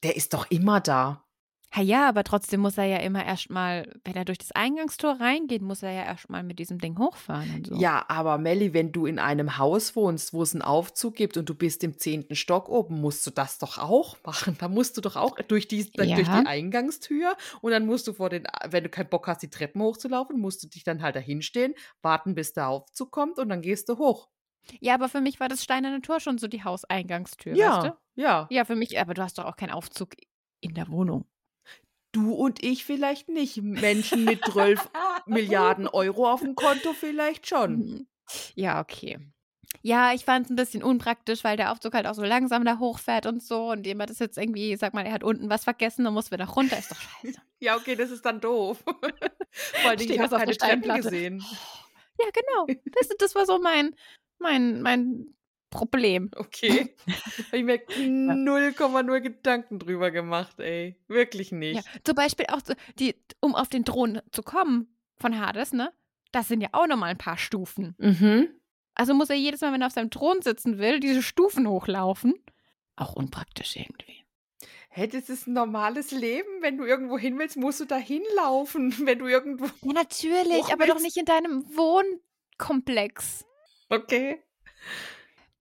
der 0.03 0.15
ist 0.15 0.33
doch 0.33 0.49
immer 0.51 0.79
da. 0.79 1.26
Ja, 1.77 1.83
ja, 1.83 2.09
aber 2.09 2.23
trotzdem 2.23 2.61
muss 2.61 2.77
er 2.77 2.85
ja 2.85 2.97
immer 2.97 3.25
erstmal, 3.25 3.93
wenn 4.03 4.15
er 4.15 4.25
durch 4.25 4.37
das 4.39 4.51
Eingangstor 4.51 5.19
reingeht, 5.19 5.61
muss 5.61 5.83
er 5.83 5.91
ja 5.91 6.03
erstmal 6.03 6.43
mit 6.43 6.59
diesem 6.59 6.79
Ding 6.79 6.97
hochfahren 6.97 7.53
und 7.55 7.67
so. 7.67 7.75
Ja, 7.75 8.05
aber 8.07 8.37
Melli, 8.37 8.73
wenn 8.73 8.91
du 8.91 9.05
in 9.05 9.19
einem 9.19 9.57
Haus 9.57 9.95
wohnst, 9.95 10.33
wo 10.33 10.41
es 10.41 10.53
einen 10.53 10.61
Aufzug 10.61 11.15
gibt 11.15 11.37
und 11.37 11.47
du 11.47 11.53
bist 11.55 11.83
im 11.83 11.97
zehnten 11.97 12.35
Stock 12.35 12.67
oben, 12.69 12.99
musst 12.99 13.25
du 13.27 13.31
das 13.31 13.59
doch 13.59 13.77
auch 13.77 14.17
machen. 14.25 14.57
Da 14.59 14.67
musst 14.67 14.97
du 14.97 15.01
doch 15.01 15.15
auch 15.15 15.37
durch 15.47 15.67
die, 15.67 15.91
durch 15.91 16.09
die 16.09 16.09
Ja. 16.09 16.43
Eingangstür 16.45 17.35
und 17.61 17.71
dann 17.71 17.85
musst 17.85 18.07
du 18.07 18.13
vor 18.13 18.29
den, 18.29 18.47
wenn 18.67 18.83
du 18.83 18.89
keinen 18.89 19.09
Bock 19.09 19.27
hast, 19.27 19.43
die 19.43 19.49
Treppen 19.49 19.81
hochzulaufen, 19.81 20.39
musst 20.39 20.63
du 20.63 20.67
dich 20.67 20.83
dann 20.83 21.01
halt 21.01 21.15
dahin 21.15 21.41
stehen, 21.41 21.73
warten, 22.01 22.33
bis 22.35 22.53
der 22.53 22.69
Aufzug 22.69 23.11
kommt 23.11 23.37
und 23.39 23.49
dann 23.49 23.61
gehst 23.61 23.89
du 23.89 23.97
hoch. 23.97 24.29
Ja, 24.81 24.95
aber 24.95 25.07
für 25.09 25.21
mich 25.21 25.39
war 25.39 25.47
das 25.47 25.63
steinerne 25.63 26.01
Tor 26.01 26.19
schon 26.19 26.37
so 26.37 26.47
die 26.47 26.63
Hauseingangstür, 26.63 27.53
weißt 27.53 27.83
du? 27.83 27.97
ja. 28.15 28.47
Ja, 28.49 28.65
für 28.65 28.75
mich, 28.75 28.99
aber 28.99 29.13
du 29.13 29.21
hast 29.21 29.37
doch 29.37 29.45
auch 29.45 29.55
keinen 29.55 29.71
Aufzug 29.71 30.15
in 30.59 30.73
der 30.73 30.89
Wohnung. 30.89 31.25
Du 32.11 32.33
und 32.33 32.63
ich 32.63 32.85
vielleicht 32.85 33.29
nicht. 33.29 33.61
Menschen 33.61 34.25
mit 34.25 34.43
12 34.45 34.89
Milliarden 35.25 35.87
Euro 35.87 36.31
auf 36.31 36.41
dem 36.41 36.55
Konto 36.55 36.93
vielleicht 36.93 37.47
schon. 37.47 37.77
Mhm. 37.77 38.07
Ja, 38.55 38.81
okay. 38.81 39.19
Ja, 39.81 40.13
ich 40.13 40.25
fand 40.25 40.45
es 40.45 40.49
ein 40.49 40.55
bisschen 40.55 40.83
unpraktisch, 40.83 41.43
weil 41.43 41.57
der 41.57 41.71
Aufzug 41.71 41.93
halt 41.93 42.07
auch 42.07 42.13
so 42.13 42.23
langsam 42.23 42.65
da 42.65 42.79
hochfährt 42.79 43.25
und 43.25 43.43
so. 43.43 43.71
Und 43.71 43.85
jemand 43.85 44.09
ist 44.09 44.19
jetzt 44.19 44.37
irgendwie, 44.37 44.75
sag 44.75 44.93
mal, 44.93 45.05
er 45.05 45.13
hat 45.13 45.23
unten 45.23 45.49
was 45.49 45.63
vergessen 45.63 46.05
und 46.07 46.13
muss 46.13 46.31
wieder 46.31 46.45
runter. 46.45 46.77
Ist 46.77 46.91
doch 46.91 46.99
scheiße. 47.21 47.39
Ja, 47.59 47.75
okay, 47.75 47.95
das 47.95 48.11
ist 48.11 48.25
dann 48.25 48.39
doof. 48.39 48.83
Vor 48.85 49.89
allem, 49.89 49.99
Steht 49.99 50.11
ich 50.11 50.19
habe 50.19 50.35
auf 50.35 50.41
keine 50.41 50.57
Treppen 50.57 50.95
gesehen. 50.95 51.43
Ja, 52.19 52.25
genau. 52.33 52.79
Das, 52.99 53.09
das 53.17 53.35
war 53.35 53.45
so 53.45 53.59
mein, 53.59 53.95
mein, 54.39 54.81
mein 54.81 55.36
Problem. 55.69 56.29
Okay. 56.35 56.95
habe 57.47 57.57
ich 57.57 57.63
mir 57.63 57.77
0,0 57.85 59.19
Gedanken 59.21 59.79
drüber 59.79 60.11
gemacht, 60.11 60.59
ey. 60.59 60.95
Wirklich 61.07 61.51
Ja, 61.51 61.57
nicht. 61.57 61.83
zum 62.03 62.15
Beispiel 62.15 62.45
auch, 62.49 62.61
die, 62.99 63.15
um 63.41 63.55
auf 63.55 63.67
den 63.69 63.83
Thron 63.85 64.21
zu 64.31 64.43
kommen 64.43 64.87
von 65.17 65.39
Hades, 65.39 65.73
ne? 65.73 65.91
Das 66.31 66.47
sind 66.47 66.61
ja 66.61 66.69
auch 66.73 66.87
nochmal 66.87 67.11
ein 67.11 67.17
paar 67.17 67.37
Stufen. 67.37 67.95
Mhm. 67.97 68.49
Also 68.95 69.13
muss 69.13 69.29
er 69.29 69.35
jedes 69.35 69.61
Mal, 69.61 69.73
wenn 69.73 69.81
er 69.81 69.87
auf 69.87 69.93
seinem 69.93 70.09
Thron 70.09 70.41
sitzen 70.41 70.77
will, 70.79 70.99
diese 70.99 71.21
Stufen 71.21 71.67
hochlaufen. 71.67 72.33
Auch 72.95 73.13
unpraktisch 73.13 73.75
irgendwie. 73.75 74.23
Hey, 74.89 75.07
das 75.07 75.29
ist 75.29 75.45
ein 75.47 75.53
normales 75.53 76.09
Leben. 76.11 76.47
Wenn 76.61 76.77
du 76.77 76.83
irgendwo 76.85 77.19
hin 77.19 77.37
willst, 77.37 77.55
musst 77.57 77.79
du 77.79 77.85
da 77.85 77.97
hinlaufen. 77.97 78.95
Wenn 79.05 79.19
du 79.19 79.27
irgendwo. 79.27 79.65
Ja, 79.83 79.93
natürlich, 79.93 80.65
aber 80.73 80.87
doch 80.87 80.95
willst. 80.95 81.03
nicht 81.05 81.17
in 81.17 81.25
deinem 81.25 81.63
Wohnkomplex. 81.75 83.45
Okay. 83.89 84.41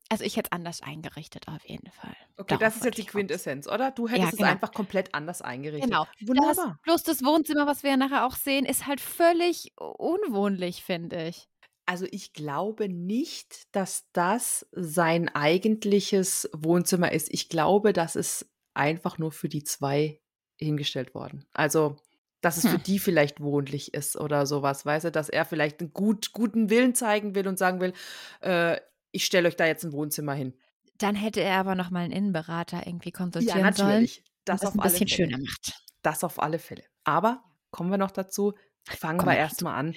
Also 0.08 0.22
ich 0.24 0.36
hätte 0.36 0.50
es 0.52 0.56
anders 0.56 0.82
eingerichtet, 0.82 1.48
auf 1.48 1.68
jeden 1.68 1.90
Fall. 1.90 2.14
Okay, 2.36 2.56
Darauf 2.58 2.60
das 2.60 2.76
ist 2.76 2.84
jetzt 2.84 2.98
die. 2.98 3.06
Quintessenz, 3.06 3.66
oder? 3.66 3.90
Du 3.90 4.06
hättest 4.08 4.22
Ja, 4.22 4.28
es 4.30 4.36
genau. 4.36 4.50
einfach 4.50 4.72
komplett 4.72 5.14
anders 5.14 5.42
eingerichtet. 5.42 5.90
Genau. 5.90 6.06
Wunderbar. 6.24 6.54
Das, 6.54 6.82
bloß 6.82 7.02
das 7.02 7.24
Wohnzimmer, 7.24 7.66
was 7.66 7.82
wir 7.82 7.90
ja 7.90 7.96
nachher 7.96 8.24
auch 8.26 8.36
sehen, 8.36 8.66
ist 8.66 8.86
halt 8.86 9.00
völlig 9.00 9.72
unwohnlich, 9.76 10.82
finde 10.84 11.26
ich. 11.28 11.48
Also 11.86 12.06
ich 12.10 12.32
glaube 12.32 12.88
nicht, 12.88 13.74
dass 13.74 14.06
das 14.12 14.66
sein 14.72 15.28
eigentliches 15.34 16.48
Wohnzimmer 16.52 17.12
ist. 17.12 17.32
Ich 17.32 17.48
glaube, 17.48 17.92
das 17.92 18.16
ist 18.16 18.46
einfach 18.74 19.18
nur 19.18 19.30
für 19.32 19.48
die 19.48 19.62
zwei 19.64 20.20
hingestellt 20.58 21.14
worden. 21.14 21.46
Also, 21.52 21.96
dass 22.40 22.56
es 22.56 22.66
für 22.66 22.76
Hm. 22.76 22.82
die 22.82 22.98
vielleicht 22.98 23.40
wohnlich 23.40 23.94
ist 23.94 24.16
oder 24.16 24.46
sowas, 24.46 24.84
weißt 24.84 25.06
du, 25.06 25.10
dass 25.12 25.28
er 25.28 25.44
vielleicht 25.44 25.80
einen 25.80 25.92
gut, 25.92 26.32
guten 26.32 26.70
Willen 26.70 26.94
zeigen 26.94 27.34
will 27.34 27.46
und 27.48 27.58
sagen 27.58 27.80
will, 27.80 27.92
äh, 28.40 28.80
ich 29.16 29.24
stelle 29.24 29.48
euch 29.48 29.56
da 29.56 29.66
jetzt 29.66 29.84
ein 29.84 29.92
Wohnzimmer 29.92 30.34
hin. 30.34 30.54
Dann 30.98 31.14
hätte 31.14 31.40
er 31.42 31.58
aber 31.58 31.74
noch 31.74 31.90
mal 31.90 32.00
einen 32.04 32.12
Innenberater 32.12 32.86
irgendwie 32.86 33.10
Ja, 33.10 33.16
konsultieren 33.18 33.72
sollen. 33.74 33.88
natürlich. 33.88 34.22
Das, 34.44 34.60
Das, 34.60 34.68
auf 34.70 34.74
ein 34.76 34.80
alle 34.80 34.90
bisschen 34.90 35.08
Fälle. 35.08 35.30
schöner 35.30 35.38
macht. 35.42 35.74
Das 36.02 36.22
auf 36.24 36.40
alle 36.40 36.58
Fälle. 36.58 36.84
Aber 37.04 37.42
kommen 37.70 37.90
wir 37.90 37.98
noch 37.98 38.12
dazu. 38.12 38.54
Fangen 38.84 39.18
Kommen 39.18 39.32
wir 39.32 39.38
erstmal 39.38 39.74
an. 39.74 39.94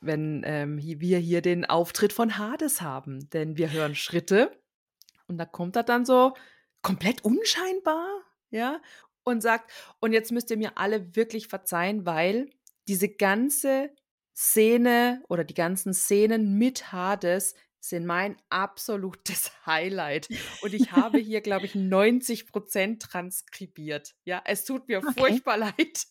wenn 0.00 0.42
ähm, 0.44 0.78
wir 0.82 1.18
hier 1.18 1.42
den 1.42 1.64
Auftritt 1.64 2.12
von 2.12 2.36
Hades 2.38 2.80
haben. 2.80 3.30
Denn 3.30 3.56
wir 3.56 3.70
hören 3.70 3.94
Schritte 3.94 4.60
und 5.28 5.38
da 5.38 5.44
kommt 5.46 5.76
er 5.76 5.84
dann 5.84 6.04
so 6.04 6.34
komplett 6.82 7.24
unscheinbar, 7.24 8.08
ja, 8.50 8.80
und 9.24 9.40
sagt, 9.40 9.70
und 10.00 10.12
jetzt 10.12 10.32
müsst 10.32 10.50
ihr 10.50 10.56
mir 10.56 10.76
alle 10.76 11.14
wirklich 11.14 11.46
verzeihen, 11.46 12.04
weil 12.04 12.50
diese 12.88 13.08
ganze 13.08 13.90
Szene 14.42 15.22
oder 15.28 15.44
die 15.44 15.54
ganzen 15.54 15.94
Szenen 15.94 16.58
mit 16.58 16.92
Hades 16.92 17.54
sind 17.78 18.06
mein 18.06 18.36
absolutes 18.50 19.52
Highlight. 19.66 20.30
Und 20.60 20.74
ich 20.74 20.90
habe 20.90 21.18
hier, 21.18 21.40
glaube 21.40 21.66
ich, 21.66 21.74
90 21.76 22.48
Prozent 22.48 23.02
transkribiert. 23.02 24.14
Ja, 24.24 24.42
es 24.44 24.64
tut 24.64 24.88
mir 24.88 25.02
Okay. 25.02 25.12
furchtbar 25.14 25.56
leid. 25.58 26.06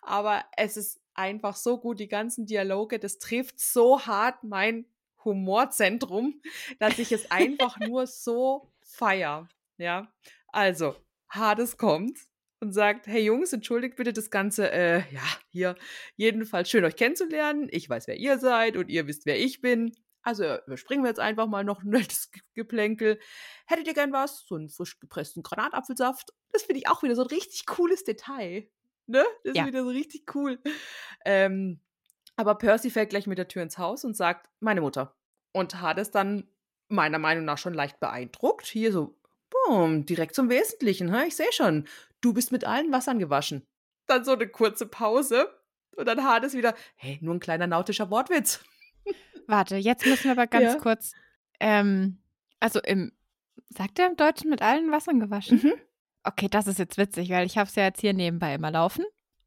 Aber 0.00 0.44
es 0.56 0.76
ist 0.76 1.00
einfach 1.14 1.56
so 1.56 1.80
gut, 1.80 1.98
die 1.98 2.08
ganzen 2.08 2.46
Dialoge, 2.46 3.00
das 3.00 3.18
trifft 3.18 3.58
so 3.58 4.06
hart 4.06 4.44
mein 4.44 4.86
Humorzentrum, 5.24 6.40
dass 6.78 6.98
ich 6.98 7.10
es 7.10 7.30
einfach 7.32 7.78
nur 7.80 8.06
so 8.06 8.72
feier. 8.80 9.48
Ja, 9.76 10.12
also, 10.48 10.94
Hades 11.28 11.76
kommt 11.76 12.18
und 12.60 12.72
sagt, 12.72 13.06
hey 13.06 13.22
Jungs, 13.22 13.52
entschuldigt 13.52 13.96
bitte 13.96 14.12
das 14.12 14.30
Ganze, 14.30 14.70
äh, 14.72 14.98
ja, 15.12 15.22
hier, 15.50 15.76
jedenfalls 16.16 16.70
schön 16.70 16.84
euch 16.84 16.96
kennenzulernen. 16.96 17.68
Ich 17.70 17.88
weiß, 17.88 18.06
wer 18.06 18.16
ihr 18.16 18.38
seid 18.38 18.76
und 18.76 18.88
ihr 18.88 19.06
wisst, 19.06 19.26
wer 19.26 19.38
ich 19.38 19.60
bin. 19.60 19.92
Also 20.22 20.42
überspringen 20.66 21.04
wir 21.04 21.08
jetzt 21.08 21.20
einfach 21.20 21.46
mal 21.46 21.62
noch 21.64 21.82
ein 21.82 21.90
nettes 21.90 22.30
Ge- 22.30 22.42
Geplänkel. 22.54 23.18
Hättet 23.66 23.86
ihr 23.86 23.94
gern 23.94 24.12
was? 24.12 24.44
So 24.46 24.56
einen 24.56 24.68
frisch 24.68 24.98
gepressten 24.98 25.42
Granatapfelsaft? 25.42 26.30
Das 26.52 26.62
finde 26.64 26.80
ich 26.80 26.88
auch 26.88 27.02
wieder 27.02 27.14
so 27.14 27.22
ein 27.22 27.28
richtig 27.28 27.66
cooles 27.66 28.02
Detail. 28.04 28.68
Ne? 29.06 29.24
Das 29.44 29.52
ist 29.52 29.56
Ja. 29.56 29.66
wieder 29.66 29.82
so 29.84 29.90
richtig 29.90 30.34
cool. 30.34 30.58
Ähm, 31.24 31.80
aber 32.34 32.56
Percy 32.56 32.90
fällt 32.90 33.10
gleich 33.10 33.26
mit 33.26 33.38
der 33.38 33.48
Tür 33.48 33.62
ins 33.62 33.78
Haus 33.78 34.04
und 34.04 34.16
sagt, 34.16 34.48
meine 34.60 34.80
Mutter. 34.80 35.16
Und 35.52 35.80
Hades 35.80 36.10
dann 36.10 36.48
meiner 36.88 37.18
Meinung 37.18 37.44
nach 37.44 37.58
schon 37.58 37.72
leicht 37.74 38.00
beeindruckt. 38.00 38.66
Hier 38.66 38.92
so, 38.92 39.16
boom, 39.50 40.06
direkt 40.06 40.34
zum 40.34 40.48
Wesentlichen. 40.48 41.14
hä? 41.14 41.26
Ich 41.26 41.36
sehe 41.36 41.52
schon, 41.52 41.86
du 42.20 42.32
bist 42.32 42.52
mit 42.52 42.64
allen 42.64 42.92
Wassern 42.92 43.18
gewaschen. 43.18 43.66
Dann 44.06 44.24
so 44.24 44.32
eine 44.32 44.48
kurze 44.48 44.86
Pause. 44.86 45.48
Und 45.96 46.06
dann 46.06 46.22
Hades 46.24 46.54
wieder, 46.54 46.74
hey, 46.96 47.18
nur 47.22 47.34
ein 47.34 47.40
kleiner 47.40 47.66
nautischer 47.66 48.10
Wortwitz. 48.10 48.62
Warte, 49.46 49.76
jetzt 49.76 50.04
müssen 50.06 50.24
wir 50.24 50.32
aber 50.32 50.46
ganz 50.46 50.74
Ja. 50.74 50.78
kurz, 50.80 51.12
ähm, 51.60 52.18
also 52.60 52.80
im 52.80 53.12
Sagt 53.70 53.98
er 53.98 54.06
im 54.06 54.16
Deutschen 54.16 54.48
mit 54.50 54.62
allen 54.62 54.90
Wassern 54.92 55.18
gewaschen? 55.20 55.60
Mhm. 55.62 55.72
Okay, 56.22 56.48
das 56.48 56.66
ist 56.66 56.78
jetzt 56.78 56.98
witzig, 56.98 57.30
weil 57.30 57.46
ich 57.46 57.58
habe 57.58 57.68
es 57.68 57.74
ja 57.74 57.84
jetzt 57.84 58.00
hier 58.00 58.12
nebenbei 58.12 58.54
immer 58.54 58.70
laufen. 58.70 59.04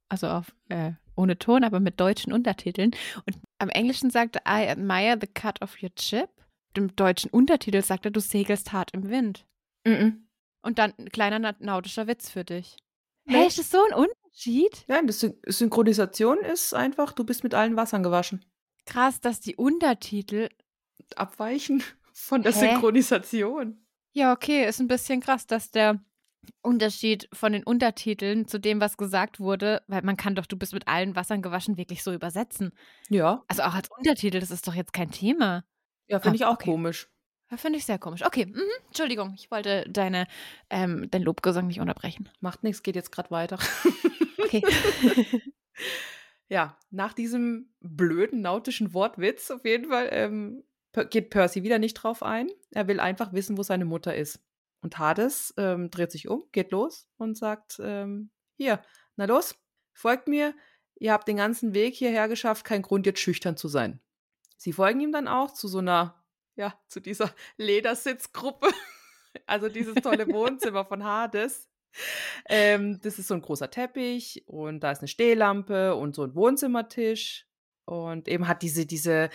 Also 0.09 0.27
auf, 0.27 0.53
äh, 0.69 0.91
ohne 1.15 1.37
Ton, 1.37 1.63
aber 1.63 1.79
mit 1.79 1.99
deutschen 1.99 2.33
Untertiteln. 2.33 2.91
Und 3.25 3.37
am 3.59 3.69
Englischen 3.69 4.09
sagt 4.09 4.35
er, 4.37 4.41
I 4.45 4.67
admire 4.67 5.17
the 5.19 5.27
cut 5.27 5.61
of 5.61 5.81
your 5.81 5.93
chip. 5.95 6.29
Im 6.75 6.95
deutschen 6.95 7.29
Untertitel 7.31 7.81
sagt 7.81 8.05
er, 8.05 8.11
du 8.11 8.19
segelst 8.19 8.71
hart 8.73 8.91
im 8.93 9.09
Wind. 9.09 9.45
Mhm. 9.85 10.27
Und 10.61 10.77
dann 10.77 10.93
ein 10.97 11.09
kleiner 11.09 11.55
nautischer 11.59 12.07
Witz 12.07 12.29
für 12.29 12.43
dich. 12.43 12.77
Hey, 13.25 13.47
ist 13.47 13.59
das 13.59 13.71
so 13.71 13.77
ein 13.83 13.93
Unterschied? 13.93 14.85
Ja, 14.87 15.01
die 15.01 15.13
Synchronisation 15.51 16.39
ist 16.39 16.73
einfach, 16.73 17.13
du 17.13 17.23
bist 17.23 17.43
mit 17.43 17.53
allen 17.53 17.75
Wassern 17.75 18.03
gewaschen. 18.03 18.43
Krass, 18.85 19.21
dass 19.21 19.39
die 19.39 19.55
Untertitel 19.55 20.49
abweichen 21.15 21.83
von 22.13 22.41
der 22.41 22.53
Hä? 22.53 22.59
Synchronisation. 22.59 23.85
Ja, 24.13 24.33
okay, 24.33 24.67
ist 24.67 24.79
ein 24.79 24.87
bisschen 24.87 25.21
krass, 25.21 25.45
dass 25.45 25.69
der 25.69 26.03
Unterschied 26.61 27.29
von 27.33 27.53
den 27.53 27.63
Untertiteln 27.63 28.47
zu 28.47 28.59
dem, 28.59 28.81
was 28.81 28.97
gesagt 28.97 29.39
wurde, 29.39 29.83
weil 29.87 30.01
man 30.01 30.17
kann 30.17 30.35
doch, 30.35 30.45
du 30.45 30.57
bist 30.57 30.73
mit 30.73 30.87
allen 30.87 31.15
Wassern 31.15 31.41
gewaschen, 31.41 31.77
wirklich 31.77 32.03
so 32.03 32.11
übersetzen. 32.11 32.71
Ja. 33.09 33.43
Also 33.47 33.63
auch 33.63 33.75
als 33.75 33.89
Untertitel, 33.91 34.39
das 34.39 34.51
ist 34.51 34.67
doch 34.67 34.73
jetzt 34.73 34.93
kein 34.93 35.11
Thema. 35.11 35.63
Ja, 36.07 36.19
finde 36.19 36.37
ah, 36.37 36.41
ich 36.41 36.45
auch 36.45 36.53
okay. 36.53 36.71
komisch. 36.71 37.09
Finde 37.55 37.79
ich 37.79 37.85
sehr 37.85 37.97
komisch. 37.97 38.23
Okay, 38.23 38.45
mhm. 38.45 38.61
Entschuldigung, 38.87 39.33
ich 39.35 39.49
wollte 39.49 39.85
deine, 39.89 40.27
ähm, 40.69 41.09
dein 41.09 41.23
Lobgesang 41.23 41.67
nicht 41.67 41.79
unterbrechen. 41.79 42.29
Macht 42.41 42.63
nichts, 42.63 42.83
geht 42.83 42.95
jetzt 42.95 43.11
gerade 43.11 43.31
weiter. 43.31 43.57
Okay. 44.37 44.63
ja, 46.49 46.77
nach 46.91 47.13
diesem 47.13 47.69
blöden 47.79 48.41
nautischen 48.41 48.93
Wortwitz 48.93 49.51
auf 49.51 49.65
jeden 49.65 49.89
Fall 49.89 50.09
ähm, 50.11 50.63
geht 51.09 51.29
Percy 51.29 51.63
wieder 51.63 51.79
nicht 51.79 51.95
drauf 51.95 52.23
ein. 52.23 52.49
Er 52.71 52.87
will 52.87 52.99
einfach 52.99 53.33
wissen, 53.33 53.57
wo 53.57 53.63
seine 53.63 53.85
Mutter 53.85 54.15
ist. 54.15 54.43
Und 54.81 54.97
Hades 54.97 55.53
ähm, 55.57 55.91
dreht 55.91 56.11
sich 56.11 56.27
um, 56.27 56.45
geht 56.51 56.71
los 56.71 57.07
und 57.17 57.37
sagt, 57.37 57.79
ähm, 57.83 58.29
hier, 58.55 58.81
na 59.17 59.25
los, 59.25 59.55
folgt 59.93 60.27
mir, 60.27 60.53
ihr 60.95 61.11
habt 61.11 61.27
den 61.27 61.37
ganzen 61.37 61.73
Weg 61.73 61.95
hierher 61.95 62.27
geschafft, 62.27 62.65
kein 62.65 62.81
Grund 62.81 63.05
jetzt 63.05 63.19
schüchtern 63.19 63.57
zu 63.57 63.67
sein. 63.67 63.99
Sie 64.57 64.73
folgen 64.73 65.01
ihm 65.01 65.11
dann 65.11 65.27
auch 65.27 65.53
zu 65.53 65.67
so 65.67 65.79
einer, 65.79 66.18
ja, 66.59 66.77
zu 66.89 66.99
dieser 66.99 67.33
Ledersitzgruppe, 67.57 68.67
also 69.47 69.69
dieses 69.69 69.95
tolle 69.95 70.27
Wohnzimmer 70.27 70.85
von 70.85 71.03
Hades. 71.05 71.69
Ähm, 72.47 72.99
das 73.01 73.17
ist 73.17 73.29
so 73.29 73.33
ein 73.33 73.41
großer 73.41 73.71
Teppich 73.71 74.43
und 74.45 74.81
da 74.81 74.91
ist 74.91 74.99
eine 74.99 75.07
Stehlampe 75.07 75.95
und 75.95 76.13
so 76.13 76.23
ein 76.23 76.35
Wohnzimmertisch 76.35 77.47
und 77.85 78.27
eben 78.27 78.47
hat 78.47 78.61
diese, 78.61 78.85
diese 78.85 79.29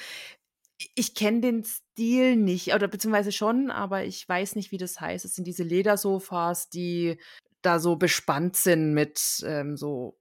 ich 0.95 1.15
kenne 1.15 1.41
den 1.41 1.65
Stil 1.65 2.37
nicht, 2.37 2.75
oder 2.75 2.89
beziehungsweise 2.89 3.33
schon, 3.33 3.71
aber 3.71 4.05
ich 4.05 4.29
weiß 4.29 4.57
nicht, 4.57 4.71
wie 4.73 4.77
das 4.77 5.01
heißt. 5.01 5.25
Es 5.25 5.35
sind 5.35 5.47
diese 5.47 5.63
Ledersofas, 5.63 6.69
die 6.69 7.19
da 7.63 7.79
so 7.79 7.97
bespannt 7.97 8.57
sind 8.57 8.93
mit 8.93 9.43
ähm, 9.47 9.77
so, 9.77 10.19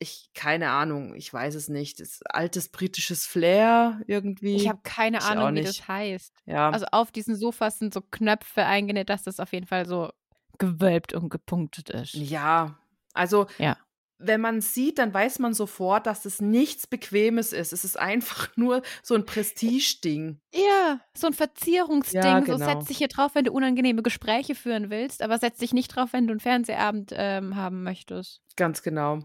ich, 0.00 0.30
keine 0.34 0.70
Ahnung, 0.70 1.14
ich 1.14 1.32
weiß 1.32 1.54
es 1.54 1.68
nicht. 1.68 2.00
Das 2.00 2.22
altes 2.22 2.70
britisches 2.70 3.26
Flair 3.26 4.00
irgendwie. 4.06 4.56
Ich 4.56 4.68
habe 4.68 4.80
keine 4.82 5.18
ich 5.18 5.24
Ahnung, 5.24 5.54
wie 5.54 5.62
das 5.62 5.86
heißt. 5.86 6.34
Ja. 6.46 6.70
Also 6.70 6.86
auf 6.90 7.12
diesen 7.12 7.36
Sofas 7.36 7.78
sind 7.78 7.94
so 7.94 8.00
Knöpfe 8.00 8.64
eingenäht, 8.64 9.10
dass 9.10 9.22
das 9.22 9.38
auf 9.38 9.52
jeden 9.52 9.66
Fall 9.66 9.86
so 9.86 10.10
gewölbt 10.58 11.12
und 11.12 11.28
gepunktet 11.28 11.90
ist. 11.90 12.14
Ja, 12.14 12.78
also 13.12 13.46
ja 13.58 13.76
wenn 14.20 14.40
man 14.40 14.60
sieht, 14.60 14.98
dann 14.98 15.12
weiß 15.12 15.38
man 15.38 15.54
sofort, 15.54 16.06
dass 16.06 16.24
es 16.24 16.40
nichts 16.40 16.86
Bequemes 16.86 17.52
ist. 17.52 17.72
Es 17.72 17.84
ist 17.84 17.98
einfach 17.98 18.48
nur 18.56 18.82
so 19.02 19.14
ein 19.14 19.26
Prestigeding. 19.26 20.40
Ja, 20.54 21.00
so 21.14 21.26
ein 21.26 21.32
Verzierungsding. 21.32 22.22
Ja, 22.22 22.40
genau. 22.40 22.58
So 22.58 22.64
setz 22.64 22.86
dich 22.86 22.98
hier 22.98 23.08
drauf, 23.08 23.34
wenn 23.34 23.44
du 23.44 23.52
unangenehme 23.52 24.02
Gespräche 24.02 24.54
führen 24.54 24.90
willst, 24.90 25.22
aber 25.22 25.38
setz 25.38 25.58
dich 25.58 25.72
nicht 25.72 25.88
drauf, 25.88 26.12
wenn 26.12 26.26
du 26.26 26.32
einen 26.32 26.40
Fernsehabend 26.40 27.12
ähm, 27.14 27.56
haben 27.56 27.82
möchtest. 27.82 28.42
Ganz 28.56 28.82
genau. 28.82 29.24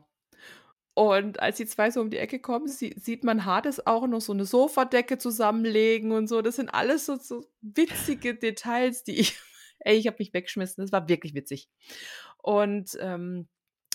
Und 0.96 1.42
als 1.42 1.58
die 1.58 1.66
zwei 1.66 1.92
so 1.92 2.00
um 2.00 2.10
die 2.10 2.18
Ecke 2.18 2.40
kommen, 2.40 2.70
sie, 2.70 2.96
sieht 2.98 3.26
man 3.26 3.44
Hades 3.44 3.86
auch 3.86 4.08
noch 4.08 4.22
so 4.22 4.32
eine 4.32 4.46
Sofadecke 4.46 5.18
zusammenlegen 5.18 6.14
und 6.14 6.28
so. 6.28 6.42
Das 6.42 6.56
sind 6.56 6.70
alles 6.70 7.06
so, 7.06 7.18
so 7.18 7.46
witzige 7.62 8.34
Details, 8.34 9.04
die 9.04 9.20
ich, 9.20 9.38
ey, 9.80 9.98
ich 9.98 10.08
habe 10.08 10.18
mich 10.20 10.34
weggeschmissen. 10.34 10.82
Das 10.82 10.94
war 10.94 11.10
wirklich 11.10 11.34
witzig. 11.34 11.70
Und 12.42 12.98
ähm, 13.02 13.50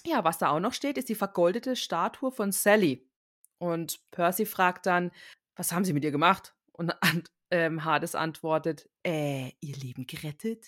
ja, 0.05 0.25
was 0.25 0.37
da 0.37 0.51
auch 0.51 0.61
noch 0.61 0.75
steht, 0.75 0.99
ist 0.99 1.09
die 1.09 1.15
vergoldete 1.15 1.75
Statue 1.75 2.31
von 2.31 2.53
Sally. 2.53 3.09
Und 3.57 4.01
Percy 4.11 4.45
fragt 4.45 4.85
dann, 4.85 5.11
was 5.57 5.73
haben 5.73 5.87
sie 5.87 5.95
mit 5.95 6.05
ihr 6.05 6.11
gemacht? 6.11 6.55
Und 6.73 6.93
ähm, 7.51 7.83
Hades 7.83 8.15
antwortet, 8.15 8.91
äh, 9.07 9.53
ihr 9.61 9.77
Leben 9.77 10.07
gerettet? 10.07 10.67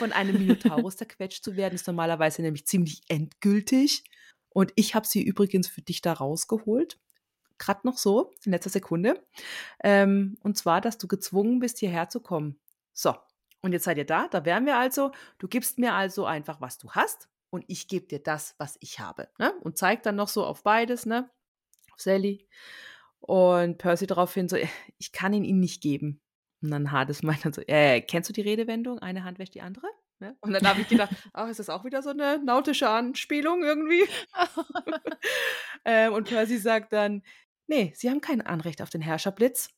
Von 0.00 0.10
einem 0.10 0.36
Minotaurus 0.36 0.96
zerquetscht 0.96 1.44
zu 1.44 1.54
werden, 1.54 1.76
ist 1.76 1.86
normalerweise 1.86 2.42
nämlich 2.42 2.66
ziemlich 2.66 3.02
endgültig. 3.08 4.02
Und 4.50 4.72
ich 4.76 4.94
habe 4.94 5.06
sie 5.06 5.22
übrigens 5.22 5.68
für 5.68 5.82
dich 5.82 6.02
da 6.02 6.12
rausgeholt. 6.12 6.98
Gerade 7.58 7.80
noch 7.84 7.98
so, 7.98 8.32
in 8.44 8.52
letzter 8.52 8.70
Sekunde. 8.70 9.22
Ähm, 9.84 10.36
und 10.42 10.56
zwar, 10.56 10.80
dass 10.80 10.98
du 10.98 11.06
gezwungen 11.08 11.60
bist, 11.60 11.78
hierher 11.78 12.08
zu 12.08 12.20
kommen. 12.20 12.58
So, 12.92 13.14
und 13.62 13.72
jetzt 13.72 13.84
seid 13.84 13.98
ihr 13.98 14.06
da. 14.06 14.28
Da 14.28 14.44
wären 14.44 14.66
wir 14.66 14.78
also. 14.78 15.12
Du 15.38 15.48
gibst 15.48 15.78
mir 15.78 15.94
also 15.94 16.24
einfach, 16.24 16.60
was 16.60 16.78
du 16.78 16.90
hast 16.92 17.28
und 17.50 17.64
ich 17.68 17.88
gebe 17.88 18.06
dir 18.06 18.20
das, 18.20 18.54
was 18.58 18.76
ich 18.80 19.00
habe. 19.00 19.28
Ne? 19.38 19.52
Und 19.60 19.76
zeigt 19.76 20.06
dann 20.06 20.16
noch 20.16 20.28
so 20.28 20.44
auf 20.44 20.62
beides, 20.62 21.06
ne? 21.06 21.30
Auf 21.92 22.00
Sally. 22.00 22.46
Und 23.20 23.78
Percy 23.78 24.06
daraufhin 24.06 24.48
so, 24.48 24.56
ich 24.98 25.12
kann 25.12 25.32
ihn 25.32 25.44
ihm 25.44 25.60
nicht 25.60 25.82
geben. 25.82 26.20
Und 26.62 26.70
dann 26.70 26.92
Hades 26.92 27.22
meint 27.22 27.44
dann 27.44 27.52
so, 27.52 27.62
äh, 27.62 28.00
kennst 28.00 28.28
du 28.28 28.32
die 28.32 28.40
Redewendung? 28.40 28.98
Eine 28.98 29.24
Hand 29.24 29.38
wäscht 29.38 29.54
die 29.54 29.62
andere? 29.62 29.86
Ne? 30.20 30.36
Und 30.40 30.52
dann 30.52 30.66
habe 30.66 30.82
ich 30.82 30.88
gedacht, 30.88 31.10
ach, 31.32 31.48
ist 31.48 31.58
das 31.58 31.68
auch 31.70 31.84
wieder 31.84 32.02
so 32.02 32.10
eine 32.10 32.38
nautische 32.38 32.88
Anspielung 32.88 33.62
irgendwie? 33.64 34.06
ähm, 35.84 36.12
und 36.12 36.28
Percy 36.28 36.58
sagt 36.58 36.92
dann, 36.92 37.22
nee, 37.66 37.92
sie 37.96 38.10
haben 38.10 38.20
kein 38.20 38.40
Anrecht 38.40 38.82
auf 38.82 38.90
den 38.90 39.00
Herrscherblitz. 39.00 39.70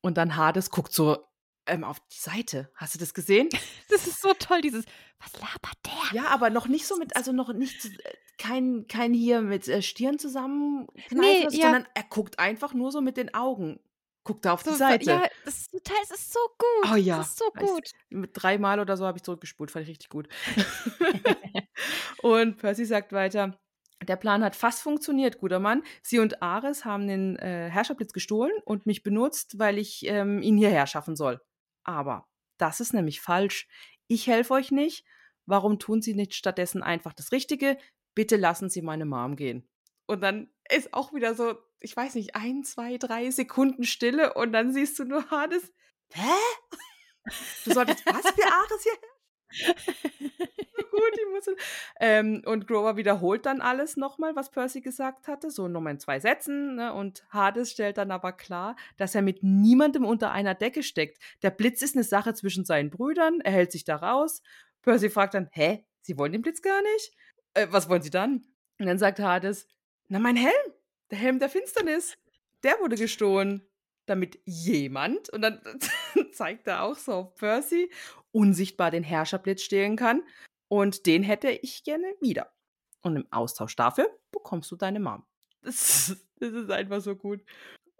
Und 0.00 0.16
dann 0.16 0.36
Hades 0.36 0.70
guckt 0.70 0.92
so 0.92 1.26
ähm, 1.66 1.84
auf 1.84 2.00
die 2.00 2.18
Seite. 2.18 2.70
Hast 2.74 2.94
du 2.94 2.98
das 2.98 3.14
gesehen? 3.14 3.48
Das 3.88 4.06
ist 4.06 4.20
so 4.20 4.32
toll, 4.38 4.60
dieses, 4.60 4.84
was 5.18 5.32
labert 5.40 5.78
der? 5.86 6.22
Ja, 6.22 6.28
aber 6.28 6.50
noch 6.50 6.68
nicht 6.68 6.86
so 6.86 6.96
mit, 6.96 7.16
also 7.16 7.32
noch 7.32 7.52
nicht, 7.52 7.84
äh, 7.86 8.12
kein, 8.38 8.86
kein 8.86 9.12
hier 9.12 9.40
mit 9.40 9.66
äh, 9.68 9.82
Stirn 9.82 10.18
zusammen, 10.18 10.86
nee, 11.10 11.42
ja. 11.42 11.50
sondern 11.50 11.86
er 11.94 12.04
guckt 12.04 12.38
einfach 12.38 12.74
nur 12.74 12.92
so 12.92 13.00
mit 13.00 13.16
den 13.16 13.34
Augen. 13.34 13.80
Guckt 14.28 14.44
da 14.44 14.52
auf 14.52 14.62
so, 14.62 14.72
die 14.72 14.76
Seite. 14.76 15.10
Ja, 15.10 15.26
das 15.46 15.56
ist 15.56 15.70
total, 15.70 15.96
es 16.02 16.10
ist 16.10 16.32
so 16.34 16.40
gut. 16.58 16.92
Oh 16.92 16.96
ja. 16.96 17.16
Das 17.16 17.28
ist 17.28 17.38
so 17.38 17.50
gut. 17.56 17.92
Mit 18.10 18.32
dreimal 18.34 18.78
oder 18.78 18.94
so 18.98 19.06
habe 19.06 19.16
ich 19.16 19.22
zurückgespult, 19.22 19.70
fand 19.70 19.84
ich 19.84 19.88
richtig 19.88 20.10
gut. 20.10 20.28
und 22.22 22.58
Percy 22.58 22.84
sagt 22.84 23.14
weiter, 23.14 23.58
der 24.06 24.16
Plan 24.16 24.44
hat 24.44 24.54
fast 24.54 24.82
funktioniert, 24.82 25.38
guter 25.38 25.60
Mann. 25.60 25.82
Sie 26.02 26.18
und 26.18 26.42
Ares 26.42 26.84
haben 26.84 27.08
den 27.08 27.36
äh, 27.36 27.70
Herrscherblitz 27.70 28.12
gestohlen 28.12 28.52
und 28.66 28.84
mich 28.84 29.02
benutzt, 29.02 29.58
weil 29.58 29.78
ich 29.78 30.06
ähm, 30.06 30.42
ihn 30.42 30.58
hierher 30.58 30.86
schaffen 30.86 31.16
soll. 31.16 31.40
Aber 31.84 32.28
das 32.58 32.80
ist 32.80 32.92
nämlich 32.92 33.22
falsch. 33.22 33.66
Ich 34.08 34.26
helfe 34.26 34.52
euch 34.52 34.70
nicht. 34.70 35.06
Warum 35.46 35.78
tun 35.78 36.02
Sie 36.02 36.12
nicht 36.12 36.34
stattdessen 36.34 36.82
einfach 36.82 37.14
das 37.14 37.32
Richtige? 37.32 37.78
Bitte 38.14 38.36
lassen 38.36 38.68
Sie 38.68 38.82
meine 38.82 39.06
Mom 39.06 39.36
gehen. 39.36 39.66
Und 40.06 40.20
dann 40.20 40.50
ist 40.70 40.92
auch 40.92 41.14
wieder 41.14 41.34
so, 41.34 41.54
ich 41.80 41.96
weiß 41.96 42.14
nicht, 42.14 42.34
ein, 42.34 42.64
zwei, 42.64 42.98
drei 42.98 43.30
Sekunden 43.30 43.84
Stille 43.84 44.34
und 44.34 44.52
dann 44.52 44.72
siehst 44.72 44.98
du 44.98 45.04
nur 45.04 45.30
Hades. 45.30 45.72
Hä? 46.12 46.22
Du 47.66 47.74
solltest 47.74 48.06
was 48.06 48.22
für 48.22 48.46
Ares 48.46 48.82
hier 48.82 48.92
Gut, 50.90 51.12
ich 51.12 51.26
muss. 51.32 51.56
Ähm, 52.00 52.42
und 52.44 52.66
Grover 52.66 52.96
wiederholt 52.96 53.46
dann 53.46 53.60
alles 53.60 53.96
nochmal, 53.96 54.36
was 54.36 54.50
Percy 54.50 54.80
gesagt 54.80 55.26
hatte, 55.28 55.50
so 55.50 55.68
nochmal 55.68 55.94
in 55.94 56.00
zwei 56.00 56.20
Sätzen. 56.20 56.76
Ne? 56.76 56.92
Und 56.92 57.24
Hades 57.30 57.70
stellt 57.70 57.98
dann 57.98 58.10
aber 58.10 58.32
klar, 58.32 58.76
dass 58.96 59.14
er 59.14 59.22
mit 59.22 59.42
niemandem 59.42 60.04
unter 60.04 60.32
einer 60.32 60.54
Decke 60.54 60.82
steckt. 60.82 61.18
Der 61.42 61.50
Blitz 61.50 61.82
ist 61.82 61.96
eine 61.96 62.04
Sache 62.04 62.34
zwischen 62.34 62.64
seinen 62.64 62.90
Brüdern, 62.90 63.40
er 63.40 63.52
hält 63.52 63.72
sich 63.72 63.84
da 63.84 63.96
raus. 63.96 64.42
Percy 64.82 65.10
fragt 65.10 65.34
dann: 65.34 65.48
Hä, 65.52 65.84
Sie 66.02 66.18
wollen 66.18 66.32
den 66.32 66.42
Blitz 66.42 66.62
gar 66.62 66.82
nicht? 66.82 67.12
Äh, 67.54 67.68
was 67.70 67.88
wollen 67.88 68.02
Sie 68.02 68.10
dann? 68.10 68.44
Und 68.78 68.86
dann 68.86 68.98
sagt 68.98 69.18
Hades: 69.18 69.66
Na, 70.08 70.18
mein 70.18 70.36
Helm, 70.36 70.72
der 71.10 71.18
Helm 71.18 71.38
der 71.38 71.48
Finsternis, 71.48 72.16
der 72.62 72.78
wurde 72.80 72.96
gestohlen 72.96 73.68
damit 74.08 74.40
jemand, 74.44 75.28
und 75.30 75.42
dann 75.42 75.60
zeigt 76.32 76.66
er 76.66 76.82
auch 76.82 76.96
so 76.96 77.12
auf 77.12 77.34
Percy, 77.34 77.90
unsichtbar 78.32 78.90
den 78.90 79.02
Herrscherblitz 79.04 79.62
stehlen 79.62 79.96
kann. 79.96 80.22
Und 80.68 81.06
den 81.06 81.22
hätte 81.22 81.50
ich 81.50 81.84
gerne 81.84 82.14
wieder. 82.20 82.52
Und 83.02 83.16
im 83.16 83.26
Austausch 83.30 83.76
dafür 83.76 84.08
bekommst 84.32 84.70
du 84.70 84.76
deine 84.76 85.00
Mom. 85.00 85.24
Das, 85.62 86.16
das 86.36 86.52
ist 86.52 86.70
einfach 86.70 87.00
so 87.00 87.16
gut. 87.16 87.40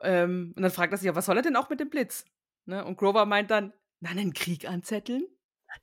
Ähm, 0.00 0.52
und 0.56 0.62
dann 0.62 0.70
fragt 0.70 0.92
er 0.92 0.98
sich, 0.98 1.06
ja, 1.06 1.14
was 1.14 1.26
soll 1.26 1.36
er 1.36 1.42
denn 1.42 1.56
auch 1.56 1.70
mit 1.70 1.80
dem 1.80 1.90
Blitz? 1.90 2.24
Ne? 2.66 2.84
Und 2.84 2.96
Grover 2.96 3.26
meint 3.26 3.50
dann, 3.50 3.72
na, 4.00 4.10
einen 4.10 4.32
Krieg 4.32 4.68
anzetteln? 4.68 5.26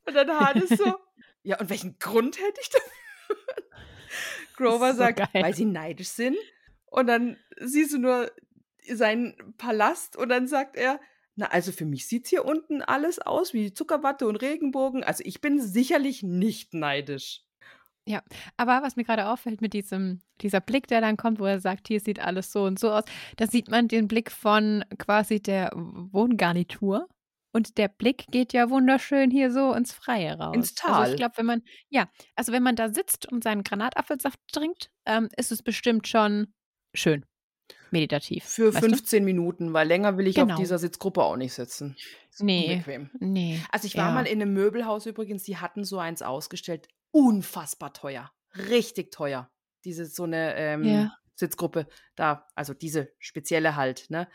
Und 0.06 0.14
dann 0.16 0.40
hat 0.40 0.56
es 0.58 0.70
so, 0.78 0.96
ja, 1.44 1.60
und 1.60 1.70
welchen 1.70 2.00
Grund 2.00 2.40
hätte 2.40 2.62
ich 2.62 2.70
dafür? 2.70 3.38
Grover 4.56 4.94
so 4.94 5.00
sagt, 5.00 5.18
geil. 5.18 5.44
weil 5.44 5.54
sie 5.54 5.66
neidisch 5.66 6.10
sind. 6.10 6.38
Und 6.96 7.08
dann 7.08 7.36
siehst 7.60 7.92
du 7.92 7.98
nur 7.98 8.32
seinen 8.90 9.36
Palast 9.58 10.16
und 10.16 10.30
dann 10.30 10.48
sagt 10.48 10.78
er, 10.78 11.02
Na, 11.36 11.48
also 11.48 11.74
für 11.74 11.84
mich 11.84 12.08
sieht 12.08 12.28
hier 12.28 12.46
unten 12.46 12.82
alles 12.82 13.20
aus 13.20 13.54
wie 13.54 13.74
Zuckerwatte 13.74 14.26
und 14.26 14.38
Regenbogen. 14.38 15.04
Also 15.04 15.22
ich 15.26 15.42
bin 15.42 15.60
sicherlich 15.60 16.24
nicht 16.24 16.74
neidisch. 16.74 17.42
Ja, 18.08 18.22
aber 18.56 18.82
was 18.82 18.96
mir 18.96 19.04
gerade 19.04 19.28
auffällt 19.28 19.60
mit 19.60 19.74
diesem, 19.74 20.22
dieser 20.40 20.62
Blick, 20.62 20.88
der 20.88 21.02
dann 21.02 21.18
kommt, 21.18 21.40
wo 21.40 21.46
er 21.46 21.60
sagt, 21.60 21.90
hier 21.90 22.00
sieht 22.00 22.20
alles 22.22 22.54
so 22.54 22.64
und 22.64 22.80
so 22.80 22.92
aus, 22.92 23.04
da 23.36 23.48
sieht 23.48 23.70
man 23.70 23.90
den 23.90 24.08
Blick 24.08 24.32
von 24.32 24.86
quasi 24.98 25.42
der 25.42 25.72
Wohngarnitur. 25.74 27.10
Und 27.52 27.78
der 27.78 27.90
Blick 27.90 28.28
geht 28.32 28.54
ja 28.54 28.70
wunderschön 28.70 29.32
hier 29.32 29.52
so 29.52 29.74
ins 29.74 29.92
Freie 29.92 30.38
raus. 30.38 30.56
Ins 30.56 30.76
Tal. 30.76 30.94
Also 30.94 31.12
ich 31.12 31.18
glaube, 31.18 31.38
wenn 31.38 31.46
man, 31.46 31.62
ja, 31.90 32.10
also 32.36 32.54
wenn 32.54 32.64
man 32.64 32.78
da 32.78 32.88
sitzt 32.88 33.30
und 33.30 33.44
seinen 33.44 33.64
Granatapfelsaft 33.64 34.40
trinkt, 34.50 34.92
ähm, 35.06 35.28
ist 35.36 35.52
es 35.52 35.62
bestimmt 35.62 36.08
schon 36.08 36.54
schön. 36.96 37.26
Meditativ. 37.92 38.44
Für 38.44 38.74
weißt 38.74 38.84
du? 38.84 38.90
15 38.90 39.24
Minuten, 39.24 39.74
weil 39.74 39.88
länger 39.88 40.18
will 40.18 40.28
ich 40.28 40.36
Genau. 40.36 40.54
auf 40.54 40.60
dieser 40.60 40.78
Sitzgruppe 40.80 41.24
auch 41.24 41.38
nicht 41.38 41.54
sitzen. 41.54 41.96
Nee, 42.40 42.72
Unbequem. 42.74 43.10
nee. 43.20 43.62
Also 43.72 43.86
ich 43.88 43.96
war 43.96 44.10
ja. 44.10 44.14
mal 44.14 44.28
in 44.28 44.42
einem 44.42 44.54
Möbelhaus 44.54 45.06
übrigens, 45.06 45.44
die 45.44 45.58
hatten 45.58 45.84
so 45.86 45.98
eins 46.00 46.22
ausgestellt. 46.22 46.88
Unfassbar 47.12 47.94
teuer. 47.94 48.32
Richtig 48.70 49.12
teuer. 49.12 49.50
Diese 49.86 50.06
so 50.06 50.24
eine 50.24 50.56
ähm, 50.56 50.84
Ja. 50.84 51.12
Sitzgruppe 51.36 51.88
da, 52.16 52.48
also 52.56 52.74
diese 52.74 53.12
spezielle 53.20 53.76
halt, 53.76 54.10
ne? 54.10 54.28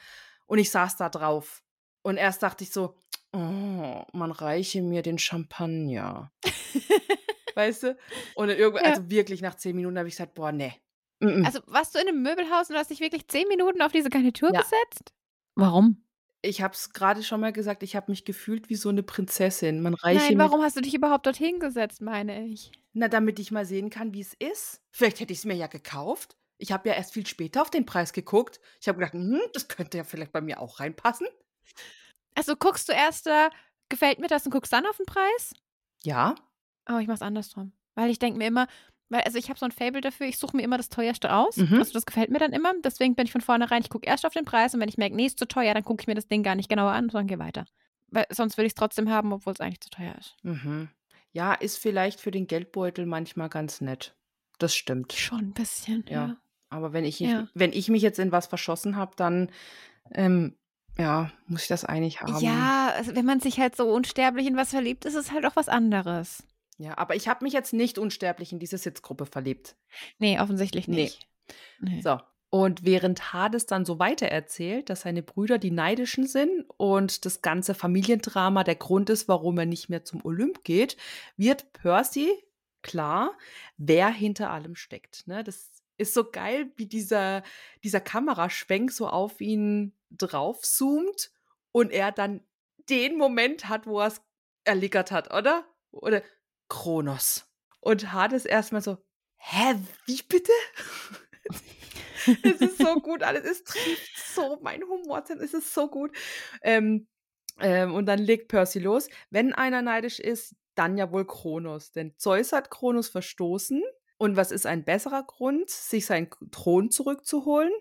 Und 0.47 0.59
ich 0.59 0.71
saß 0.71 0.97
da 0.97 1.09
drauf. 1.09 1.63
Und 2.03 2.17
erst 2.17 2.43
dachte 2.43 2.65
ich 2.65 2.71
so, 2.71 2.97
oh, 3.33 4.03
man 4.13 4.31
reiche 4.33 4.81
mir 4.83 5.03
den 5.03 5.19
Champagner. 5.19 6.33
weißt 7.55 7.83
du? 7.85 7.97
Und 8.35 8.49
dann 8.49 8.57
irgendwann, 8.57 8.85
Ja. 8.85 8.91
also 8.91 9.11
wirklich 9.11 9.43
nach 9.43 9.55
zehn 9.57 9.77
Minuten 9.77 9.99
habe 9.99 10.09
ich 10.09 10.15
gesagt, 10.15 10.35
boah, 10.35 10.53
nee. 10.53 10.73
Mm-mm. 11.21 11.45
Also 11.45 11.61
warst 11.67 11.95
du 11.95 11.99
in 11.99 12.09
einem 12.09 12.23
Möbelhaus 12.23 12.71
und 12.71 12.77
hast 12.77 12.91
dich 12.91 13.01
wirklich 13.01 13.29
zehn 13.29 13.47
Minuten 13.49 13.83
auf 13.83 13.93
diese 13.93 14.11
Garnitur 14.11 14.53
Ja. 14.53 14.61
gesetzt? 14.63 15.13
Warum? 15.55 16.03
ich 16.43 16.63
habe 16.63 16.75
es 16.75 16.93
gerade 16.93 17.23
schon 17.23 17.41
mal 17.41 17.53
gesagt, 17.53 17.83
ich 17.83 17.97
habe 17.97 18.11
mich 18.11 18.25
gefühlt 18.25 18.71
wie 18.71 18.75
so 18.75 18.89
eine 18.89 19.03
Prinzessin. 19.03 19.83
Man 19.83 19.95
reiche 19.95 20.29
Nein, 20.35 20.39
warum 20.39 20.63
hast 20.63 20.77
du 20.77 20.81
dich 20.81 20.95
überhaupt 20.95 21.27
dorthin 21.27 21.61
gesetzt, 21.61 22.01
meine 22.01 22.47
ich? 22.47 22.73
Na, 22.93 23.09
damit 23.09 23.39
ich 23.39 23.51
mal 23.51 23.67
sehen 23.67 23.91
kann, 23.91 24.15
wie 24.15 24.21
es 24.23 24.35
ist. 24.35 24.81
Vielleicht 24.91 25.21
hätte 25.21 25.33
ich 25.33 25.41
es 25.41 25.45
mir 25.45 25.55
ja 25.55 25.67
gekauft. 25.67 26.37
Ich 26.57 26.73
habe 26.73 26.89
ja 26.89 26.95
erst 26.95 27.13
viel 27.13 27.27
später 27.27 27.63
auf 27.63 27.71
den 27.71 27.85
Preis 27.87 28.13
geguckt. 28.13 28.61
Ich 28.81 28.89
habe 28.89 28.99
gedacht, 28.99 29.13
hm, 29.13 29.41
das 29.53 29.69
könnte 29.69 29.99
ja 29.99 30.05
vielleicht 30.05 30.33
bei 30.33 30.41
mir 30.41 30.61
auch 30.61 30.81
reinpassen. 30.81 31.27
Also 32.35 32.57
guckst 32.57 32.89
du 32.89 32.93
erst 32.93 33.27
da, 33.27 33.51
gefällt 33.89 34.19
mir 34.19 34.29
das 34.29 34.45
und 34.47 34.53
guckst 34.53 34.73
dann 34.73 34.87
auf 34.87 34.97
den 34.97 35.07
Preis? 35.07 35.53
Ja. 36.05 36.35
Oh, 36.91 36.99
ich 36.99 37.07
mach's 37.07 37.23
andersrum. 37.23 37.73
Weil 37.95 38.11
ich 38.11 38.19
denke 38.19 38.39
mir 38.39 38.47
immer, 38.47 38.67
weil, 39.11 39.21
also 39.23 39.37
ich 39.39 39.49
habe 39.51 39.59
so 39.59 39.67
ein 39.67 39.73
Fable 39.73 40.01
dafür, 40.01 40.27
ich 40.27 40.39
suche 40.39 40.57
mir 40.57 40.63
immer 40.63 40.77
das 40.79 40.89
teuerste 40.89 41.35
aus. 41.35 41.57
Mhm. 41.59 41.79
Also 41.79 41.93
das 41.93 42.07
gefällt 42.07 42.31
mir 42.31 42.39
dann 42.39 42.53
immer. 42.53 42.73
Deswegen 42.83 43.15
bin 43.15 43.27
ich 43.27 43.33
von 43.33 43.41
vornherein, 43.43 43.83
ich 43.83 43.91
gucke 43.91 44.07
erst 44.07 44.25
auf 44.25 44.33
den 44.33 44.45
Preis 44.45 44.73
und 44.75 44.81
wenn 44.81 44.89
ich 44.89 44.97
merke, 44.99 45.15
nee, 45.17 45.27
ist 45.27 45.39
zu 45.39 45.47
teuer, 45.47 45.75
dann 45.75 45.85
gucke 45.85 46.01
ich 46.03 46.07
mir 46.07 46.15
das 46.15 46.29
Ding 46.29 46.43
gar 46.43 46.55
nicht 46.55 46.69
genauer 46.69 46.93
an, 46.93 47.11
sondern 47.11 47.27
gehe 47.27 47.39
weiter. 47.39 47.67
Weil 48.09 48.27
sonst 48.31 48.57
will 48.57 48.65
ich 48.65 48.71
es 48.71 48.75
trotzdem 48.77 49.11
haben, 49.11 49.33
obwohl 49.33 49.53
es 49.53 49.61
eigentlich 49.61 49.81
zu 49.81 49.91
teuer 49.91 50.15
ist. 50.19 50.37
Mhm. 50.43 50.89
Ja, 51.33 51.53
ist 51.55 51.79
vielleicht 51.79 52.21
für 52.21 52.31
den 52.31 52.47
Geldbeutel 52.47 53.07
manchmal 53.07 53.49
ganz 53.49 53.81
nett. 53.81 54.17
Das 54.59 54.75
stimmt. 54.75 55.13
Schon 55.13 55.39
ein 55.41 55.53
bisschen, 55.53 56.05
Ja. 56.09 56.27
ja. 56.27 56.37
Aber 56.71 56.93
wenn 56.93 57.05
ich, 57.05 57.19
Ja. 57.21 57.49
wenn 57.55 57.73
ich 57.73 57.89
mich 57.89 58.03
jetzt 58.03 58.19
in 58.19 58.31
was 58.33 58.47
verschossen 58.47 58.97
habe, 58.97 59.13
dann 59.17 59.51
ähm, 60.13 60.57
ja, 60.99 61.31
muss 61.47 61.63
ich 61.63 61.69
das 61.69 61.85
eigentlich 61.85 62.21
haben. 62.21 62.39
Ja, 62.45 62.93
also 62.97 63.15
wenn 63.15 63.25
man 63.25 63.41
sich 63.41 63.59
halt 63.59 63.77
so 63.77 63.89
unsterblich 63.93 64.47
in 64.47 64.57
was 64.57 64.71
verliebt, 64.71 65.05
ist 65.05 65.15
es 65.15 65.33
halt 65.33 65.47
auch 65.47 65.57
was 65.57 65.69
anderes. 65.69 66.45
Ja, 66.81 66.97
aber 66.97 67.15
ich 67.15 67.29
habe 67.29 67.45
mich 67.45 67.53
jetzt 67.53 67.75
nicht 67.75 67.99
unsterblich 67.99 68.53
in 68.53 68.59
diese 68.59 68.79
Sitzgruppe 68.79 69.27
verliebt. 69.27 69.77
Nee, 70.19 70.41
offensichtlich 70.41 70.89
Nee. 70.89 71.03
nicht. 71.03 71.29
Nee. 71.79 72.01
So. 72.01 72.19
Und 72.49 72.87
während 72.87 73.35
Hades 73.35 73.67
dann 73.67 73.85
so 73.85 73.99
weitererzählt, 73.99 74.89
dass 74.89 75.03
seine 75.03 75.23
Brüder 75.23 75.59
die 75.59 75.71
Neidischen 75.71 76.27
sind 76.27 76.65
und 76.79 77.27
das 77.27 77.43
ganze 77.43 77.75
Familiendrama 77.75 78.65
der 78.65 78.77
Grund 78.77 79.11
ist, 79.11 79.29
warum 79.29 79.59
er 79.59 79.67
nicht 79.67 79.91
mehr 79.91 80.05
zum 80.05 80.25
Olymp 80.25 80.65
geht, 80.65 80.97
wird 81.37 81.71
Percy 81.75 82.31
klar, 82.81 83.37
wer 83.77 84.09
hinter 84.09 84.51
allem 84.51 84.75
steckt. 84.75 85.27
Ne? 85.27 85.45
Das 85.45 85.71
ist 85.99 86.15
so 86.15 86.31
geil, 86.31 86.73
wie 86.77 86.87
dieser, 86.87 87.43
dieser 87.85 88.01
Kameraschwenk 88.01 88.91
so 88.91 89.07
auf 89.07 89.43
ihn 89.43 89.93
draufzoomt 90.11 91.31
und 91.73 91.93
er 91.93 92.11
dann 92.11 92.41
den 92.89 93.19
Moment 93.19 93.69
hat, 93.69 93.87
wo 93.87 94.01
er 94.01 94.07
es 94.07 94.23
erlickert 94.65 95.13
hat, 95.13 95.33
oder? 95.35 95.67
Oder 95.93 96.23
Kronos. 96.71 97.47
Und 97.81 98.13
Hades 98.13 98.47
erstmal 98.47 98.81
so, 98.81 98.97
hä, 99.37 99.75
wie 100.07 100.23
bitte? 100.23 100.53
es 102.43 102.61
ist 102.61 102.79
so 102.79 102.95
gut, 103.01 103.23
alles. 103.23 103.45
Es 103.45 103.65
trifft 103.65 104.35
so 104.35 104.59
mein 104.63 104.83
Humor, 104.83 105.23
es 105.29 105.53
ist 105.53 105.75
so 105.75 105.89
gut. 105.89 106.17
Ähm, 106.63 107.07
ähm, 107.59 107.95
und 107.95 108.07
dann 108.07 108.19
legt 108.19 108.49
Percy 108.49 108.79
los. 108.79 109.09
Wenn 109.29 109.53
einer 109.53 109.83
neidisch 109.83 110.19
ist, 110.19 110.57
dann 110.75 110.97
ja 110.97 111.13
wohl 111.13 111.27
Kronos. 111.27 111.93
Denn 111.93 112.15
Zeus 112.17 112.53
hat 112.53 112.71
Kronos 112.71 113.09
verstoßen. 113.09 113.83
Und 114.17 114.37
was 114.37 114.51
ist 114.51 114.67
ein 114.67 114.85
besserer 114.85 115.25
Grund, 115.25 115.71
sich 115.71 116.07
seinen 116.07 116.31
Thron 116.51 116.91
zurückzuholen? 116.91 117.73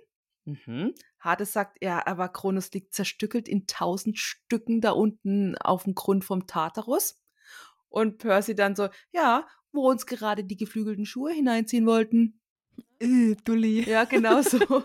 Mhm. 0.45 0.95
Hades 1.19 1.51
sagt, 1.51 1.77
ja, 1.83 2.05
aber 2.07 2.29
Kronos 2.29 2.71
liegt 2.71 2.93
zerstückelt 2.95 3.49
in 3.49 3.67
tausend 3.67 4.17
Stücken 4.17 4.79
da 4.81 4.91
unten 4.91 5.57
auf 5.57 5.83
dem 5.83 5.95
Grund 5.95 6.23
vom 6.23 6.47
Tartarus. 6.47 7.18
Und 7.89 8.19
Percy 8.19 8.55
dann 8.55 8.75
so, 8.75 8.89
ja, 9.11 9.47
wo 9.71 9.89
uns 9.89 10.05
gerade 10.05 10.43
die 10.43 10.57
geflügelten 10.57 11.05
Schuhe 11.05 11.31
hineinziehen 11.31 11.85
wollten. 11.85 12.39
Äh, 12.99 13.35
Dulli. 13.43 13.89
Ja, 13.89 14.05
genau 14.05 14.41
so. 14.41 14.59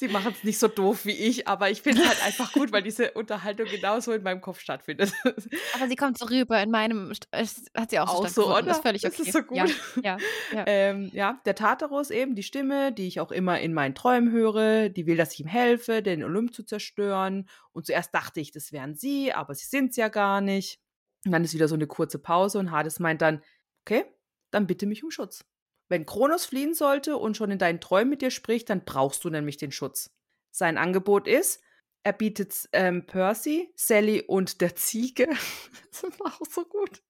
Sie 0.00 0.08
machen 0.08 0.32
es 0.34 0.44
nicht 0.44 0.58
so 0.58 0.66
doof 0.66 1.04
wie 1.04 1.12
ich, 1.12 1.46
aber 1.46 1.70
ich 1.70 1.82
finde 1.82 2.00
es 2.00 2.08
halt 2.08 2.24
einfach 2.24 2.54
gut, 2.54 2.72
weil 2.72 2.82
diese 2.82 3.10
Unterhaltung 3.10 3.66
genauso 3.66 4.12
in 4.12 4.22
meinem 4.22 4.40
Kopf 4.40 4.58
stattfindet. 4.58 5.12
Aber 5.74 5.88
sie 5.88 5.96
kommt 5.96 6.16
so 6.16 6.24
rüber 6.24 6.62
in 6.62 6.70
meinem, 6.70 7.12
hat 7.76 7.90
sie 7.90 7.98
auch 7.98 8.08
so 8.08 8.14
Auch 8.14 8.28
so, 8.28 8.42
stattgefunden. 8.44 8.66
Das 8.66 8.76
ist 8.78 8.82
völlig 8.82 9.02
Das 9.02 9.12
okay. 9.12 9.22
ist 9.24 9.32
so 9.34 9.42
gut. 9.42 9.58
Ja, 9.58 9.66
ja, 10.02 10.16
ja. 10.54 10.64
ähm, 10.66 11.10
ja, 11.12 11.38
der 11.44 11.54
Tartarus 11.54 12.08
eben, 12.08 12.34
die 12.34 12.42
Stimme, 12.42 12.92
die 12.92 13.08
ich 13.08 13.20
auch 13.20 13.30
immer 13.30 13.60
in 13.60 13.74
meinen 13.74 13.94
Träumen 13.94 14.32
höre, 14.32 14.88
die 14.88 15.06
will, 15.06 15.18
dass 15.18 15.34
ich 15.34 15.40
ihm 15.40 15.48
helfe, 15.48 16.00
den 16.00 16.24
Olymp 16.24 16.54
zu 16.54 16.62
zerstören. 16.62 17.46
Und 17.72 17.84
zuerst 17.84 18.14
dachte 18.14 18.40
ich, 18.40 18.52
das 18.52 18.72
wären 18.72 18.94
sie, 18.94 19.34
aber 19.34 19.54
sie 19.54 19.66
sind 19.66 19.90
es 19.90 19.96
ja 19.96 20.08
gar 20.08 20.40
nicht. 20.40 20.80
Und 21.24 21.32
dann 21.32 21.44
ist 21.44 21.54
wieder 21.54 21.68
so 21.68 21.74
eine 21.74 21.86
kurze 21.86 22.18
Pause 22.18 22.58
und 22.58 22.70
Hades 22.70 22.98
meint 22.98 23.22
dann, 23.22 23.42
okay, 23.84 24.04
dann 24.50 24.66
bitte 24.66 24.86
mich 24.86 25.04
um 25.04 25.10
Schutz. 25.10 25.44
Wenn 25.88 26.06
Kronos 26.06 26.46
fliehen 26.46 26.74
sollte 26.74 27.16
und 27.16 27.36
schon 27.36 27.50
in 27.50 27.58
deinen 27.58 27.80
Träumen 27.80 28.10
mit 28.10 28.22
dir 28.22 28.30
spricht, 28.30 28.70
dann 28.70 28.84
brauchst 28.84 29.24
du 29.24 29.30
nämlich 29.30 29.56
den 29.56 29.72
Schutz. 29.72 30.10
Sein 30.50 30.78
Angebot 30.78 31.26
ist, 31.26 31.62
er 32.02 32.12
bietet 32.12 32.68
ähm, 32.72 33.06
Percy, 33.06 33.72
Sally 33.76 34.22
und 34.22 34.60
der 34.60 34.74
Ziege, 34.76 35.26
das 35.90 36.02
war 36.18 36.32
auch 36.40 36.46
so 36.48 36.64
gut, 36.64 37.02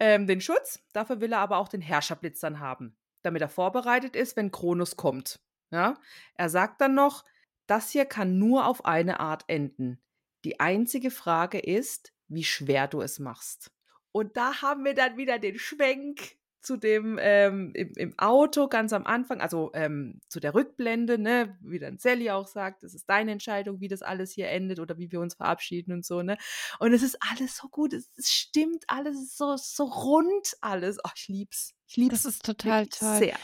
ähm, 0.00 0.26
den 0.26 0.40
Schutz. 0.40 0.80
Dafür 0.92 1.20
will 1.20 1.32
er 1.32 1.40
aber 1.40 1.58
auch 1.58 1.68
den 1.68 1.80
Herrscherblitz 1.80 2.40
dann 2.40 2.60
haben, 2.60 2.96
damit 3.22 3.42
er 3.42 3.48
vorbereitet 3.48 4.16
ist, 4.16 4.36
wenn 4.36 4.52
Kronos 4.52 4.96
kommt. 4.96 5.40
Ja? 5.70 5.94
Er 6.34 6.48
sagt 6.48 6.80
dann 6.80 6.94
noch, 6.94 7.24
das 7.66 7.90
hier 7.90 8.06
kann 8.06 8.38
nur 8.38 8.66
auf 8.66 8.84
eine 8.86 9.20
Art 9.20 9.44
enden. 9.48 10.00
Die 10.44 10.60
einzige 10.60 11.10
Frage 11.10 11.58
ist, 11.58 12.12
wie 12.28 12.44
schwer 12.44 12.88
du 12.88 13.00
es 13.00 13.18
machst. 13.18 13.70
Und 14.12 14.36
da 14.36 14.62
haben 14.62 14.84
wir 14.84 14.94
dann 14.94 15.16
wieder 15.16 15.38
den 15.38 15.58
Schwenk 15.58 16.38
zu 16.60 16.76
dem 16.76 17.18
ähm, 17.20 17.72
im, 17.74 17.92
im 17.96 18.18
Auto 18.18 18.68
ganz 18.68 18.92
am 18.92 19.06
Anfang, 19.06 19.40
also 19.40 19.70
ähm, 19.74 20.20
zu 20.28 20.40
der 20.40 20.54
Rückblende, 20.54 21.18
ne, 21.18 21.56
wie 21.62 21.78
dann 21.78 21.98
Sally 21.98 22.30
auch 22.30 22.46
sagt, 22.46 22.82
es 22.82 22.94
ist 22.94 23.08
deine 23.08 23.32
Entscheidung, 23.32 23.80
wie 23.80 23.88
das 23.88 24.02
alles 24.02 24.32
hier 24.32 24.48
endet 24.48 24.80
oder 24.80 24.98
wie 24.98 25.10
wir 25.10 25.20
uns 25.20 25.34
verabschieden 25.34 25.92
und 25.92 26.04
so, 26.04 26.22
ne. 26.22 26.36
Und 26.78 26.92
es 26.92 27.02
ist 27.02 27.16
alles 27.30 27.56
so 27.56 27.68
gut, 27.68 27.92
es, 27.92 28.10
es 28.16 28.30
stimmt 28.30 28.84
alles, 28.88 29.16
es 29.16 29.22
ist 29.22 29.38
so, 29.38 29.56
so 29.56 29.84
rund 29.84 30.56
alles. 30.60 30.98
Oh, 31.04 31.10
ich 31.14 31.28
lieb's. 31.28 31.74
Ich 31.86 31.96
lieb's. 31.96 32.22
Das 32.22 32.24
ist 32.24 32.44
total 32.44 32.86
toll. 32.88 33.18
Sehr. 33.18 33.36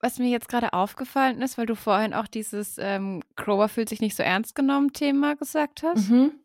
Was 0.00 0.18
mir 0.18 0.30
jetzt 0.30 0.48
gerade 0.48 0.72
aufgefallen 0.72 1.42
ist, 1.42 1.58
weil 1.58 1.66
du 1.66 1.76
vorhin 1.76 2.14
auch 2.14 2.26
dieses 2.26 2.78
ähm, 2.78 3.22
Crower 3.36 3.68
fühlt 3.68 3.90
sich 3.90 4.00
nicht 4.00 4.16
so 4.16 4.22
ernst 4.22 4.54
genommen 4.54 4.94
Thema 4.94 5.36
gesagt 5.36 5.82
hast. 5.82 6.08
Mhm. 6.08 6.39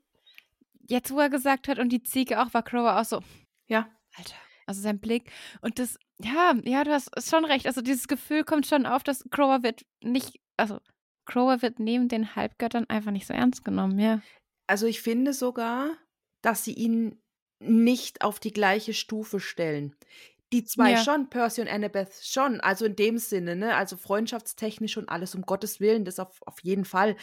Jetzt, 0.88 1.12
wo 1.12 1.20
er 1.20 1.30
gesagt 1.30 1.68
hat 1.68 1.80
und 1.80 1.90
die 1.90 2.03
Ziege 2.03 2.41
auch, 2.41 2.53
war 2.53 2.64
Crower 2.64 2.99
auch 2.99 3.06
so, 3.06 3.22
Ja. 3.68 3.90
Alter. 4.18 4.36
Also 4.68 4.82
sein 4.82 4.99
Blick. 4.99 5.32
Und 5.62 5.78
das, 5.78 5.98
ja, 6.20 6.56
ja, 6.64 6.84
du 6.84 6.91
hast 6.91 7.12
schon 7.30 7.45
recht. 7.45 7.68
Also 7.68 7.82
dieses 7.82 8.07
Gefühl 8.07 8.44
kommt 8.44 8.66
schon 8.66 8.86
auf, 8.86 9.03
dass 9.03 9.24
Crower 9.30 9.62
wird 9.62 9.86
nicht, 10.03 10.40
also 10.57 10.80
Crower 11.26 11.62
wird 11.62 11.80
neben 11.80 12.07
den 12.07 12.36
Halbgöttern 12.36 12.86
einfach 12.90 13.12
nicht 13.12 13.28
so 13.28 13.34
ernst 13.34 13.64
genommen, 13.64 13.99
ja. 13.99 14.22
Also 14.68 14.88
ich 14.88 15.02
finde 15.02 15.34
sogar, 15.34 15.91
dass 16.41 16.64
sie 16.64 16.74
ihn 16.74 17.22
nicht 17.60 18.24
auf 18.24 18.40
die 18.40 18.52
gleiche 18.52 18.94
Stufe 18.94 19.40
stellen. 19.40 19.95
Die 20.53 20.64
zwei 20.64 20.91
Ja. 20.91 20.98
schon, 21.03 21.30
Percy 21.30 21.62
und 21.62 21.68
Annabeth 21.68 22.14
schon, 22.24 22.60
also 22.62 22.86
in 22.86 22.95
dem 22.95 23.18
Sinne, 23.18 23.56
ne, 23.56 23.76
also 23.76 23.98
freundschaftstechnisch 23.98 24.98
und 24.98 25.10
alles, 25.10 25.36
um 25.36 25.41
Gottes 25.44 25.80
Willen, 25.80 26.06
das 26.06 26.20
auf, 26.20 26.41
auf 26.45 26.60
jeden 26.64 26.86
Fall. 26.86 27.16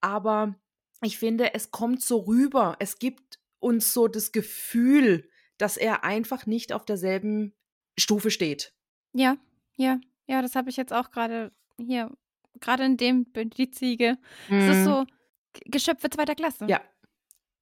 Aber 0.00 0.54
ich 1.02 1.18
finde, 1.18 1.54
es 1.54 1.70
kommt 1.70 2.02
so 2.02 2.18
rüber, 2.20 2.76
es 2.80 2.98
gibt 2.98 3.38
uns 3.60 3.92
so 3.92 4.08
das 4.08 4.32
Gefühl, 4.32 5.28
dass 5.58 5.76
er 5.76 6.04
einfach 6.04 6.46
nicht 6.46 6.72
auf 6.72 6.84
derselben 6.84 7.54
Stufe 7.98 8.30
steht. 8.30 8.72
Ja, 9.12 9.36
ja, 9.76 10.00
ja, 10.26 10.42
das 10.42 10.54
habe 10.54 10.70
ich 10.70 10.76
jetzt 10.76 10.92
auch 10.92 11.10
gerade 11.10 11.52
hier, 11.78 12.10
gerade 12.60 12.84
in 12.84 12.96
dem 12.96 13.26
die 13.34 13.70
Ziege. 13.70 14.18
Es 14.50 14.76
ist 14.76 14.84
so, 14.84 15.04
Geschöpfe 15.64 16.10
zweiter 16.10 16.34
Klasse. 16.34 16.66
Ja. 16.68 16.80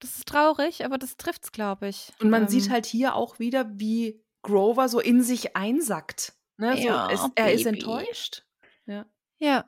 Das 0.00 0.16
ist 0.18 0.28
traurig, 0.28 0.84
aber 0.84 0.98
das 0.98 1.16
trifft's, 1.16 1.52
glaube 1.52 1.88
ich. 1.88 2.12
Und 2.20 2.28
man 2.28 2.42
Ähm, 2.42 2.48
sieht 2.48 2.68
halt 2.68 2.84
hier 2.84 3.14
auch 3.14 3.38
wieder, 3.38 3.70
wie 3.78 4.22
Grover 4.42 4.88
so 4.90 5.00
in 5.00 5.22
sich 5.22 5.56
einsackt. 5.56 6.34
Ne? 6.58 6.76
So, 6.76 6.82
Ja, 6.82 7.10
es, 7.10 7.20
er 7.34 7.52
ist 7.52 7.64
Baby. 7.64 7.78
enttäuscht. 7.78 8.44
Ja. 8.84 9.06
Ja. 9.38 9.64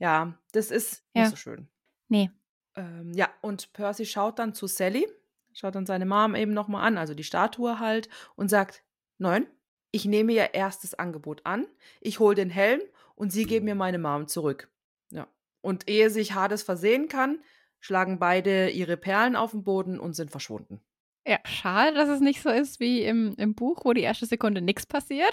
Ja, 0.00 0.36
das 0.52 0.70
ist 0.72 1.04
Ja. 1.14 1.22
nicht 1.22 1.30
so 1.30 1.36
schön. 1.36 1.68
Nee. 2.08 2.30
Ähm, 2.78 3.12
ja, 3.12 3.28
und 3.40 3.72
Percy 3.72 4.06
schaut 4.06 4.38
dann 4.38 4.54
zu 4.54 4.66
Sally, 4.66 5.06
schaut 5.52 5.74
dann 5.74 5.86
seine 5.86 6.06
Mom 6.06 6.34
eben 6.34 6.52
nochmal 6.54 6.86
an, 6.86 6.96
also 6.96 7.12
die 7.14 7.24
Statue 7.24 7.80
halt, 7.80 8.08
und 8.36 8.48
sagt: 8.48 8.82
Nein, 9.18 9.46
ich 9.90 10.04
nehme 10.04 10.32
ihr 10.32 10.54
erstes 10.54 10.94
Angebot 10.94 11.40
an, 11.44 11.66
ich 12.00 12.20
hole 12.20 12.34
den 12.34 12.50
Helm 12.50 12.80
und 13.16 13.32
sie 13.32 13.44
geben 13.44 13.64
mir 13.64 13.74
meine 13.74 13.98
Mom 13.98 14.28
zurück. 14.28 14.70
Ja. 15.10 15.26
Und 15.60 15.90
ehe 15.90 16.08
sich 16.10 16.34
Hades 16.34 16.62
versehen 16.62 17.08
kann, 17.08 17.40
schlagen 17.80 18.18
beide 18.18 18.70
ihre 18.70 18.96
Perlen 18.96 19.34
auf 19.34 19.50
den 19.50 19.64
Boden 19.64 19.98
und 19.98 20.14
sind 20.14 20.30
verschwunden. 20.30 20.80
Ja, 21.26 21.38
schade, 21.44 21.94
dass 21.94 22.08
es 22.08 22.20
nicht 22.20 22.40
so 22.40 22.48
ist 22.48 22.80
wie 22.80 23.02
im, 23.02 23.34
im 23.36 23.54
Buch, 23.54 23.84
wo 23.84 23.92
die 23.92 24.00
erste 24.02 24.24
Sekunde 24.24 24.62
nichts 24.62 24.86
passiert, 24.86 25.32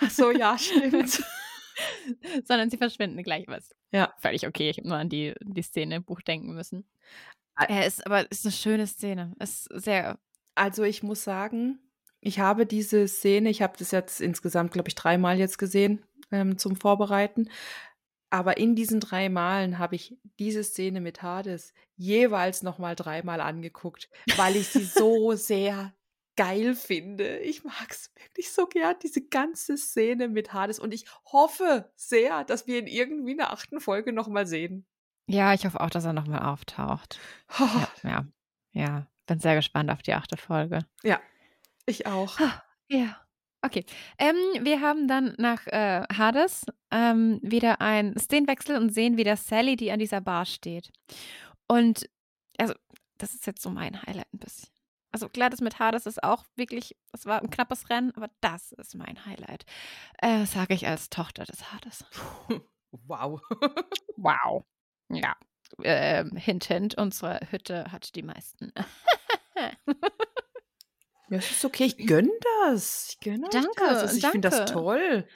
Ach 0.00 0.10
so, 0.10 0.30
ja, 0.30 0.56
stimmt. 0.58 1.22
sondern 2.44 2.70
sie 2.70 2.76
verschwinden 2.76 3.22
gleich 3.22 3.46
was. 3.48 3.74
Ja. 3.90 4.14
Völlig 4.18 4.46
okay. 4.46 4.70
Ich 4.70 4.78
habe 4.78 4.88
nur 4.88 4.96
an 4.96 5.08
die, 5.08 5.34
die 5.42 5.62
Szene 5.62 5.96
im 5.96 6.04
Buch 6.04 6.20
denken 6.20 6.54
müssen. 6.54 6.86
Er 7.54 7.86
ist 7.86 8.06
aber 8.06 8.30
ist 8.30 8.44
eine 8.44 8.52
schöne 8.52 8.86
Szene. 8.86 9.34
Ist 9.38 9.64
sehr. 9.72 10.18
Also 10.54 10.82
ich 10.84 11.02
muss 11.02 11.24
sagen, 11.24 11.78
ich 12.20 12.38
habe 12.38 12.66
diese 12.66 13.08
Szene, 13.08 13.50
ich 13.50 13.62
habe 13.62 13.74
das 13.78 13.90
jetzt 13.90 14.20
insgesamt, 14.20 14.72
glaube 14.72 14.88
ich, 14.88 14.94
dreimal 14.94 15.38
jetzt 15.38 15.58
gesehen 15.58 16.04
ähm, 16.30 16.58
zum 16.58 16.76
Vorbereiten. 16.76 17.48
Aber 18.30 18.56
in 18.56 18.74
diesen 18.74 19.00
drei 19.00 19.28
Malen 19.28 19.78
habe 19.78 19.94
ich 19.94 20.16
diese 20.38 20.64
Szene 20.64 21.02
mit 21.02 21.20
Hades 21.20 21.74
jeweils 21.96 22.62
nochmal 22.62 22.96
dreimal 22.96 23.40
angeguckt, 23.42 24.08
weil 24.36 24.56
ich 24.56 24.68
sie 24.68 24.84
so 24.84 25.32
sehr 25.34 25.92
geil 26.36 26.74
finde. 26.74 27.38
Ich 27.38 27.64
mag 27.64 27.90
es 27.90 28.10
wirklich 28.16 28.52
so 28.52 28.66
gern, 28.66 28.96
diese 29.02 29.22
ganze 29.22 29.76
Szene 29.76 30.28
mit 30.28 30.52
Hades. 30.52 30.78
Und 30.78 30.94
ich 30.94 31.06
hoffe 31.26 31.90
sehr, 31.96 32.44
dass 32.44 32.66
wir 32.66 32.78
ihn 32.78 32.86
irgendwie 32.86 33.32
in 33.32 33.38
der 33.38 33.52
achten 33.52 33.80
Folge 33.80 34.12
nochmal 34.12 34.46
sehen. 34.46 34.86
Ja, 35.26 35.54
ich 35.54 35.64
hoffe 35.64 35.80
auch, 35.80 35.90
dass 35.90 36.04
er 36.04 36.12
nochmal 36.12 36.42
auftaucht. 36.42 37.18
Ja, 37.58 37.88
ja. 38.02 38.26
Ja. 38.72 39.06
Bin 39.26 39.38
sehr 39.38 39.54
gespannt 39.54 39.90
auf 39.90 40.02
die 40.02 40.14
achte 40.14 40.36
Folge. 40.36 40.80
ja, 41.02 41.20
ich 41.86 42.06
auch. 42.06 42.38
Ja. 42.88 43.16
Okay. 43.62 43.84
Ähm, 44.18 44.36
wir 44.64 44.80
haben 44.80 45.06
dann 45.06 45.34
nach 45.38 45.66
äh, 45.68 46.02
Hades 46.12 46.66
ähm, 46.90 47.38
wieder 47.42 47.80
einen 47.80 48.18
Szenenwechsel 48.18 48.76
und 48.76 48.92
sehen 48.92 49.16
wieder 49.16 49.36
Sally, 49.36 49.76
die 49.76 49.92
an 49.92 50.00
dieser 50.00 50.20
Bar 50.20 50.46
steht. 50.46 50.90
Und 51.68 52.08
also, 52.58 52.74
das 53.18 53.34
ist 53.34 53.46
jetzt 53.46 53.62
so 53.62 53.70
mein 53.70 54.02
Highlight 54.02 54.32
ein 54.34 54.38
bisschen. 54.40 54.71
Also 55.12 55.28
klar, 55.28 55.50
das 55.50 55.60
mit 55.60 55.78
Hades 55.78 56.06
ist 56.06 56.22
auch 56.22 56.44
wirklich, 56.56 56.96
es 57.12 57.26
war 57.26 57.40
ein 57.40 57.50
knappes 57.50 57.90
Rennen, 57.90 58.12
aber 58.16 58.30
das 58.40 58.72
ist 58.72 58.94
mein 58.94 59.24
Highlight. 59.26 59.66
Äh, 60.18 60.46
Sage 60.46 60.74
ich 60.74 60.86
als 60.86 61.10
Tochter 61.10 61.44
des 61.44 61.72
Hades. 61.72 62.04
Wow. 62.90 63.40
Wow. 64.16 64.64
Ja. 65.08 65.34
Ähm, 65.82 66.36
hint, 66.36 66.64
hint, 66.64 66.96
unsere 66.96 67.40
Hütte 67.50 67.90
hat 67.90 68.14
die 68.14 68.22
meisten. 68.22 68.72
Ja, 71.32 71.38
es 71.38 71.50
ist 71.50 71.64
okay, 71.64 71.84
ich 71.84 71.96
gönn 72.06 72.28
das. 72.64 73.08
Ich 73.08 73.20
gönn 73.20 73.42
euch 73.42 73.50
Danke, 73.50 73.70
das. 73.78 74.02
Also 74.02 74.16
ich 74.18 74.26
finde 74.26 74.50
das 74.50 74.70
toll. 74.70 75.26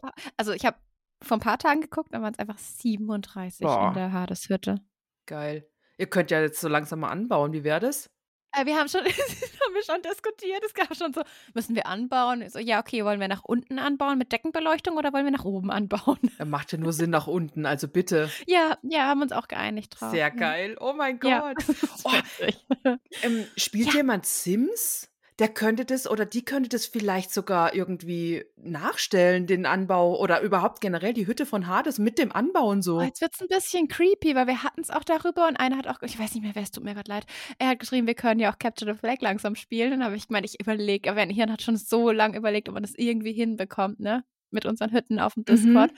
Ja, 0.00 0.12
also 0.36 0.52
ich 0.52 0.64
habe 0.64 0.76
vor 1.20 1.38
ein 1.38 1.40
paar 1.40 1.58
Tagen 1.58 1.80
geguckt, 1.80 2.14
da 2.14 2.22
waren 2.22 2.32
es 2.32 2.38
einfach 2.38 2.58
37 2.58 3.66
Boah. 3.66 3.88
in 3.88 3.94
der 3.94 4.12
Hades-Hütte. 4.12 4.76
Geil. 5.26 5.68
Ihr 5.98 6.08
könnt 6.08 6.30
ja 6.30 6.40
jetzt 6.40 6.60
so 6.60 6.68
langsam 6.68 7.00
mal 7.00 7.08
anbauen. 7.08 7.52
Wie 7.52 7.64
wäre 7.64 7.80
das? 7.80 8.08
Äh, 8.52 8.66
wir 8.66 8.76
haben 8.76 8.88
schon, 8.88 9.00
haben 9.04 9.74
wir 9.74 9.82
schon 9.84 10.02
diskutiert. 10.02 10.62
Es 10.66 10.74
gab 10.74 10.94
schon 10.96 11.12
so, 11.12 11.22
müssen 11.54 11.74
wir 11.76 11.86
anbauen? 11.86 12.48
So, 12.48 12.58
ja, 12.58 12.80
okay, 12.80 13.04
wollen 13.04 13.20
wir 13.20 13.28
nach 13.28 13.44
unten 13.44 13.78
anbauen 13.78 14.18
mit 14.18 14.32
Deckenbeleuchtung 14.32 14.96
oder 14.96 15.12
wollen 15.12 15.24
wir 15.24 15.32
nach 15.32 15.44
oben 15.44 15.70
anbauen? 15.70 16.18
Er 16.38 16.46
macht 16.46 16.72
ja 16.72 16.78
nur 16.78 16.92
Sinn 16.92 17.10
nach 17.10 17.26
unten, 17.26 17.66
also 17.66 17.86
bitte. 17.88 18.30
ja, 18.46 18.76
ja, 18.82 19.02
haben 19.06 19.22
uns 19.22 19.32
auch 19.32 19.48
geeinigt 19.48 20.00
drauf. 20.00 20.10
Sehr 20.10 20.20
ja. 20.20 20.28
geil. 20.30 20.76
Oh 20.80 20.92
mein 20.92 21.20
Ja. 21.22 21.52
Gott. 21.52 21.68
Ist 21.68 22.04
Oh, 22.04 22.10
ähm, 23.22 23.46
spielt 23.56 23.88
Ja. 23.88 23.94
jemand 23.94 24.26
Sims? 24.26 25.09
Der 25.40 25.48
könnte 25.48 25.86
das 25.86 26.06
oder 26.06 26.26
die 26.26 26.44
könnte 26.44 26.68
das 26.68 26.84
vielleicht 26.84 27.32
sogar 27.32 27.74
irgendwie 27.74 28.44
nachstellen, 28.56 29.46
den 29.46 29.64
Anbau 29.64 30.20
oder 30.20 30.42
überhaupt 30.42 30.82
generell 30.82 31.14
die 31.14 31.26
Hütte 31.26 31.46
von 31.46 31.66
Hades 31.66 31.98
mit 31.98 32.18
dem 32.18 32.30
Anbau 32.30 32.68
und 32.68 32.82
so. 32.82 32.98
Oh, 32.98 33.00
jetzt 33.00 33.22
wird 33.22 33.32
es 33.34 33.40
ein 33.40 33.48
bisschen 33.48 33.88
creepy, 33.88 34.34
weil 34.34 34.46
wir 34.46 34.62
hatten 34.62 34.82
es 34.82 34.90
auch 34.90 35.02
darüber 35.02 35.48
und 35.48 35.56
einer 35.56 35.78
hat 35.78 35.88
auch, 35.88 36.02
ich 36.02 36.18
weiß 36.18 36.34
nicht 36.34 36.42
mehr, 36.42 36.54
wer 36.54 36.62
es 36.62 36.72
tut 36.72 36.84
mir 36.84 36.92
gerade 36.92 37.10
leid, 37.10 37.24
er 37.58 37.68
hat 37.68 37.78
geschrieben, 37.78 38.06
wir 38.06 38.14
können 38.14 38.38
ja 38.38 38.52
auch 38.52 38.58
Capture 38.58 38.92
the 38.92 38.98
Flag 38.98 39.16
langsam 39.20 39.54
spielen. 39.54 39.92
Dann 39.92 40.04
habe 40.04 40.14
ich 40.14 40.28
gemeint, 40.28 40.44
ich 40.44 40.60
überlege, 40.60 41.08
aber 41.10 41.20
mein 41.20 41.30
Hirn 41.30 41.50
hat 41.50 41.62
schon 41.62 41.78
so 41.78 42.10
lange 42.10 42.36
überlegt, 42.36 42.68
ob 42.68 42.74
man 42.74 42.82
das 42.82 42.92
irgendwie 42.94 43.32
hinbekommt, 43.32 43.98
ne? 43.98 44.24
Mit 44.50 44.66
unseren 44.66 44.92
Hütten 44.92 45.18
auf 45.18 45.32
dem 45.32 45.46
Discord. 45.46 45.90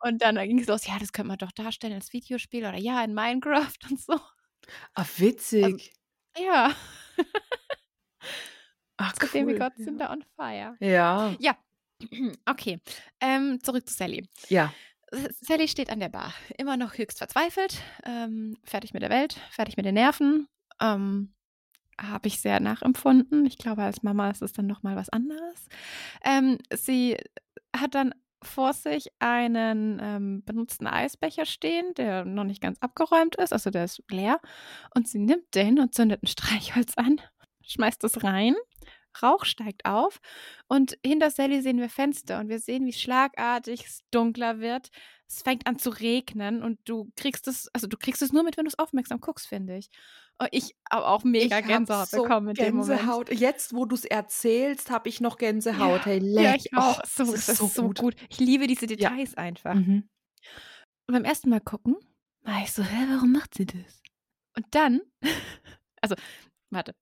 Und 0.00 0.20
dann 0.20 0.36
ging 0.36 0.58
es 0.58 0.66
los, 0.66 0.86
ja, 0.86 0.98
das 0.98 1.12
könnte 1.12 1.28
man 1.28 1.38
doch 1.38 1.52
darstellen 1.52 1.94
als 1.94 2.12
Videospiel 2.12 2.66
oder 2.66 2.76
ja, 2.76 3.02
in 3.02 3.14
Minecraft 3.14 3.72
und 3.90 3.98
so. 3.98 4.20
Ah, 4.92 5.06
witzig. 5.16 5.94
Ja, 6.36 6.74
Ach, 9.02 9.12
cool. 9.34 9.58
Gods 9.58 9.76
sind 9.78 9.98
da 10.00 10.12
on 10.12 10.24
fire. 10.36 10.76
Ja, 10.80 11.34
Ja, 11.38 11.56
okay. 12.48 12.80
Ähm, 13.20 13.58
zurück 13.62 13.88
zu 13.88 13.94
Sally. 13.94 14.28
ja. 14.48 14.72
Sally 15.42 15.68
steht 15.68 15.90
an 15.90 16.00
der 16.00 16.08
Bar, 16.08 16.32
immer 16.56 16.78
noch 16.78 16.96
höchst 16.96 17.18
verzweifelt, 17.18 17.82
ähm, 18.04 18.56
fertig 18.64 18.94
mit 18.94 19.02
der 19.02 19.10
Welt, 19.10 19.38
fertig 19.50 19.76
mit 19.76 19.84
den 19.84 19.94
Nerven. 19.96 20.48
Ähm, 20.80 21.34
Habe 22.00 22.28
ich 22.28 22.40
sehr 22.40 22.60
nachempfunden. 22.60 23.44
Ich 23.44 23.58
glaube, 23.58 23.82
als 23.82 24.02
Mama 24.02 24.30
ist 24.30 24.40
es 24.40 24.54
dann 24.54 24.66
nochmal 24.66 24.96
was 24.96 25.10
anderes. 25.10 25.68
Ähm, 26.24 26.56
sie 26.74 27.18
hat 27.76 27.94
dann 27.94 28.14
vor 28.42 28.72
sich 28.72 29.08
einen 29.18 30.00
ähm, 30.02 30.42
benutzten 30.44 30.86
Eisbecher 30.86 31.44
stehen, 31.44 31.92
der 31.94 32.24
noch 32.24 32.44
nicht 32.44 32.62
ganz 32.62 32.78
abgeräumt 32.80 33.36
ist, 33.36 33.52
also 33.52 33.68
der 33.70 33.84
ist 33.84 34.02
leer. 34.10 34.40
Und 34.94 35.06
sie 35.08 35.18
nimmt 35.18 35.54
den 35.54 35.78
und 35.78 35.94
zündet 35.94 36.22
ein 36.22 36.26
Streichholz 36.26 36.94
an, 36.96 37.20
schmeißt 37.66 38.04
es 38.04 38.22
rein. 38.22 38.54
Rauch 39.22 39.44
steigt 39.44 39.84
auf 39.84 40.20
und 40.68 40.96
hinter 41.04 41.30
Sally 41.30 41.60
sehen 41.60 41.78
wir 41.78 41.90
Fenster 41.90 42.40
und 42.40 42.48
wir 42.48 42.58
sehen, 42.58 42.86
wie 42.86 42.94
schlagartig 42.94 43.84
es 43.84 44.00
dunkler 44.10 44.60
wird. 44.60 44.88
Es 45.28 45.42
fängt 45.42 45.66
an 45.66 45.78
zu 45.78 45.90
regnen 45.90 46.62
und 46.62 46.78
du 46.84 47.10
kriegst 47.16 47.46
es, 47.46 47.68
also 47.74 47.86
du 47.86 47.98
kriegst 47.98 48.22
es 48.22 48.32
nur 48.32 48.42
mit, 48.42 48.56
wenn 48.56 48.64
du 48.64 48.70
es 48.70 48.78
aufmerksam 48.78 49.20
guckst, 49.20 49.46
finde 49.46 49.76
ich. 49.76 49.90
Und 50.38 50.48
ich 50.50 50.74
habe 50.90 51.06
auch 51.06 51.24
mega 51.24 51.58
Ich 51.58 51.66
Gänsehaut 51.66 52.08
so 52.08 52.22
bekommen 52.22 52.48
in 52.48 52.54
dem 52.54 52.76
Moment. 52.76 53.00
Gänsehaut. 53.00 53.32
Jetzt, 53.32 53.74
wo 53.74 53.84
du 53.84 53.94
es 53.94 54.04
erzählst, 54.04 54.90
habe 54.90 55.08
ich 55.08 55.20
noch 55.20 55.36
Gänsehaut. 55.36 56.00
Ja, 56.00 56.06
hey, 56.06 56.18
leck. 56.18 56.44
Ja, 56.44 56.54
ich 56.54 56.74
auch. 56.74 56.98
Oh, 56.98 57.06
so, 57.06 57.32
das 57.32 57.46
das 57.46 57.60
ist 57.60 57.74
so 57.74 57.82
gut. 57.82 57.98
gut. 57.98 58.16
Ich 58.28 58.40
liebe 58.40 58.66
diese 58.66 58.86
Details 58.86 59.34
einfach. 59.36 59.74
Mhm. 59.74 60.08
Und 61.06 61.14
beim 61.14 61.24
ersten 61.24 61.50
Mal 61.50 61.60
gucken, 61.60 61.96
war 62.42 62.62
ich 62.62 62.72
so, 62.72 62.82
hä, 62.82 63.06
warum 63.10 63.32
macht 63.32 63.54
sie 63.54 63.66
das? 63.66 64.02
Und 64.56 64.66
dann, 64.70 65.00
also, 66.00 66.14
warte, 66.70 66.94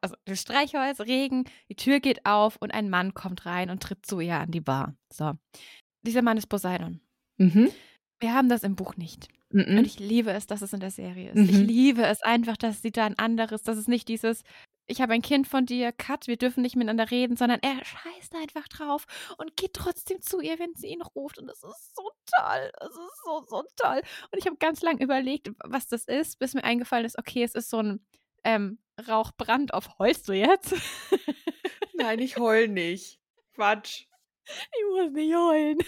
also 0.00 0.14
das 0.24 0.40
Streichholz, 0.40 1.00
Regen, 1.00 1.44
die 1.68 1.76
Tür 1.76 2.00
geht 2.00 2.26
auf 2.26 2.56
und 2.56 2.72
ein 2.72 2.90
Mann 2.90 3.14
kommt 3.14 3.46
rein 3.46 3.70
und 3.70 3.82
tritt 3.82 4.04
zu 4.06 4.20
ihr 4.20 4.36
an 4.36 4.50
die 4.50 4.60
Bar. 4.60 4.96
So. 5.12 5.32
Dieser 6.02 6.22
Mann 6.22 6.38
ist 6.38 6.46
Poseidon. 6.46 7.00
Mhm. 7.38 7.70
Wir 8.20 8.34
haben 8.34 8.48
das 8.48 8.62
im 8.62 8.76
Buch 8.76 8.96
nicht. 8.96 9.28
Mhm. 9.50 9.78
Und 9.78 9.84
ich 9.84 9.98
liebe 9.98 10.30
es, 10.30 10.46
dass 10.46 10.62
es 10.62 10.72
in 10.72 10.80
der 10.80 10.90
Serie 10.90 11.32
ist. 11.32 11.50
Ich 11.50 11.58
Mhm. 11.58 11.64
liebe 11.64 12.02
es 12.02 12.22
einfach, 12.22 12.56
dass 12.56 12.82
sie 12.82 12.92
da 12.92 13.04
ein 13.04 13.18
anderes, 13.18 13.62
dass 13.62 13.76
es 13.76 13.88
nicht 13.88 14.08
dieses, 14.08 14.42
ich 14.86 15.00
habe 15.00 15.12
ein 15.12 15.22
Kind 15.22 15.46
von 15.46 15.66
dir, 15.66 15.92
Cut, 15.92 16.26
wir 16.26 16.36
dürfen 16.36 16.62
nicht 16.62 16.76
miteinander 16.76 17.10
reden, 17.10 17.36
sondern 17.36 17.60
er 17.62 17.84
scheißt 17.84 18.34
einfach 18.36 18.68
drauf 18.68 19.06
und 19.38 19.56
geht 19.56 19.74
trotzdem 19.74 20.20
zu 20.20 20.40
ihr, 20.40 20.58
wenn 20.58 20.74
sie 20.74 20.88
ihn 20.88 21.02
ruft. 21.02 21.38
Und 21.38 21.46
das 21.48 21.62
ist 21.62 21.94
so 21.96 22.10
toll. 22.36 22.70
Es 22.80 22.88
ist 22.90 23.24
so, 23.24 23.44
so 23.48 23.64
toll. 23.76 24.00
Und 24.32 24.38
ich 24.38 24.46
habe 24.46 24.56
ganz 24.56 24.82
lang 24.82 24.98
überlegt, 24.98 25.50
was 25.64 25.86
das 25.88 26.04
ist, 26.04 26.38
bis 26.38 26.54
mir 26.54 26.64
eingefallen 26.64 27.04
ist, 27.06 27.18
okay, 27.18 27.42
es 27.42 27.54
ist 27.54 27.70
so 27.70 27.78
ein 27.78 28.00
ähm, 28.44 28.78
Rauchbrand 29.08 29.74
auf 29.74 29.98
Holz, 29.98 30.22
du 30.22 30.32
jetzt? 30.32 30.74
Nein, 31.94 32.18
ich 32.18 32.36
heul 32.36 32.68
nicht. 32.68 33.20
Quatsch. 33.54 34.06
Ich 34.46 34.84
muss 34.90 35.12
nicht 35.12 35.34
heulen. 35.34 35.78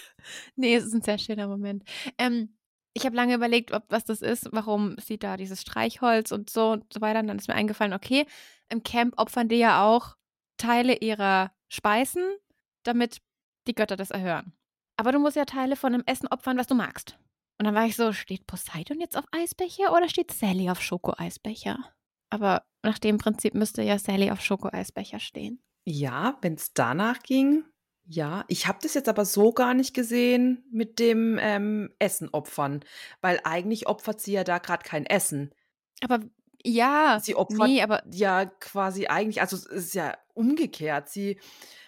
Nee, 0.56 0.76
es 0.76 0.84
ist 0.84 0.94
ein 0.94 1.02
sehr 1.02 1.18
schöner 1.18 1.48
Moment. 1.48 1.84
Ähm, 2.18 2.56
ich 2.94 3.06
habe 3.06 3.16
lange 3.16 3.34
überlegt, 3.34 3.72
ob 3.72 3.84
was 3.89 4.05
das 4.05 4.20
ist, 4.20 4.48
warum 4.52 4.97
sie 4.98 5.18
da 5.18 5.36
dieses 5.36 5.62
Streichholz 5.62 6.30
und 6.30 6.51
so 6.51 6.70
und 6.70 6.93
so 6.93 7.01
weiter. 7.01 7.20
Und 7.20 7.28
dann 7.28 7.39
ist 7.39 7.48
mir 7.48 7.55
eingefallen, 7.55 7.94
okay, 7.94 8.26
im 8.68 8.82
Camp 8.82 9.18
opfern 9.18 9.48
die 9.48 9.56
ja 9.56 9.84
auch 9.84 10.16
Teile 10.59 10.97
ihrer 10.98 11.52
Speisen, 11.68 12.22
damit 12.82 13.22
die 13.66 13.74
Götter 13.74 13.97
das 13.97 14.10
erhören. 14.10 14.52
Aber 14.97 15.12
du 15.12 15.18
musst 15.18 15.36
ja 15.36 15.44
Teile 15.44 15.76
von 15.76 15.94
einem 15.94 16.05
Essen 16.06 16.28
opfern, 16.28 16.59
was 16.59 16.66
du 16.66 16.74
magst. 16.74 17.18
Und 17.59 17.66
dann 17.66 17.74
war 17.74 17.86
ich 17.86 17.97
so, 17.97 18.12
steht 18.12 18.47
Poseidon 18.47 19.01
jetzt 19.01 19.16
auf 19.16 19.24
Eisbecher 19.32 19.93
oder 19.93 20.09
steht 20.09 20.32
Sally 20.32 20.68
auf 20.68 20.82
Schokoeisbecher? 20.82 21.78
Aber 22.32 22.62
nach 22.82 22.98
dem 22.98 23.18
Prinzip 23.18 23.52
müsste 23.52 23.82
ja 23.82 23.98
Sally 23.98 24.30
auf 24.30 24.40
Schokoeisbecher 24.40 25.20
stehen. 25.20 25.60
Ja, 25.84 26.38
wenn 26.40 26.54
es 26.54 26.72
danach 26.72 27.22
ging, 27.22 27.64
ja. 28.06 28.44
Ich 28.48 28.66
habe 28.66 28.78
das 28.82 28.94
jetzt 28.94 29.09
aber 29.09 29.26
so 29.26 29.52
gar 29.52 29.74
nicht 29.74 29.94
gesehen 29.94 30.64
mit 30.70 30.98
dem 30.98 31.38
ähm, 31.40 31.90
Essen 31.98 32.30
opfern, 32.30 32.80
weil 33.20 33.38
eigentlich 33.44 33.86
opfert 33.86 34.20
sie 34.20 34.32
ja 34.32 34.44
da 34.44 34.59
gerade 34.59 34.82
kein 34.82 35.04
Essen. 35.04 35.54
Aber 36.00 36.20
ja, 36.64 37.20
sie 37.22 37.36
opfert 37.36 37.68
nee, 37.68 37.82
aber 37.82 38.02
ja 38.10 38.46
quasi 38.46 39.09
eigentlich, 39.09 39.40
also 39.42 39.56
es 39.56 39.66
ist 39.66 39.94
ja 39.94 40.16
umgekehrt. 40.32 41.10
Sie, 41.10 41.38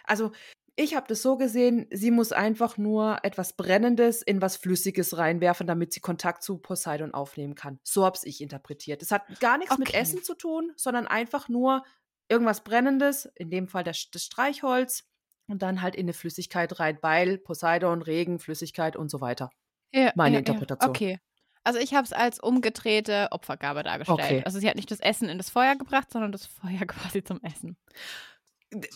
also 0.05 0.31
ich 0.77 0.97
habe 0.97 1.07
das 1.09 1.23
so 1.23 1.37
gesehen, 1.37 1.87
sie 1.91 2.11
muss 2.11 2.33
einfach 2.33 2.77
nur 2.79 3.19
etwas 3.23 3.53
Brennendes 3.53 4.23
in 4.23 4.43
was 4.43 4.57
Flüssiges 4.57 5.17
reinwerfen, 5.17 5.67
damit 5.67 5.93
sie 5.93 6.01
Kontakt 6.01 6.43
zu 6.43 6.59
Poseidon 6.59 7.15
aufnehmen 7.15 7.55
kann. 7.55 7.79
So 7.85 8.05
habe 8.05 8.19
ich 8.25 8.41
interpretiert. 8.41 9.03
Es 9.03 9.13
hat 9.13 9.23
gar 9.41 9.59
nichts 9.59 9.79
mit 9.79 9.89
Okay. 9.89 9.99
Essen 9.99 10.23
zu 10.23 10.35
tun, 10.35 10.73
sondern 10.77 11.07
einfach 11.07 11.49
nur 11.49 11.85
irgendwas 12.29 12.65
Brennendes, 12.65 13.27
in 13.37 13.51
dem 13.51 13.69
Fall 13.69 13.85
das, 13.85 14.09
das 14.11 14.25
Streichholz, 14.25 15.05
und 15.47 15.63
dann 15.63 15.83
halt 15.83 15.95
in 15.95 16.07
eine 16.07 16.15
Flüssigkeit 16.15 16.81
rein, 16.81 16.99
weil 17.03 17.39
Poseidon, 17.39 18.03
Regen, 18.03 18.39
Flüssigkeit 18.39 18.97
und 18.97 19.11
so 19.11 19.21
weiter. 19.21 19.51
Ja, 19.93 20.11
Meine 20.15 20.37
ja, 20.37 20.39
Interpretation. 20.39 20.87
Ja. 20.87 20.91
Okay. 20.91 21.19
Also 21.63 21.79
ich 21.79 21.95
habe 21.95 22.05
es 22.05 22.13
als 22.13 22.41
umgedrehte 22.41 23.29
Opfergabe 23.31 23.83
dargestellt. 23.83 24.21
Okay. 24.21 24.43
Also 24.45 24.59
sie 24.59 24.69
hat 24.69 24.77
nicht 24.77 24.91
das 24.91 25.01
Essen 25.01 25.29
in 25.29 25.39
das 25.39 25.51
Feuer 25.51 25.77
gebracht, 25.77 26.11
sondern 26.11 26.33
das 26.33 26.47
Feuer 26.47 26.81
quasi 26.87 27.23
zum 27.23 27.43
Essen. 27.43 27.77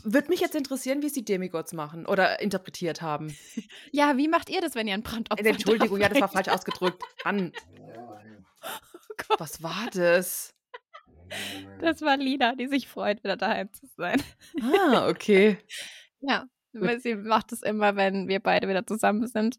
Würde 0.05 0.29
mich 0.29 0.41
jetzt 0.41 0.55
interessieren, 0.55 1.03
wie 1.03 1.07
es 1.07 1.13
die 1.13 1.25
Demigods 1.25 1.73
machen 1.73 2.07
oder 2.07 2.41
interpretiert 2.41 3.03
haben. 3.03 3.37
Ja, 3.93 4.17
wie 4.17 4.29
macht 4.29 4.51
ihr 4.51 4.61
das, 4.61 4.75
wenn 4.75 4.87
ihr 4.87 4.95
einen 4.95 5.03
Brandopfer 5.03 5.45
Äh, 5.45 5.49
Entschuldigung, 5.51 5.99
ja, 6.01 6.09
das 6.09 6.21
war 6.21 6.29
falsch 6.29 6.49
ausgedrückt. 6.49 7.03
Mann, 7.25 7.53
Oh 9.31 9.35
was 9.39 9.63
war 9.63 9.89
das? 9.93 10.55
das 11.81 12.01
war 12.03 12.17
Lina, 12.17 12.55
die 12.55 12.67
sich 12.69 12.89
freut, 12.89 13.23
wieder 13.23 13.37
daheim 13.37 13.73
zu 13.73 13.87
sein. 13.97 14.23
Ah, 14.63 15.09
okay. 15.09 15.59
Ja, 16.21 16.49
weil 16.73 16.99
sie 17.01 17.15
macht 17.15 17.53
es 17.53 17.63
immer, 17.63 17.95
wenn 17.95 18.27
wir 18.27 18.41
beide 18.41 18.69
wieder 18.69 18.85
zusammen 18.85 19.29
sind. 19.29 19.57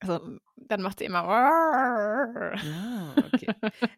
Also 0.00 0.38
dann 0.56 0.80
macht 0.80 1.00
sie 1.00 1.04
immer. 1.04 1.22
Ah, 1.24 3.14
okay. 3.26 3.48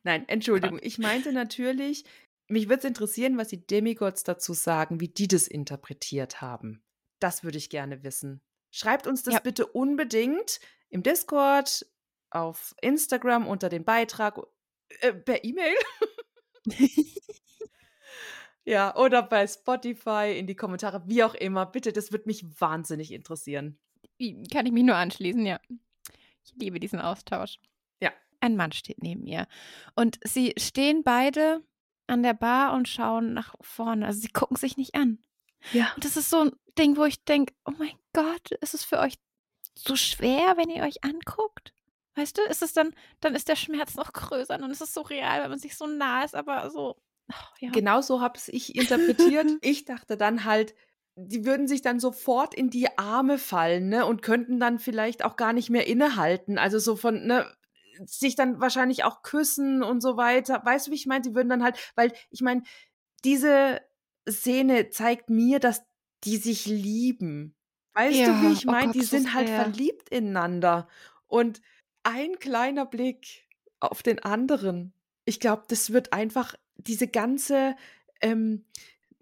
Nein, 0.02 0.24
Entschuldigung. 0.28 0.80
Ich 0.82 0.98
meinte 0.98 1.32
natürlich, 1.32 2.02
mich 2.50 2.68
würde 2.68 2.80
es 2.80 2.84
interessieren, 2.84 3.38
was 3.38 3.48
die 3.48 3.66
Demigods 3.66 4.24
dazu 4.24 4.52
sagen, 4.52 5.00
wie 5.00 5.08
die 5.08 5.28
das 5.28 5.46
interpretiert 5.46 6.40
haben. 6.40 6.82
Das 7.18 7.44
würde 7.44 7.58
ich 7.58 7.70
gerne 7.70 8.02
wissen. 8.02 8.40
Schreibt 8.70 9.06
uns 9.06 9.22
das 9.22 9.34
Ja. 9.34 9.40
bitte 9.40 9.66
unbedingt 9.66 10.60
im 10.88 11.02
Discord, 11.02 11.86
auf 12.30 12.74
Instagram 12.80 13.46
unter 13.46 13.68
dem 13.68 13.84
Beitrag, 13.84 14.38
äh, 15.00 15.12
per 15.12 15.44
E-Mail. 15.44 15.74
ja, 18.64 18.94
oder 18.96 19.22
bei 19.22 19.46
Spotify 19.46 20.34
in 20.36 20.46
die 20.46 20.54
Kommentare, 20.54 21.02
wie 21.06 21.24
auch 21.24 21.34
immer. 21.34 21.66
Bitte, 21.66 21.92
das 21.92 22.12
würde 22.12 22.26
mich 22.26 22.44
wahnsinnig 22.60 23.12
interessieren. 23.12 23.78
Kann 24.52 24.66
ich 24.66 24.72
mich 24.72 24.84
nur 24.84 24.96
anschließen, 24.96 25.44
ja. 25.46 25.60
Ich 26.44 26.54
liebe 26.56 26.80
diesen 26.80 27.00
Austausch. 27.00 27.58
Ja. 28.00 28.12
Ein 28.40 28.56
Mann 28.56 28.72
steht 28.72 29.02
neben 29.02 29.26
ihr. 29.26 29.46
Und 29.94 30.18
sie 30.24 30.54
stehen 30.58 31.02
beide 31.02 31.62
an 32.10 32.22
der 32.22 32.34
Bar 32.34 32.74
und 32.74 32.88
schauen 32.88 33.32
nach 33.32 33.54
vorne. 33.60 34.06
Also 34.06 34.20
sie 34.20 34.28
gucken 34.28 34.56
sich 34.56 34.76
nicht 34.76 34.94
an. 34.94 35.18
Ja. 35.72 35.92
Und 35.94 36.04
das 36.04 36.16
ist 36.16 36.30
so 36.30 36.40
ein 36.40 36.52
Ding, 36.78 36.96
wo 36.96 37.04
ich 37.04 37.24
denke, 37.24 37.54
oh 37.64 37.72
mein 37.78 37.96
Gott, 38.12 38.50
ist 38.60 38.74
es 38.74 38.84
für 38.84 38.98
euch 38.98 39.14
so 39.74 39.96
schwer, 39.96 40.54
wenn 40.56 40.70
ihr 40.70 40.82
euch 40.82 41.04
anguckt? 41.04 41.72
Weißt 42.16 42.36
du, 42.36 42.42
ist 42.42 42.62
es 42.62 42.72
dann, 42.72 42.94
dann 43.20 43.34
ist 43.34 43.48
der 43.48 43.56
Schmerz 43.56 43.94
noch 43.94 44.12
größer, 44.12 44.58
dann 44.58 44.70
ist 44.70 44.80
es 44.80 44.92
so 44.92 45.02
real, 45.02 45.42
wenn 45.42 45.50
man 45.50 45.58
sich 45.58 45.76
so 45.76 45.86
nah 45.86 46.24
ist, 46.24 46.34
aber 46.34 46.70
so, 46.70 46.96
oh, 47.30 47.34
ja. 47.60 47.70
Genau 47.70 48.00
so 48.00 48.20
habe 48.20 48.38
ich 48.48 48.74
interpretiert. 48.74 49.46
ich 49.62 49.84
dachte 49.84 50.16
dann 50.16 50.44
halt, 50.44 50.74
die 51.14 51.44
würden 51.44 51.68
sich 51.68 51.82
dann 51.82 52.00
sofort 52.00 52.54
in 52.54 52.70
die 52.70 52.98
Arme 52.98 53.38
fallen, 53.38 53.88
ne, 53.88 54.06
und 54.06 54.22
könnten 54.22 54.58
dann 54.58 54.78
vielleicht 54.78 55.24
auch 55.24 55.36
gar 55.36 55.52
nicht 55.52 55.70
mehr 55.70 55.86
innehalten. 55.86 56.58
Also 56.58 56.78
so 56.78 56.96
von, 56.96 57.26
ne, 57.26 57.46
sich 58.04 58.34
dann 58.34 58.60
wahrscheinlich 58.60 59.04
auch 59.04 59.22
küssen 59.22 59.82
und 59.82 60.00
so 60.00 60.16
weiter. 60.16 60.62
Weißt 60.64 60.86
du, 60.86 60.90
wie 60.90 60.96
ich 60.96 61.06
meine? 61.06 61.24
Sie 61.24 61.34
würden 61.34 61.48
dann 61.48 61.62
halt, 61.62 61.78
weil 61.94 62.12
ich 62.30 62.40
meine, 62.40 62.62
diese 63.24 63.80
Szene 64.28 64.90
zeigt 64.90 65.30
mir, 65.30 65.60
dass 65.60 65.82
die 66.24 66.36
sich 66.36 66.66
lieben. 66.66 67.54
Weißt 67.94 68.18
du, 68.18 68.22
Ja, 68.22 68.42
wie 68.42 68.52
ich 68.52 68.66
oh 68.66 68.70
meine? 68.70 68.86
Gott, 68.86 68.94
die 68.94 69.04
sind 69.04 69.34
halt 69.34 69.48
verliebt 69.48 70.08
ineinander. 70.10 70.88
Und 71.26 71.60
ein 72.02 72.38
kleiner 72.38 72.86
Blick 72.86 73.48
auf 73.80 74.02
den 74.02 74.20
anderen. 74.20 74.92
Ich 75.24 75.40
glaube, 75.40 75.64
das 75.68 75.92
wird 75.92 76.12
einfach 76.12 76.54
diese 76.76 77.08
ganze, 77.08 77.76
ähm, 78.20 78.64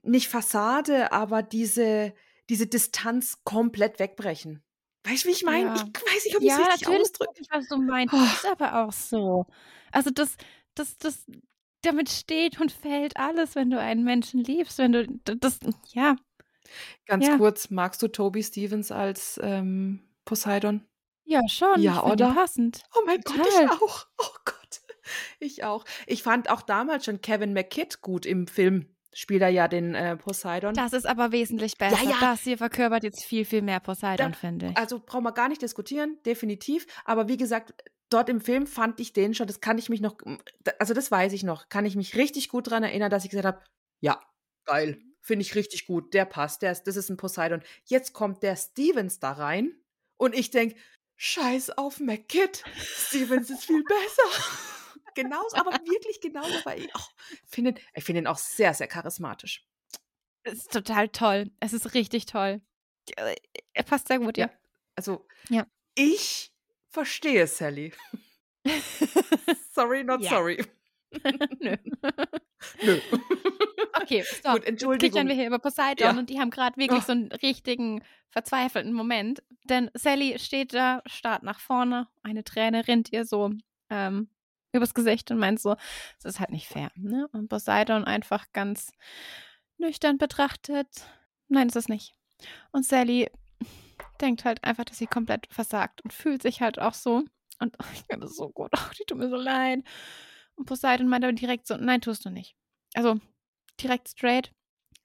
nicht 0.02 0.28
Fassade, 0.28 1.12
aber 1.12 1.42
diese, 1.42 2.14
diese 2.48 2.66
Distanz 2.66 3.40
komplett 3.44 3.98
wegbrechen. 3.98 4.62
Weißt 5.08 5.24
du, 5.24 5.28
wie 5.28 5.32
ich 5.32 5.42
meine? 5.44 5.66
Ja. 5.66 5.74
Ich 5.74 5.80
weiß 6.14 6.24
nicht, 6.24 6.36
ob 6.36 6.42
ich 6.42 6.50
es 6.50 6.58
Ja, 6.58 6.66
richtig 6.66 6.88
ausdrücke. 6.88 7.40
ich, 7.40 7.48
was 7.50 7.68
du 7.68 7.76
meinst. 7.78 8.14
Oh. 8.14 8.22
Ist 8.22 8.46
aber 8.46 8.84
auch 8.84 8.92
so. 8.92 9.46
Also 9.92 10.10
das, 10.10 10.36
das, 10.74 10.96
das, 10.98 11.24
damit 11.82 12.08
steht 12.10 12.60
und 12.60 12.72
fällt 12.72 13.16
alles, 13.16 13.54
wenn 13.54 13.70
du 13.70 13.80
einen 13.80 14.04
Menschen 14.04 14.42
liebst, 14.44 14.78
wenn 14.78 14.92
du 14.92 15.06
das, 15.22 15.58
ja, 15.92 16.16
Ganz 17.06 17.26
Ja. 17.26 17.36
kurz, 17.38 17.70
magst 17.70 18.02
du 18.02 18.08
Toby 18.08 18.42
Stevens 18.42 18.92
als 18.92 19.40
ähm, 19.42 20.00
Poseidon? 20.26 20.84
ja 21.24 21.46
schon. 21.48 21.80
Ja, 21.82 22.02
oder? 22.04 22.34
Passend. 22.34 22.82
Oh 22.94 23.00
mein 23.06 23.20
Gott, 23.22 23.36
ich 23.38 23.42
Total. 23.54 23.68
auch. 23.70 24.06
Oh 24.18 24.34
Gott. 24.44 24.54
Ich 25.40 25.64
auch. 25.64 25.86
Ich 26.06 26.22
fand 26.22 26.50
auch 26.50 26.60
damals 26.60 27.06
schon 27.06 27.22
Kevin 27.22 27.54
McKidd 27.54 28.02
gut 28.02 28.26
im 28.26 28.46
Film. 28.46 28.94
Spielt 29.14 29.40
er 29.42 29.48
ja 29.48 29.68
den 29.68 29.94
äh, 29.94 30.16
Poseidon. 30.16 30.74
Das 30.74 30.92
ist 30.92 31.06
aber 31.06 31.32
wesentlich 31.32 31.78
besser. 31.78 32.02
ja. 32.04 32.16
Das 32.20 32.40
hier 32.42 32.58
verkörpert 32.58 33.04
jetzt 33.04 33.24
viel, 33.24 33.44
viel 33.44 33.62
mehr 33.62 33.80
Poseidon, 33.80 34.32
Da- 34.32 34.38
finde 34.38 34.66
ich. 34.70 34.76
Also 34.76 35.00
brauchen 35.00 35.24
wir 35.24 35.32
gar 35.32 35.48
nicht 35.48 35.62
diskutieren, 35.62 36.18
definitiv. 36.26 36.86
Aber 37.04 37.26
wie 37.26 37.36
gesagt, 37.38 37.72
dort 38.10 38.28
im 38.28 38.40
Film 38.40 38.66
fand 38.66 39.00
ich 39.00 39.12
den 39.14 39.34
schon, 39.34 39.46
das 39.46 39.60
kann 39.60 39.78
ich 39.78 39.88
mich 39.88 40.00
noch, 40.00 40.16
also 40.78 40.92
das 40.94 41.10
weiß 41.10 41.32
ich 41.32 41.42
noch, 41.42 41.68
kann 41.68 41.86
ich 41.86 41.96
mich 41.96 42.16
richtig 42.16 42.48
gut 42.48 42.66
daran 42.66 42.82
erinnern, 42.84 43.10
dass 43.10 43.24
ich 43.24 43.30
gesagt 43.30 43.46
habe, 43.46 43.62
ja, 44.00 44.20
geil, 44.66 44.98
finde 45.22 45.42
ich 45.42 45.54
richtig 45.54 45.86
gut, 45.86 46.12
der 46.14 46.24
passt, 46.24 46.62
der 46.62 46.72
ist, 46.72 46.84
das 46.84 46.96
ist 46.96 47.08
ein 47.10 47.16
Poseidon. 47.16 47.62
Jetzt 47.84 48.12
kommt 48.12 48.42
der 48.42 48.56
Stevens 48.56 49.20
da 49.20 49.32
rein 49.32 49.74
und 50.16 50.34
ich 50.34 50.50
denke, 50.50 50.76
scheiß 51.16 51.70
auf 51.78 51.98
McKidd, 52.00 52.62
Stevens 52.76 53.50
ist 53.50 53.64
viel 53.64 53.82
besser. 53.84 54.44
genauso, 55.22 55.56
aber 55.56 55.72
wirklich 55.72 56.20
genauso, 56.20 56.54
weil 56.64 56.80
ich 56.80 56.94
auch 56.94 57.10
finde, 57.46 57.74
ich 57.94 58.04
finde 58.04 58.20
ihn 58.22 58.26
auch 58.26 58.38
sehr, 58.38 58.74
sehr 58.74 58.86
charismatisch. 58.88 59.64
Es 60.44 60.54
ist 60.54 60.72
total 60.72 61.08
toll. 61.08 61.50
Es 61.60 61.72
ist 61.72 61.94
richtig 61.94 62.26
toll. 62.26 62.60
Äh, 63.16 63.36
Er 63.74 63.82
passt 63.82 64.08
sehr 64.08 64.18
gut, 64.18 64.38
ja. 64.38 64.50
Also, 64.96 65.26
Ja. 65.48 65.66
ich 65.94 66.52
verstehe 66.88 67.46
Sally. 67.46 67.92
sorry, 69.72 70.04
not 70.04 70.22
Ja. 70.22 70.30
sorry. 70.30 70.64
Nö. 71.60 71.76
Nö. 72.82 73.00
Okay, 74.02 74.22
so. 74.22 74.50
Gut, 74.50 74.58
Jetzt 74.60 74.68
Entschuldigung. 74.68 74.98
kichern 75.10 75.28
wir 75.28 75.34
hier 75.34 75.46
über 75.46 75.58
Poseidon 75.58 76.14
Ja. 76.14 76.18
und 76.18 76.28
die 76.30 76.38
haben 76.38 76.50
gerade 76.50 76.76
wirklich 76.76 77.00
Oh. 77.02 77.06
so 77.06 77.12
einen 77.12 77.32
richtigen 77.32 78.02
verzweifelten 78.30 78.92
Moment. 78.92 79.42
Denn 79.64 79.90
Sally 79.94 80.38
steht 80.38 80.74
da, 80.74 81.02
starrt 81.06 81.42
nach 81.42 81.60
vorne, 81.60 82.08
eine 82.22 82.44
Träne 82.44 82.86
rinnt 82.88 83.12
ihr 83.12 83.24
so 83.24 83.50
ähm, 83.90 84.28
übers 84.72 84.94
Gesicht 84.94 85.30
und 85.30 85.38
meint 85.38 85.60
so, 85.60 85.76
es 86.18 86.24
ist 86.24 86.40
halt 86.40 86.50
nicht 86.50 86.68
fair. 86.68 86.90
Ne? 86.94 87.28
Und 87.32 87.48
Poseidon 87.48 88.04
einfach 88.04 88.46
ganz 88.52 88.92
nüchtern 89.78 90.18
betrachtet, 90.18 90.88
nein, 91.48 91.68
es 91.68 91.76
ist 91.76 91.88
nicht. 91.88 92.14
Und 92.72 92.84
Sally 92.84 93.30
denkt 94.20 94.44
halt 94.44 94.64
einfach, 94.64 94.84
dass 94.84 94.98
sie 94.98 95.06
komplett 95.06 95.46
versagt 95.50 96.02
und 96.02 96.12
fühlt 96.12 96.42
sich 96.42 96.60
halt 96.60 96.78
auch 96.78 96.94
so. 96.94 97.24
Und 97.60 97.76
oh, 97.80 97.84
ich 97.92 98.00
finde 98.00 98.26
das 98.26 98.36
so 98.36 98.50
gut, 98.50 98.70
oh, 98.76 98.90
die 98.98 99.04
tut 99.04 99.18
mir 99.18 99.28
so 99.28 99.36
leid. 99.36 99.80
Und 100.54 100.66
Poseidon 100.66 101.08
meint 101.08 101.24
aber 101.24 101.32
direkt 101.32 101.66
so, 101.66 101.76
nein, 101.76 102.00
tust 102.00 102.24
du 102.24 102.30
nicht. 102.30 102.56
Also 102.94 103.20
direkt 103.80 104.08
straight. 104.08 104.52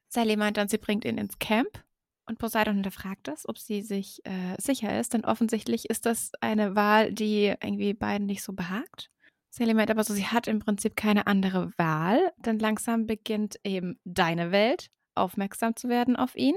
Sally 0.10 0.36
meint 0.36 0.58
dann, 0.58 0.68
sie 0.68 0.78
bringt 0.78 1.06
ihn 1.06 1.18
ins 1.18 1.40
Camp. 1.40 1.84
Und 2.26 2.40
Poseidon 2.40 2.76
hinterfragt 2.76 3.28
das, 3.28 3.48
ob 3.50 3.58
sie 3.58 3.82
sich 3.82 4.26
äh, 4.26 4.56
sicher 4.58 4.98
ist, 4.98 5.14
denn 5.14 5.26
offensichtlich 5.26 5.90
ist 5.90 6.06
das 6.06 6.32
eine 6.40 6.74
Wahl, 6.74 7.12
die 7.12 7.48
irgendwie 7.48 7.94
beiden 7.94 8.28
nicht 8.28 8.44
so 8.44 8.54
behagt. 8.54 9.12
Sally 9.56 9.76
meint 9.76 9.92
aber 9.92 10.04
so, 10.04 10.16
sie 10.16 10.26
hat 10.26 10.48
im 10.48 10.58
Prinzip 10.58 10.96
keine 10.96 11.28
andere 11.28 11.72
Wahl, 11.78 12.32
denn 12.38 12.58
langsam 12.58 13.06
beginnt 13.06 13.60
eben 13.64 14.00
deine 14.04 14.52
Welt 14.52 14.90
aufmerksam 15.14 15.76
zu 15.76 15.90
werden 15.90 16.16
auf 16.16 16.36
ihn. 16.36 16.56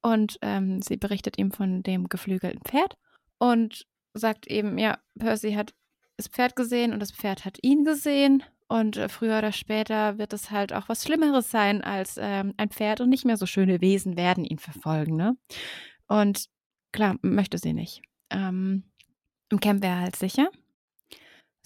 Und 0.00 0.38
ähm, 0.42 0.80
sie 0.80 0.96
berichtet 0.96 1.38
ihm 1.38 1.50
von 1.50 1.82
dem 1.82 2.08
geflügelten 2.08 2.62
Pferd 2.62 2.96
und 3.38 3.88
sagt 4.14 4.46
eben, 4.46 4.78
ja, 4.78 4.96
Percy 5.18 5.54
hat 5.54 5.74
das 6.16 6.28
Pferd 6.28 6.54
gesehen 6.54 6.92
und 6.92 7.00
das 7.00 7.10
Pferd 7.10 7.44
hat 7.44 7.58
ihn 7.62 7.84
gesehen. 7.84 8.44
Und 8.68 8.96
äh, 8.96 9.08
früher 9.08 9.38
oder 9.38 9.50
später 9.50 10.16
wird 10.18 10.32
es 10.32 10.52
halt 10.52 10.72
auch 10.72 10.88
was 10.88 11.02
Schlimmeres 11.02 11.50
sein 11.50 11.82
als 11.82 12.16
ähm, 12.16 12.54
ein 12.58 12.70
Pferd 12.70 13.00
und 13.00 13.08
nicht 13.08 13.24
mehr 13.24 13.36
so 13.36 13.46
schöne 13.46 13.80
Wesen 13.80 14.16
werden 14.16 14.44
ihn 14.44 14.58
verfolgen, 14.58 15.16
ne? 15.16 15.36
Und 16.06 16.46
klar, 16.92 17.16
möchte 17.22 17.58
sie 17.58 17.72
nicht. 17.72 18.02
Ähm, 18.30 18.84
Im 19.48 19.58
Camp 19.58 19.82
wäre 19.82 19.94
er 19.94 20.00
halt 20.02 20.14
sicher. 20.16 20.48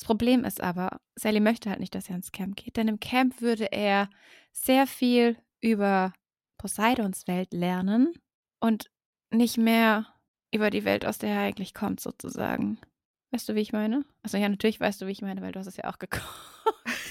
Das 0.00 0.06
Problem 0.06 0.44
ist 0.46 0.62
aber, 0.62 0.98
Sally 1.14 1.40
möchte 1.40 1.68
halt 1.68 1.78
nicht, 1.78 1.94
dass 1.94 2.08
er 2.08 2.16
ins 2.16 2.32
Camp 2.32 2.56
geht, 2.56 2.78
denn 2.78 2.88
im 2.88 3.00
Camp 3.00 3.42
würde 3.42 3.70
er 3.70 4.08
sehr 4.50 4.86
viel 4.86 5.36
über 5.60 6.14
Poseidons 6.56 7.28
Welt 7.28 7.52
lernen 7.52 8.14
und 8.60 8.90
nicht 9.30 9.58
mehr 9.58 10.06
über 10.54 10.70
die 10.70 10.86
Welt, 10.86 11.04
aus 11.04 11.18
der 11.18 11.34
er 11.34 11.40
eigentlich 11.40 11.74
kommt, 11.74 12.00
sozusagen. 12.00 12.78
Weißt 13.30 13.46
du, 13.46 13.54
wie 13.54 13.60
ich 13.60 13.74
meine? 13.74 14.06
Also 14.22 14.38
ja, 14.38 14.48
natürlich 14.48 14.80
weißt 14.80 15.02
du, 15.02 15.06
wie 15.06 15.12
ich 15.12 15.20
meine, 15.20 15.42
weil 15.42 15.52
du 15.52 15.58
hast 15.58 15.66
es 15.66 15.76
ja 15.76 15.84
auch 15.84 15.98
geguckt. 15.98 16.24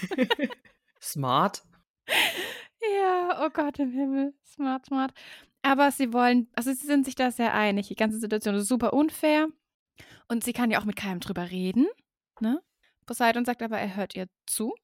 Smart. 1.00 1.62
Ja, 2.82 3.46
oh 3.46 3.52
Gott 3.52 3.78
im 3.78 3.92
Himmel. 3.92 4.34
Smart, 4.44 4.88
smart. 4.88 5.14
Aber 5.62 5.92
sie 5.92 6.12
wollen, 6.12 6.48
also 6.56 6.74
sie 6.74 6.88
sind 6.88 7.06
sich 7.06 7.14
da 7.14 7.30
sehr 7.30 7.54
einig. 7.54 7.88
Die 7.88 7.96
ganze 7.96 8.18
Situation 8.18 8.56
ist 8.56 8.68
super 8.68 8.94
unfair. 8.94 9.48
Und 10.28 10.44
sie 10.44 10.54
kann 10.54 10.72
ja 10.72 10.80
auch 10.80 10.86
mit 10.86 10.96
keinem 10.96 11.20
drüber 11.20 11.52
reden. 11.52 11.86
Ne? 12.40 12.64
Poseidon 13.10 13.44
sagt 13.44 13.64
aber, 13.64 13.80
er 13.80 13.96
hört 13.96 14.16
ihr 14.16 14.28
zu. 14.46 14.76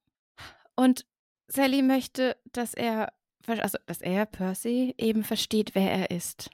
Und 0.75 1.05
Sally 1.47 1.83
möchte, 1.83 2.35
dass 2.53 2.73
er, 2.73 3.13
also 3.45 3.77
dass 3.85 4.01
er, 4.01 4.25
Percy, 4.25 4.95
eben 4.97 5.23
versteht, 5.23 5.75
wer 5.75 5.91
er 5.91 6.09
ist. 6.09 6.49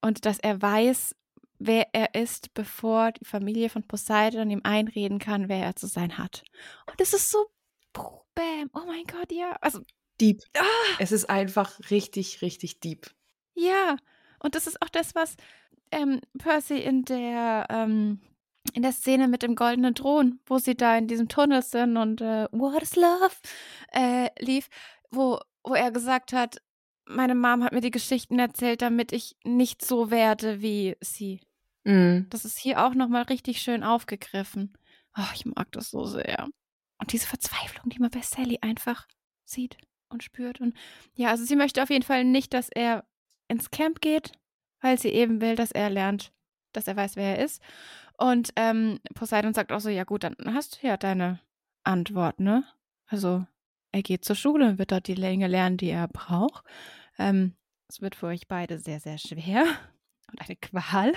Und 0.00 0.24
dass 0.24 0.38
er 0.38 0.62
weiß, 0.62 1.16
wer 1.58 1.88
er 1.92 2.14
ist, 2.14 2.54
bevor 2.54 3.10
die 3.10 3.24
Familie 3.24 3.70
von 3.70 3.82
Poseidon 3.82 4.52
ihm 4.52 4.60
einreden 4.62 5.18
kann, 5.18 5.48
wer 5.48 5.64
er 5.64 5.74
zu 5.74 5.88
sein 5.88 6.16
hat. 6.16 6.44
Und 6.88 7.00
es 7.00 7.12
ist 7.12 7.28
so, 7.28 7.50
bam, 7.92 8.70
oh 8.72 8.86
mein 8.86 9.02
Gott, 9.04 9.32
ja. 9.32 9.56
Also, 9.60 9.80
deep. 10.20 10.44
Ah, 10.56 10.62
es 11.00 11.10
ist 11.10 11.28
einfach 11.28 11.80
richtig, 11.90 12.40
richtig 12.40 12.78
deep. 12.78 13.10
Ja, 13.54 13.96
und 14.38 14.54
das 14.54 14.68
ist 14.68 14.80
auch 14.80 14.90
das, 14.90 15.16
was 15.16 15.34
ähm, 15.90 16.20
Percy 16.38 16.78
in 16.78 17.04
der 17.04 17.66
ähm, 17.68 18.20
in 18.72 18.82
der 18.82 18.92
Szene 18.92 19.28
mit 19.28 19.42
dem 19.42 19.54
goldenen 19.54 19.94
Thron, 19.94 20.40
wo 20.46 20.58
sie 20.58 20.76
da 20.76 20.96
in 20.96 21.08
diesem 21.08 21.28
Tunnel 21.28 21.62
sind 21.62 21.96
und 21.96 22.20
äh, 22.20 22.48
What 22.52 22.82
is 22.82 22.96
Love 22.96 23.34
äh, 23.92 24.28
lief, 24.38 24.68
wo, 25.10 25.40
wo 25.62 25.74
er 25.74 25.90
gesagt 25.90 26.32
hat, 26.32 26.58
meine 27.06 27.34
Mom 27.34 27.62
hat 27.62 27.72
mir 27.72 27.80
die 27.80 27.90
Geschichten 27.90 28.38
erzählt, 28.38 28.82
damit 28.82 29.12
ich 29.12 29.36
nicht 29.44 29.84
so 29.84 30.10
werde 30.10 30.60
wie 30.60 30.96
sie. 31.00 31.40
Mhm. 31.84 32.26
Das 32.30 32.44
ist 32.44 32.58
hier 32.58 32.84
auch 32.84 32.94
nochmal 32.94 33.22
richtig 33.22 33.60
schön 33.60 33.84
aufgegriffen. 33.84 34.76
Oh, 35.16 35.32
ich 35.34 35.46
mag 35.46 35.70
das 35.72 35.90
so 35.90 36.04
sehr. 36.04 36.48
Und 36.98 37.12
diese 37.12 37.26
Verzweiflung, 37.26 37.88
die 37.90 38.00
man 38.00 38.10
bei 38.10 38.22
Sally 38.22 38.58
einfach 38.60 39.06
sieht 39.44 39.76
und 40.08 40.22
spürt. 40.22 40.60
Und 40.60 40.76
ja, 41.14 41.30
also 41.30 41.44
sie 41.44 41.56
möchte 41.56 41.82
auf 41.82 41.90
jeden 41.90 42.04
Fall 42.04 42.24
nicht, 42.24 42.52
dass 42.54 42.68
er 42.68 43.04
ins 43.48 43.70
Camp 43.70 44.00
geht, 44.00 44.32
weil 44.80 44.98
sie 44.98 45.10
eben 45.10 45.40
will, 45.40 45.56
dass 45.56 45.70
er 45.70 45.90
lernt, 45.90 46.32
dass 46.72 46.88
er 46.88 46.96
weiß, 46.96 47.16
wer 47.16 47.38
er 47.38 47.44
ist. 47.44 47.62
Und 48.18 48.50
ähm, 48.56 49.00
Poseidon 49.14 49.54
sagt 49.54 49.72
auch 49.72 49.80
so, 49.80 49.88
ja 49.88 50.04
gut, 50.04 50.24
dann 50.24 50.36
hast 50.46 50.82
du 50.82 50.86
ja 50.86 50.96
deine 50.96 51.40
Antwort, 51.84 52.40
ne? 52.40 52.64
Also 53.06 53.46
er 53.92 54.02
geht 54.02 54.24
zur 54.24 54.36
Schule 54.36 54.68
und 54.68 54.78
wird 54.78 54.92
dort 54.92 55.06
die 55.06 55.14
Länge 55.14 55.46
lernen, 55.46 55.76
die 55.76 55.90
er 55.90 56.08
braucht. 56.08 56.64
Ähm, 57.18 57.56
es 57.88 58.00
wird 58.00 58.14
für 58.14 58.26
euch 58.26 58.48
beide 58.48 58.78
sehr, 58.78 59.00
sehr 59.00 59.18
schwer 59.18 59.64
und 60.30 60.40
eine 60.40 60.56
Qual. 60.56 61.12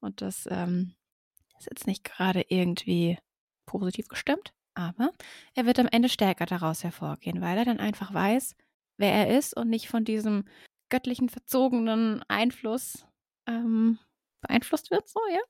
Und 0.00 0.22
das 0.22 0.48
ähm, 0.50 0.94
ist 1.58 1.66
jetzt 1.70 1.86
nicht 1.86 2.04
gerade 2.04 2.44
irgendwie 2.48 3.18
positiv 3.66 4.08
gestimmt, 4.08 4.54
aber 4.74 5.12
er 5.54 5.66
wird 5.66 5.78
am 5.78 5.88
Ende 5.88 6.08
stärker 6.08 6.46
daraus 6.46 6.84
hervorgehen, 6.84 7.40
weil 7.40 7.58
er 7.58 7.64
dann 7.64 7.80
einfach 7.80 8.14
weiß, 8.14 8.56
wer 8.96 9.12
er 9.12 9.38
ist 9.38 9.54
und 9.56 9.68
nicht 9.68 9.88
von 9.88 10.04
diesem 10.04 10.44
göttlichen, 10.88 11.28
verzogenen 11.28 12.22
Einfluss 12.28 13.06
ähm, 13.46 13.98
beeinflusst 14.40 14.90
wird. 14.90 15.08
So, 15.08 15.20
ja, 15.30 15.40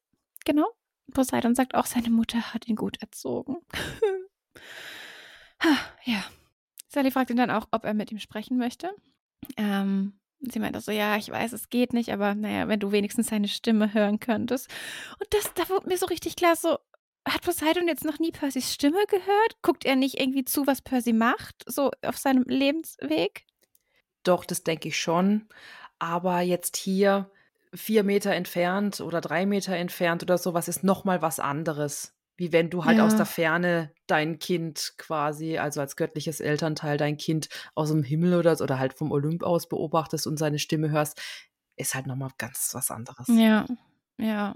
genau. 0.44 0.69
Poseidon 1.12 1.55
sagt 1.55 1.74
auch, 1.74 1.86
seine 1.86 2.10
Mutter 2.10 2.52
hat 2.52 2.69
ihn 2.69 2.77
gut 2.77 3.01
erzogen. 3.01 3.56
ja. 6.05 6.24
Sally 6.89 7.10
fragt 7.10 7.31
ihn 7.31 7.36
dann 7.36 7.51
auch, 7.51 7.66
ob 7.70 7.85
er 7.85 7.94
mit 7.94 8.12
ihm 8.12 8.19
sprechen 8.19 8.59
möchte. 8.59 8.94
Ähm, 9.56 10.19
sie 10.40 10.59
meint 10.59 10.77
auch 10.77 10.81
so, 10.81 10.93
ja, 10.93 11.16
ich 11.16 11.31
weiß, 11.31 11.52
es 11.52 11.70
geht 11.70 11.93
nicht, 11.93 12.12
aber 12.12 12.35
naja, 12.35 12.69
wenn 12.69 12.81
du 12.81 12.93
wenigstens 12.93 13.28
seine 13.28 13.48
Stimme 13.48 13.94
hören 13.94 14.20
könntest. 14.20 14.69
Und 15.19 15.32
das, 15.32 15.52
da 15.55 15.69
wurde 15.69 15.89
mir 15.89 15.98
so 15.98 16.06
richtig 16.06 16.36
klar, 16.36 16.56
so, 16.56 16.78
hat 17.27 17.43
Poseidon 17.43 17.89
jetzt 17.89 18.05
noch 18.05 18.19
nie 18.19 18.32
Percys 18.32 18.73
Stimme 18.73 19.05
gehört? 19.06 19.62
Guckt 19.62 19.85
er 19.85 19.97
nicht 19.97 20.19
irgendwie 20.19 20.44
zu, 20.44 20.66
was 20.66 20.82
Percy 20.82 21.12
macht, 21.12 21.62
so 21.66 21.90
auf 22.02 22.16
seinem 22.16 22.44
Lebensweg? 22.44 23.44
Doch, 24.23 24.44
das 24.44 24.65
denke 24.65 24.89
ich 24.89 24.98
schon. 24.98 25.48
Aber 25.98 26.40
jetzt 26.40 26.77
hier 26.77 27.31
vier 27.74 28.03
Meter 28.05 28.32
entfernt 28.32 29.01
oder 29.01 29.20
drei 29.20 29.47
Meter 29.47 29.77
entfernt 29.77 30.23
oder 30.23 30.39
sowas 30.39 30.69
ist 30.69 30.85
nochmal 30.85 31.23
was 31.23 31.40
anderes. 31.40 32.15
Wie 32.36 32.53
wenn 32.53 32.70
du 32.70 32.85
halt 32.85 32.99
ja. 32.99 33.07
aus 33.07 33.16
der 33.16 33.27
Ferne 33.27 33.93
dein 34.07 34.39
Kind 34.39 34.95
quasi, 34.97 35.59
also 35.59 35.81
als 35.81 35.97
göttliches 35.97 36.39
Elternteil 36.39 36.97
dein 36.97 37.16
Kind 37.16 37.49
aus 37.74 37.90
dem 37.90 38.05
Himmel 38.05 38.35
oder, 38.35 38.61
oder 38.61 38.78
halt 38.78 38.95
vom 38.95 39.11
Olymp 39.11 39.43
aus 39.43 39.69
beobachtest 39.69 40.27
und 40.28 40.36
seine 40.36 40.61
Stimme 40.61 40.90
hörst, 40.90 41.20
ist 41.77 41.95
halt 41.97 42.07
nochmal 42.07 42.31
ganz 42.39 42.70
was 42.74 42.93
anderes. 42.93 43.27
Ja, 43.28 43.66
ja. 44.19 44.55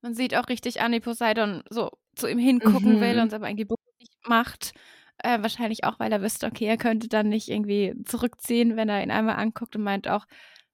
Man 0.00 0.14
sieht 0.14 0.34
auch 0.34 0.48
richtig 0.48 0.80
an, 0.80 0.92
wie 0.92 1.00
Poseidon 1.00 1.62
so 1.68 1.90
zu 2.14 2.28
ihm 2.28 2.38
hingucken 2.38 2.96
mhm. 2.96 3.00
will 3.00 3.18
und 3.18 3.28
es 3.28 3.34
aber 3.34 3.46
eigentlich 3.46 3.68
nicht 3.98 4.28
macht. 4.28 4.72
Äh, 5.18 5.42
wahrscheinlich 5.42 5.84
auch, 5.84 6.00
weil 6.00 6.12
er 6.12 6.22
wüsste, 6.22 6.46
okay, 6.46 6.64
er 6.64 6.76
könnte 6.76 7.08
dann 7.08 7.28
nicht 7.28 7.48
irgendwie 7.48 7.94
zurückziehen, 8.04 8.76
wenn 8.76 8.88
er 8.88 9.02
ihn 9.02 9.10
einmal 9.10 9.36
anguckt 9.36 9.76
und 9.76 9.82
meint 9.82 10.08
auch, 10.08 10.26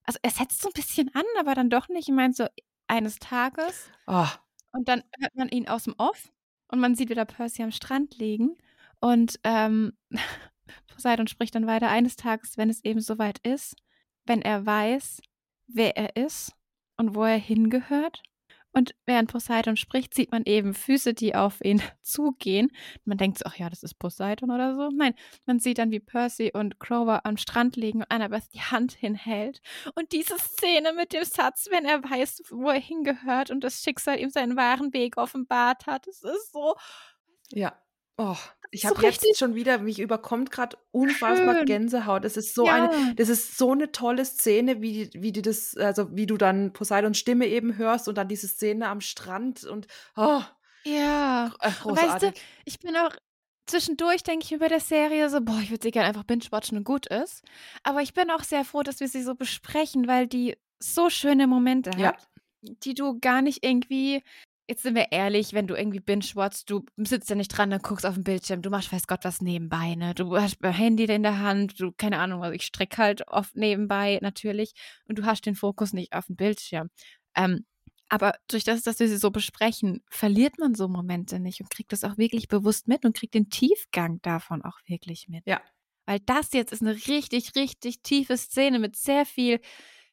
also 0.09 0.17
er 0.23 0.31
setzt 0.31 0.63
so 0.63 0.69
ein 0.69 0.73
bisschen 0.73 1.13
an, 1.13 1.23
aber 1.37 1.53
dann 1.53 1.69
doch 1.69 1.87
nicht. 1.87 2.09
Ich 2.09 2.15
meine, 2.15 2.33
so 2.33 2.47
eines 2.87 3.19
Tages. 3.19 3.91
Oh. 4.07 4.25
Und 4.71 4.89
dann 4.89 5.03
hört 5.19 5.35
man 5.35 5.49
ihn 5.49 5.67
aus 5.67 5.83
dem 5.83 5.93
Off 5.99 6.31
und 6.67 6.79
man 6.79 6.95
sieht 6.95 7.11
wieder 7.11 7.25
Percy 7.25 7.61
am 7.61 7.71
Strand 7.71 8.17
liegen. 8.17 8.57
Und 8.99 9.39
ähm, 9.43 9.93
Poseidon 10.87 11.27
spricht 11.27 11.53
dann 11.53 11.67
weiter, 11.67 11.89
eines 11.89 12.15
Tages, 12.15 12.57
wenn 12.57 12.71
es 12.71 12.83
eben 12.83 13.01
soweit 13.01 13.37
ist, 13.45 13.75
wenn 14.25 14.41
er 14.41 14.65
weiß, 14.65 15.21
wer 15.67 15.95
er 15.95 16.15
ist 16.15 16.53
und 16.97 17.13
wo 17.13 17.23
er 17.23 17.37
hingehört 17.37 18.23
und 18.71 18.93
während 19.05 19.31
Poseidon 19.31 19.77
spricht, 19.77 20.13
sieht 20.13 20.31
man 20.31 20.43
eben 20.45 20.73
Füße, 20.73 21.13
die 21.13 21.35
auf 21.35 21.63
ihn 21.63 21.81
zugehen. 22.01 22.71
Man 23.03 23.17
denkt 23.17 23.39
so, 23.39 23.45
ach 23.47 23.55
ja, 23.55 23.69
das 23.69 23.83
ist 23.83 23.95
Poseidon 23.95 24.51
oder 24.51 24.75
so. 24.75 24.89
Nein, 24.89 25.13
man 25.45 25.59
sieht 25.59 25.79
dann, 25.79 25.91
wie 25.91 25.99
Percy 25.99 26.51
und 26.53 26.79
Clover 26.79 27.25
am 27.25 27.37
Strand 27.37 27.75
liegen 27.75 27.99
und 27.99 28.11
Annabeth 28.11 28.53
die 28.53 28.61
Hand 28.61 28.93
hinhält. 28.93 29.61
Und 29.95 30.11
diese 30.11 30.37
Szene 30.37 30.93
mit 30.93 31.13
dem 31.13 31.23
Satz, 31.23 31.67
wenn 31.71 31.85
er 31.85 32.03
weiß, 32.03 32.43
wo 32.49 32.69
er 32.69 32.79
hingehört 32.79 33.49
und 33.49 33.63
das 33.63 33.81
Schicksal 33.81 34.19
ihm 34.19 34.29
seinen 34.29 34.55
wahren 34.55 34.93
Weg 34.93 35.17
offenbart 35.17 35.87
hat, 35.87 36.07
das 36.07 36.21
ist 36.21 36.51
so. 36.51 36.75
Ja. 37.51 37.75
Oh, 38.19 38.35
ich 38.69 38.85
habe 38.85 38.99
so 38.99 39.07
jetzt 39.07 39.39
schon 39.39 39.55
wieder, 39.55 39.79
mich 39.79 39.99
überkommt 39.99 40.51
gerade 40.51 40.77
unfassbar 40.91 41.55
schön. 41.55 41.65
Gänsehaut. 41.65 42.25
Das 42.25 42.35
ist 42.35 42.53
so 42.53 42.65
ja. 42.65 42.89
eine, 42.89 43.15
das 43.15 43.29
ist 43.29 43.57
so 43.57 43.71
eine 43.71 43.93
tolle 43.93 44.25
Szene, 44.25 44.81
wie, 44.81 45.09
wie 45.13 45.31
du 45.31 45.41
das, 45.41 45.77
also 45.77 46.15
wie 46.15 46.25
du 46.25 46.35
dann 46.35 46.73
Poseidons 46.73 47.17
Stimme 47.17 47.47
eben 47.47 47.77
hörst 47.77 48.09
und 48.09 48.17
dann 48.17 48.27
diese 48.27 48.49
Szene 48.49 48.87
am 48.89 48.99
Strand 48.99 49.63
und 49.63 49.87
oh. 50.17 50.41
Ja. 50.83 51.53
Weißt 51.61 52.23
du, 52.23 52.33
ich 52.65 52.79
bin 52.79 52.95
auch 52.97 53.15
zwischendurch 53.67 54.23
denke 54.23 54.45
ich 54.45 54.51
über 54.51 54.67
der 54.67 54.79
Serie 54.79 55.29
so, 55.29 55.41
boah, 55.41 55.59
ich 55.61 55.69
würde 55.69 55.83
sie 55.83 55.91
gerne 55.91 56.09
einfach 56.09 56.23
binge-watchen 56.23 56.77
und 56.77 56.83
gut 56.83 57.05
ist. 57.07 57.43
Aber 57.83 58.01
ich 58.01 58.13
bin 58.13 58.29
auch 58.31 58.43
sehr 58.43 58.65
froh, 58.65 58.83
dass 58.83 58.99
wir 58.99 59.07
sie 59.07 59.21
so 59.21 59.35
besprechen, 59.35 60.07
weil 60.07 60.27
die 60.27 60.57
so 60.79 61.09
schöne 61.09 61.47
Momente 61.47 61.91
ja. 61.97 62.09
hat, 62.09 62.27
die 62.61 62.93
du 62.95 63.19
gar 63.19 63.41
nicht 63.41 63.63
irgendwie 63.63 64.23
jetzt 64.69 64.83
sind 64.83 64.95
wir 64.95 65.11
ehrlich, 65.11 65.53
wenn 65.53 65.65
du 65.65 65.75
irgendwie 65.75 65.99
binge-watchst, 65.99 66.69
du 66.69 66.85
sitzt 66.97 67.29
ja 67.29 67.35
nicht 67.35 67.49
dran, 67.49 67.71
dann 67.71 67.81
guckst 67.81 68.05
auf 68.05 68.13
dem 68.13 68.23
Bildschirm, 68.23 68.61
du 68.61 68.69
machst 68.69 68.93
weiß 68.93 69.07
Gott 69.07 69.25
was 69.25 69.41
nebenbei, 69.41 69.95
ne? 69.95 70.13
Du 70.13 70.37
hast 70.37 70.57
dein 70.61 70.73
Handy 70.73 71.05
in 71.05 71.23
der 71.23 71.39
Hand, 71.39 71.79
du, 71.79 71.91
keine 71.91 72.19
Ahnung, 72.19 72.43
also 72.43 72.53
ich 72.53 72.63
strecke 72.63 72.97
halt 72.97 73.27
oft 73.27 73.55
nebenbei 73.55 74.19
natürlich 74.21 74.73
und 75.07 75.17
du 75.17 75.25
hast 75.25 75.47
den 75.47 75.55
Fokus 75.55 75.91
nicht 75.91 76.13
auf 76.13 76.27
dem 76.27 76.35
Bildschirm. 76.35 76.91
Ähm, 77.35 77.65
aber 78.09 78.35
durch 78.47 78.63
das, 78.63 78.83
dass 78.83 78.99
wir 78.99 79.07
sie 79.07 79.17
so 79.17 79.31
besprechen, 79.31 80.03
verliert 80.09 80.59
man 80.59 80.75
so 80.75 80.87
Momente 80.87 81.39
nicht 81.39 81.61
und 81.61 81.71
kriegt 81.71 81.91
das 81.91 82.03
auch 82.03 82.17
wirklich 82.19 82.47
bewusst 82.47 82.87
mit 82.87 83.05
und 83.05 83.15
kriegt 83.15 83.33
den 83.33 83.49
Tiefgang 83.49 84.21
davon 84.21 84.63
auch 84.63 84.77
wirklich 84.85 85.27
mit. 85.29 85.45
Ja. 85.47 85.61
Weil 86.05 86.19
das 86.19 86.53
jetzt 86.53 86.71
ist 86.71 86.81
eine 86.81 86.95
richtig, 86.95 87.55
richtig 87.55 88.03
tiefe 88.03 88.37
Szene 88.37 88.77
mit 88.77 88.95
sehr 88.95 89.25
viel 89.25 89.61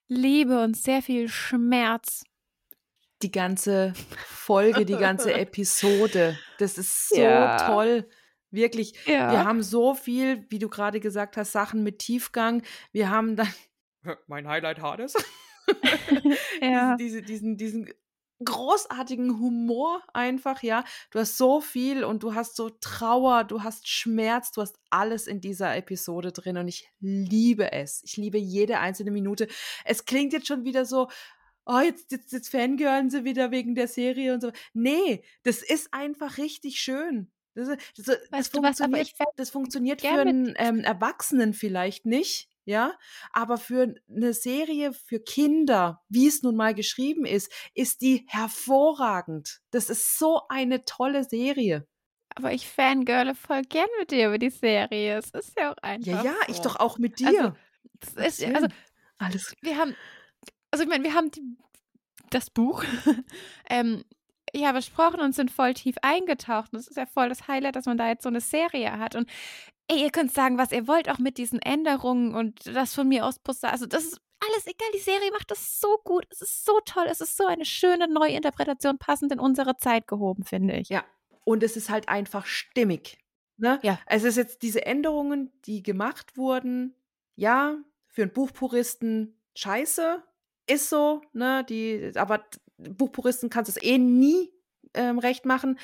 Liebe 0.09 0.63
und 0.63 0.77
sehr 0.77 1.03
viel 1.03 1.29
Schmerz 1.29 2.25
die 3.23 3.31
ganze 3.31 3.95
Folge, 4.27 4.85
die 4.85 4.97
ganze 4.97 5.33
Episode. 5.35 6.39
Das 6.59 6.79
ist 6.79 7.09
so 7.09 7.21
ja. 7.21 7.57
toll. 7.67 8.09
Wirklich. 8.51 8.95
Ja. 9.07 9.33
Wir 9.33 9.45
haben 9.45 9.63
so 9.63 9.95
viel, 9.95 10.47
wie 10.49 10.59
du 10.59 10.69
gerade 10.69 11.01
gesagt 11.01 11.37
hast, 11.37 11.53
Sachen 11.53 11.83
mit 11.83 11.99
Tiefgang. 11.99 12.63
Wir 12.93 13.11
haben 13.11 13.37
dann. 13.37 13.53
Mein 14.27 14.49
Highlight 14.49 14.81
Hades. 14.81 15.15
ja. 16.61 16.97
Diese, 16.97 17.23
diesen, 17.23 17.57
diesen 17.57 17.91
großartigen 18.45 19.41
Humor 19.41 20.03
einfach, 20.13 20.63
ja. 20.63 20.85
Du 21.11 21.19
hast 21.19 21.37
so 21.39 21.61
viel 21.61 22.05
und 22.05 22.23
du 22.23 22.35
hast 22.35 22.57
so 22.57 22.71
Trauer, 22.71 23.45
du 23.45 23.63
hast 23.63 23.89
Schmerz, 23.89 24.53
du 24.53 24.61
hast 24.61 24.79
alles 24.91 25.27
in 25.27 25.41
dieser 25.41 25.75
Episode 25.77 26.33
drin 26.33 26.59
und 26.59 26.69
ich 26.69 26.91
liebe 27.01 27.73
es. 27.73 28.03
Ich 28.05 28.17
liebe 28.17 28.39
jede 28.39 28.79
einzelne 28.79 29.11
Minute. 29.11 29.49
Es 29.85 30.05
klingt 30.05 30.33
jetzt 30.33 30.47
schon 30.47 30.65
wieder 30.65 30.85
so, 30.85 31.09
oh, 31.67 31.81
jetzt, 31.81 32.13
jetzt, 32.13 32.33
jetzt 32.33 32.49
fangirlen 32.49 33.11
sie 33.11 33.25
wieder 33.25 33.51
wegen 33.51 33.75
der 33.75 33.89
Serie 33.89 34.33
und 34.35 34.41
so. 34.41 34.53
Nee, 34.73 35.23
das 35.43 35.63
ist 35.63 35.93
einfach 35.93 36.39
richtig 36.39 36.79
schön. 36.79 37.31
Das, 37.55 37.69
das, 37.97 38.19
das 38.31 38.49
funktioniert, 38.49 39.13
was, 39.19 39.27
das 39.37 39.51
funktioniert 39.51 40.03
für 40.03 40.09
einen 40.09 40.55
ähm, 40.59 40.81
Erwachsenen 40.81 41.55
vielleicht 41.55 42.05
nicht, 42.05 42.51
ja, 42.67 42.93
aber 43.33 43.57
für 43.57 43.95
eine 44.15 44.35
Serie 44.35 44.93
für 44.93 45.21
Kinder, 45.21 46.03
wie 46.09 46.27
es 46.27 46.43
nun 46.43 46.57
mal 46.57 46.75
geschrieben 46.75 47.25
ist, 47.25 47.51
ist 47.75 48.03
die 48.03 48.27
hervorragend. 48.29 49.61
Das 49.71 49.89
ist 49.89 50.19
so 50.19 50.43
eine 50.49 50.85
tolle 50.85 51.25
Serie. 51.25 51.87
Aber 52.35 52.53
ich 52.53 52.69
fangirle 52.69 53.35
voll 53.35 53.63
gern 53.63 53.89
mit 53.99 54.11
dir 54.11 54.27
über 54.27 54.39
die 54.39 54.51
Serie. 54.51 55.17
Es 55.17 55.31
ist 55.31 55.59
ja 55.59 55.73
auch 55.73 55.79
einfach. 55.79 56.07
Ja, 56.07 56.25
ja, 56.25 56.35
so. 56.47 56.53
ich 56.53 56.61
doch 56.61 56.77
auch 56.77 56.99
mit 56.99 57.19
dir. 57.21 57.29
Also, 57.29 57.53
das 58.17 58.41
ist, 58.41 58.45
also, 58.45 58.67
alles. 59.17 59.55
wir 59.63 59.79
haben, 59.79 59.97
also 60.71 60.85
ich 60.85 60.89
meine, 60.89 61.05
wir 61.05 61.15
haben 61.15 61.31
die, 61.31 61.43
das 62.31 62.51
Buch 62.51 62.85
ähm, 63.71 64.05
ja 64.55 64.73
besprochen 64.73 65.21
und 65.21 65.35
sind 65.35 65.51
voll 65.51 65.75
tief 65.75 65.97
eingetaucht. 66.03 66.73
Und 66.73 66.79
es 66.79 66.89
ist 66.89 66.97
ja 66.97 67.07
voll 67.07 67.29
das 67.29 67.49
Highlight, 67.49 67.77
dass 67.77 67.87
man 67.87 67.99
da 67.99 68.09
jetzt 68.09 68.23
so 68.23 68.29
eine 68.29 68.41
Serie 68.41 68.99
hat. 68.99 69.15
Und 69.15 69.29
ey, 69.89 70.03
ihr 70.03 70.11
könnt 70.11 70.33
sagen, 70.33 70.59
was 70.59 70.73
ihr 70.73 70.87
wollt, 70.87 71.09
auch 71.09 71.19
mit 71.19 71.39
diesen 71.39 71.61
Änderungen 71.61 72.35
und 72.35 72.67
das 72.67 72.95
von 72.95 73.09
mir 73.09 73.25
aus 73.25 73.39
Poster. 73.39 73.71
Also 73.71 73.87
das 73.87 74.05
ist 74.05 74.21
alles 74.41 74.67
egal. 74.67 74.89
Die 74.95 75.01
Serie 75.01 75.31
macht 75.33 75.51
das 75.51 75.81
so 75.81 75.99
gut. 76.05 76.27
Es 76.31 76.43
ist 76.43 76.65
so 76.65 76.81
toll. 76.85 77.07
Es 77.09 77.21
ist 77.21 77.37
so 77.37 77.47
eine 77.47 77.65
schöne 77.65 78.09
Neuinterpretation, 78.09 78.99
passend 78.99 79.33
in 79.33 79.41
unsere 79.41 79.77
Zeit 79.77 80.07
gehoben, 80.07 80.45
finde 80.45 80.77
ich. 80.77 80.89
Ja. 80.89 81.05
Und 81.45 81.63
es 81.63 81.77
ist 81.77 81.91
halt 81.91 82.09
einfach 82.09 82.47
stimmig. 82.47 83.19
Ne? 83.57 83.79
Ja. 83.83 83.99
Es 84.07 84.25
ist 84.25 84.37
jetzt 84.37 84.63
diese 84.63 84.85
Änderungen, 84.85 85.51
die 85.65 85.83
gemacht 85.83 86.37
wurden, 86.37 86.95
ja, 87.37 87.77
für 88.09 88.23
einen 88.23 88.33
Buchpuristen 88.33 89.41
scheiße, 89.55 90.23
ist 90.67 90.89
so, 90.89 91.23
ne? 91.33 91.65
Die, 91.69 92.13
aber 92.17 92.47
Buchpuristen 92.79 93.51
kannst 93.51 93.69
du 93.75 93.79
es 93.79 93.85
eh 93.85 93.99
nie 93.99 94.53
ähm, 94.95 95.19
recht 95.19 95.45
machen. 95.45 95.79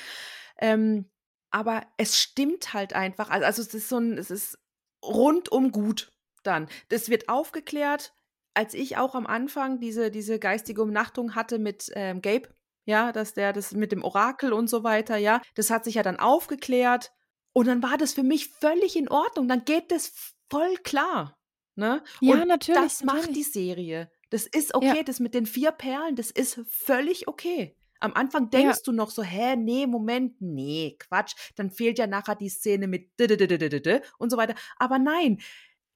Ähm, 0.59 1.09
aber 1.51 1.83
es 1.97 2.19
stimmt 2.19 2.73
halt 2.73 2.93
einfach. 2.93 3.29
Also, 3.29 3.45
also 3.45 3.61
es 3.61 3.73
ist 3.73 3.89
so 3.89 3.97
ein, 3.97 4.17
es 4.17 4.31
ist 4.31 4.57
rundum 5.03 5.71
gut 5.71 6.11
dann. 6.43 6.67
Das 6.89 7.09
wird 7.09 7.29
aufgeklärt, 7.29 8.13
als 8.53 8.73
ich 8.73 8.97
auch 8.97 9.15
am 9.15 9.27
Anfang 9.27 9.79
diese, 9.79 10.11
diese 10.11 10.39
geistige 10.39 10.81
Umnachtung 10.81 11.35
hatte 11.35 11.59
mit 11.59 11.91
ähm, 11.95 12.21
Gabe, 12.21 12.49
ja, 12.85 13.11
dass 13.11 13.33
der 13.33 13.53
das 13.53 13.71
mit 13.73 13.91
dem 13.91 14.03
Orakel 14.03 14.53
und 14.53 14.67
so 14.67 14.83
weiter, 14.83 15.17
ja, 15.17 15.41
das 15.55 15.69
hat 15.69 15.85
sich 15.85 15.95
ja 15.95 16.03
dann 16.03 16.19
aufgeklärt 16.19 17.11
und 17.53 17.67
dann 17.67 17.81
war 17.81 17.97
das 17.97 18.13
für 18.13 18.23
mich 18.23 18.49
völlig 18.49 18.95
in 18.95 19.09
Ordnung. 19.09 19.47
Dann 19.47 19.63
geht 19.63 19.91
das 19.91 20.11
voll 20.49 20.75
klar. 20.83 21.37
Ne? 21.75 22.03
Ja, 22.19 22.35
und 22.35 22.47
natürlich, 22.47 22.81
Das 22.81 23.03
macht 23.03 23.17
natürlich. 23.17 23.37
die 23.37 23.51
Serie. 23.51 24.11
Das 24.33 24.47
ist 24.47 24.73
okay, 24.73 24.97
Ja. 24.97 25.03
das 25.03 25.19
mit 25.19 25.35
den 25.35 25.45
vier 25.45 25.71
Perlen, 25.71 26.15
das 26.15 26.31
ist 26.31 26.59
völlig 26.67 27.27
okay. 27.27 27.77
Am 27.99 28.13
Anfang 28.15 28.49
denkst 28.49 28.81
du 28.81 28.91
noch 28.91 29.11
so, 29.11 29.21
hä, 29.21 29.55
nee, 29.55 29.85
Moment, 29.85 30.41
nee, 30.41 30.97
Quatsch. 30.97 31.35
Dann 31.55 31.69
fehlt 31.69 31.99
ja 31.99 32.07
nachher 32.07 32.33
die 32.33 32.49
Szene 32.49 32.87
mit 32.87 33.11
und 34.17 34.31
so 34.31 34.37
weiter. 34.37 34.55
Aber 34.77 34.97
nein, 34.97 35.39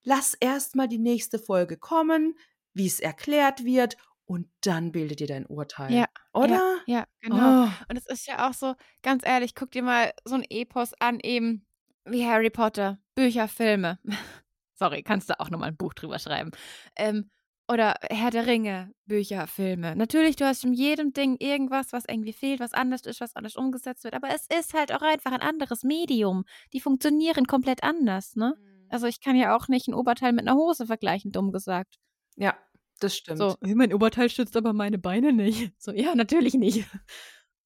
lass 0.03 0.35
erst 0.35 0.76
mal 0.76 0.88
die 0.88 0.99
nächste 0.99 1.39
Folge 1.39 1.77
kommen, 1.77 2.38
wie 2.73 2.85
es 2.85 2.99
erklärt 2.99 3.65
wird 3.65 3.97
und 4.26 4.47
dann 4.61 4.91
bildet 4.91 5.19
dir 5.19 5.27
dein 5.27 5.47
Urteil. 5.47 5.91
Ja, 5.91 6.05
Oder? 6.31 6.77
Ja, 6.85 7.05
genau. 7.22 7.64
Oh. 7.65 7.69
Und 7.89 7.97
es 7.97 8.05
ist 8.05 8.27
ja 8.27 8.47
auch 8.47 8.53
so, 8.53 8.76
ganz 9.01 9.26
ehrlich, 9.26 9.55
guck 9.55 9.72
dir 9.72 9.81
mal 9.81 10.14
so 10.26 10.35
ein 10.35 10.45
Epos 10.47 10.93
an, 10.99 11.19
eben 11.22 11.65
wie 12.05 12.23
Harry 12.23 12.51
Potter, 12.51 12.99
Bücher, 13.15 13.47
Filme. 13.47 13.97
Sorry, 14.76 15.01
kannst 15.01 15.31
du 15.31 15.39
auch 15.39 15.49
nochmal 15.49 15.69
ein 15.69 15.77
Buch 15.77 15.95
drüber 15.95 16.19
schreiben. 16.19 16.51
Ähm, 16.95 17.31
oder 17.68 17.95
Herr 18.10 18.31
der 18.31 18.48
Ringe, 18.48 18.94
Bücher, 19.06 19.48
Filme. 19.48 19.95
Natürlich, 19.95 20.35
du 20.35 20.45
hast 20.45 20.64
in 20.64 20.73
jedem 20.73 21.11
Ding 21.11 21.35
irgendwas, 21.39 21.91
was 21.91 22.06
irgendwie 22.07 22.34
fehlt, 22.34 22.60
was 22.60 22.73
anders 22.73 23.02
ist, 23.02 23.19
was 23.19 23.35
anders 23.35 23.56
umgesetzt 23.56 24.03
wird. 24.03 24.14
Aber 24.14 24.30
es 24.30 24.48
ist 24.48 24.73
halt 24.73 24.94
auch 24.94 25.02
einfach 25.02 25.31
ein 25.31 25.41
anderes 25.41 25.84
Medium. 25.84 26.45
Die 26.73 26.80
funktionieren 26.80 27.45
komplett 27.45 27.84
anders, 27.84 28.35
ne? 28.35 28.56
Also 28.89 29.07
ich 29.07 29.19
kann 29.19 29.35
ja 29.35 29.56
auch 29.56 29.68
nicht 29.68 29.88
ein 29.88 29.94
Oberteil 29.94 30.31
mit 30.31 30.48
einer 30.48 30.56
Hose 30.57 30.85
vergleichen, 30.85 31.31
dumm 31.31 31.52
gesagt. 31.52 31.99
Ja, 32.38 32.57
das 32.99 33.18
stimmt. 33.18 33.38
So, 33.38 33.56
mein 33.61 33.94
Oberteil 33.94 34.30
stützt 34.30 34.56
aber 34.56 34.72
meine 34.73 34.98
Beine 34.98 35.34
nicht. 35.34 35.72
So, 35.77 35.91
ja, 35.91 36.15
natürlich 36.15 36.53
nicht. 36.53 36.85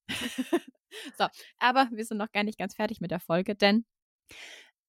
so, 1.18 1.28
aber 1.60 1.90
wir 1.92 2.06
sind 2.06 2.18
noch 2.18 2.32
gar 2.32 2.44
nicht 2.44 2.58
ganz 2.58 2.76
fertig 2.76 3.02
mit 3.02 3.12
der 3.12 3.20
Folge, 3.20 3.56
denn 3.56 3.86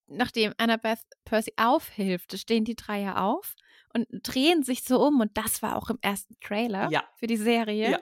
nachdem 0.07 0.55
Annabeth 0.57 1.01
Percy 1.25 1.53
aufhilft, 1.57 2.37
stehen 2.39 2.65
die 2.65 2.77
drei 2.77 3.03
ja 3.03 3.17
auf 3.17 3.55
und 3.95 4.07
drehen 4.11 4.63
sich 4.63 4.83
so 4.85 5.05
um 5.05 5.21
und 5.21 5.37
das 5.37 5.63
war 5.63 5.77
auch 5.77 5.91
im 5.91 5.99
ersten 6.01 6.39
Trailer 6.41 6.89
Ja. 6.91 7.05
für 7.17 7.27
die 7.27 7.37
Serie. 7.37 7.91
Ja. 7.93 7.99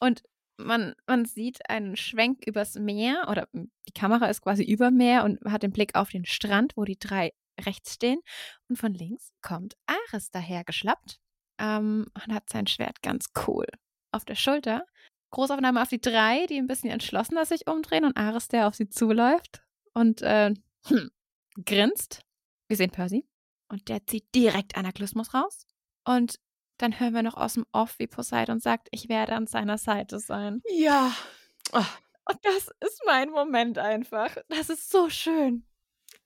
Und 0.00 0.22
man, 0.56 0.94
man 1.06 1.24
sieht 1.24 1.68
einen 1.68 1.96
Schwenk 1.96 2.46
übers 2.46 2.76
Meer 2.76 3.26
oder 3.28 3.48
die 3.52 3.92
Kamera 3.92 4.26
ist 4.26 4.42
quasi 4.42 4.62
über 4.62 4.90
Meer 4.90 5.24
und 5.24 5.40
hat 5.44 5.62
den 5.62 5.72
Blick 5.72 5.94
auf 5.96 6.10
den 6.10 6.24
Strand, 6.24 6.76
wo 6.76 6.84
die 6.84 6.98
drei 6.98 7.32
rechts 7.60 7.94
stehen. 7.94 8.20
Und 8.68 8.76
von 8.76 8.94
links 8.94 9.30
kommt 9.42 9.74
Ares 9.86 10.30
dahergeschlappt 10.30 11.18
ähm, 11.58 12.06
und 12.14 12.34
hat 12.34 12.48
sein 12.50 12.66
Schwert 12.66 13.02
ganz 13.02 13.26
cool 13.46 13.66
auf 14.12 14.24
der 14.24 14.36
Schulter. 14.36 14.84
Großaufnahme 15.30 15.82
auf 15.82 15.88
die 15.88 16.00
drei, 16.00 16.46
die 16.46 16.58
ein 16.58 16.68
bisschen 16.68 16.90
entschlossener 16.90 17.44
sich 17.44 17.66
umdrehen 17.66 18.04
und 18.04 18.16
Ares, 18.16 18.46
der 18.48 18.68
auf 18.68 18.76
sie 18.76 18.88
zuläuft 18.88 19.64
und 19.92 20.22
äh, 20.22 20.54
hm, 20.86 21.10
grinst. 21.64 22.22
Wir 22.68 22.76
sehen 22.76 22.90
Percy 22.90 23.26
und 23.74 23.88
der 23.88 24.06
zieht 24.06 24.34
direkt 24.34 24.76
Anaklismus 24.76 25.34
raus. 25.34 25.66
Und 26.04 26.40
dann 26.78 26.98
hören 26.98 27.14
wir 27.14 27.22
noch 27.22 27.34
aus 27.36 27.54
dem 27.54 27.66
Off, 27.72 27.98
wie 27.98 28.06
Poseidon 28.06 28.58
sagt, 28.60 28.88
ich 28.90 29.08
werde 29.08 29.34
an 29.34 29.46
seiner 29.46 29.78
Seite 29.78 30.18
sein. 30.18 30.60
Ja. 30.68 31.14
Ah, 31.72 31.86
Und 32.28 32.38
das 32.42 32.68
ist 32.80 33.02
mein 33.06 33.30
Moment 33.30 33.78
einfach. 33.78 34.36
Das 34.48 34.70
ist 34.70 34.90
so 34.90 35.10
schön. 35.10 35.66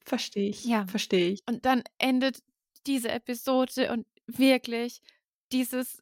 verstehe 0.04 0.48
ich. 0.50 0.64
Ja. 0.64 0.86
Verstehe 0.86 1.30
ich. 1.32 1.42
Und 1.46 1.64
dann 1.66 1.82
endet 1.98 2.42
diese 2.86 3.10
Episode 3.10 3.92
und 3.92 4.06
wirklich 4.26 5.00
dieses, 5.52 6.00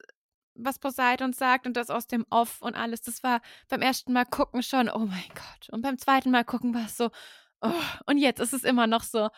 was 0.55 0.79
Poseidon 0.79 1.33
sagt 1.33 1.67
und 1.67 1.77
das 1.77 1.91
aus 1.91 2.07
dem 2.07 2.25
Off 2.31 2.61
und 2.63 2.75
alles, 2.75 3.03
das 3.03 3.23
war 3.23 3.41
beim 3.69 3.83
ersten 3.83 4.13
Mal 4.13 4.27
gucken 4.27 4.63
schon, 4.63 4.89
oh 4.89 5.07
mein 5.07 5.29
Gott. 5.35 5.69
Und 5.71 5.83
beim 5.83 5.99
zweiten 5.99 6.31
Mal 6.31 6.45
gucken 6.45 6.75
war 6.75 6.87
es 6.87 6.97
so, 6.97 7.11
oh. 7.63 7.73
und 8.07 8.19
jetzt 8.19 8.41
ist 8.41 8.53
es 8.53 8.65
immer 8.65 8.87
noch 8.87 9.03
so, 9.03 9.29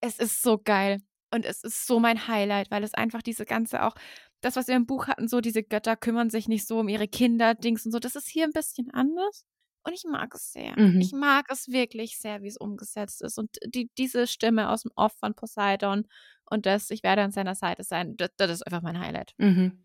es 0.00 0.18
ist 0.18 0.42
so 0.42 0.58
geil. 0.58 1.00
Und 1.30 1.44
es 1.44 1.62
ist 1.62 1.86
so 1.86 2.00
mein 2.00 2.26
Highlight, 2.26 2.70
weil 2.70 2.84
es 2.84 2.94
einfach 2.94 3.22
diese 3.22 3.44
ganze 3.44 3.84
auch, 3.84 3.94
das, 4.40 4.56
was 4.56 4.68
wir 4.68 4.76
im 4.76 4.86
Buch 4.86 5.06
hatten, 5.06 5.28
so 5.28 5.40
diese 5.40 5.62
Götter 5.62 5.96
kümmern 5.96 6.30
sich 6.30 6.48
nicht 6.48 6.66
so 6.66 6.80
um 6.80 6.88
ihre 6.88 7.08
Kinder, 7.08 7.54
Dings 7.54 7.84
und 7.86 7.92
so, 7.92 7.98
das 7.98 8.16
ist 8.16 8.28
hier 8.28 8.44
ein 8.44 8.52
bisschen 8.52 8.90
anders. 8.90 9.44
Und 9.82 9.94
ich 9.94 10.04
mag 10.04 10.34
es 10.34 10.52
sehr. 10.52 10.78
Mhm. 10.78 11.00
Ich 11.00 11.12
mag 11.12 11.46
es 11.50 11.68
wirklich 11.68 12.18
sehr, 12.18 12.42
wie 12.42 12.48
es 12.48 12.56
umgesetzt 12.56 13.22
ist. 13.22 13.38
Und 13.38 13.56
die, 13.64 13.90
diese 13.96 14.26
Stimme 14.26 14.68
aus 14.68 14.82
dem 14.82 14.90
Off 14.94 15.12
von 15.18 15.34
Poseidon 15.34 16.06
und 16.44 16.66
das, 16.66 16.90
ich 16.90 17.02
werde 17.02 17.22
an 17.22 17.32
seiner 17.32 17.54
Seite 17.54 17.84
sein, 17.84 18.16
das, 18.16 18.30
das 18.36 18.50
ist 18.50 18.62
einfach 18.66 18.82
mein 18.82 18.98
Highlight. 18.98 19.34
Mhm. 19.38 19.78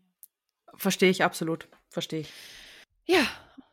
Verstehe 0.74 1.10
ich 1.10 1.24
absolut. 1.24 1.68
Verstehe 1.88 2.20
ich. 2.20 2.32
Ja, 3.06 3.22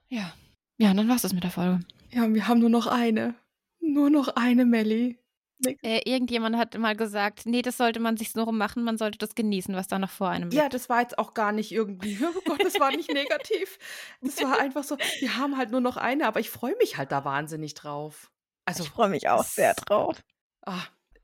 ja. 0.07 0.33
Ja, 0.77 0.91
und 0.91 0.97
dann 0.97 1.07
war 1.07 1.15
es 1.15 1.23
das 1.23 1.33
mit 1.33 1.43
der 1.43 1.51
Folge. 1.51 1.79
Ja, 2.11 2.23
und 2.23 2.35
wir 2.35 2.47
haben 2.47 2.59
nur 2.59 2.69
noch 2.69 2.87
eine. 2.87 3.35
Nur 3.79 4.09
noch 4.09 4.29
eine 4.29 4.65
Melli. 4.65 5.19
Äh, 5.65 6.01
irgendjemand 6.09 6.57
hat 6.57 6.77
mal 6.77 6.95
gesagt, 6.95 7.45
nee, 7.45 7.61
das 7.61 7.77
sollte 7.77 7.99
man 7.99 8.17
sich 8.17 8.31
so 8.31 8.43
rummachen, 8.43 8.83
man 8.83 8.97
sollte 8.97 9.17
das 9.17 9.35
genießen, 9.35 9.75
was 9.75 9.87
da 9.87 9.99
noch 9.99 10.09
vor 10.09 10.29
einem 10.29 10.51
Ja, 10.51 10.63
liegt. 10.63 10.73
das 10.73 10.89
war 10.89 11.01
jetzt 11.01 11.17
auch 11.17 11.33
gar 11.33 11.51
nicht 11.51 11.71
irgendwie, 11.71 12.17
oh 12.23 12.41
Gott, 12.45 12.63
das 12.63 12.79
war 12.79 12.91
nicht 12.91 13.11
negativ. 13.13 13.77
Das 14.21 14.41
war 14.41 14.59
einfach 14.59 14.83
so, 14.83 14.97
wir 15.19 15.37
haben 15.37 15.57
halt 15.57 15.71
nur 15.71 15.81
noch 15.81 15.97
eine, 15.97 16.27
aber 16.27 16.39
ich 16.39 16.49
freue 16.49 16.75
mich 16.77 16.97
halt 16.97 17.11
da 17.11 17.25
wahnsinnig 17.25 17.73
drauf. 17.73 18.31
Also, 18.65 18.83
ich 18.83 18.89
freue 18.89 19.09
mich 19.09 19.27
auch 19.29 19.43
sehr 19.43 19.73
drauf. 19.73 20.23
ah, 20.65 20.83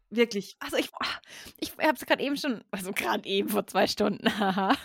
wirklich. 0.10 0.58
Also 0.60 0.78
ich, 0.78 0.90
ich 1.58 1.72
habe 1.78 1.94
es 1.96 2.06
gerade 2.06 2.22
eben 2.24 2.36
schon, 2.38 2.64
also 2.72 2.92
gerade 2.92 3.28
eben 3.30 3.50
vor 3.50 3.66
zwei 3.68 3.88
Stunden, 3.88 4.28
haha. 4.40 4.76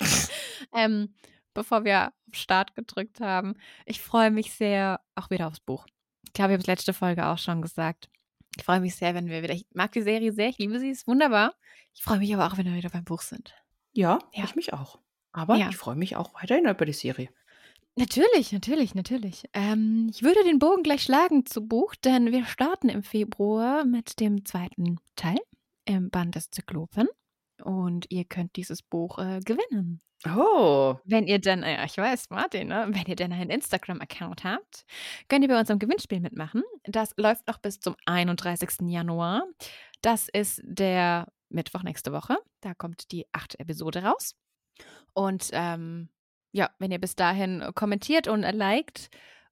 ähm, 0.74 1.14
bevor 1.54 1.84
wir 1.84 2.12
auf 2.28 2.34
Start 2.36 2.74
gedrückt 2.74 3.20
haben. 3.20 3.54
Ich 3.86 4.00
freue 4.00 4.30
mich 4.30 4.52
sehr 4.52 5.00
auch 5.16 5.30
wieder 5.30 5.48
aufs 5.48 5.60
Buch. 5.60 5.86
Ich 6.24 6.32
glaube, 6.32 6.52
ich 6.52 6.54
habe 6.54 6.60
es 6.62 6.66
letzte 6.68 6.92
Folge 6.92 7.26
auch 7.26 7.38
schon 7.38 7.60
gesagt. 7.62 8.08
Ich 8.56 8.64
freue 8.64 8.80
mich 8.80 8.94
sehr, 8.96 9.14
wenn 9.14 9.28
wir 9.28 9.42
wieder. 9.42 9.54
Ich 9.54 9.64
mag 9.74 9.92
die 9.92 10.02
Serie 10.02 10.32
sehr, 10.32 10.48
ich 10.48 10.58
liebe 10.58 10.78
sie, 10.80 10.90
ist 10.90 11.06
wunderbar. 11.06 11.54
Ich 11.94 12.02
freue 12.02 12.18
mich 12.18 12.32
aber 12.34 12.46
auch, 12.46 12.56
wenn 12.58 12.66
wir 12.66 12.74
wieder 12.74 12.90
beim 12.90 13.04
Buch 13.04 13.22
sind. 13.22 13.54
Ja, 13.92 14.18
Ja. 14.32 14.44
ich 14.44 14.54
mich 14.56 14.72
auch. 14.72 14.98
Aber 15.32 15.56
Ja. 15.56 15.68
ich 15.68 15.76
freue 15.76 15.96
mich 15.96 16.16
auch 16.16 16.34
weiterhin 16.34 16.66
über 16.68 16.84
die 16.86 16.92
Serie. 16.92 17.28
Natürlich, 17.96 18.52
natürlich, 18.52 18.94
natürlich. 18.94 19.44
Ähm, 19.52 20.08
ich 20.10 20.22
würde 20.22 20.42
den 20.44 20.58
Bogen 20.58 20.82
gleich 20.82 21.02
schlagen 21.02 21.44
zu 21.44 21.66
Buch, 21.66 21.94
denn 21.96 22.32
wir 22.32 22.44
starten 22.46 22.88
im 22.88 23.02
Februar 23.02 23.84
mit 23.84 24.20
dem 24.20 24.44
zweiten 24.44 24.98
Teil 25.16 25.38
im 25.84 26.10
Band 26.10 26.34
des 26.36 26.50
Zyklopen. 26.50 27.08
Und 27.62 28.06
ihr 28.10 28.24
könnt 28.24 28.56
dieses 28.56 28.82
Buch 28.82 29.18
äh, 29.18 29.40
gewinnen. 29.40 30.00
Oh. 30.26 30.96
Wenn 31.04 31.26
ihr 31.26 31.38
denn, 31.38 31.62
ja, 31.62 31.84
ich 31.84 31.96
weiß, 31.96 32.28
Martin, 32.30 32.68
ne? 32.68 32.88
wenn 32.90 33.06
ihr 33.06 33.16
denn 33.16 33.32
einen 33.32 33.50
Instagram-Account 33.50 34.44
habt, 34.44 34.84
könnt 35.28 35.42
ihr 35.42 35.48
bei 35.48 35.58
unserem 35.58 35.78
Gewinnspiel 35.78 36.20
mitmachen. 36.20 36.62
Das 36.84 37.14
läuft 37.16 37.46
noch 37.46 37.58
bis 37.58 37.80
zum 37.80 37.96
31. 38.04 38.88
Januar. 38.88 39.44
Das 40.02 40.28
ist 40.28 40.60
der 40.64 41.26
Mittwoch 41.48 41.82
nächste 41.82 42.12
Woche. 42.12 42.36
Da 42.60 42.74
kommt 42.74 43.12
die 43.12 43.26
achte 43.32 43.58
Episode 43.58 44.02
raus. 44.02 44.36
Und 45.14 45.50
ähm, 45.52 46.10
ja, 46.52 46.70
wenn 46.78 46.90
ihr 46.90 47.00
bis 47.00 47.16
dahin 47.16 47.64
kommentiert 47.74 48.28
und 48.28 48.42
liked 48.42 49.08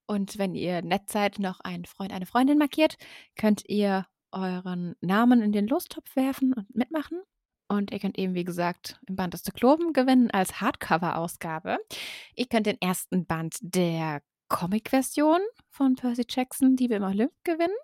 und 0.06 0.38
wenn 0.38 0.54
ihr 0.54 0.82
nett 0.82 1.10
seid, 1.10 1.38
noch 1.38 1.60
einen 1.60 1.84
Freund, 1.84 2.12
eine 2.12 2.26
Freundin 2.26 2.58
markiert, 2.58 2.96
könnt 3.36 3.62
ihr 3.68 4.06
euren 4.32 4.96
Namen 5.00 5.40
in 5.42 5.52
den 5.52 5.66
Lostopf 5.66 6.14
werfen 6.16 6.52
und 6.52 6.74
mitmachen. 6.74 7.22
Und 7.68 7.92
ihr 7.92 7.98
könnt 7.98 8.18
eben, 8.18 8.34
wie 8.34 8.44
gesagt, 8.44 8.98
im 9.06 9.16
Band 9.16 9.34
des 9.34 9.42
Zyklopen 9.42 9.92
gewinnen 9.92 10.30
als 10.30 10.60
Hardcover-Ausgabe. 10.60 11.78
Ihr 12.34 12.46
könnt 12.46 12.66
den 12.66 12.80
ersten 12.80 13.26
Band 13.26 13.56
der 13.60 14.22
Comic-Version 14.48 15.40
von 15.68 15.94
Percy 15.94 16.24
Jackson, 16.28 16.76
die 16.76 16.88
wir 16.88 16.96
im 16.96 17.02
Olymp 17.02 17.32
gewinnen. 17.44 17.76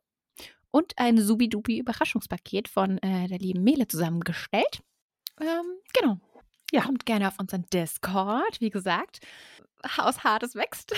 Und 0.71 0.95
ein 0.97 1.19
Subidubi-Überraschungspaket 1.19 2.69
von 2.69 2.99
äh, 2.99 3.29
der 3.29 3.39
lieben 3.39 3.63
Mele 3.63 3.87
zusammengestellt. 3.87 4.83
Ähm, 5.41 5.79
genau. 5.93 6.19
Ja. 6.73 6.83
Kommt 6.83 7.07
gerne 7.07 7.29
auf 7.29 7.39
unseren 7.39 7.67
Discord, 7.73 8.61
wie 8.61 8.71
gesagt. 8.71 9.21
Haus 9.97 10.25
Hartes 10.25 10.55
wächst. 10.55 10.95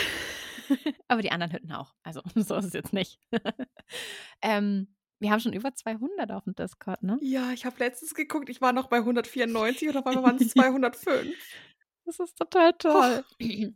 Aber 1.09 1.23
die 1.23 1.31
anderen 1.31 1.53
Hütten 1.53 1.73
auch. 1.73 1.93
Also, 2.03 2.23
so 2.35 2.55
ist 2.55 2.67
es 2.67 2.73
jetzt 2.73 2.93
nicht. 2.93 3.19
ähm, 4.43 4.95
wir 5.18 5.30
haben 5.30 5.40
schon 5.40 5.52
über 5.52 5.74
200 5.74 6.30
auf 6.32 6.44
dem 6.44 6.55
Discord, 6.55 7.02
ne? 7.02 7.18
Ja, 7.20 7.52
ich 7.52 7.64
habe 7.64 7.76
letztens 7.78 8.14
geguckt, 8.14 8.48
ich 8.48 8.60
war 8.60 8.72
noch 8.72 8.88
bei 8.88 8.98
194 8.98 9.88
und 9.88 9.97
auf 9.97 10.06
einmal 10.06 10.24
waren 10.24 10.36
es 10.36 10.51
205. 10.51 11.34
Das 12.05 12.20
ist 12.20 12.38
total 12.38 12.72
toll. 12.74 13.24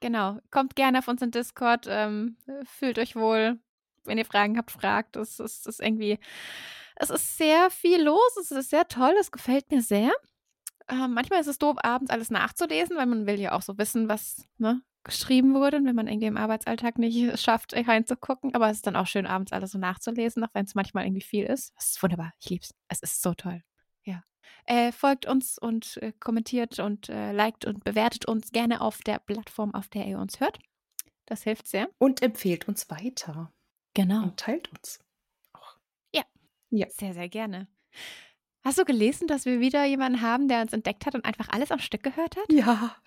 genau, 0.00 0.38
kommt 0.50 0.76
gerne 0.76 0.98
auf 0.98 1.08
unseren 1.08 1.30
Discord, 1.30 1.86
ähm, 1.88 2.36
fühlt 2.64 2.98
euch 2.98 3.16
wohl. 3.16 3.58
Wenn 4.04 4.18
ihr 4.18 4.24
Fragen 4.24 4.56
habt, 4.56 4.70
fragt. 4.70 5.16
Es 5.16 5.40
ist, 5.40 5.66
ist 5.66 5.80
irgendwie, 5.80 6.20
es 6.94 7.10
ist 7.10 7.38
sehr 7.38 7.70
viel 7.70 8.00
los, 8.02 8.36
es 8.40 8.52
ist 8.52 8.70
sehr 8.70 8.86
toll, 8.86 9.14
es 9.18 9.32
gefällt 9.32 9.70
mir 9.72 9.82
sehr. 9.82 10.12
Ähm, 10.88 11.14
manchmal 11.14 11.40
ist 11.40 11.48
es 11.48 11.58
doof, 11.58 11.76
abends 11.82 12.12
alles 12.12 12.30
nachzulesen, 12.30 12.96
weil 12.96 13.06
man 13.06 13.26
will 13.26 13.40
ja 13.40 13.52
auch 13.52 13.62
so 13.62 13.76
wissen, 13.78 14.08
was 14.08 14.46
ne, 14.58 14.80
geschrieben 15.06 15.54
wurde, 15.54 15.82
wenn 15.84 15.94
man 15.94 16.06
irgendwie 16.06 16.26
im 16.26 16.36
Arbeitsalltag 16.36 16.98
nicht 16.98 17.16
schafft, 17.40 17.74
reinzugucken. 17.74 18.54
Aber 18.54 18.68
es 18.68 18.78
ist 18.78 18.86
dann 18.86 18.96
auch 18.96 19.06
schön, 19.06 19.26
abends 19.26 19.52
alles 19.52 19.72
so 19.72 19.78
nachzulesen, 19.78 20.44
auch 20.44 20.54
wenn 20.54 20.66
es 20.66 20.74
manchmal 20.74 21.04
irgendwie 21.04 21.22
viel 21.22 21.44
ist. 21.44 21.72
Es 21.78 21.92
ist 21.92 22.02
wunderbar. 22.02 22.32
Ich 22.38 22.50
liebe 22.50 22.62
es. 22.62 22.74
Es 22.88 23.00
ist 23.00 23.22
so 23.22 23.34
toll. 23.34 23.62
Ja. 24.04 24.22
Äh, 24.66 24.92
folgt 24.92 25.26
uns 25.26 25.58
und 25.58 25.96
äh, 25.98 26.12
kommentiert 26.20 26.78
und 26.78 27.08
äh, 27.08 27.32
liked 27.32 27.64
und 27.64 27.84
bewertet 27.84 28.26
uns 28.26 28.50
gerne 28.50 28.80
auf 28.80 28.98
der 28.98 29.18
Plattform, 29.18 29.74
auf 29.74 29.88
der 29.88 30.06
ihr 30.06 30.18
uns 30.18 30.40
hört. 30.40 30.58
Das 31.26 31.42
hilft 31.42 31.66
sehr. 31.66 31.88
Und 31.98 32.22
empfehlt 32.22 32.68
uns 32.68 32.88
weiter. 32.90 33.52
Genau. 33.94 34.22
Und 34.22 34.36
teilt 34.36 34.70
uns. 34.70 35.00
Auch. 35.52 35.76
Ja. 36.14 36.22
Ja. 36.70 36.86
Sehr, 36.90 37.14
sehr 37.14 37.28
gerne. 37.28 37.68
Hast 38.62 38.78
du 38.78 38.84
gelesen, 38.84 39.28
dass 39.28 39.44
wir 39.44 39.60
wieder 39.60 39.84
jemanden 39.84 40.22
haben, 40.22 40.48
der 40.48 40.60
uns 40.60 40.72
entdeckt 40.72 41.06
hat 41.06 41.14
und 41.14 41.24
einfach 41.24 41.48
alles 41.50 41.70
am 41.70 41.78
Stück 41.78 42.02
gehört 42.02 42.36
hat? 42.36 42.52
Ja. 42.52 42.96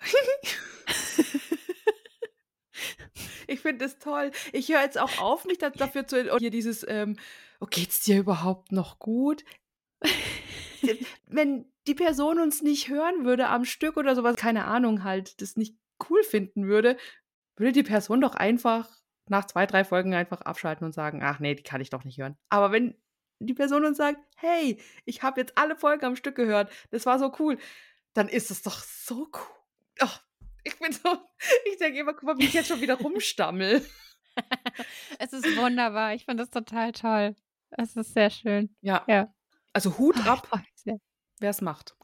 ich 3.46 3.60
finde 3.60 3.84
es 3.84 3.98
toll. 3.98 4.30
Ich 4.52 4.68
höre 4.68 4.82
jetzt 4.82 4.98
auch 4.98 5.18
auf, 5.18 5.44
mich 5.44 5.58
dafür 5.58 6.06
zu 6.06 6.38
hier 6.38 6.50
dieses, 6.50 6.86
ähm, 6.88 7.16
oh, 7.60 7.66
geht's 7.66 8.00
dir 8.00 8.18
überhaupt 8.18 8.72
noch 8.72 8.98
gut? 8.98 9.44
Wenn 11.26 11.70
die 11.86 11.94
Person 11.94 12.40
uns 12.40 12.62
nicht 12.62 12.88
hören 12.88 13.24
würde 13.24 13.48
am 13.48 13.64
Stück 13.64 13.96
oder 13.96 14.14
sowas, 14.14 14.36
keine 14.36 14.64
Ahnung, 14.64 15.04
halt, 15.04 15.40
das 15.40 15.56
nicht 15.56 15.76
cool 16.08 16.22
finden 16.22 16.66
würde, 16.66 16.96
würde 17.56 17.72
die 17.72 17.82
Person 17.82 18.20
doch 18.20 18.34
einfach 18.34 18.88
nach 19.28 19.46
zwei, 19.46 19.66
drei 19.66 19.84
Folgen 19.84 20.14
einfach 20.14 20.40
abschalten 20.40 20.84
und 20.84 20.92
sagen, 20.92 21.22
ach 21.22 21.38
nee, 21.38 21.54
die 21.54 21.62
kann 21.62 21.80
ich 21.80 21.90
doch 21.90 22.04
nicht 22.04 22.18
hören. 22.18 22.36
Aber 22.48 22.72
wenn 22.72 22.96
die 23.38 23.54
Person 23.54 23.84
uns 23.84 23.96
sagt, 23.96 24.18
hey, 24.36 24.80
ich 25.04 25.22
habe 25.22 25.40
jetzt 25.40 25.56
alle 25.56 25.76
Folgen 25.76 26.04
am 26.04 26.16
Stück 26.16 26.34
gehört, 26.34 26.70
das 26.90 27.06
war 27.06 27.18
so 27.18 27.32
cool, 27.38 27.58
dann 28.12 28.28
ist 28.28 28.50
es 28.50 28.62
doch 28.62 28.80
so 28.82 29.28
cool. 29.32 30.02
Oh, 30.02 30.16
ich 30.64 30.78
bin 30.78 30.92
so, 30.92 31.16
ich 31.70 31.78
denke 31.78 32.00
immer, 32.00 32.14
guck 32.14 32.24
mal, 32.24 32.38
wie 32.38 32.44
ich 32.44 32.54
jetzt 32.54 32.68
schon 32.68 32.80
wieder 32.80 32.96
rumstammel. 32.96 33.84
es 35.18 35.32
ist 35.32 35.56
wunderbar. 35.56 36.14
Ich 36.14 36.24
finde 36.24 36.44
das 36.44 36.50
total 36.50 36.92
toll. 36.92 37.34
Es 37.70 37.96
ist 37.96 38.14
sehr 38.14 38.30
schön. 38.30 38.74
Ja. 38.80 39.04
ja. 39.06 39.32
Also 39.72 39.98
Hut 39.98 40.16
oh, 40.24 40.28
ab, 40.28 40.48
wer 41.38 41.50
es 41.50 41.60
macht. 41.60 41.94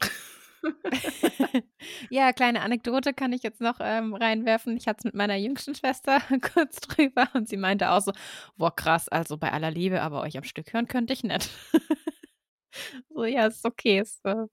ja, 2.09 2.33
kleine 2.33 2.61
Anekdote 2.61 3.13
kann 3.13 3.33
ich 3.33 3.43
jetzt 3.43 3.61
noch 3.61 3.77
ähm, 3.79 4.13
reinwerfen. 4.13 4.77
Ich 4.77 4.87
hatte 4.87 4.99
es 4.99 5.03
mit 5.05 5.13
meiner 5.13 5.35
jüngsten 5.35 5.75
Schwester 5.75 6.21
kurz 6.53 6.79
drüber 6.79 7.29
und 7.33 7.47
sie 7.47 7.57
meinte 7.57 7.91
auch 7.91 8.01
so, 8.01 8.11
boah, 8.55 8.75
krass, 8.75 9.09
also 9.09 9.37
bei 9.37 9.51
aller 9.51 9.71
Liebe, 9.71 10.01
aber 10.01 10.21
euch 10.21 10.37
am 10.37 10.43
Stück 10.43 10.73
hören 10.73 10.87
könnte 10.87 11.13
ich 11.13 11.23
nicht. 11.23 11.49
so, 13.09 13.25
ja, 13.25 13.47
ist 13.47 13.65
okay. 13.65 13.99
Ist, 13.99 14.23
äh, 14.25 14.47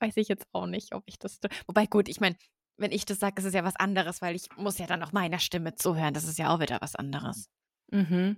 weiß 0.00 0.16
ich 0.16 0.28
jetzt 0.28 0.46
auch 0.52 0.66
nicht, 0.66 0.94
ob 0.94 1.04
ich 1.06 1.18
das. 1.18 1.40
Wobei, 1.66 1.86
gut, 1.86 2.08
ich 2.08 2.20
meine, 2.20 2.36
wenn 2.76 2.92
ich 2.92 3.06
das 3.06 3.20
sage, 3.20 3.40
ist 3.40 3.46
es 3.46 3.54
ja 3.54 3.64
was 3.64 3.76
anderes, 3.76 4.20
weil 4.22 4.34
ich 4.34 4.48
muss 4.56 4.78
ja 4.78 4.86
dann 4.86 5.02
auch 5.02 5.12
meiner 5.12 5.38
Stimme 5.38 5.74
zuhören. 5.74 6.14
Das 6.14 6.24
ist 6.24 6.38
ja 6.38 6.54
auch 6.54 6.60
wieder 6.60 6.80
was 6.80 6.96
anderes. 6.96 7.48
Mhm. 7.90 8.36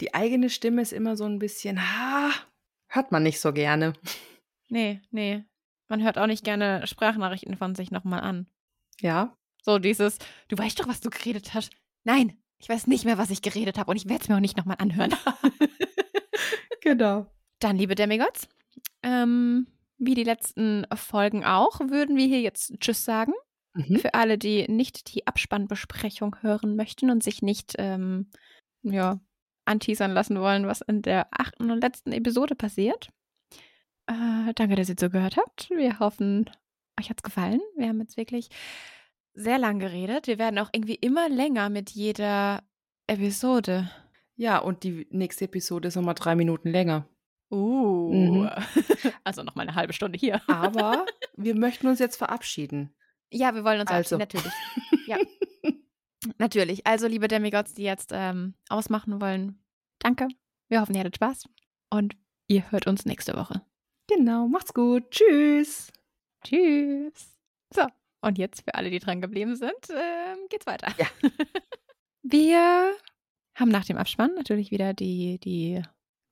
Die 0.00 0.14
eigene 0.14 0.50
Stimme 0.50 0.82
ist 0.82 0.92
immer 0.92 1.16
so 1.16 1.24
ein 1.24 1.38
bisschen, 1.38 1.80
ha, 1.80 2.30
hört 2.88 3.12
man 3.12 3.22
nicht 3.22 3.40
so 3.40 3.52
gerne. 3.52 3.92
Nee, 4.68 5.00
nee. 5.10 5.44
Man 5.88 6.02
hört 6.02 6.18
auch 6.18 6.26
nicht 6.26 6.44
gerne 6.44 6.86
Sprachnachrichten 6.86 7.56
von 7.56 7.74
sich 7.74 7.90
nochmal 7.90 8.20
an. 8.20 8.46
Ja. 9.00 9.36
So 9.62 9.78
dieses, 9.78 10.18
du 10.48 10.56
weißt 10.56 10.80
doch, 10.80 10.88
was 10.88 11.00
du 11.00 11.10
geredet 11.10 11.54
hast. 11.54 11.70
Nein, 12.04 12.38
ich 12.58 12.68
weiß 12.68 12.86
nicht 12.86 13.04
mehr, 13.04 13.18
was 13.18 13.30
ich 13.30 13.42
geredet 13.42 13.78
habe 13.78 13.90
und 13.90 13.96
ich 13.96 14.08
werde 14.08 14.22
es 14.22 14.28
mir 14.28 14.36
auch 14.36 14.40
nicht 14.40 14.56
nochmal 14.56 14.76
anhören. 14.78 15.14
genau. 16.80 17.26
Dann, 17.60 17.76
liebe 17.76 17.94
Demigods, 17.94 18.48
ähm, 19.02 19.66
wie 19.98 20.14
die 20.14 20.24
letzten 20.24 20.86
Folgen 20.94 21.44
auch, 21.44 21.80
würden 21.80 22.16
wir 22.16 22.26
hier 22.26 22.40
jetzt 22.40 22.78
Tschüss 22.80 23.04
sagen. 23.04 23.32
Mhm. 23.74 23.96
Für 23.98 24.14
alle, 24.14 24.38
die 24.38 24.66
nicht 24.68 25.14
die 25.14 25.26
Abspannbesprechung 25.26 26.36
hören 26.40 26.76
möchten 26.76 27.10
und 27.10 27.22
sich 27.22 27.42
nicht 27.42 27.74
ähm, 27.78 28.30
ja, 28.82 29.20
anteasern 29.64 30.12
lassen 30.12 30.40
wollen, 30.40 30.66
was 30.66 30.80
in 30.80 31.02
der 31.02 31.28
achten 31.32 31.70
und 31.70 31.80
letzten 31.80 32.12
Episode 32.12 32.54
passiert. 32.54 33.08
Äh, 34.06 34.52
danke, 34.54 34.76
dass 34.76 34.88
ihr 34.88 34.96
zugehört 34.96 35.36
habt. 35.36 35.70
Wir 35.70 35.98
hoffen, 35.98 36.50
euch 37.00 37.10
hat 37.10 37.18
es 37.18 37.22
gefallen. 37.22 37.60
Wir 37.76 37.88
haben 37.88 38.00
jetzt 38.00 38.16
wirklich 38.16 38.48
sehr 39.34 39.58
lang 39.58 39.78
geredet. 39.78 40.26
Wir 40.26 40.38
werden 40.38 40.58
auch 40.58 40.70
irgendwie 40.72 40.94
immer 40.94 41.28
länger 41.28 41.68
mit 41.68 41.90
jeder 41.90 42.62
Episode. 43.06 43.90
Ja, 44.36 44.58
und 44.58 44.84
die 44.84 45.06
nächste 45.10 45.46
Episode 45.46 45.88
ist 45.88 45.96
nochmal 45.96 46.14
drei 46.14 46.34
Minuten 46.36 46.70
länger. 46.70 47.08
Uh, 47.50 48.12
mhm. 48.12 48.50
also 49.24 49.42
nochmal 49.42 49.66
eine 49.68 49.76
halbe 49.76 49.92
Stunde 49.92 50.18
hier. 50.18 50.40
Aber 50.48 51.06
wir 51.36 51.54
möchten 51.54 51.86
uns 51.86 51.98
jetzt 51.98 52.16
verabschieden. 52.16 52.94
Ja, 53.34 53.54
wir 53.54 53.64
wollen 53.64 53.80
uns 53.80 53.90
also. 53.90 54.16
natürlich. 54.18 54.52
Ja. 55.06 55.18
natürlich. 56.38 56.86
Also, 56.86 57.06
liebe 57.06 57.28
Demigods, 57.28 57.74
die 57.74 57.82
jetzt 57.82 58.10
ähm, 58.14 58.54
ausmachen 58.70 59.20
wollen, 59.20 59.62
danke. 59.98 60.28
Wir 60.68 60.80
hoffen, 60.80 60.94
ihr 60.94 61.00
hattet 61.00 61.16
Spaß. 61.16 61.46
Und 61.90 62.16
ihr 62.48 62.70
hört 62.70 62.86
uns 62.86 63.04
nächste 63.04 63.34
Woche. 63.36 63.60
Genau, 64.06 64.48
macht's 64.48 64.72
gut. 64.72 65.10
Tschüss. 65.10 65.92
Tschüss. 66.42 67.36
So, 67.74 67.86
und 68.22 68.38
jetzt 68.38 68.62
für 68.62 68.74
alle, 68.74 68.88
die 68.88 68.98
dran 68.98 69.20
geblieben 69.20 69.56
sind, 69.56 69.74
ähm, 69.90 70.38
geht's 70.48 70.66
weiter. 70.66 70.94
Ja. 70.98 71.06
Wir 72.22 72.94
haben 73.54 73.70
nach 73.70 73.84
dem 73.84 73.98
Abspann 73.98 74.34
natürlich 74.34 74.70
wieder 74.70 74.94
die, 74.94 75.38
die 75.38 75.82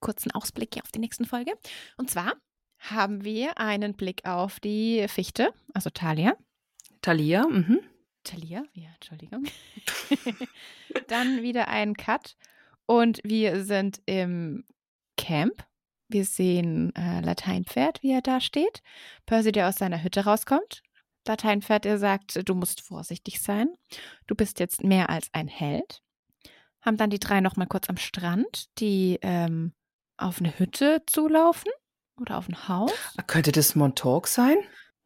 kurzen 0.01 0.31
Ausblicke 0.33 0.83
auf 0.83 0.91
die 0.91 0.99
nächste 0.99 1.27
Folge. 1.27 1.53
Und 1.99 2.11
zwar 2.11 2.33
haben 2.79 3.23
wir 3.23 3.59
einen 3.59 3.93
Blick 3.95 4.25
auf 4.25 4.59
die 4.59 5.07
Fichte, 5.09 5.53
also 5.75 5.91
Talia. 5.91 6.35
Talia, 7.03 7.47
mhm. 7.47 7.81
Talia, 8.25 8.65
ja, 8.73 8.89
Entschuldigung. 8.95 9.45
Dann 11.09 11.43
wieder 11.43 11.69
einen 11.69 11.97
Cut 11.97 12.37
und 12.87 13.21
wir 13.25 13.65
sind 13.65 14.01
im 14.07 14.65
Camp 15.17 15.67
wir 16.13 16.27
sehen 16.27 16.95
äh, 16.95 17.21
Lateinpferd, 17.21 18.03
wie 18.03 18.13
er 18.13 18.21
da 18.21 18.41
steht. 18.41 18.83
Percy, 19.25 19.51
der 19.51 19.69
aus 19.69 19.77
seiner 19.77 20.03
Hütte 20.03 20.25
rauskommt. 20.25 20.83
Lateinpferd, 21.27 21.85
der 21.85 21.99
sagt, 21.99 22.47
du 22.47 22.55
musst 22.55 22.83
vorsichtig 22.83 23.41
sein. 23.41 23.69
Du 24.27 24.35
bist 24.35 24.61
jetzt 24.61 24.85
mehr 24.85 25.09
als 25.09 25.29
ein 25.33 25.49
Held. 25.49 26.03
Haben 26.83 26.97
dann 26.97 27.11
die 27.11 27.19
drei 27.19 27.41
nochmal 27.41 27.67
kurz 27.67 27.89
am 27.89 27.97
Strand, 27.97 28.67
die 28.79 29.19
ähm, 29.23 29.73
auf 30.19 30.41
eine 30.41 30.59
Hütte 30.59 31.03
zulaufen 31.07 31.71
oder 32.21 32.37
auf 32.37 32.49
ein 32.49 32.69
Haus. 32.69 32.93
Könnte 33.27 33.53
das 33.53 33.75
Montauk 33.75 34.27
sein? 34.27 34.57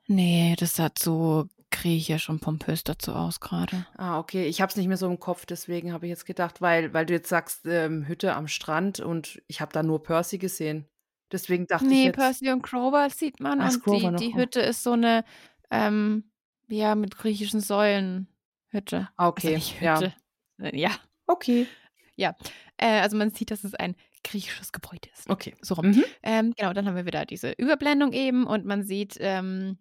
Nee, 0.08 0.56
das 0.58 0.74
sah 0.76 0.90
so 0.98 1.46
griechisch 1.70 2.28
und 2.28 2.40
pompös 2.40 2.84
dazu 2.84 3.12
aus 3.12 3.40
gerade. 3.40 3.86
Ah, 3.96 4.18
okay. 4.18 4.46
Ich 4.46 4.60
habe 4.60 4.70
es 4.70 4.76
nicht 4.76 4.88
mehr 4.88 4.96
so 4.96 5.06
im 5.06 5.18
Kopf, 5.18 5.46
deswegen 5.46 5.92
habe 5.92 6.06
ich 6.06 6.10
jetzt 6.10 6.26
gedacht, 6.26 6.60
weil, 6.60 6.92
weil 6.94 7.06
du 7.06 7.14
jetzt 7.14 7.28
sagst, 7.28 7.66
ähm, 7.66 8.06
Hütte 8.06 8.34
am 8.34 8.48
Strand 8.48 9.00
und 9.00 9.42
ich 9.46 9.60
habe 9.60 9.72
da 9.72 9.82
nur 9.82 10.02
Percy 10.02 10.38
gesehen. 10.38 10.86
Deswegen 11.32 11.66
dachte 11.66 11.86
nee, 11.86 12.00
ich. 12.00 12.06
Nee, 12.06 12.12
Percy 12.12 12.50
und 12.50 12.62
Grover 12.62 13.10
sieht 13.10 13.40
man. 13.40 13.60
Ach, 13.60 13.74
und 13.86 14.20
die, 14.20 14.28
die 14.28 14.34
Hütte 14.34 14.60
ist 14.60 14.82
so 14.82 14.92
eine, 14.92 15.24
ähm, 15.70 16.30
ja, 16.68 16.94
mit 16.94 17.16
griechischen 17.16 17.60
Säulen 17.60 18.28
Hütte. 18.68 19.08
Ah, 19.16 19.26
also 19.26 19.30
okay, 19.30 19.54
also 19.54 20.06
Hütte. 20.06 20.14
Ja. 20.58 20.66
Äh, 20.66 20.78
ja. 20.78 20.90
Okay. 21.26 21.66
Ja, 22.14 22.34
äh, 22.78 23.00
also 23.00 23.16
man 23.16 23.30
sieht, 23.30 23.50
dass 23.50 23.64
es 23.64 23.74
ein 23.74 23.94
griechisches 24.24 24.72
Gebäude 24.72 25.08
ist. 25.12 25.28
Okay. 25.28 25.54
So 25.60 25.74
rum. 25.74 25.88
Mhm. 25.88 26.04
Ähm, 26.22 26.54
genau, 26.56 26.72
dann 26.72 26.86
haben 26.86 26.96
wir 26.96 27.06
wieder 27.06 27.26
diese 27.26 27.52
Überblendung 27.52 28.12
eben 28.12 28.46
und 28.46 28.64
man 28.64 28.82
sieht 28.82 29.16
ähm, 29.20 29.78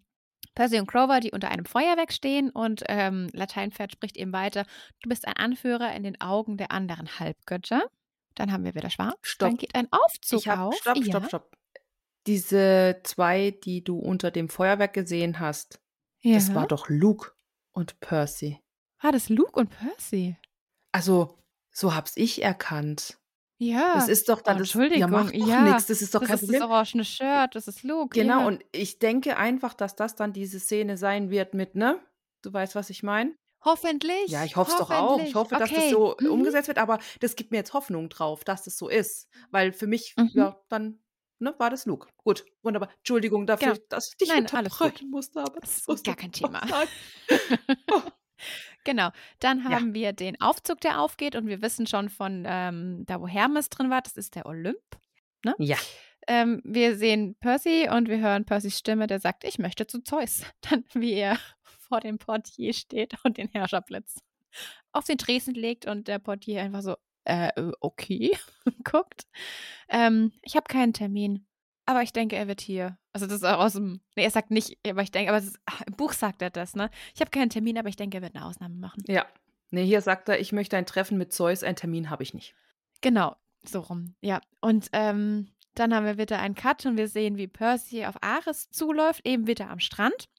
Percy 0.53 0.79
und 0.79 0.87
Grover, 0.87 1.19
die 1.19 1.31
unter 1.31 1.49
einem 1.49 1.65
Feuerwerk 1.65 2.11
stehen 2.13 2.49
und 2.49 2.83
ähm, 2.87 3.29
Lateinpferd 3.33 3.91
spricht 3.91 4.17
eben 4.17 4.33
weiter. 4.33 4.65
Du 5.01 5.09
bist 5.09 5.27
ein 5.27 5.35
Anführer 5.35 5.93
in 5.95 6.03
den 6.03 6.19
Augen 6.21 6.57
der 6.57 6.71
anderen 6.71 7.19
Halbgötter. 7.19 7.89
Dann 8.35 8.51
haben 8.51 8.65
wir 8.65 8.75
wieder 8.75 8.89
schwarz. 8.89 9.17
Stopp. 9.21 9.49
Dann 9.49 9.57
geht 9.57 9.75
ein 9.75 9.87
Aufzug 9.91 10.39
ich 10.39 10.47
hab, 10.47 10.59
auf. 10.59 10.75
Stopp, 10.75 10.97
stopp, 10.97 11.23
ja. 11.23 11.27
stopp. 11.27 11.57
Diese 12.27 13.01
zwei, 13.03 13.51
die 13.51 13.83
du 13.83 13.97
unter 13.97 14.31
dem 14.31 14.49
Feuerwerk 14.49 14.93
gesehen 14.93 15.39
hast, 15.39 15.79
ja. 16.21 16.35
das 16.35 16.53
war 16.53 16.67
doch 16.67 16.89
Luke 16.89 17.31
und 17.71 17.99
Percy. 17.99 18.59
War 19.01 19.11
das 19.11 19.29
Luke 19.29 19.59
und 19.59 19.69
Percy? 19.69 20.37
Also, 20.91 21.37
so 21.71 21.93
hab's 21.93 22.13
ich 22.15 22.41
erkannt. 22.41 23.19
Ja. 23.57 23.93
Das 23.95 24.09
ist 24.09 24.27
doch 24.29 24.41
dann 24.41 24.57
oh, 24.57 24.59
das 24.59 24.67
Entschuldigung. 24.69 24.99
Ja, 24.99 25.07
macht 25.07 25.33
doch 25.35 25.47
ja. 25.47 25.61
nichts. 25.61 25.85
Das 25.87 26.01
ist 26.01 26.13
doch 26.13 26.19
das 26.21 26.27
kein 26.29 26.35
ist 26.35 26.41
Problem. 26.41 26.59
das 26.61 26.69
orangene 26.69 27.05
Shirt, 27.05 27.55
das 27.55 27.67
ist 27.67 27.83
Luke. 27.83 28.19
Genau, 28.19 28.41
ja. 28.41 28.47
und 28.47 28.63
ich 28.71 28.99
denke 28.99 29.37
einfach, 29.37 29.73
dass 29.73 29.95
das 29.95 30.15
dann 30.15 30.33
diese 30.33 30.59
Szene 30.59 30.97
sein 30.97 31.29
wird 31.29 31.53
mit, 31.53 31.75
ne? 31.75 31.99
Du 32.41 32.51
weißt, 32.51 32.75
was 32.75 32.89
ich 32.89 33.01
meine? 33.03 33.33
Hoffentlich. 33.63 34.27
Ja, 34.27 34.43
ich 34.43 34.55
hoffe 34.57 34.71
es 34.71 34.77
doch 34.77 34.91
auch. 34.91 35.19
Ich 35.21 35.33
hoffe, 35.35 35.55
dass 35.55 35.69
das 35.69 35.79
Okay. 35.79 35.89
so 35.89 36.15
Mhm. 36.19 36.31
umgesetzt 36.31 36.67
wird, 36.67 36.77
aber 36.77 36.99
das 37.21 37.35
gibt 37.35 37.51
mir 37.51 37.57
jetzt 37.57 37.73
Hoffnung 37.73 38.09
drauf, 38.09 38.43
dass 38.43 38.63
das 38.63 38.77
so 38.77 38.89
ist. 38.89 39.27
Weil 39.51 39.71
für 39.73 39.87
mich, 39.87 40.13
Mhm. 40.17 40.29
ja, 40.33 40.61
dann 40.69 40.99
ne, 41.39 41.55
war 41.57 41.69
das 41.71 41.85
Luke. 41.85 42.07
Gut, 42.17 42.45
wunderbar. 42.61 42.89
Entschuldigung 42.97 43.47
dafür, 43.47 43.73
Genau. 43.73 43.85
dass 43.89 44.09
ich 44.09 44.17
dich 44.17 44.29
Nein, 44.29 44.41
unterbrechen 44.41 45.09
musste, 45.09 45.39
aber 45.41 45.59
Das 45.61 45.87
ist 45.87 46.05
gar 46.05 46.15
kein 46.15 46.31
Thema. 46.31 46.61
Oh. 47.91 48.01
Genau. 48.83 49.09
Dann 49.39 49.59
Ja. 49.59 49.71
haben 49.71 49.93
wir 49.93 50.13
den 50.13 50.39
Aufzug, 50.41 50.81
der 50.81 50.99
aufgeht 51.01 51.35
und 51.35 51.47
wir 51.47 51.61
wissen 51.61 51.87
schon 51.87 52.09
von 52.09 52.43
ähm, 52.47 53.03
da, 53.05 53.19
wo 53.21 53.27
Hermes 53.27 53.69
drin 53.69 53.89
war, 53.89 54.01
das 54.01 54.17
ist 54.17 54.35
der 54.35 54.45
Olymp. 54.45 54.77
Ja. 55.59 55.77
Ähm, 56.27 56.61
wir 56.63 56.97
sehen 56.97 57.35
Percy 57.39 57.87
und 57.91 58.09
wir 58.09 58.17
hören 58.19 58.45
Percys 58.45 58.77
Stimme, 58.79 59.05
der 59.07 59.19
sagt, 59.19 59.43
ich 59.43 59.59
möchte 59.59 59.85
zu 59.85 60.01
Zeus. 60.01 60.41
Dann, 60.61 60.83
wie 60.93 61.13
er 61.13 61.37
vor 61.61 61.99
dem 61.99 62.17
Portier 62.17 62.73
steht 62.73 63.13
und 63.23 63.37
den 63.37 63.49
Herrscherblitz 63.49 64.17
auf 64.91 65.05
den 65.05 65.17
Tresen 65.17 65.53
legt 65.53 65.85
und 65.85 66.07
der 66.07 66.17
Portier 66.19 66.61
einfach 66.61 66.81
so, 66.81 66.95
äh, 67.25 67.49
äh, 67.49 67.71
okay, 67.79 68.31
guckt. 68.83 69.23
Ähm, 69.89 70.31
ich 70.41 70.55
habe 70.55 70.65
keinen 70.67 70.93
Termin, 70.93 71.45
aber 71.85 72.01
ich 72.01 72.13
denke, 72.13 72.35
er 72.35 72.47
wird 72.47 72.61
hier. 72.61 72.97
Also 73.13 73.27
das 73.27 73.37
ist 73.37 73.43
auch 73.43 73.59
aus 73.59 73.73
dem, 73.73 74.01
nee, 74.15 74.23
er 74.23 74.31
sagt 74.31 74.51
nicht, 74.51 74.77
aber 74.87 75.01
ich 75.01 75.11
denke, 75.11 75.31
aber 75.31 75.43
ist, 75.43 75.59
ach, 75.65 75.81
im 75.81 75.95
Buch 75.95 76.13
sagt 76.13 76.41
er 76.41 76.49
das, 76.49 76.75
ne? 76.75 76.89
Ich 77.13 77.21
habe 77.21 77.31
keinen 77.31 77.49
Termin, 77.49 77.77
aber 77.77 77.89
ich 77.89 77.95
denke, 77.95 78.17
er 78.17 78.21
wird 78.21 78.35
eine 78.35 78.45
Ausnahme 78.45 78.75
machen. 78.75 79.03
Ja. 79.07 79.25
Nee, 79.71 79.85
hier 79.85 80.01
sagt 80.01 80.29
er, 80.29 80.39
ich 80.39 80.51
möchte 80.51 80.77
ein 80.77 80.85
Treffen 80.85 81.17
mit 81.17 81.33
Zeus, 81.33 81.63
einen 81.63 81.75
Termin 81.75 82.09
habe 82.09 82.23
ich 82.23 82.33
nicht. 82.33 82.55
Genau, 83.01 83.35
so 83.63 83.81
rum, 83.81 84.15
ja. 84.21 84.39
Und 84.61 84.89
ähm, 84.93 85.51
dann 85.73 85.93
haben 85.93 86.05
wir 86.05 86.17
wieder 86.17 86.39
einen 86.39 86.55
Cut 86.55 86.85
und 86.85 86.97
wir 86.97 87.07
sehen, 87.07 87.37
wie 87.37 87.47
Percy 87.47 88.05
auf 88.05 88.15
Ares 88.21 88.69
zuläuft, 88.71 89.25
eben 89.25 89.47
wieder 89.47 89.69
am 89.69 89.79
Strand. 89.79 90.29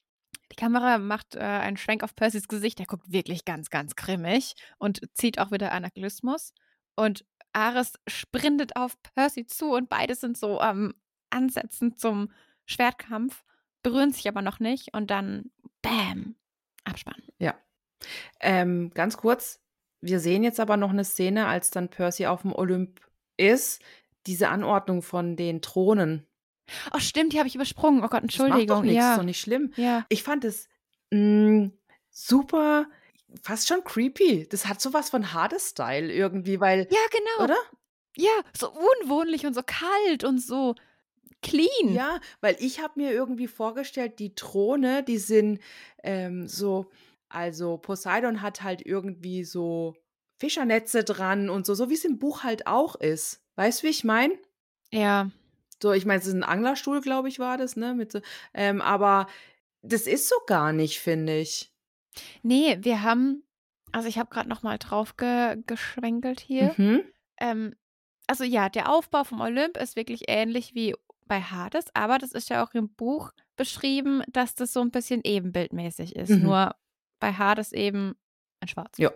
Die 0.52 0.56
Kamera 0.56 0.98
macht 0.98 1.34
äh, 1.34 1.40
einen 1.40 1.76
Schwenk 1.76 2.02
auf 2.02 2.14
Percys 2.14 2.48
Gesicht. 2.48 2.80
Er 2.80 2.86
guckt 2.86 3.10
wirklich 3.10 3.44
ganz, 3.44 3.68
ganz 3.68 3.96
grimmig 3.96 4.54
und 4.78 5.00
zieht 5.12 5.38
auch 5.38 5.50
wieder 5.50 5.72
Anachlismus. 5.72 6.54
Und 6.94 7.24
Ares 7.52 7.94
sprintet 8.06 8.76
auf 8.76 9.00
Percy 9.02 9.46
zu 9.46 9.72
und 9.72 9.88
beide 9.88 10.14
sind 10.14 10.36
so 10.36 10.60
am 10.60 10.94
Ansetzen 11.30 11.96
zum 11.96 12.30
Schwertkampf, 12.66 13.44
berühren 13.82 14.12
sich 14.12 14.28
aber 14.28 14.42
noch 14.42 14.60
nicht 14.60 14.94
und 14.94 15.10
dann 15.10 15.50
Bam, 15.82 16.34
Abspann. 16.84 17.22
Ähm, 18.40 18.90
ganz 18.94 19.16
kurz, 19.16 19.60
wir 20.02 20.20
sehen 20.20 20.42
jetzt 20.42 20.60
aber 20.60 20.76
noch 20.76 20.90
eine 20.90 21.04
Szene, 21.04 21.46
als 21.46 21.70
dann 21.70 21.88
Percy 21.88 22.26
auf 22.26 22.42
dem 22.42 22.52
Olymp 22.52 23.00
ist. 23.38 23.82
Diese 24.26 24.48
Anordnung 24.48 25.02
von 25.02 25.34
den 25.36 25.62
Thronen. 25.62 26.26
Oh, 26.92 26.98
stimmt, 26.98 27.32
die 27.32 27.38
habe 27.38 27.48
ich 27.48 27.54
übersprungen. 27.54 28.00
Oh 28.04 28.08
Gott, 28.08 28.22
Das 28.24 28.38
macht 28.38 28.40
Entschuldigung. 28.50 28.66
doch 28.68 28.82
nichts, 28.82 28.98
ist 29.04 29.10
ja. 29.10 29.16
doch 29.16 29.22
nicht 29.22 29.40
schlimm. 29.40 29.72
ja. 29.76 30.04
Ich 30.08 30.22
fand 30.24 30.44
es 30.44 30.68
mh, 31.10 31.70
super, 32.10 32.86
fast 33.42 33.66
schon 33.68 33.82
creepy. 33.84 34.46
Das 34.50 34.66
hat 34.66 34.80
sowas 34.80 35.10
von 35.10 35.32
Hades-Style 35.32 36.12
irgendwie, 36.12 36.60
weil, 36.60 36.88
Ja, 36.90 36.98
genau. 37.10 37.44
oder? 37.44 37.56
Ja, 38.16 38.30
so 38.56 38.70
unwohnlich 38.70 39.46
und 39.46 39.54
so 39.54 39.62
kalt 39.64 40.22
und 40.24 40.38
so 40.40 40.74
clean. 41.42 41.92
Ja, 41.92 42.20
weil 42.40 42.56
ich 42.58 42.80
habe 42.80 42.94
mir 42.96 43.12
irgendwie 43.12 43.48
vorgestellt, 43.48 44.18
die 44.18 44.34
Throne, 44.34 45.02
die 45.02 45.18
sind 45.18 45.60
ähm, 46.02 46.48
so, 46.48 46.90
also 47.28 47.78
Poseidon 47.78 48.42
hat 48.42 48.62
halt 48.62 48.84
irgendwie 48.84 49.44
so 49.44 49.94
Fischernetze 50.38 51.04
dran 51.04 51.48
und 51.48 51.66
so, 51.66 51.74
so 51.74 51.88
wie 51.90 51.94
es 51.94 52.04
im 52.04 52.18
Buch 52.18 52.42
halt 52.42 52.66
auch 52.66 52.94
ist. 52.96 53.42
Weißt 53.56 53.82
du, 53.82 53.86
wie 53.86 53.90
ich 53.90 54.04
meine? 54.04 54.34
Ja. 54.92 55.30
So, 55.82 55.92
ich 55.92 56.06
meine, 56.06 56.20
es 56.20 56.26
ist 56.26 56.34
ein 56.34 56.44
Anglerstuhl, 56.44 57.00
glaube 57.00 57.28
ich, 57.28 57.38
war 57.38 57.58
das, 57.58 57.76
ne? 57.76 57.94
Mit 57.94 58.12
so, 58.12 58.20
ähm, 58.54 58.80
aber 58.80 59.26
das 59.82 60.06
ist 60.06 60.28
so 60.28 60.36
gar 60.46 60.72
nicht, 60.72 61.00
finde 61.00 61.38
ich. 61.38 61.72
Nee, 62.42 62.78
wir 62.80 63.02
haben, 63.02 63.42
also 63.92 64.08
ich 64.08 64.18
habe 64.18 64.30
gerade 64.30 64.48
noch 64.48 64.62
mal 64.62 64.78
drauf 64.78 65.16
ge 65.16 65.56
geschwenkelt 65.66 66.40
hier. 66.40 66.74
Mhm. 66.76 67.02
Ähm, 67.38 67.74
also 68.26 68.44
ja, 68.44 68.68
der 68.68 68.90
Aufbau 68.90 69.24
vom 69.24 69.40
Olymp 69.40 69.76
ist 69.76 69.96
wirklich 69.96 70.24
ähnlich 70.28 70.74
wie 70.74 70.94
bei 71.26 71.40
Hades, 71.40 71.86
aber 71.94 72.18
das 72.18 72.32
ist 72.32 72.48
ja 72.50 72.64
auch 72.64 72.74
im 72.74 72.88
Buch 72.88 73.32
beschrieben, 73.56 74.22
dass 74.28 74.54
das 74.54 74.72
so 74.72 74.80
ein 74.80 74.90
bisschen 74.90 75.20
ebenbildmäßig 75.24 76.16
ist. 76.16 76.30
Mhm. 76.30 76.42
Nur 76.42 76.74
bei 77.20 77.32
Hades 77.32 77.72
eben 77.72 78.14
in 78.60 78.68
Schwarz. 78.68 78.98
Ja. 78.98 79.10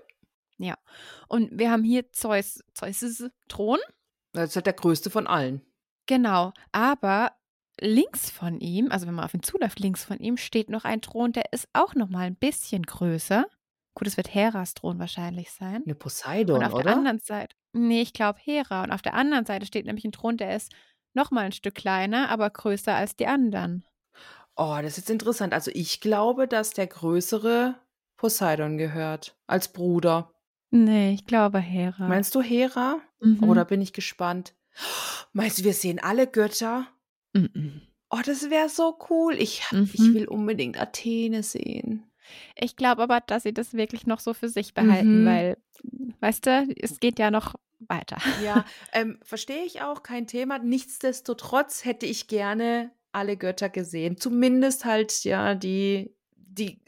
Ja. 0.58 0.76
Und 1.28 1.58
wir 1.58 1.70
haben 1.70 1.84
hier 1.84 2.12
Zeus, 2.12 2.62
Zeus' 2.74 3.30
Thron. 3.48 3.78
Das 4.32 4.50
ist 4.50 4.56
halt 4.56 4.66
der 4.66 4.74
größte 4.74 5.10
von 5.10 5.26
allen. 5.26 5.62
Genau, 6.06 6.52
aber 6.72 7.32
links 7.80 8.30
von 8.30 8.60
ihm, 8.60 8.90
also 8.90 9.06
wenn 9.06 9.14
man 9.14 9.24
auf 9.24 9.34
ihn 9.34 9.42
zuläuft, 9.42 9.80
links 9.80 10.04
von 10.04 10.18
ihm 10.18 10.36
steht 10.36 10.68
noch 10.68 10.84
ein 10.84 11.00
Thron, 11.00 11.32
der 11.32 11.52
ist 11.52 11.68
auch 11.72 11.94
noch 11.94 12.08
mal 12.08 12.26
ein 12.26 12.36
bisschen 12.36 12.82
größer. 12.82 13.46
Gut, 13.94 14.06
es 14.06 14.16
wird 14.16 14.34
Heras 14.34 14.74
Thron 14.74 14.98
wahrscheinlich 14.98 15.50
sein. 15.50 15.82
Eine 15.84 15.94
Poseidon, 15.94 16.58
Und 16.58 16.64
auf 16.64 16.74
oder? 16.74 16.84
der 16.84 16.96
anderen 16.96 17.18
Seite, 17.18 17.56
nee, 17.72 18.02
ich 18.02 18.12
glaube 18.12 18.38
Hera. 18.42 18.84
Und 18.84 18.92
auf 18.92 19.02
der 19.02 19.14
anderen 19.14 19.46
Seite 19.46 19.66
steht 19.66 19.86
nämlich 19.86 20.04
ein 20.04 20.12
Thron, 20.12 20.36
der 20.36 20.54
ist 20.56 20.72
noch 21.14 21.30
mal 21.30 21.42
ein 21.42 21.52
Stück 21.52 21.74
kleiner, 21.74 22.28
aber 22.28 22.50
größer 22.50 22.94
als 22.94 23.16
die 23.16 23.26
anderen. 23.26 23.84
Oh, 24.56 24.76
das 24.76 24.92
ist 24.92 24.96
jetzt 24.98 25.10
interessant. 25.10 25.52
Also 25.54 25.70
ich 25.74 26.00
glaube, 26.00 26.46
dass 26.46 26.70
der 26.72 26.86
größere 26.86 27.76
Poseidon 28.16 28.76
gehört 28.78 29.36
als 29.46 29.72
Bruder. 29.72 30.32
Nee, 30.70 31.12
ich 31.14 31.26
glaube 31.26 31.58
Hera. 31.58 32.06
Meinst 32.08 32.34
du 32.34 32.42
Hera? 32.42 32.98
Mhm. 33.20 33.42
Oder 33.48 33.64
bin 33.64 33.80
ich 33.80 33.92
gespannt? 33.92 34.54
Meinst 35.32 35.58
du, 35.58 35.64
wir 35.64 35.72
sehen 35.74 35.98
alle 35.98 36.26
Götter? 36.26 36.86
Mhm. 37.32 37.82
Oh, 38.10 38.20
das 38.24 38.50
wäre 38.50 38.68
so 38.68 38.98
cool. 39.08 39.34
Ich, 39.34 39.62
ich 39.72 40.00
Mhm. 40.00 40.14
will 40.14 40.28
unbedingt 40.28 40.78
Athene 40.80 41.42
sehen. 41.42 42.04
Ich 42.56 42.76
glaube 42.76 43.02
aber, 43.02 43.20
dass 43.20 43.44
sie 43.44 43.54
das 43.54 43.72
wirklich 43.74 44.06
noch 44.06 44.20
so 44.20 44.34
für 44.34 44.48
sich 44.48 44.74
behalten, 44.74 45.22
Mhm. 45.22 45.26
weil, 45.26 45.56
weißt 46.20 46.46
du, 46.46 46.74
es 46.80 47.00
geht 47.00 47.18
ja 47.18 47.30
noch 47.30 47.54
weiter. 47.88 48.18
Ja, 48.42 48.64
ähm, 48.92 49.18
verstehe 49.22 49.64
ich 49.64 49.82
auch, 49.82 50.02
kein 50.02 50.26
Thema. 50.26 50.58
Nichtsdestotrotz 50.58 51.84
hätte 51.84 52.06
ich 52.06 52.28
gerne 52.28 52.92
alle 53.12 53.36
Götter 53.36 53.68
gesehen. 53.68 54.16
Zumindest 54.16 54.84
halt, 54.84 55.24
ja, 55.24 55.54
die, 55.54 56.14
die 56.36 56.82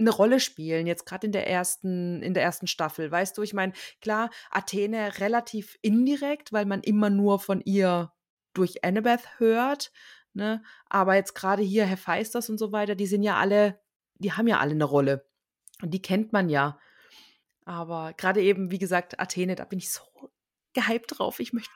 eine 0.00 0.10
Rolle 0.10 0.40
spielen, 0.40 0.86
jetzt 0.86 1.06
gerade 1.06 1.26
in 1.26 1.32
der 1.32 1.46
ersten, 1.48 2.22
in 2.22 2.34
der 2.34 2.42
ersten 2.42 2.66
Staffel. 2.66 3.10
Weißt 3.10 3.36
du, 3.36 3.42
ich 3.42 3.52
meine, 3.52 3.72
klar, 4.00 4.30
Athene 4.50 5.18
relativ 5.18 5.78
indirekt, 5.82 6.52
weil 6.52 6.64
man 6.64 6.80
immer 6.80 7.10
nur 7.10 7.38
von 7.38 7.60
ihr 7.60 8.12
durch 8.54 8.82
Annabeth 8.82 9.38
hört. 9.38 9.92
Ne? 10.32 10.62
Aber 10.88 11.14
jetzt 11.14 11.34
gerade 11.34 11.62
hier 11.62 11.84
Hephaistos 11.84 12.48
und 12.48 12.58
so 12.58 12.72
weiter, 12.72 12.94
die 12.94 13.06
sind 13.06 13.22
ja 13.22 13.36
alle, 13.36 13.80
die 14.14 14.32
haben 14.32 14.48
ja 14.48 14.58
alle 14.58 14.72
eine 14.72 14.84
Rolle. 14.84 15.26
Und 15.82 15.92
die 15.92 16.02
kennt 16.02 16.32
man 16.32 16.48
ja. 16.48 16.78
Aber 17.64 18.12
gerade 18.14 18.42
eben, 18.42 18.70
wie 18.70 18.78
gesagt, 18.78 19.18
Athene, 19.20 19.54
da 19.54 19.64
bin 19.64 19.78
ich 19.78 19.90
so 19.92 20.02
gehypt 20.72 21.18
drauf. 21.18 21.40
Ich 21.40 21.52
möchte, 21.52 21.70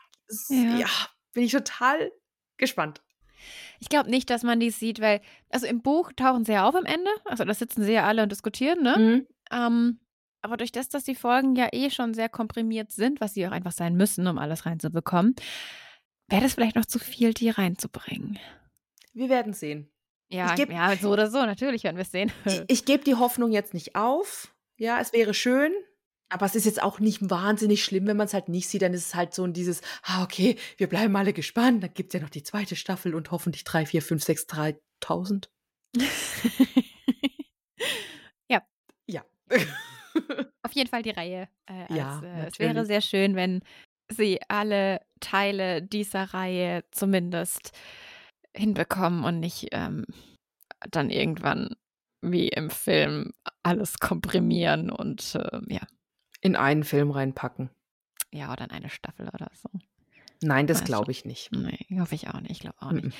Ja. 0.51 0.77
ja, 0.79 0.89
bin 1.33 1.45
ich 1.45 1.53
total 1.53 2.11
gespannt. 2.57 3.03
Ich 3.79 3.89
glaube 3.89 4.09
nicht, 4.09 4.31
dass 4.31 4.43
man 4.43 4.61
die 4.61 4.71
sieht, 4.71 5.01
weil, 5.01 5.21
also 5.51 5.67
im 5.67 5.83
Buch 5.83 6.13
tauchen 6.17 6.45
sie 6.45 6.53
ja 6.53 6.67
auf 6.67 6.75
am 6.75 6.87
Ende. 6.87 7.11
Also 7.25 7.45
da 7.45 7.53
sitzen 7.53 7.83
sie 7.85 7.93
ja 7.93 8.05
alle 8.07 8.23
und 8.23 8.33
diskutieren, 8.33 8.83
ne? 8.83 8.97
Mhm. 8.99 9.27
Ähm, 9.53 10.01
aber 10.41 10.57
durch 10.57 10.73
das, 10.73 10.89
dass 10.89 11.05
die 11.05 11.15
Folgen 11.15 11.55
ja 11.57 11.69
eh 11.73 11.91
schon 11.91 12.15
sehr 12.15 12.29
komprimiert 12.29 12.93
sind, 12.93 13.21
was 13.21 13.35
sie 13.35 13.47
auch 13.47 13.51
einfach 13.53 13.73
sein 13.73 13.97
müssen, 13.97 14.27
um 14.27 14.39
alles 14.39 14.65
reinzubekommen, 14.67 15.35
wäre 16.29 16.43
das 16.43 16.55
vielleicht 16.55 16.77
noch 16.77 16.87
zu 16.87 16.99
viel, 16.99 17.35
die 17.35 17.51
reinzubringen. 17.51 18.39
Wir 19.13 19.29
werden 19.29 19.53
sehen. 19.53 19.91
Ja, 20.29 20.55
geb- 20.55 20.73
ja, 20.73 20.97
so 20.97 21.11
oder 21.13 21.31
so, 21.31 21.39
natürlich 21.45 21.85
werden 21.85 21.97
wir 21.97 22.03
es 22.03 22.11
sehen. 22.11 22.33
Ich, 22.47 22.63
ich 22.69 22.85
gebe 22.87 23.05
die 23.05 23.15
Hoffnung 23.15 23.53
jetzt 23.53 23.75
nicht 23.75 23.95
auf. 23.97 24.54
Ja, 24.77 25.01
es 25.01 25.13
wäre 25.13 25.35
schön. 25.35 25.73
Aber 26.31 26.47
es 26.47 26.55
ist 26.57 26.65
jetzt 26.65 26.83
auch 26.83 26.99
nicht 26.99 27.31
wahnsinnig 27.31 27.85
schlimm, 27.85 28.07
wenn 28.07 28.17
man 28.17 28.27
es 28.27 28.35
halt 28.35 28.49
nicht 28.49 28.69
sieht. 28.69 28.83
Dann 28.83 28.95
ist 28.95 29.07
es 29.07 29.15
halt 29.15 29.35
so 29.35 29.45
ein 29.45 29.53
dieses, 29.53 29.83
ah, 30.03 30.25
okay, 30.25 30.57
wir 30.79 30.89
bleiben 30.89 31.15
alle 31.17 31.33
gespannt. 31.33 31.83
Dann 31.83 31.95
gibt 31.95 32.13
es 32.13 32.19
ja 32.19 32.25
noch 32.25 32.31
die 32.31 32.43
zweite 32.43 32.77
Staffel 32.77 33.15
und 33.15 33.31
hoffentlich 33.31 33.65
3, 33.65 33.87
4, 33.87 34.03
5, 34.03 34.25
6, 34.25 34.47
3000. 34.47 35.51
ja, 38.49 38.63
Ja. 39.07 39.25
auf 40.63 40.73
jeden 40.73 40.89
Fall 40.89 41.03
die 41.03 41.11
Reihe. 41.11 41.49
Äh, 41.67 41.83
als, 41.83 41.97
Ja, 41.97 42.23
äh, 42.25 42.47
es 42.47 42.59
wäre 42.59 42.85
sehr 42.85 43.01
schön, 43.01 43.37
wenn 43.37 43.63
sie 44.11 44.41
alle 44.49 45.01
Teile 45.21 45.83
dieser 45.83 46.35
Reihe 46.35 46.85
zumindest 46.91 47.73
hinbekommen 48.57 49.25
und 49.25 49.41
nicht 49.41 49.69
ähm, 49.73 50.05
dann 50.91 51.11
irgendwann 51.11 51.77
wie 52.23 52.49
im 52.49 52.71
Film 52.71 53.33
alles 53.65 53.99
komprimieren 53.99 54.91
und 54.91 55.35
äh, 55.35 55.61
ja, 55.69 55.81
In 56.41 56.55
einen 56.57 56.85
Film 56.85 57.11
reinpacken. 57.11 57.71
ja, 58.33 58.53
oder 58.53 58.65
in 58.65 58.71
eine 58.71 58.91
Staffel 58.91 59.29
oder 59.29 59.51
so. 59.55 59.69
Nein, 60.43 60.67
das 60.67 60.85
glaube 60.85 61.11
ich 61.13 61.25
nicht. 61.25 61.51
Nee, 61.53 61.87
hoffe 61.99 62.15
ich 62.15 62.29
auch 62.29 62.41
nicht. 62.41 62.51
Ich 62.53 62.61
glaube 62.61 62.77
auch 62.81 62.93
nicht. 62.93 63.05
Mhm. 63.07 63.13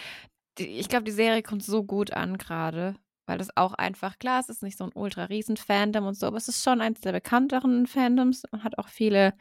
Die, 0.59 0.67
ich 0.67 0.89
glaube, 0.89 1.05
die 1.05 1.11
Serie 1.13 1.43
kommt 1.43 1.63
so 1.65 1.83
gut 1.85 2.13
an 2.13 2.39
gerade. 2.39 2.97
weil 3.27 3.39
das 3.39 3.57
auch 3.57 3.73
einfach, 3.73 4.19
klar, 4.19 4.39
es 4.41 4.51
ist 4.51 4.63
nicht 4.63 4.77
so 4.77 4.85
ein 4.85 4.93
ultra 4.95 5.25
riesen 5.25 5.57
Fandom 5.57 6.05
und 6.07 6.15
so, 6.15 6.27
aber 6.27 6.37
es 6.37 6.49
ist 6.49 6.63
schon 6.63 6.81
eins 6.83 7.01
der 7.01 7.13
bekannteren 7.13 7.87
Fandoms 7.87 8.43
und 8.51 8.63
hat 8.65 8.77
auch 8.79 8.89
viele 8.89 9.33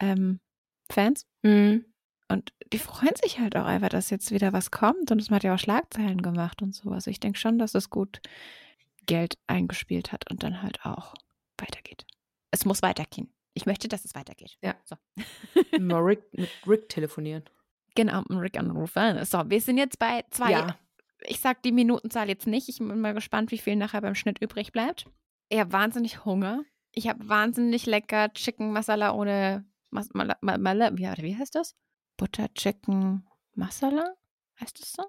ähm, 0.00 0.40
Fans. 0.92 1.26
Mhm. 1.42 1.86
Und 2.28 2.52
die 2.72 2.78
freuen 2.78 3.14
sich 3.22 3.38
halt 3.38 3.56
auch 3.56 3.64
einfach, 3.64 3.88
dass 3.88 4.10
jetzt 4.10 4.32
wieder 4.32 4.52
was 4.52 4.70
kommt 4.70 5.10
und 5.12 5.22
es 5.22 5.30
hat 5.30 5.44
ja 5.44 5.54
auch 5.54 5.58
Schlagzeilen 5.58 6.20
gemacht 6.20 6.60
und 6.60 6.74
so. 6.74 6.90
Also 6.90 7.10
ich 7.10 7.20
denke 7.20 7.38
schon, 7.38 7.58
dass 7.58 7.74
es 7.74 7.88
gut 7.88 8.20
Geld 9.06 9.38
eingespielt 9.46 10.12
hat 10.12 10.30
und 10.30 10.42
dann 10.42 10.62
halt 10.62 10.84
auch 10.84 11.14
weitergeht. 11.58 12.06
Es 12.50 12.64
muss 12.64 12.82
weitergehen. 12.82 13.32
Ich 13.54 13.66
möchte, 13.66 13.88
dass 13.88 14.04
es 14.04 14.14
weitergeht. 14.14 14.58
Ja. 14.62 14.74
So. 14.84 14.96
Mal 15.78 16.00
Rick, 16.00 16.22
mit 16.32 16.50
Rick 16.66 16.88
telefonieren. 16.88 17.44
Genau, 17.94 18.22
mit 18.28 18.38
Rick 18.38 18.58
anrufen. 18.58 19.24
So, 19.24 19.42
wir 19.48 19.60
sind 19.60 19.78
jetzt 19.78 19.98
bei 19.98 20.24
zwei. 20.30 20.52
Ja. 20.52 20.78
Ich 21.22 21.40
sag 21.40 21.62
die 21.62 21.72
Minutenzahl 21.72 22.28
jetzt 22.28 22.46
nicht. 22.46 22.68
Ich 22.68 22.78
bin 22.78 23.00
mal 23.00 23.14
gespannt, 23.14 23.50
wie 23.50 23.58
viel 23.58 23.76
nachher 23.76 24.02
beim 24.02 24.14
Schnitt 24.14 24.40
übrig 24.40 24.72
bleibt. 24.72 25.06
Ich 25.48 25.58
habe 25.58 25.72
wahnsinnig 25.72 26.24
Hunger. 26.24 26.62
Ich 26.92 27.08
habe 27.08 27.28
wahnsinnig 27.28 27.86
lecker 27.86 28.32
Chicken 28.34 28.72
Masala 28.72 29.14
ohne 29.14 29.64
Mas 29.90 30.10
Mala, 30.12 30.36
Mala, 30.40 30.96
wie, 30.96 31.04
wie 31.22 31.36
heißt 31.36 31.54
das? 31.54 31.74
Butter 32.16 32.52
Chicken 32.54 33.26
Masala? 33.54 34.14
Heißt 34.60 34.80
das 34.80 34.92
so? 34.92 35.04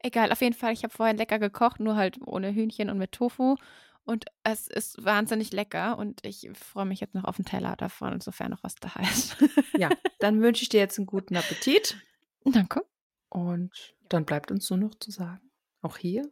Egal, 0.00 0.32
auf 0.32 0.40
jeden 0.40 0.54
Fall. 0.54 0.72
Ich 0.72 0.82
habe 0.82 0.92
vorher 0.92 1.14
lecker 1.14 1.38
gekocht, 1.38 1.80
nur 1.80 1.96
halt 1.96 2.18
ohne 2.24 2.54
Hühnchen 2.54 2.90
und 2.90 2.98
mit 2.98 3.12
Tofu. 3.12 3.56
Und 4.04 4.26
es 4.44 4.68
ist 4.68 5.04
wahnsinnig 5.04 5.52
lecker 5.52 5.98
und 5.98 6.24
ich 6.24 6.48
freue 6.54 6.84
mich 6.84 7.00
jetzt 7.00 7.14
noch 7.14 7.24
auf 7.24 7.36
den 7.36 7.44
Teller 7.44 7.74
davon, 7.74 8.12
insofern 8.12 8.52
noch 8.52 8.62
was 8.62 8.76
da 8.76 8.92
ist. 9.02 9.36
Ja, 9.76 9.90
dann 10.20 10.40
wünsche 10.40 10.62
ich 10.62 10.68
dir 10.68 10.80
jetzt 10.80 10.96
einen 10.96 11.06
guten 11.06 11.36
Appetit. 11.36 11.98
Danke. 12.44 12.82
Und 13.28 13.94
dann 14.08 14.24
bleibt 14.24 14.50
uns 14.50 14.70
nur 14.70 14.78
noch 14.78 14.94
zu 14.94 15.10
sagen, 15.10 15.50
auch 15.82 15.96
hier, 15.98 16.22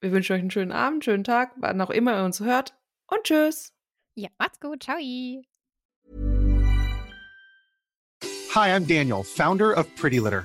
wir 0.00 0.12
wünschen 0.12 0.34
euch 0.34 0.40
einen 0.40 0.50
schönen 0.50 0.72
Abend, 0.72 1.04
schönen 1.04 1.24
Tag, 1.24 1.54
wann 1.56 1.80
auch 1.80 1.90
immer 1.90 2.16
ihr 2.18 2.24
uns 2.24 2.40
hört. 2.40 2.74
Und 3.06 3.24
tschüss. 3.24 3.72
Ja, 4.14 4.28
macht's 4.38 4.60
gut. 4.60 4.82
Ciao. 4.82 4.98
Hi, 8.54 8.68
I'm 8.70 8.86
Daniel, 8.86 9.24
founder 9.24 9.74
of 9.78 9.86
Pretty 9.96 10.18
Litter. 10.18 10.44